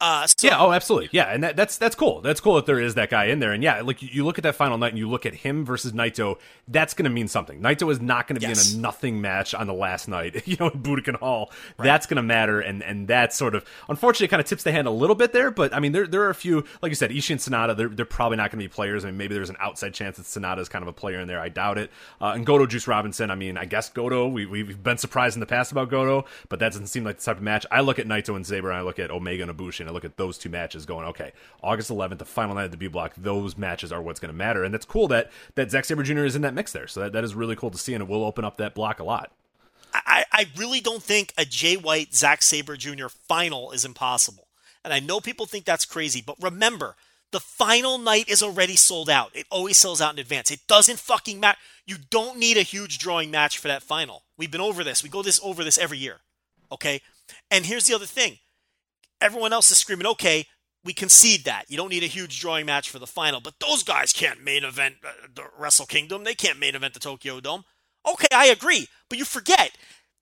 [0.00, 2.22] Uh, so, yeah, oh, absolutely, yeah, and that, that's that's cool.
[2.22, 4.38] That's cool that there is that guy in there, and yeah, like you, you look
[4.38, 7.28] at that final night and you look at him versus Naito, that's going to mean
[7.28, 7.60] something.
[7.60, 8.68] Naito is not going to yes.
[8.68, 11.52] be in a nothing match on the last night, you know, in Budokan Hall.
[11.76, 11.84] Right.
[11.84, 14.86] That's going to matter, and and that sort of unfortunately kind of tips the hand
[14.86, 15.50] a little bit there.
[15.50, 17.88] But I mean, there there are a few, like you said, Ishii and Sanada, they're
[17.88, 19.04] they're probably not going to be players.
[19.04, 21.28] I mean, maybe there's an outside chance that Sanada is kind of a player in
[21.28, 21.40] there.
[21.40, 21.90] I doubt it.
[22.22, 24.28] Uh, and Goto Juice Robinson, I mean, I guess Goto.
[24.28, 27.24] We we've been surprised in the past about Goto, but that doesn't seem like the
[27.24, 27.66] type of match.
[27.70, 29.92] I look at Naito and Sabre, and I look at Omega and Ibushi, and I
[29.92, 32.86] look at those two matches going, okay, August 11th, the final night of the B
[32.86, 34.64] block, those matches are what's going to matter.
[34.64, 36.24] And that's cool that, that Zack Sabre Jr.
[36.24, 36.86] is in that mix there.
[36.86, 39.00] So that, that is really cool to see, and it will open up that block
[39.00, 39.32] a lot.
[39.92, 43.08] I, I really don't think a Jay White, Zack Sabre Jr.
[43.08, 44.46] final is impossible.
[44.84, 46.96] And I know people think that's crazy, but remember,
[47.32, 49.30] the final night is already sold out.
[49.34, 50.50] It always sells out in advance.
[50.50, 51.58] It doesn't fucking matter.
[51.86, 54.22] You don't need a huge drawing match for that final.
[54.36, 55.02] We've been over this.
[55.02, 56.18] We go this over this every year.
[56.72, 57.02] Okay?
[57.50, 58.38] And here's the other thing.
[59.20, 60.46] Everyone else is screaming, okay,
[60.84, 61.66] we concede that.
[61.68, 64.64] You don't need a huge drawing match for the final, but those guys can't main
[64.64, 66.24] event uh, the Wrestle Kingdom.
[66.24, 67.64] They can't main event the Tokyo Dome.
[68.10, 69.76] Okay, I agree, but you forget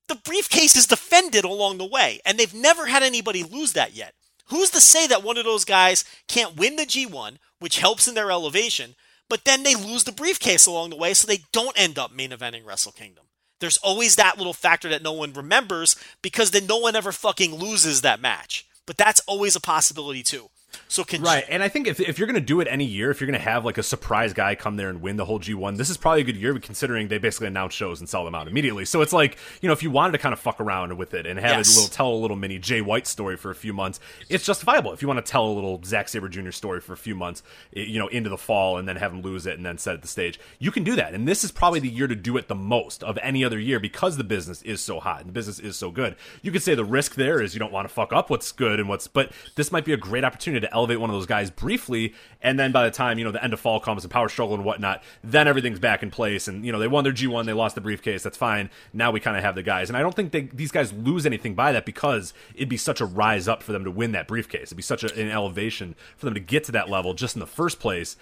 [0.08, 4.14] the briefcase is defended along the way, and they've never had anybody lose that yet.
[4.46, 8.14] Who's to say that one of those guys can't win the G1, which helps in
[8.14, 8.96] their elevation,
[9.28, 12.30] but then they lose the briefcase along the way so they don't end up main
[12.30, 13.26] eventing Wrestle Kingdom?
[13.60, 17.54] There's always that little factor that no one remembers because then no one ever fucking
[17.54, 20.48] loses that match but that's always a possibility too.
[20.88, 23.10] So can right, and I think if, if you're going to do it any year,
[23.10, 25.38] if you're going to have like a surprise guy come there and win the whole
[25.38, 28.34] G1, this is probably a good year considering they basically announce shows and sell them
[28.34, 28.86] out immediately.
[28.86, 31.26] So it's like you know if you wanted to kind of fuck around with it
[31.26, 31.76] and have yes.
[31.76, 34.00] a little tell a little mini Jay White story for a few months,
[34.30, 34.92] it's justifiable.
[34.92, 36.52] If you want to tell a little Zack Sabre Jr.
[36.52, 37.42] story for a few months,
[37.72, 40.08] you know into the fall and then have him lose it and then set the
[40.08, 41.12] stage, you can do that.
[41.12, 43.78] And this is probably the year to do it the most of any other year
[43.78, 46.16] because the business is so hot and the business is so good.
[46.40, 48.80] You could say the risk there is you don't want to fuck up what's good
[48.80, 51.50] and what's, but this might be a great opportunity to elevate one of those guys
[51.50, 54.28] briefly, and then by the time you know the end of fall comes and power
[54.28, 56.48] struggle and whatnot, then everything's back in place.
[56.48, 58.22] And you know they won their G one, they lost the briefcase.
[58.22, 58.70] That's fine.
[58.92, 61.26] Now we kind of have the guys, and I don't think they, these guys lose
[61.26, 64.28] anything by that because it'd be such a rise up for them to win that
[64.28, 64.68] briefcase.
[64.68, 67.40] It'd be such a, an elevation for them to get to that level just in
[67.40, 68.16] the first place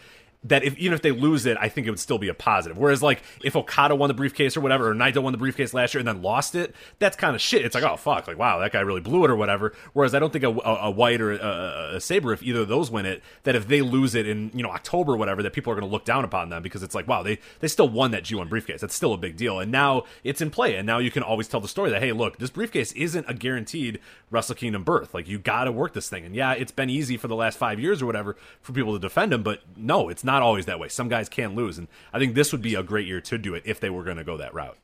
[0.49, 2.78] that if even if they lose it, I think it would still be a positive.
[2.78, 5.94] Whereas like if Okada won the briefcase or whatever, or Naito won the briefcase last
[5.94, 7.65] year and then lost it, that's kind of shit.
[7.65, 9.73] It's like oh fuck, like wow, that guy really blew it or whatever.
[9.92, 12.68] Whereas I don't think a, a, a White or a, a, Sabre, if either of
[12.68, 15.52] those win it, that if they lose it in you know October or whatever, that
[15.52, 17.89] people are going to look down upon them because it's like wow, they they still
[17.89, 18.81] won that G1 briefcase.
[18.81, 21.49] That's still a big deal, and now it's in play, and now you can always
[21.49, 24.00] tell the story that hey, look, this briefcase isn't a guaranteed
[24.31, 25.15] Wrestle Kingdom berth.
[25.15, 27.58] Like you got to work this thing, and yeah, it's been easy for the last
[27.58, 30.78] five years or whatever for people to defend him, but no, it's not always that
[30.78, 30.89] way.
[30.89, 33.55] Some guys can lose, and I think this would be a great year to do
[33.55, 34.76] it if they were going to go that route.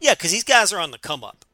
[0.00, 1.44] Yeah, because these guys are on the come up.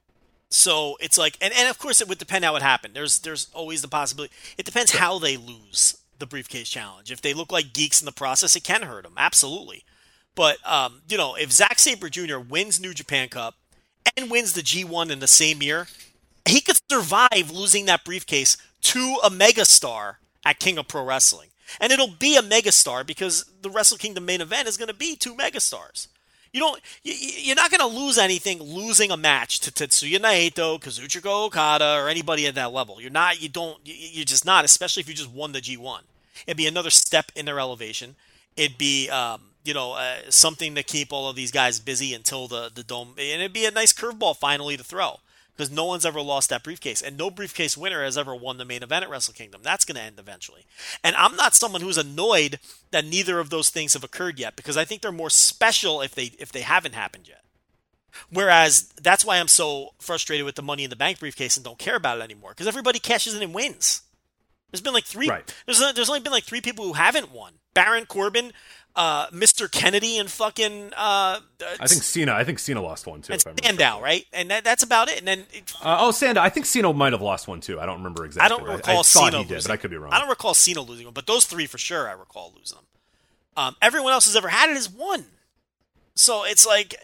[0.49, 2.94] So it's like, and, and of course, it would depend how it happened.
[2.94, 4.35] There's there's always the possibility.
[4.59, 7.12] It depends how they lose the briefcase challenge.
[7.12, 9.15] If they look like geeks in the process, it can hurt them.
[9.17, 9.85] Absolutely.
[10.35, 12.39] But um, you know, if Zack Sabre Jr.
[12.39, 13.55] wins New Japan Cup
[14.17, 15.86] and wins the G1 in the same year,
[16.49, 21.50] he could survive losing that briefcase to a megastar at King of Pro Wrestling.
[21.81, 25.17] And it'll be a megastar because the Wrestle Kingdom main event is going to be
[25.17, 26.09] two megastars.
[26.53, 26.81] You don't.
[27.05, 31.99] You, are not going to lose anything losing a match to Tetsuya Naito, Kazuchika Okada,
[31.99, 33.01] or anybody at that level.
[33.01, 33.41] You're not.
[33.41, 33.79] You don't.
[33.85, 34.65] You're just not.
[34.65, 36.01] Especially if you just won the G1.
[36.47, 38.17] It'd be another step in their elevation.
[38.57, 42.49] It'd be, um, you know, uh, something to keep all of these guys busy until
[42.49, 43.11] the the dome.
[43.11, 45.21] And it'd be a nice curveball finally to throw
[45.61, 48.65] because no one's ever lost that briefcase, and no briefcase winner has ever won the
[48.65, 49.61] main event at Wrestle Kingdom.
[49.63, 50.65] That's going to end eventually.
[51.05, 52.59] And I'm not someone who's annoyed
[52.93, 56.15] that neither of those things have occurred yet because I think they're more special if
[56.15, 57.45] they if they haven't happened yet.
[58.33, 61.79] Whereas that's why I'm so frustrated with the Money in the Bank briefcase and don't
[61.79, 64.01] care about it anymore because everybody cashes in and wins.
[64.71, 65.29] There's been like three.
[65.29, 65.55] Right.
[65.67, 67.53] There's there's only been like three people who haven't won.
[67.75, 68.53] Baron Corbin,
[68.97, 69.70] uh, Mr.
[69.70, 70.93] Kennedy and fucking.
[70.97, 71.41] Uh,
[71.78, 72.33] I think Cena.
[72.33, 73.33] I think Cena lost one too.
[73.33, 74.27] And Sandow, right?
[74.33, 75.19] And that, that's about it.
[75.19, 75.41] And then.
[75.52, 76.41] It, uh, oh, Sandow.
[76.41, 77.81] I think Cena might have lost one too.
[77.81, 78.47] I don't remember exactly.
[78.47, 79.69] I don't recall I, I Cena he did, losing.
[79.69, 80.12] but I could be wrong.
[80.12, 82.85] I don't recall Cena losing one, but those three for sure I recall losing them.
[83.57, 85.27] Um, everyone else has ever had it is one.
[86.15, 86.97] So it's like.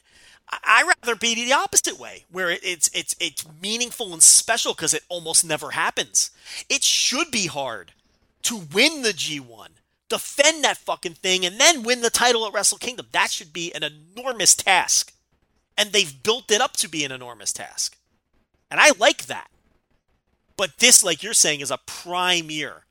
[0.48, 5.02] I rather be the opposite way, where it's it's it's meaningful and special because it
[5.08, 6.30] almost never happens.
[6.68, 7.90] It should be hard
[8.42, 9.70] to win the G1
[10.08, 13.06] defend that fucking thing, and then win the title at Wrestle Kingdom.
[13.12, 15.12] That should be an enormous task.
[15.76, 17.98] And they've built it up to be an enormous task.
[18.70, 19.50] And I like that.
[20.56, 22.84] But this, like you're saying, is a prime year.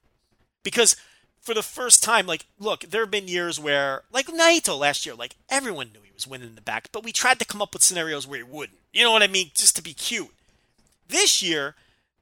[0.64, 0.96] Because
[1.42, 5.16] for the first time, like, look, there have been years where, like Naito last year,
[5.16, 7.74] like, everyone knew he was winning in the back, but we tried to come up
[7.74, 8.80] with scenarios where he wouldn't.
[8.94, 9.52] You know what I mean?
[9.54, 10.30] Just to be cute.
[11.08, 11.76] This year,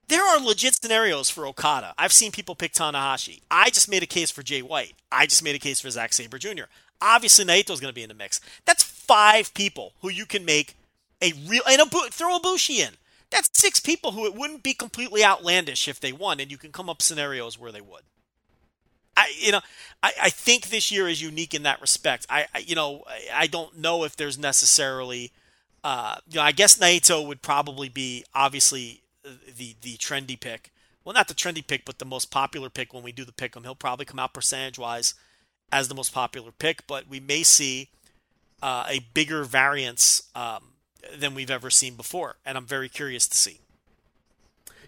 [0.08, 1.94] there are legit scenarios for Okada.
[1.98, 3.42] I've seen people pick Tanahashi.
[3.50, 4.94] I just made a case for Jay White.
[5.12, 6.64] I just made a case for Zack Sabre Jr.
[7.02, 8.40] Obviously, Naito's going to be in the mix.
[8.66, 10.76] That's five people who you can make
[11.22, 12.94] a real and a, throw Ibushi in.
[13.30, 16.72] That's six people who it wouldn't be completely outlandish if they won, and you can
[16.72, 18.04] come up scenarios where they would.
[19.16, 19.62] I, you know,
[20.02, 22.26] I, I think this year is unique in that respect.
[22.30, 25.32] I, I you know, I, I don't know if there's necessarily,
[25.84, 30.72] uh, you know, I guess Naito would probably be obviously the the trendy pick.
[31.04, 33.56] Well, not the trendy pick, but the most popular pick when we do the pick
[33.56, 33.64] him.
[33.64, 35.16] He'll probably come out percentage wise
[35.72, 37.90] as the most popular pick, but we may see
[38.62, 40.74] uh, a bigger variance um,
[41.18, 43.60] than we've ever seen before, and I'm very curious to see.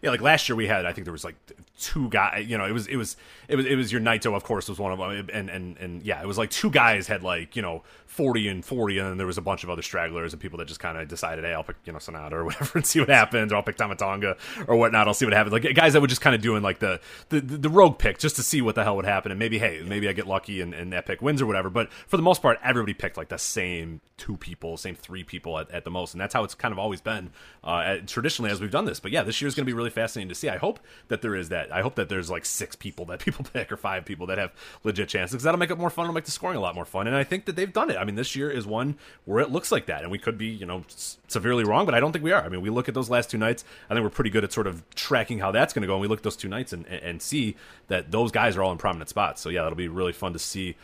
[0.01, 1.35] Yeah, like last year we had, I think there was like
[1.79, 2.45] two guys.
[2.47, 4.79] You know, it was it was it was it was your Naito, of course, was
[4.79, 7.61] one of them, and and and yeah, it was like two guys had like you
[7.61, 7.83] know
[8.15, 10.69] 40 and 40, and then there was a bunch of other stragglers and people that
[10.69, 13.09] just kind of decided, hey, I'll pick, you know, Sanada or whatever and see what
[13.09, 14.37] happens, or I'll pick Tama Tonga
[14.67, 15.51] or whatnot, I'll see what happens.
[15.51, 18.37] Like guys that were just kind of doing like the, the, the rogue pick just
[18.37, 20.73] to see what the hell would happen, and maybe, hey, maybe I get lucky and,
[20.73, 21.69] and that pick wins or whatever.
[21.69, 25.59] But for the most part, everybody picked like the same two people, same three people
[25.59, 27.31] at, at the most, and that's how it's kind of always been
[27.65, 29.01] uh, at, traditionally as we've done this.
[29.01, 30.47] But yeah, this year is going to be really fascinating to see.
[30.47, 30.79] I hope
[31.09, 31.64] that there is that.
[31.71, 34.53] I hope that there's like six people that people pick or five people that have
[34.83, 36.05] legit chances because that'll make it more fun.
[36.05, 37.97] It'll make the scoring a lot more fun, and I think that they've done it.
[37.97, 40.37] I mean, this year is one one where it looks like that, and we could
[40.37, 40.83] be, you know,
[41.27, 42.43] severely wrong, but I don't think we are.
[42.43, 43.63] I mean, we look at those last two nights.
[43.89, 46.01] I think we're pretty good at sort of tracking how that's going to go, and
[46.01, 47.55] we look at those two nights and, and see
[47.87, 49.41] that those guys are all in prominent spots.
[49.41, 50.75] So yeah, that'll be really fun to see.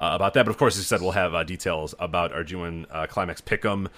[0.00, 0.44] Uh, about that.
[0.44, 3.40] But of course, as you said, we'll have uh, details about our G1 uh, Climax
[3.40, 3.88] Pick'em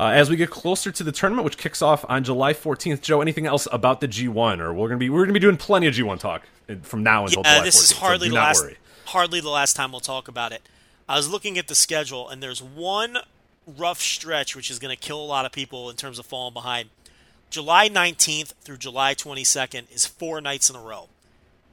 [0.00, 3.02] uh, as we get closer to the tournament, which kicks off on July 14th.
[3.02, 5.86] Joe, anything else about the G1, or we're gonna be we're gonna be doing plenty
[5.86, 6.42] of G1 talk
[6.82, 8.76] from now until yeah, July this 14th, is hardly so the last worry.
[9.04, 10.62] hardly the last time we'll talk about it.
[11.06, 13.18] I was looking at the schedule, and there's one
[13.66, 16.54] rough stretch, which is going to kill a lot of people in terms of falling
[16.54, 16.88] behind.
[17.50, 21.08] July 19th through July 22nd is four nights in a row.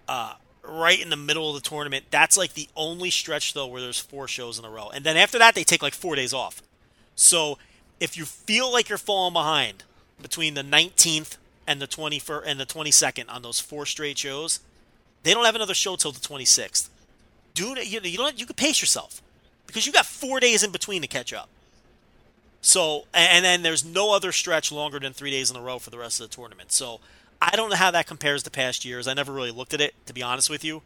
[0.07, 0.33] Uh,
[0.63, 2.05] right in the middle of the tournament.
[2.09, 4.89] That's like the only stretch, though, where there's four shows in a row.
[4.89, 6.61] And then after that, they take like four days off.
[7.15, 7.57] So
[7.99, 9.83] if you feel like you're falling behind
[10.21, 14.59] between the 19th and the 21st and the 22nd on those four straight shows,
[15.23, 16.89] they don't have another show till the 26th.
[17.53, 19.21] do you, you don't you can pace yourself
[19.65, 21.49] because you got four days in between to catch up.
[22.61, 25.89] So and then there's no other stretch longer than three days in a row for
[25.89, 26.71] the rest of the tournament.
[26.71, 26.99] So
[27.41, 29.07] I don't know how that compares to past years.
[29.07, 30.81] I never really looked at it to be honest with you,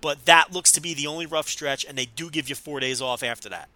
[0.00, 2.80] but that looks to be the only rough stretch, and they do give you four
[2.80, 3.68] days off after that.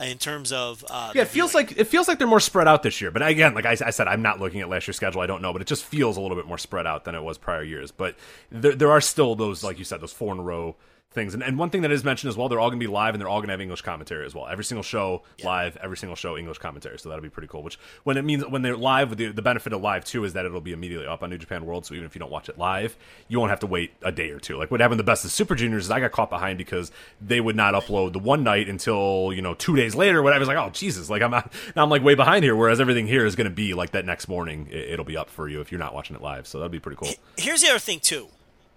[0.00, 1.68] In terms of uh, yeah, it feels viewing.
[1.68, 3.12] like it feels like they're more spread out this year.
[3.12, 5.20] But again, like I, I, said, I'm not looking at last year's schedule.
[5.20, 7.22] I don't know, but it just feels a little bit more spread out than it
[7.22, 7.92] was prior years.
[7.92, 8.16] But
[8.50, 10.74] there, there are still those, like you said, those four in a row
[11.14, 11.32] things.
[11.32, 13.14] And, and one thing that is mentioned as well, they're all going to be live
[13.14, 14.46] and they're all going to have English commentary as well.
[14.46, 15.46] Every single show yeah.
[15.46, 16.98] live, every single show English commentary.
[16.98, 17.62] So that'll be pretty cool.
[17.62, 20.44] Which when it means when they're live, the, the benefit of live too is that
[20.44, 21.86] it'll be immediately up on New Japan World.
[21.86, 22.96] So even if you don't watch it live,
[23.28, 24.58] you won't have to wait a day or two.
[24.58, 27.40] Like what happened the best of Super Juniors is I got caught behind because they
[27.40, 30.22] would not upload the one night until you know two days later.
[30.22, 30.34] Whatever.
[30.34, 31.44] I was like, oh Jesus, like I'm now
[31.76, 32.56] I'm like way behind here.
[32.56, 34.68] Whereas everything here is going to be like that next morning.
[34.70, 36.46] It, it'll be up for you if you're not watching it live.
[36.46, 37.10] So that'll be pretty cool.
[37.36, 38.28] Here's the other thing too.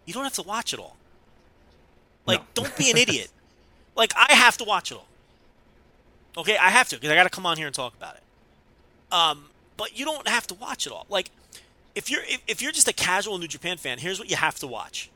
[0.05, 0.95] You don't have to watch it all.
[2.27, 2.45] Like, no.
[2.63, 3.29] don't be an idiot.
[3.95, 5.07] Like, I have to watch it all.
[6.37, 8.23] Okay, I have to because I got to come on here and talk about it.
[9.11, 11.07] Um, but you don't have to watch it all.
[11.09, 11.31] Like,
[11.95, 14.59] if you're if, if you're just a casual New Japan fan, here's what you have
[14.59, 15.09] to watch.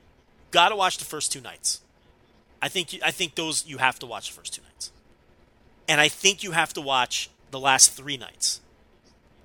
[0.50, 1.82] Got to watch the first two nights.
[2.62, 4.92] I think I think those you have to watch the first two nights,
[5.88, 8.62] and I think you have to watch the last three nights.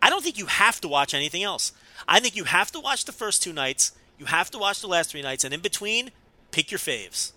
[0.00, 1.72] I don't think you have to watch anything else.
[2.08, 3.92] I think you have to watch the first two nights.
[4.18, 6.10] You have to watch the last three nights, and in between,
[6.52, 7.32] pick your faves.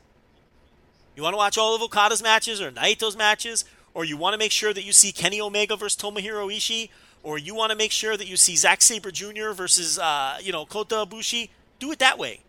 [1.20, 4.38] You want to watch all of Okada's matches or Naito's matches, or you want to
[4.38, 6.90] make sure that you see Kenny Omega versus Tomohiro Ishii,
[7.24, 9.52] or you want to make sure that you see Zack Sabre Jr.
[9.52, 12.40] versus uh, you know Kota Ibushi, do it that way.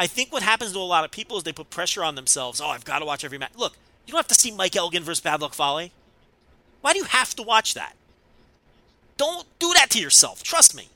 [0.00, 2.60] I think what happens to a lot of people is they put pressure on themselves.
[2.60, 3.52] Oh, I've got to watch every match.
[3.54, 5.90] Look, you don't have to see Mike Elgin versus Bad Luck Fale.
[6.80, 7.92] Why do you have to watch that?
[9.16, 10.42] Don't do that to yourself.
[10.42, 10.88] Trust me.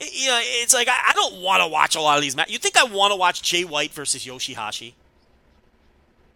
[0.00, 2.34] It, you know, it's like I, I don't want to watch a lot of these
[2.34, 2.54] matches.
[2.54, 4.94] You think I want to watch Jay White versus Yoshihashi?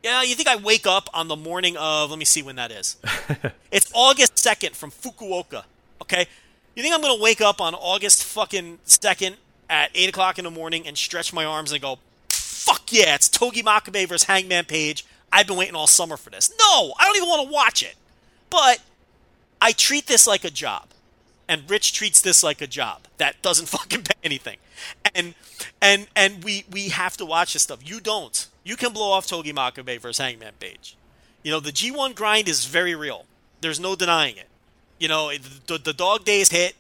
[0.05, 2.71] Yeah, you think I wake up on the morning of, let me see when that
[2.71, 2.97] is.
[3.73, 5.65] it's August 2nd from Fukuoka.
[6.03, 6.27] Okay?
[6.75, 9.37] You think I'm going to wake up on August fucking 2nd
[9.71, 13.31] at 8 o'clock in the morning and stretch my arms and go, fuck yeah, it's
[13.31, 15.07] Togi Makabe versus Hangman Page.
[15.33, 16.51] I've been waiting all summer for this.
[16.51, 17.95] No, I don't even want to watch it.
[18.51, 18.81] But
[19.63, 20.89] I treat this like a job.
[21.49, 24.59] And Rich treats this like a job that doesn't fucking pay anything.
[25.15, 25.35] And
[25.81, 27.79] and and we we have to watch this stuff.
[27.83, 28.49] You don't.
[28.65, 30.97] You can blow off Togi Makabe versus Hangman Page.
[31.43, 33.27] You know, the G1 grind is very real.
[33.61, 34.49] There's no denying it.
[34.99, 35.31] You know,
[35.67, 36.75] the, the dog days hit,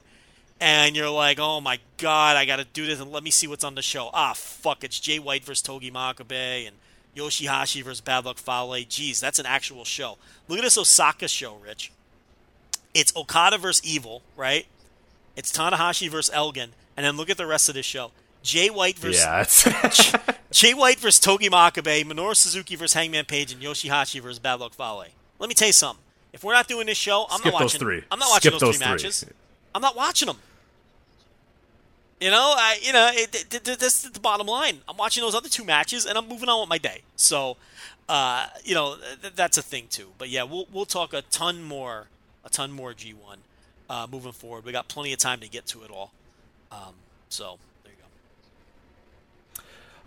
[0.60, 3.46] and you're like, oh my god, I got to do this, and let me see
[3.46, 4.10] what's on the show.
[4.14, 6.76] Ah, fuck, it's Jay White versus Togi Makabe, and
[7.14, 8.84] Yoshihashi versus Bad Luck Fale.
[8.86, 10.16] Jeez, that's an actual show.
[10.48, 11.92] Look at this Osaka show, Rich.
[12.94, 14.66] It's Okada versus Evil, right?
[15.36, 18.12] It's Tanahashi versus Elgin, and then look at the rest of this show.
[18.42, 20.20] Jay White versus yeah,
[20.54, 24.72] Jay White versus Togi Makabe, Minoru Suzuki versus Hangman Page, and Yoshihashi versus Bad Luck
[24.72, 25.06] Fale.
[25.40, 26.00] Let me tell you something.
[26.32, 27.80] If we're not doing this show, I'm Skip not watching.
[27.80, 28.02] three.
[28.08, 29.24] I'm not watching Skip those, those three matches.
[29.74, 30.36] I'm not watching them.
[32.20, 34.78] You know, I you know it, it, it, that's the bottom line.
[34.88, 37.02] I'm watching those other two matches, and I'm moving on with my day.
[37.16, 37.56] So,
[38.08, 40.10] uh, you know, th- that's a thing too.
[40.18, 42.06] But yeah, we'll we'll talk a ton more,
[42.44, 43.14] a ton more G1
[43.90, 44.64] uh, moving forward.
[44.64, 46.12] We got plenty of time to get to it all.
[46.70, 46.94] Um,
[47.28, 47.58] so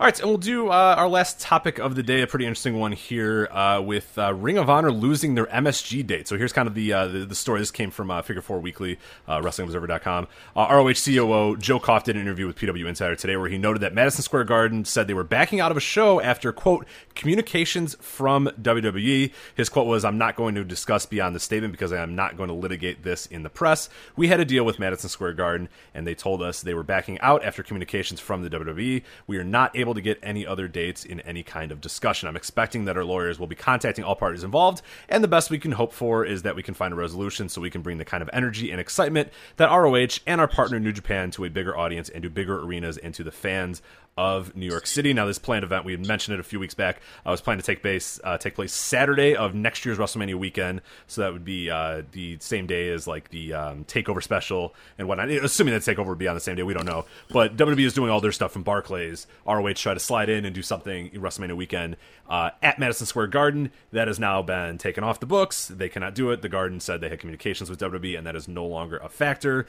[0.00, 2.78] all right, and we'll do uh, our last topic of the day, a pretty interesting
[2.78, 6.28] one here uh, with uh, Ring of Honor losing their MSG date.
[6.28, 7.58] So here's kind of the uh, the, the, story.
[7.58, 8.96] This came from uh, Figure Four Weekly,
[9.26, 10.28] uh, WrestlingObserver.com.
[10.54, 13.80] Uh, ROH COO Joe Koff did an interview with PW Insider today where he noted
[13.80, 16.86] that Madison Square Garden said they were backing out of a show after, quote,
[17.18, 19.32] communications from WWE.
[19.54, 22.36] His quote was, I'm not going to discuss beyond the statement because I am not
[22.36, 23.90] going to litigate this in the press.
[24.16, 27.20] We had a deal with Madison Square Garden, and they told us they were backing
[27.20, 29.02] out after communications from the WWE.
[29.26, 32.28] We are not able to get any other dates in any kind of discussion.
[32.28, 35.58] I'm expecting that our lawyers will be contacting all parties involved, and the best we
[35.58, 38.04] can hope for is that we can find a resolution so we can bring the
[38.04, 41.76] kind of energy and excitement that ROH and our partner New Japan to a bigger
[41.76, 43.82] audience and to bigger arenas and to the fans
[44.18, 45.14] of New York City.
[45.14, 47.60] Now, this planned event, we had mentioned it a few weeks back, I was planning
[47.60, 50.82] to take place uh, take place Saturday of next year's WrestleMania weekend.
[51.06, 55.06] So that would be uh, the same day as like the um, Takeover special and
[55.06, 55.30] whatnot.
[55.30, 57.04] Assuming that Takeover would be on the same day, we don't know.
[57.30, 59.28] But WWE is doing all their stuff from Barclays.
[59.46, 61.96] ROH try to slide in and do something WrestleMania weekend
[62.28, 63.70] uh, at Madison Square Garden.
[63.92, 65.68] That has now been taken off the books.
[65.68, 66.42] They cannot do it.
[66.42, 69.64] The Garden said they had communications with WWE, and that is no longer a factor.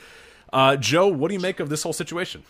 [0.51, 2.43] Uh, Joe, what do you make of this whole situation?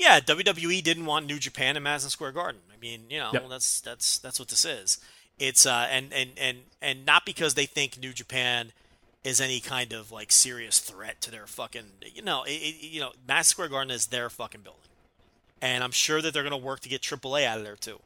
[0.00, 2.62] Yeah, WWE didn't want New Japan in Madison Square Garden.
[2.74, 3.44] I mean, you know, yep.
[3.50, 4.96] that's that's that's what this is.
[5.38, 8.72] It's uh, and and and and not because they think New Japan
[9.24, 12.98] is any kind of like serious threat to their fucking, you know, it, it, you
[12.98, 14.80] know, Madison Square Garden is their fucking building,
[15.60, 18.00] and I'm sure that they're going to work to get AAA out of there too.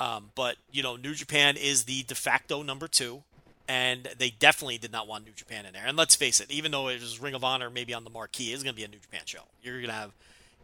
[0.00, 3.22] Um, but you know, New Japan is the de facto number two,
[3.68, 5.84] and they definitely did not want New Japan in there.
[5.86, 8.52] And let's face it, even though it was Ring of Honor maybe on the marquee,
[8.52, 9.42] it's going to be a New Japan show.
[9.62, 10.10] You're going to have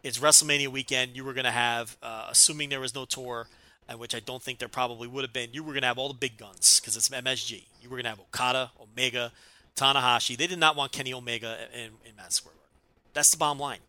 [0.04, 1.16] it's WrestleMania weekend.
[1.16, 3.48] You were going to have, uh, assuming there was no tour,
[3.96, 5.48] which I don't think there probably would have been.
[5.52, 7.64] You were going to have all the big guns because it's MSG.
[7.82, 9.32] You were going to have Okada, Omega,
[9.74, 10.36] Tanahashi.
[10.36, 12.70] They did not want Kenny Omega in, in Madison Square Garden.
[13.14, 13.80] That's the bottom line.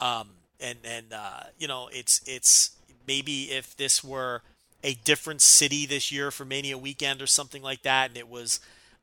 [0.00, 0.28] Um,
[0.60, 2.72] and and uh, you know, it's it's
[3.06, 4.42] maybe if this were
[4.82, 8.58] a different city this year for Mania weekend or something like that, and it was,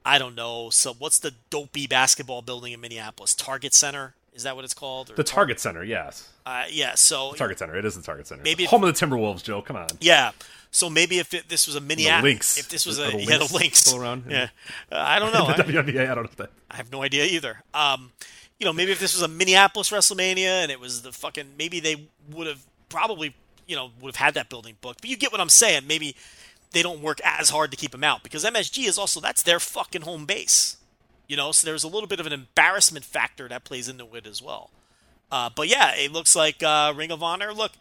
[0.06, 0.70] I don't know.
[0.70, 3.34] So what's the dopey basketball building in Minneapolis?
[3.34, 5.12] Target Center is that what it's called?
[5.12, 6.30] Or The Target Center, yes.
[6.46, 6.96] Uh, yeah.
[6.96, 7.76] So The Target Center.
[7.76, 8.42] It is the Target Center.
[8.44, 9.62] Maybe if- home of the Timberwolves, Joe.
[9.62, 9.88] Come on.
[10.00, 10.32] Yeah.
[10.72, 12.58] So maybe if it, this was a Minneapolis, Lynx.
[12.60, 14.24] if this was Are a the yeah, the Lynx links still around?
[14.30, 14.50] yeah,
[14.92, 15.48] Uh, I don't know.
[15.58, 16.10] the I, WNBA.
[16.10, 16.52] I don't know that.
[16.72, 17.64] I have no idea either.
[17.74, 18.12] Um,
[18.60, 21.80] you know, maybe if this was a Minneapolis WrestleMania and it was the fucking, maybe
[21.80, 23.36] they would have probably,
[23.68, 25.02] you know, would have had that building booked.
[25.02, 25.88] But you get what I'm saying.
[25.88, 26.16] Maybe
[26.72, 29.60] they don't work as hard to keep them out because MSG is also that's their
[29.60, 30.78] fucking home base.
[31.30, 34.28] You know, so there's a little bit of an embarrassment factor that plays into it
[34.28, 34.72] as well.
[35.32, 37.54] Uh, but yeah, it looks like uh, Ring of Honor.
[37.54, 37.72] Look,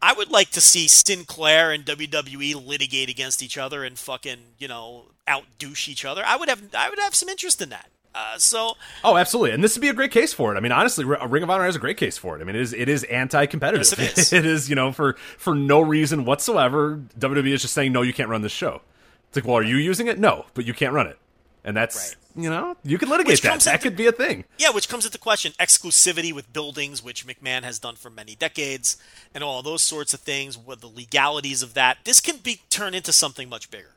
[0.00, 4.68] I would like to see Sinclair and WWE litigate against each other and fucking you
[4.68, 6.22] know out douche each other.
[6.24, 7.88] I would have I would have some interest in that.
[8.14, 10.56] Uh, so Oh, absolutely, and this would be a great case for it.
[10.56, 12.40] I mean, honestly, R- Ring of Honor has a great case for it.
[12.40, 13.98] I mean, it is it is anti-competitive.
[13.98, 14.32] Yes, it is.
[14.32, 17.00] it is, you know, for for no reason whatsoever.
[17.18, 18.82] WWE is just saying, no, you can't run this show.
[19.28, 20.18] It's like, well, are you using it?
[20.18, 21.18] No, but you can't run it,
[21.64, 22.42] and that's right.
[22.44, 23.60] you know, you can litigate Which that.
[23.60, 24.44] That into- could be a thing.
[24.58, 28.96] yeah, which comes into question exclusivity with buildings, which McMahon has done for many decades,
[29.34, 30.56] and all those sorts of things.
[30.58, 31.98] What the legalities of that?
[32.04, 33.94] This can be turned into something much bigger.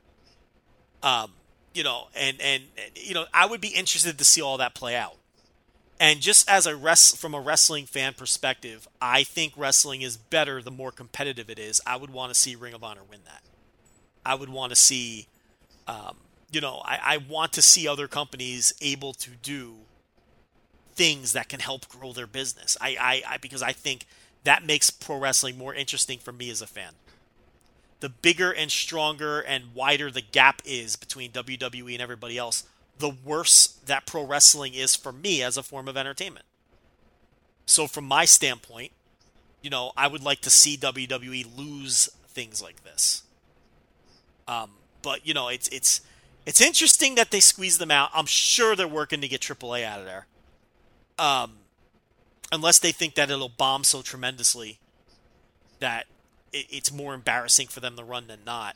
[1.04, 1.32] Um,
[1.74, 4.74] you know, and, and and you know, I would be interested to see all that
[4.74, 5.16] play out.
[6.00, 10.62] And just as a rest from a wrestling fan perspective, I think wrestling is better
[10.62, 11.80] the more competitive it is.
[11.88, 13.44] I would want to see Ring of Honor win that.
[14.26, 15.28] I would want to see,
[15.88, 16.18] um,
[16.52, 19.76] you know, I, I want to see other companies able to do
[20.94, 22.78] things that can help grow their business.
[22.80, 24.06] I, I, I because I think
[24.44, 26.94] that makes pro wrestling more interesting for me as a fan.
[28.00, 32.64] The bigger and stronger and wider the gap is between WWE and everybody else,
[33.00, 36.46] the worse that pro wrestling is for me as a form of entertainment.
[37.66, 38.92] So from my standpoint,
[39.62, 43.24] you know, I would like to see WWE lose things like this.
[44.48, 46.02] Um, but you know, it's it's
[46.46, 48.10] it's interesting that they squeeze them out.
[48.14, 50.26] I'm sure they're working to get AAA out of there.
[51.18, 51.54] Um,
[52.52, 54.80] unless they think that it'll bomb so tremendously
[55.80, 56.06] that
[56.54, 58.76] it, it's more embarrassing for them to run than not.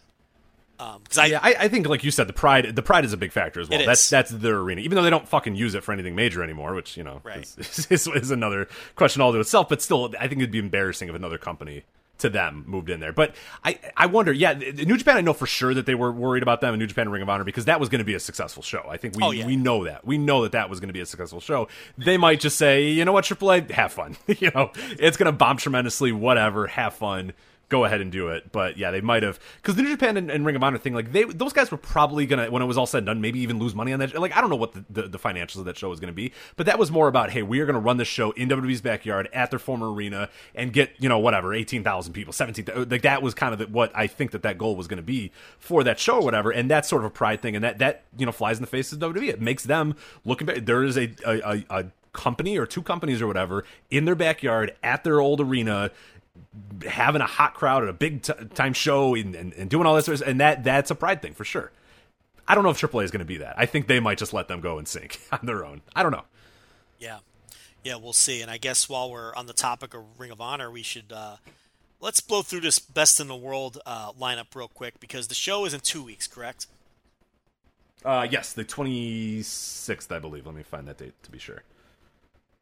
[1.03, 3.17] Because I, yeah, I, I think, like you said, the pride the pride is a
[3.17, 3.85] big factor as well.
[3.85, 6.73] That's that's their arena, even though they don't fucking use it for anything major anymore,
[6.73, 7.39] which you know Right.
[7.57, 9.67] is, is, is another question all to itself.
[9.67, 11.83] But still, I think it'd be embarrassing if another company
[12.19, 13.11] to them moved in there.
[13.13, 15.17] But I I wonder, yeah, New Japan.
[15.17, 17.29] I know for sure that they were worried about them and New Japan Ring of
[17.29, 18.85] Honor because that was going to be a successful show.
[18.89, 19.45] I think we Oh, yeah.
[19.45, 21.67] we know that we know that that was going to be a successful show.
[21.97, 24.17] They might just say, you know what, AAA, have fun.
[24.27, 26.11] you know, it's going to bomb tremendously.
[26.11, 27.33] Whatever, have fun
[27.69, 28.51] go ahead and do it.
[28.51, 30.93] But yeah, they might have because the New Japan and, and Ring of Honor thing,
[30.93, 33.39] like they those guys were probably gonna when it was all said and done, maybe
[33.39, 34.19] even lose money on that.
[34.19, 36.33] Like I don't know what the, the, the financials of that show was gonna be,
[36.57, 39.29] but that was more about hey, we are gonna run this show in WWE's backyard
[39.31, 43.21] at their former arena and get you know whatever eighteen thousand people, seventeen like that
[43.21, 45.99] was kind of the, what I think that that goal was gonna be for that
[45.99, 48.31] show or whatever, and that's sort of a pride thing, and that that you know
[48.31, 49.29] flies in the face of WWE.
[49.29, 50.65] It makes them back.
[50.65, 54.75] There is a a, a, a company or two companies or whatever in their backyard
[54.83, 55.91] at their old arena
[56.87, 59.95] having a hot crowd at a big t- time show and, and, and doing all
[59.95, 61.71] this, and that that's a pride thing for sure.
[62.47, 63.53] I don't know if AAA is going to be that.
[63.57, 65.81] I think they might just let them go and sink on their own.
[65.95, 66.25] I don't know.
[66.99, 67.19] Yeah,
[67.83, 68.41] yeah, we'll see.
[68.41, 71.37] And I guess while we're on the topic of Ring of Honor, we should uh,
[71.99, 75.65] let's blow through this best in the world uh, lineup real quick because the show
[75.65, 76.67] is in two weeks, correct?
[78.03, 80.45] Uh, yes, the 26th, I believe.
[80.45, 81.63] Let me find that date to be sure.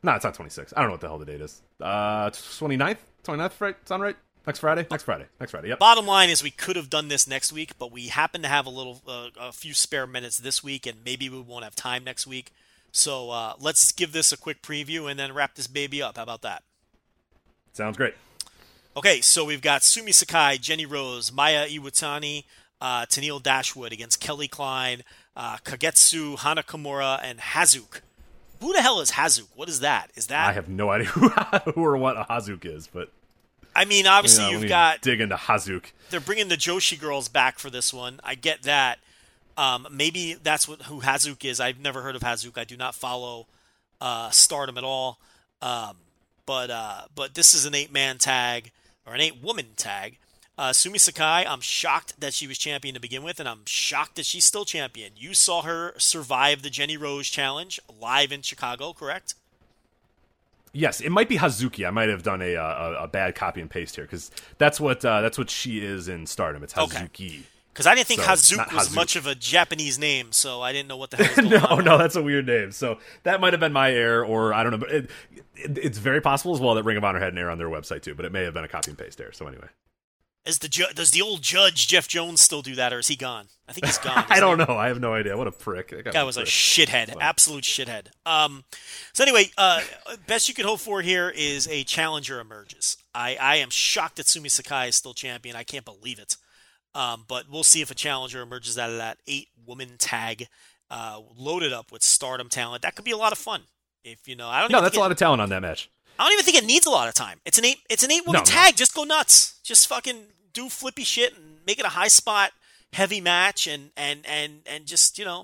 [0.04, 0.74] No, it's not 26.
[0.76, 1.62] I don't know what the hell the date is.
[1.82, 2.98] Uh, 29th?
[3.24, 3.76] 29th, right?
[3.88, 4.16] Sound right?
[4.46, 4.88] Next Friday?
[4.90, 5.26] Next Friday.
[5.40, 5.80] Next Friday, yep.
[5.80, 8.66] Bottom line is we could have done this next week, but we happen to have
[8.66, 12.06] a little, uh, a few spare minutes this week, and maybe we won't have time
[12.06, 12.54] next week.
[12.92, 16.16] So uh, let's give this a quick preview and then wrap this baby up.
[16.16, 16.64] How about that?
[17.74, 18.16] Sounds great.
[18.96, 22.46] Okay, so we've got Sumi Sakai, Jenny Rose, Mayu Iwatani,
[22.82, 25.04] uh, Tennille Dashwood against Kelly Klein,
[25.36, 28.02] uh, Kagetsu, Hana Kimura, and Hazuk.
[28.62, 29.48] Who the hell is Hazuk?
[29.56, 30.12] What is that?
[30.16, 30.50] Is that?
[30.50, 33.12] I have no idea who, who or what a Hazuk is, but
[33.76, 35.92] I mean, obviously you know, me got dig into Hazuk.
[36.10, 38.20] they're bringing the Joshi girls back for this one.
[38.24, 39.00] I get that.
[39.56, 41.60] Um, maybe that's what who Hazuk is.
[41.60, 42.58] I've never heard of Hazuk.
[42.58, 43.48] I do not follow
[44.02, 45.20] uh, Stardom at all.
[45.62, 45.98] Um,
[46.46, 48.72] but uh, but this is an eight man tag
[49.06, 50.18] or an eight woman tag.
[50.58, 54.16] Uh, Sumi Sakai, I'm shocked that she was champion to begin with, and I'm shocked
[54.16, 55.12] that she's still champion.
[55.16, 59.36] You saw her survive the Jenny Rose challenge live in Chicago, correct?
[60.74, 61.88] Yes, it might be Hazuki.
[61.88, 64.80] I might have done a uh, a, a bad copy and paste here because that's
[64.80, 66.64] what uh, that's what she is in Stardom.
[66.64, 66.98] It's Okay.
[67.06, 67.42] Hazuki.
[67.74, 70.88] Because I didn't think So, not was much of a Japanese name, so I didn't
[70.88, 71.86] know what the hell no, on.
[71.86, 72.72] no, that's a weird name.
[72.72, 74.80] So that might have been my error, or I don't know.
[74.80, 75.10] But it,
[75.56, 77.70] it, it's very possible as well that Ring of Honor had an error on their
[77.70, 78.16] website too.
[78.16, 79.32] But it may have been a copy and paste error.
[79.32, 79.68] So anyway,
[80.48, 83.16] Is the ju- does the old judge Jeff Jones still do that, or is he
[83.16, 83.48] gone?
[83.68, 84.24] I think he's gone.
[84.30, 84.66] I don't he?
[84.66, 84.78] know.
[84.78, 85.36] I have no idea.
[85.38, 85.90] What a prick!
[85.90, 86.50] That guy was a prick.
[86.50, 88.08] shithead, absolute shithead.
[88.26, 88.64] Um,
[89.14, 89.82] so anyway, uh,
[90.26, 92.96] best you could hope for here is a challenger emerges.
[93.14, 95.56] I, I am shocked that Sumi Sakai is still champion.
[95.56, 96.38] I can't believe it.
[96.96, 100.48] Um, but we'll see if a challenger emerges out of that eight woman tag,
[100.90, 102.82] uh, loaded up with stardom talent.
[102.84, 103.64] That could be a lot of fun.
[104.04, 104.72] If you know, I don't.
[104.72, 105.90] no, that's a lot of talent on that match.
[106.18, 107.42] I don't even think it needs a lot of time.
[107.46, 107.80] It's an eight.
[107.90, 108.46] It's an eight woman No, no.
[108.46, 108.76] tag.
[108.78, 109.60] Just go nuts.
[109.64, 110.24] Just fucking
[110.58, 112.52] do flippy shit and make it a high spot
[112.94, 115.42] heavy match and and and and just you know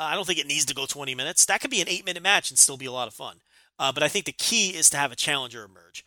[0.00, 1.46] uh, I don't think it needs to go 20 minutes.
[1.46, 3.36] That could be an eight minute match and still be a lot of fun.
[3.78, 6.04] Uh, but I think the key is to have a challenger emerge.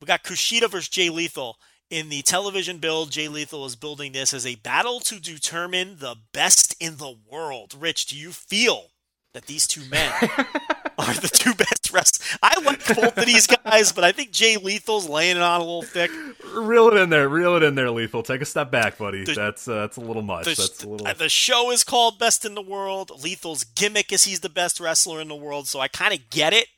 [0.00, 1.56] We got Kushida versus Jay Lethal
[1.90, 3.10] in the television build.
[3.10, 7.74] Jay Lethal is building this as a battle to determine the best in the world.
[7.78, 8.90] Rich, do you feel
[9.36, 10.10] that these two men
[10.98, 12.38] are the two best wrestlers?
[12.42, 15.64] I like both of these guys, but I think Jay Lethal's laying it on a
[15.64, 16.10] little thick.
[16.54, 17.28] Reel it in there.
[17.28, 18.22] Reel it in there, Lethal.
[18.22, 19.24] Take a step back, buddy.
[19.24, 20.46] The- that's uh, that's a little much.
[20.46, 21.06] The, that's a little.
[21.14, 23.12] the show is called Best in the World.
[23.22, 26.54] Lethal's gimmick is he's the best wrestler in the world, so I kind of get
[26.54, 26.68] it,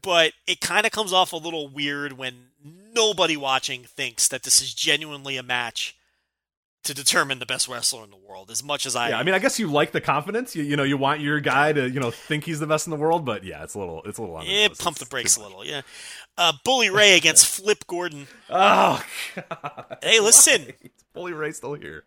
[0.00, 2.46] but it kind of comes off a little weird when
[2.94, 5.94] nobody watching thinks that this is genuinely a match
[6.84, 8.50] to determine the best wrestler in the world.
[8.50, 10.56] As much as I, yeah, I mean, I guess you like the confidence.
[10.56, 12.90] You, you know, you want your guy to you know think he's the best in
[12.90, 14.38] the world, but yeah, it's a little it's a little.
[14.38, 14.78] the yeah, nose.
[14.78, 15.64] pump the brakes a little.
[15.64, 15.82] Yeah,
[16.38, 18.26] uh, Bully Ray against Flip Gordon.
[18.48, 19.02] Oh,
[20.02, 20.68] Hey, listen,
[21.14, 22.04] Bully Ray still here.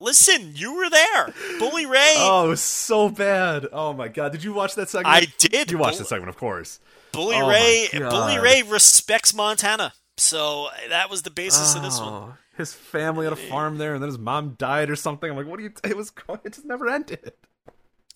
[0.00, 2.14] listen, you were there, Bully Ray.
[2.18, 3.66] Oh, it was so bad.
[3.72, 5.14] Oh my god, did you watch that segment?
[5.14, 5.70] I did.
[5.70, 6.78] You watched Bull- the segment, of course.
[7.12, 8.10] Bully Oh Ray, God.
[8.10, 12.34] Bully Ray respects Montana, so that was the basis of this one.
[12.56, 15.28] His family had a farm there, and then his mom died or something.
[15.30, 15.72] I'm like, what are you?
[15.82, 16.40] It was going.
[16.44, 17.32] It just never ended.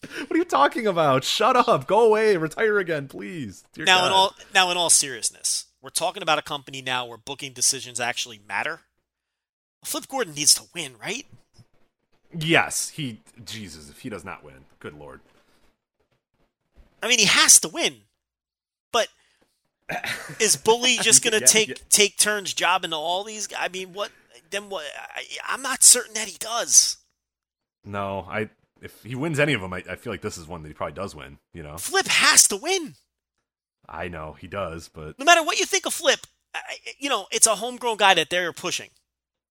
[0.00, 1.24] What are you talking about?
[1.24, 1.88] Shut up.
[1.88, 2.36] Go away.
[2.36, 3.64] Retire again, please.
[3.72, 4.06] Dear now God.
[4.06, 7.98] in all now in all seriousness, we're talking about a company now where booking decisions
[7.98, 8.82] actually matter.
[9.84, 11.26] Flip Gordon needs to win, right?
[12.36, 13.20] yes, he.
[13.44, 15.20] Jesus, if he does not win, good lord.
[17.02, 18.02] I mean, he has to win.
[18.92, 19.08] But
[20.40, 21.74] is Bully just going to Yeah, take yeah.
[21.90, 23.58] take turns jobbing to all these guys?
[23.62, 24.10] I mean, what?
[24.50, 24.84] Then what?
[24.96, 26.96] I, I'm not certain that he does.
[27.84, 28.50] No, I.
[28.80, 30.74] If he wins any of them, I, I feel like this is one that he
[30.74, 31.38] probably does win.
[31.52, 32.94] You know, Flip has to win,
[33.88, 36.20] I know he does, but no matter what you think of Flip.
[36.54, 36.60] I,
[36.98, 38.90] you know, it's a homegrown guy that they're pushing,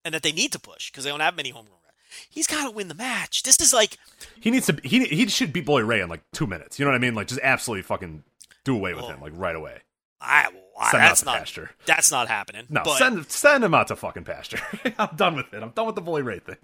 [0.04, 2.26] and that they need to push because they don't have many homegrown guys.
[2.30, 3.42] He's got to win the match.
[3.42, 3.98] This is like
[4.40, 4.78] he needs to.
[4.82, 6.78] He he should beat Bully Ray in like two minutes.
[6.78, 7.14] You know what I mean?
[7.14, 8.24] Like just absolutely fucking
[8.64, 9.78] do away with Well, him like right away.
[10.20, 11.70] I, I Send him out that's to not pasture.
[11.86, 12.64] that's not happening.
[12.68, 14.60] No, but, send send him out to fucking pasture.
[14.98, 15.62] I'm done with it.
[15.62, 16.56] I'm done with the Bully Ray thing.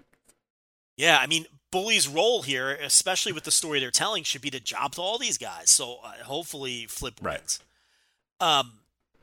[0.97, 4.59] Yeah, I mean, Bully's role here, especially with the story they're telling, should be to
[4.61, 5.69] job to all these guys.
[5.69, 7.39] So uh, hopefully, Flip Right.
[7.39, 7.59] wins.
[8.39, 8.73] Um,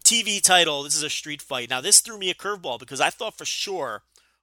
[0.05, 0.83] TV title.
[0.83, 1.71] This is a street fight.
[1.71, 4.03] Now, this threw me a curveball because I thought for sure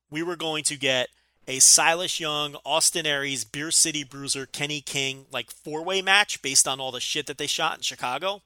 [0.09, 1.09] we were going to get
[1.47, 6.67] a Silas Young, Austin Aries, Beer City Bruiser, Kenny King like four way match based
[6.67, 8.41] on all the shit that they shot in Chicago.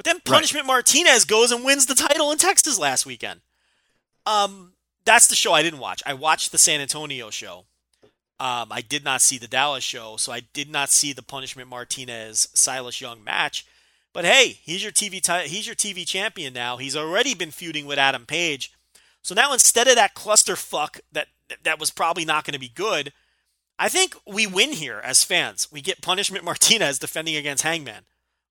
[0.00, 3.42] But then Punishment Martinez goes and wins the title in Texas last weekend.
[4.24, 4.72] Um,
[5.04, 6.02] that's the show I didn't watch.
[6.06, 7.66] I watched the San Antonio show.
[8.38, 11.68] Um, I did not see the Dallas show, so I did not see the Punishment
[11.68, 13.66] Martinez Silas Young match.
[14.14, 16.78] But hey, he's your TV he's your TV champion now.
[16.78, 18.72] He's already been feuding with Adam Page.
[19.20, 21.28] So now instead of that clusterfuck that
[21.62, 23.12] that was probably not going to be good,
[23.78, 25.68] I think we win here as fans.
[25.70, 28.04] We get Punishment Martinez defending against Hangman,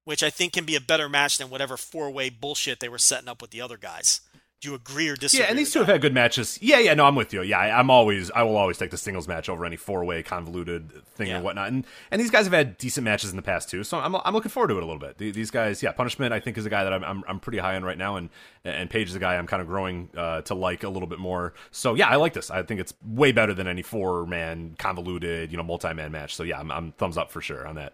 [0.09, 3.29] which I think can be a better match than whatever four-way bullshit they were setting
[3.29, 4.21] up with the other guys.
[4.59, 5.45] Do you agree or disagree?
[5.45, 5.85] Yeah, and these two that?
[5.85, 6.57] have had good matches.
[6.61, 7.43] Yeah, yeah, no, I'm with you.
[7.43, 10.21] Yeah, I, I'm always, I will always take the singles match over any four way
[10.23, 11.39] convoluted thing Yeah.
[11.39, 11.67] or whatnot.
[11.69, 14.33] And and these guys have had decent matches in the past too, so I'm, I'm
[14.33, 15.17] looking forward to it a little bit.
[15.19, 17.59] The- These guys, yeah, Punishment, I think is a guy that I'm, I'm, I'm pretty
[17.59, 18.29] high on right now, and
[18.65, 21.19] and Page is a guy I'm kind of growing uh, to like a little bit
[21.19, 21.53] more.
[21.71, 22.49] So yeah, I like this.
[22.51, 26.35] I think it's way better than any four man convoluted, you know, multi man match.
[26.35, 27.93] So yeah, I'm, I'm thumbs up for sure on that.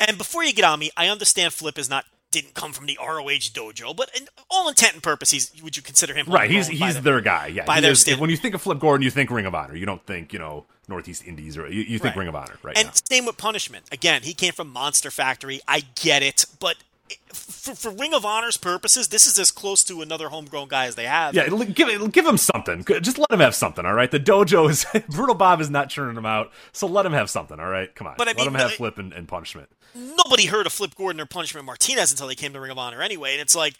[0.00, 2.98] And before you get on me, I understand Flip is not didn't come from the
[3.00, 6.66] ROH dojo, but in all intent and purpose, he's would you consider him Right, he's
[6.66, 7.46] he's the- their guy.
[7.46, 9.76] Yeah, by their is- when you think of Flip Gordon, you think Ring of Honor.
[9.76, 12.20] You don't think you know Northeast Indies or you, you think Right.
[12.20, 12.76] Ring of Honor, right?
[12.76, 12.92] And now.
[13.08, 13.84] same with Punishment.
[13.92, 15.60] Again, he came from Monster Factory.
[15.68, 16.76] I get it, but
[17.32, 20.94] for, for Ring of Honor's purposes, this is as close to another homegrown guy as
[20.94, 21.34] they have.
[21.34, 22.84] Yeah, give give him something.
[23.00, 23.84] Just let him have something.
[23.84, 24.10] All right.
[24.10, 27.60] The dojo is Brutal Bob is not churning him out, so let him have something.
[27.60, 27.94] All right.
[27.94, 28.14] Come on.
[28.18, 29.68] But I let mean, him have flip and, and punishment.
[29.94, 33.02] Nobody heard of Flip Gordon or Punishment Martinez until they came to Ring of Honor
[33.02, 33.32] anyway.
[33.32, 33.74] And it's like,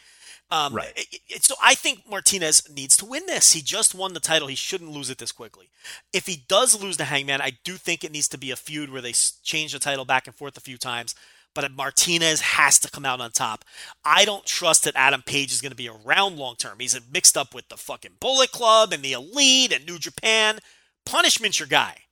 [0.50, 0.92] um, Right.
[0.96, 3.52] it- it- so I think Martinez needs to win this.
[3.52, 4.48] He just won the title.
[4.48, 5.70] He shouldn't lose it this quickly.
[6.12, 8.90] If he does lose the Hangman, I do think it needs to be a feud
[8.90, 11.14] where they change the title back and forth a few times.
[11.54, 13.64] But Martinez has to come out on top.
[14.04, 16.80] I don't trust that Adam Page is going to be around long term.
[16.80, 20.58] He's mixed up with the fucking Bullet Club and the Elite and New Japan.
[21.06, 22.06] Punishment's your guy.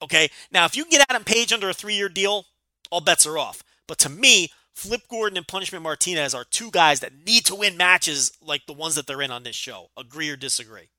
[0.00, 0.30] Okay.
[0.52, 2.46] Now, if you can get Adam Page under a three year deal,
[2.92, 3.64] all bets are off.
[3.88, 7.76] But to me, Flip Gordon and Punishment Martinez are two guys that need to win
[7.76, 9.88] matches like the ones that they're in on this show.
[9.98, 10.90] Agree or disagree?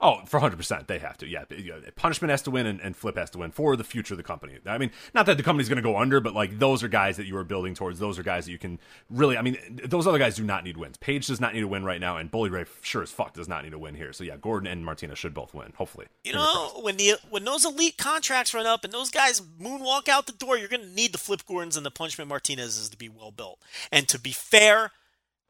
[0.00, 1.26] Oh, for hundred percent, they have to.
[1.26, 1.44] Yeah,
[1.96, 4.22] punishment has to win, and, and flip has to win for the future of the
[4.22, 4.58] company.
[4.66, 7.16] I mean, not that the company's going to go under, but like those are guys
[7.16, 7.98] that you are building towards.
[7.98, 8.78] Those are guys that you can
[9.10, 9.36] really.
[9.36, 10.96] I mean, those other guys do not need wins.
[10.98, 13.48] Page does not need a win right now, and Bully Ray sure as fuck does
[13.48, 14.12] not need a win here.
[14.12, 15.72] So yeah, Gordon and Martinez should both win.
[15.76, 16.84] Hopefully, You Fingers know, crossed.
[16.84, 20.56] when the when those elite contracts run up and those guys moonwalk out the door,
[20.56, 23.58] you're going to need the Flip Gordons and the Punishment Martinezes to be well built.
[23.90, 24.92] And to be fair,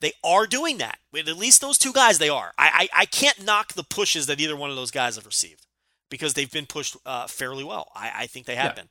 [0.00, 0.98] they are doing that.
[1.12, 2.52] With at least those two guys, they are.
[2.58, 5.66] I I, I can't knock the pushes that either one of those guys have received
[6.10, 7.90] because they've been pushed uh, fairly well.
[7.94, 8.82] I, I think they have Yeah.
[8.82, 8.88] been.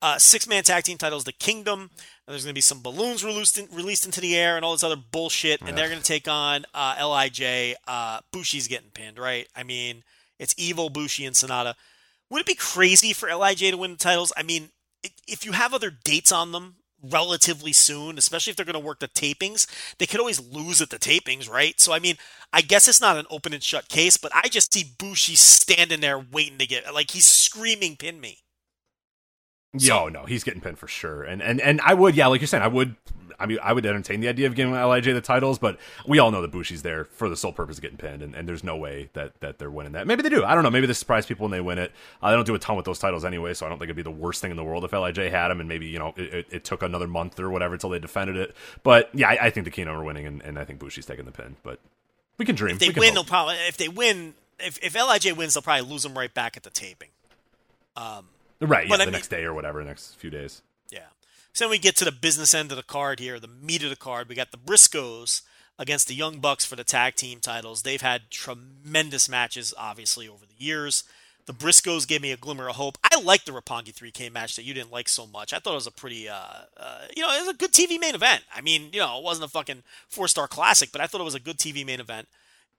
[0.00, 1.90] Uh, six man tag team titles, the Kingdom.
[2.28, 4.84] There's going to be some balloons released, in, released into the air and all this
[4.84, 5.60] other bullshit.
[5.60, 7.74] And they're going to take on uh, Lij.
[7.86, 9.48] Uh, Bushi's getting pinned, right?
[9.56, 10.04] I mean,
[10.38, 11.74] it's Evil, Bushi, and Sanada.
[12.30, 14.32] Would it be crazy for Lij to win the titles?
[14.36, 14.68] I mean,
[15.26, 19.00] if you have other dates on them relatively soon, especially if they're going to work
[19.00, 19.66] the tapings,
[19.98, 21.80] they could always lose at the tapings, right?
[21.80, 22.16] So, I mean,
[22.52, 26.00] I guess it's not an open and shut case, but I just see Bushi standing
[26.00, 28.38] there waiting to get, like, he's screaming, pin me.
[29.74, 31.22] Yo, no, he's getting pinned for sure.
[31.22, 32.96] And and and I would, yeah, like you're saying, I would.
[33.38, 36.30] I mean, I would entertain the idea of giving Lij the titles, but we all
[36.30, 38.76] know that Bushi's there for the sole purpose of getting pinned, and, and there's no
[38.76, 40.06] way that, that they're winning that.
[40.06, 40.44] Maybe they do.
[40.44, 40.70] I don't know.
[40.70, 41.92] Maybe they surprise people when they win it.
[42.20, 43.96] Uh, they don't do a ton with those titles anyway, so I don't think it'd
[43.96, 46.14] be the worst thing in the world if Lij had them, and maybe you know
[46.16, 48.56] it, it, it took another month or whatever until they defended it.
[48.82, 51.24] But yeah, I, I think the Kino are winning, and, and I think Bushi's taking
[51.24, 51.56] the pin.
[51.62, 51.78] But
[52.38, 52.74] we can dream.
[52.74, 53.14] If they win, hope.
[53.14, 56.56] they'll probably, if they win, if, if Lij wins, they'll probably lose him right back
[56.56, 57.08] at the taping.
[58.60, 58.86] right?
[58.86, 60.62] Yeah, but the I mean- next day or whatever, next few days.
[61.52, 63.90] So then we get to the business end of the card here, the meat of
[63.90, 64.28] the card.
[64.28, 65.42] We got the Briscoes
[65.78, 67.82] against the Young Bucks for the tag team titles.
[67.82, 71.04] They've had tremendous matches, obviously, over the years.
[71.46, 72.98] The Briscoes gave me a glimmer of hope.
[73.02, 75.54] I like the Roppongi 3K match that you didn't like so much.
[75.54, 76.36] I thought it was a pretty, uh,
[76.76, 78.44] uh, you know, it was a good TV main event.
[78.54, 81.24] I mean, you know, it wasn't a fucking four star classic, but I thought it
[81.24, 82.28] was a good TV main event.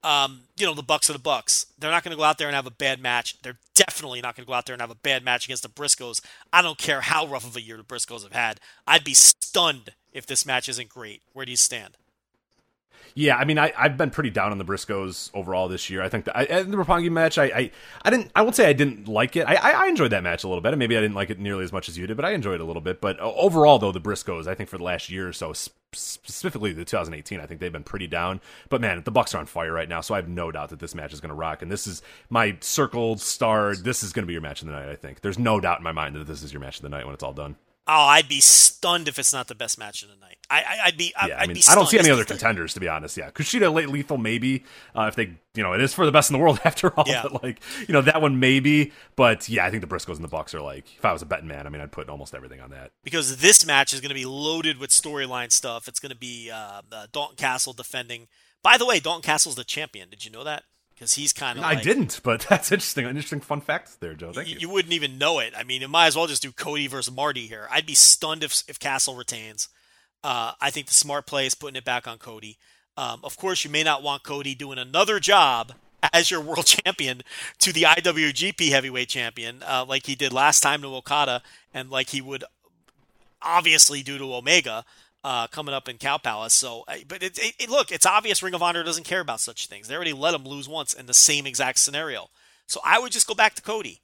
[0.04, 1.66] Um, you know, the Bucks are the Bucks.
[1.78, 3.42] They're not going to go out there and have a bad match.
[3.42, 5.70] They're definitely not going to go out there and have a bad match against the
[5.70, 6.22] Briscoes.
[6.54, 8.60] I don't care how rough of a year the Briscoes have had.
[8.88, 11.22] I'd be stunned if this match isn't great.
[11.34, 11.98] Where do you stand?
[13.16, 16.02] Yeah, I mean, I, I've been pretty down on the Briscoes overall this year.
[16.02, 17.72] I think the, I, the Roppongi match, I, I,
[18.04, 19.48] I didn't, I won't say I didn't like it.
[19.48, 21.74] I, I, enjoyed that match a little bit, maybe I didn't like it nearly as
[21.74, 23.02] much as you did, but I enjoyed it a little bit.
[23.02, 25.54] But uh, overall, though, the Briscoes, I think for the last year or so,
[25.94, 28.42] specifically the 2018, I think they've been pretty down.
[28.70, 30.80] But man, the Bucks are on fire right now, so I have no doubt that
[30.80, 31.62] this match is going to rock.
[31.62, 33.84] And this is my circled, starred.
[33.84, 34.90] This is going to be your match of the night.
[34.90, 36.90] I think there's no doubt in my mind that this is your match of the
[36.90, 37.56] night when it's all done.
[37.92, 40.38] Oh, I'd be stunned if it's not the best match of the night.
[40.48, 42.24] I, I, I'd be, I, Yeah, I'd I mean, be I don't see any other
[42.24, 43.18] contenders to be honest.
[43.18, 44.64] Yeah, Kushida late lethal maybe
[44.96, 47.06] uh, if they, you know, it is for the best in the world after all.
[47.08, 47.24] Yeah.
[47.24, 48.94] But like, you know, that one maybe.
[49.16, 51.26] But yeah, I think the Briscoes and the Bucks are like, if I was a
[51.26, 52.92] betting man, I mean, I'd put almost everything on that.
[53.04, 55.88] because this match is going to be loaded with storyline stuff.
[55.88, 58.28] It's going to be uh, uh, Dalton Castle defending.
[58.62, 60.10] By the way, Dalton Castle's the champion.
[60.10, 60.64] Did you know that?
[61.00, 61.64] Because he's kind of.
[61.64, 63.06] I like, didn't, but that's interesting.
[63.06, 64.34] An interesting fun fact there, Joe.
[64.34, 64.60] Thank y- you.
[64.60, 65.54] you wouldn't even know it.
[65.58, 67.70] I mean, it might as well just do Cody versus Marty here.
[67.72, 69.70] I'd be stunned if if Castle retains.
[70.24, 72.58] Uh, I think the smart play is putting it back on Cody.
[72.98, 75.72] Um, of course, you may not want Cody doing another job
[76.12, 77.22] as your world champion
[77.60, 81.42] to the IWGP Heavyweight Champion, uh, like he did last time to Okada,
[81.74, 82.44] and like he would
[83.42, 84.84] obviously do to Omega
[85.24, 86.54] uh, coming up in Cow Palace.
[86.54, 89.40] So, uh, but it, it, it- look, it's obvious Ring of Honor doesn't care about
[89.40, 89.88] such things.
[89.88, 92.30] They already let him lose once in the same exact scenario.
[92.68, 94.00] So I would just go back to Cody.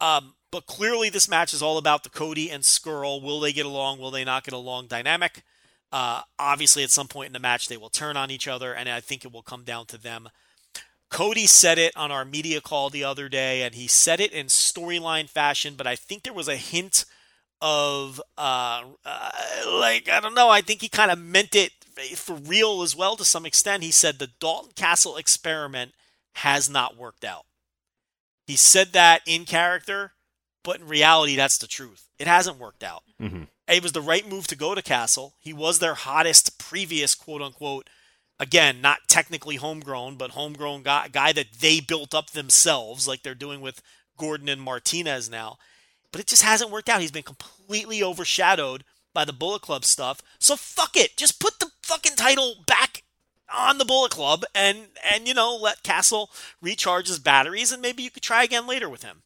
[0.00, 3.22] Um, but clearly, this match is all about the Cody and Scurll.
[3.22, 3.98] Will they get along?
[3.98, 4.86] Will they not get along?
[4.86, 5.42] Dynamic.
[5.92, 8.88] Uh, obviously, at some point in the match, they will turn on each other, and
[8.88, 10.28] I think it will come down to them.
[11.08, 14.46] Cody said it on our media call the other day, and he said it in
[14.46, 17.04] storyline fashion, but I think there was a hint
[17.66, 19.30] of, uh, uh,
[19.72, 21.72] like, I don't know, I think he kind of meant it
[22.14, 23.82] for real as well to some extent.
[23.82, 25.92] He said the Dalton Castle experiment
[26.34, 27.44] has not worked out.
[28.46, 30.12] He said that in character,
[30.62, 32.08] but in reality, that's the truth.
[32.18, 33.02] It hasn't worked out.
[33.18, 35.34] hmm It was the right move to go to Castle.
[35.40, 37.90] He was their hottest previous quote unquote,
[38.38, 43.34] again, not technically homegrown, but homegrown guy, guy that they built up themselves, like they're
[43.34, 43.82] doing with
[44.16, 45.56] Gordon and Martinez now.
[46.16, 47.02] But it just hasn't worked out.
[47.02, 50.22] He's been completely overshadowed by the Bullet Club stuff.
[50.38, 51.14] So fuck it.
[51.18, 53.02] Just put the fucking title back
[53.54, 56.30] on the Bullet Club and and you know let Castle
[56.62, 59.24] recharge his batteries and maybe you could try again later with him.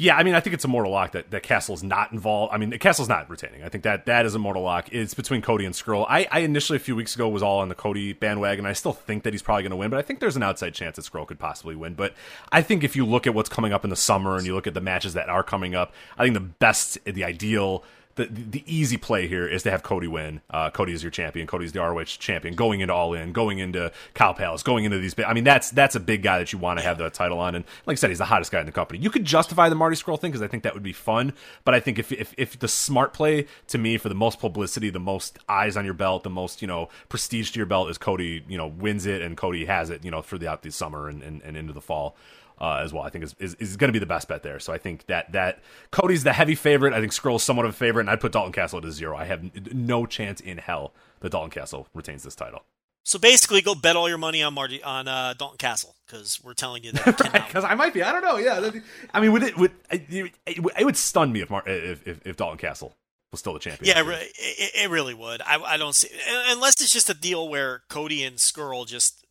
[0.00, 2.54] Yeah, I mean, I think it's a mortal lock that, that Castle's not involved.
[2.54, 3.62] I mean, Castle's not retaining.
[3.62, 4.88] I think that that is a mortal lock.
[4.90, 6.06] It's between Cody and Scurll.
[6.08, 8.64] I, I initially, a few weeks ago, was all on the Cody bandwagon.
[8.64, 10.72] I still think that he's probably going to win, but I think there's an outside
[10.72, 11.92] chance that Scurll could possibly win.
[11.92, 12.14] But
[12.50, 14.66] I think if you look at what's coming up in the summer and you look
[14.66, 17.84] at the matches that are coming up, I think the best, the ideal
[18.16, 20.40] the, the easy play here is to have Cody win.
[20.50, 21.46] Uh, Cody is your champion.
[21.46, 22.54] Cody's the ROH champion.
[22.54, 25.14] Going into All In, going into Cow Palace, going into these.
[25.26, 27.54] I mean, that's that's a big guy that you want to have the title on.
[27.54, 28.98] And like I said, he's the hottest guy in the company.
[28.98, 31.32] You could justify the Marty Scurll thing because I think that would be fun.
[31.64, 34.90] But I think if, if if the smart play to me for the most publicity,
[34.90, 37.98] the most eyes on your belt, the most you know prestige to your belt is
[37.98, 38.44] Cody.
[38.48, 40.04] You know wins it and Cody has it.
[40.04, 42.16] You know throughout the summer and, and, and into the fall
[42.60, 43.02] uh, as well.
[43.02, 44.58] I think is, is, is going to be the best bet there.
[44.58, 46.92] So I think that that Cody's the heavy favorite.
[46.92, 49.16] I think Scurll's somewhat of a favorite, and I'd put Dalton Castle to zero.
[49.16, 52.62] I have no chance in hell that Dalton Castle retains this title.
[53.02, 56.54] So basically, go bet all your money on Marty on uh, Dalton Castle because we're
[56.54, 57.16] telling you that
[57.46, 58.02] because I might be.
[58.02, 58.36] I don't know.
[58.36, 58.70] Yeah,
[59.14, 62.36] I mean, would it would it, it would stun me if, Mar- if, if if
[62.36, 62.94] Dalton Castle
[63.30, 63.96] was still the champion.
[63.96, 65.40] Yeah, it, it really would.
[65.40, 66.08] I, I don't see
[66.48, 69.24] unless it's just a deal where Cody and Scurll just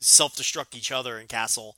[0.00, 1.76] self destruct each other and Castle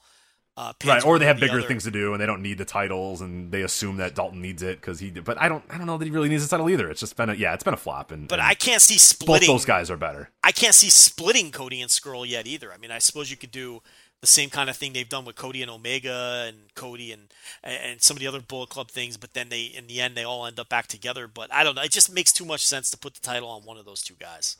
[0.54, 1.66] uh, right, or they have the bigger other.
[1.68, 4.62] things to do and they don't need the titles, and they assume that Dalton needs
[4.62, 5.10] it because he.
[5.10, 6.90] But I don't, I don't know that he really needs the title either.
[6.90, 8.10] It's just been a yeah, it's been a flop.
[8.10, 9.46] And but and I can't see splitting.
[9.46, 10.30] Both those guys are better.
[10.44, 12.72] I can't see splitting Cody and Scurll yet either.
[12.72, 13.80] I mean, I suppose you could do
[14.20, 17.28] the same kind of thing they've done with Cody and Omega and Cody and
[17.64, 20.24] and some of the other Bullet Club things, but then they in the end they
[20.24, 21.26] all end up back together.
[21.28, 21.82] But I don't know.
[21.82, 24.14] It just makes too much sense to put the title on one of those two
[24.20, 24.58] guys.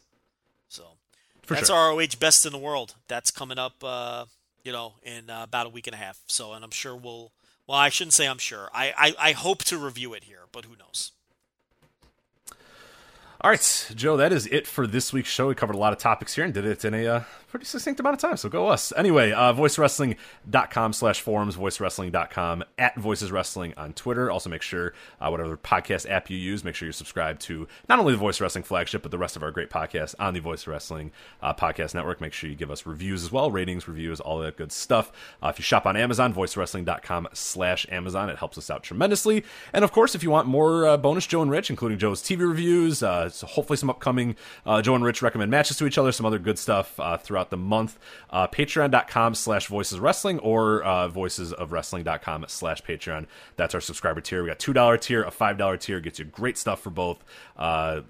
[0.69, 0.97] So
[1.43, 1.91] For that's sure.
[1.91, 2.95] ROH Best in the World.
[3.09, 3.75] That's coming up.
[3.85, 4.25] Uh,
[4.65, 6.21] you know, in uh, about a week and a half.
[6.29, 7.33] So, and I'm sure we'll.
[7.67, 8.69] Well, I shouldn't say I'm sure.
[8.75, 11.13] I, I, I hope to review it here, but who knows?
[13.41, 15.49] All right, Joe, that is it for this week's show.
[15.49, 18.01] We covered a lot of topics here and did it in a uh, pretty succinct
[18.01, 18.95] amount of time, so go us.
[18.97, 24.31] Anyway, uh, voicewrestling.com slash forums, voicewrestling.com, at Voices Wrestling on Twitter.
[24.31, 27.99] Also make sure, uh, whatever podcast app you use, make sure you're subscribed to not
[27.99, 30.67] only the Voice Wrestling flagship, but the rest of our great podcasts on the Voice
[30.67, 32.23] Wrestling uh, podcast network.
[32.23, 35.13] Make sure you give us reviews as well, ratings, reviews, all that good stuff.
[35.43, 39.45] Uh, if you shop on Amazon, voicewrestling.com slash Amazon, it helps us out tremendously.
[39.75, 42.49] And of course, if you want more uh, bonus Joe and Rich, including Joe's TV
[42.49, 46.13] reviews, uh, so hopefully some upcoming uh, Joe and Rich recommend matches to each other,
[46.13, 47.99] some other good stuff uh, throughout the month.
[48.31, 53.27] Uh, Patreon.com slash Voices Wrestling or uh, voicesofwrestling.com slash Patreon.
[53.57, 54.43] That's our subscriber tier.
[54.43, 56.01] We got $2 tier, a $5 tier.
[56.01, 57.23] Gets you great stuff for both.
[57.57, 58.03] Uh,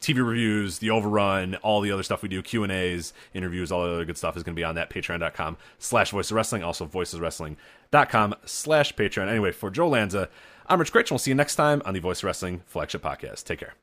[0.00, 3.82] TV reviews, the overrun, all the other stuff we do, Q and A's, interviews, all
[3.82, 6.86] the other good stuff is going to be on that patreon.com slash voices wrestling, also
[6.86, 9.28] voiceswrestling.com slash patreon.
[9.28, 10.28] Anyway, for Joe Lanza,
[10.68, 13.42] I'm Rich Kraetsch, and we'll see you next time on the Voice Wrestling flagship podcast.
[13.42, 13.74] Take care.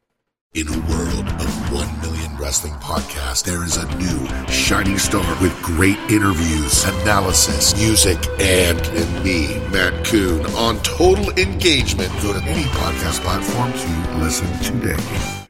[0.54, 5.54] In a world of 1 million wrestling podcasts, there is a new shining star with
[5.62, 12.10] great interviews, analysis, music, and, and me, Matt Coon, on total engagement.
[12.22, 15.36] Go to any podcast platform to listen today.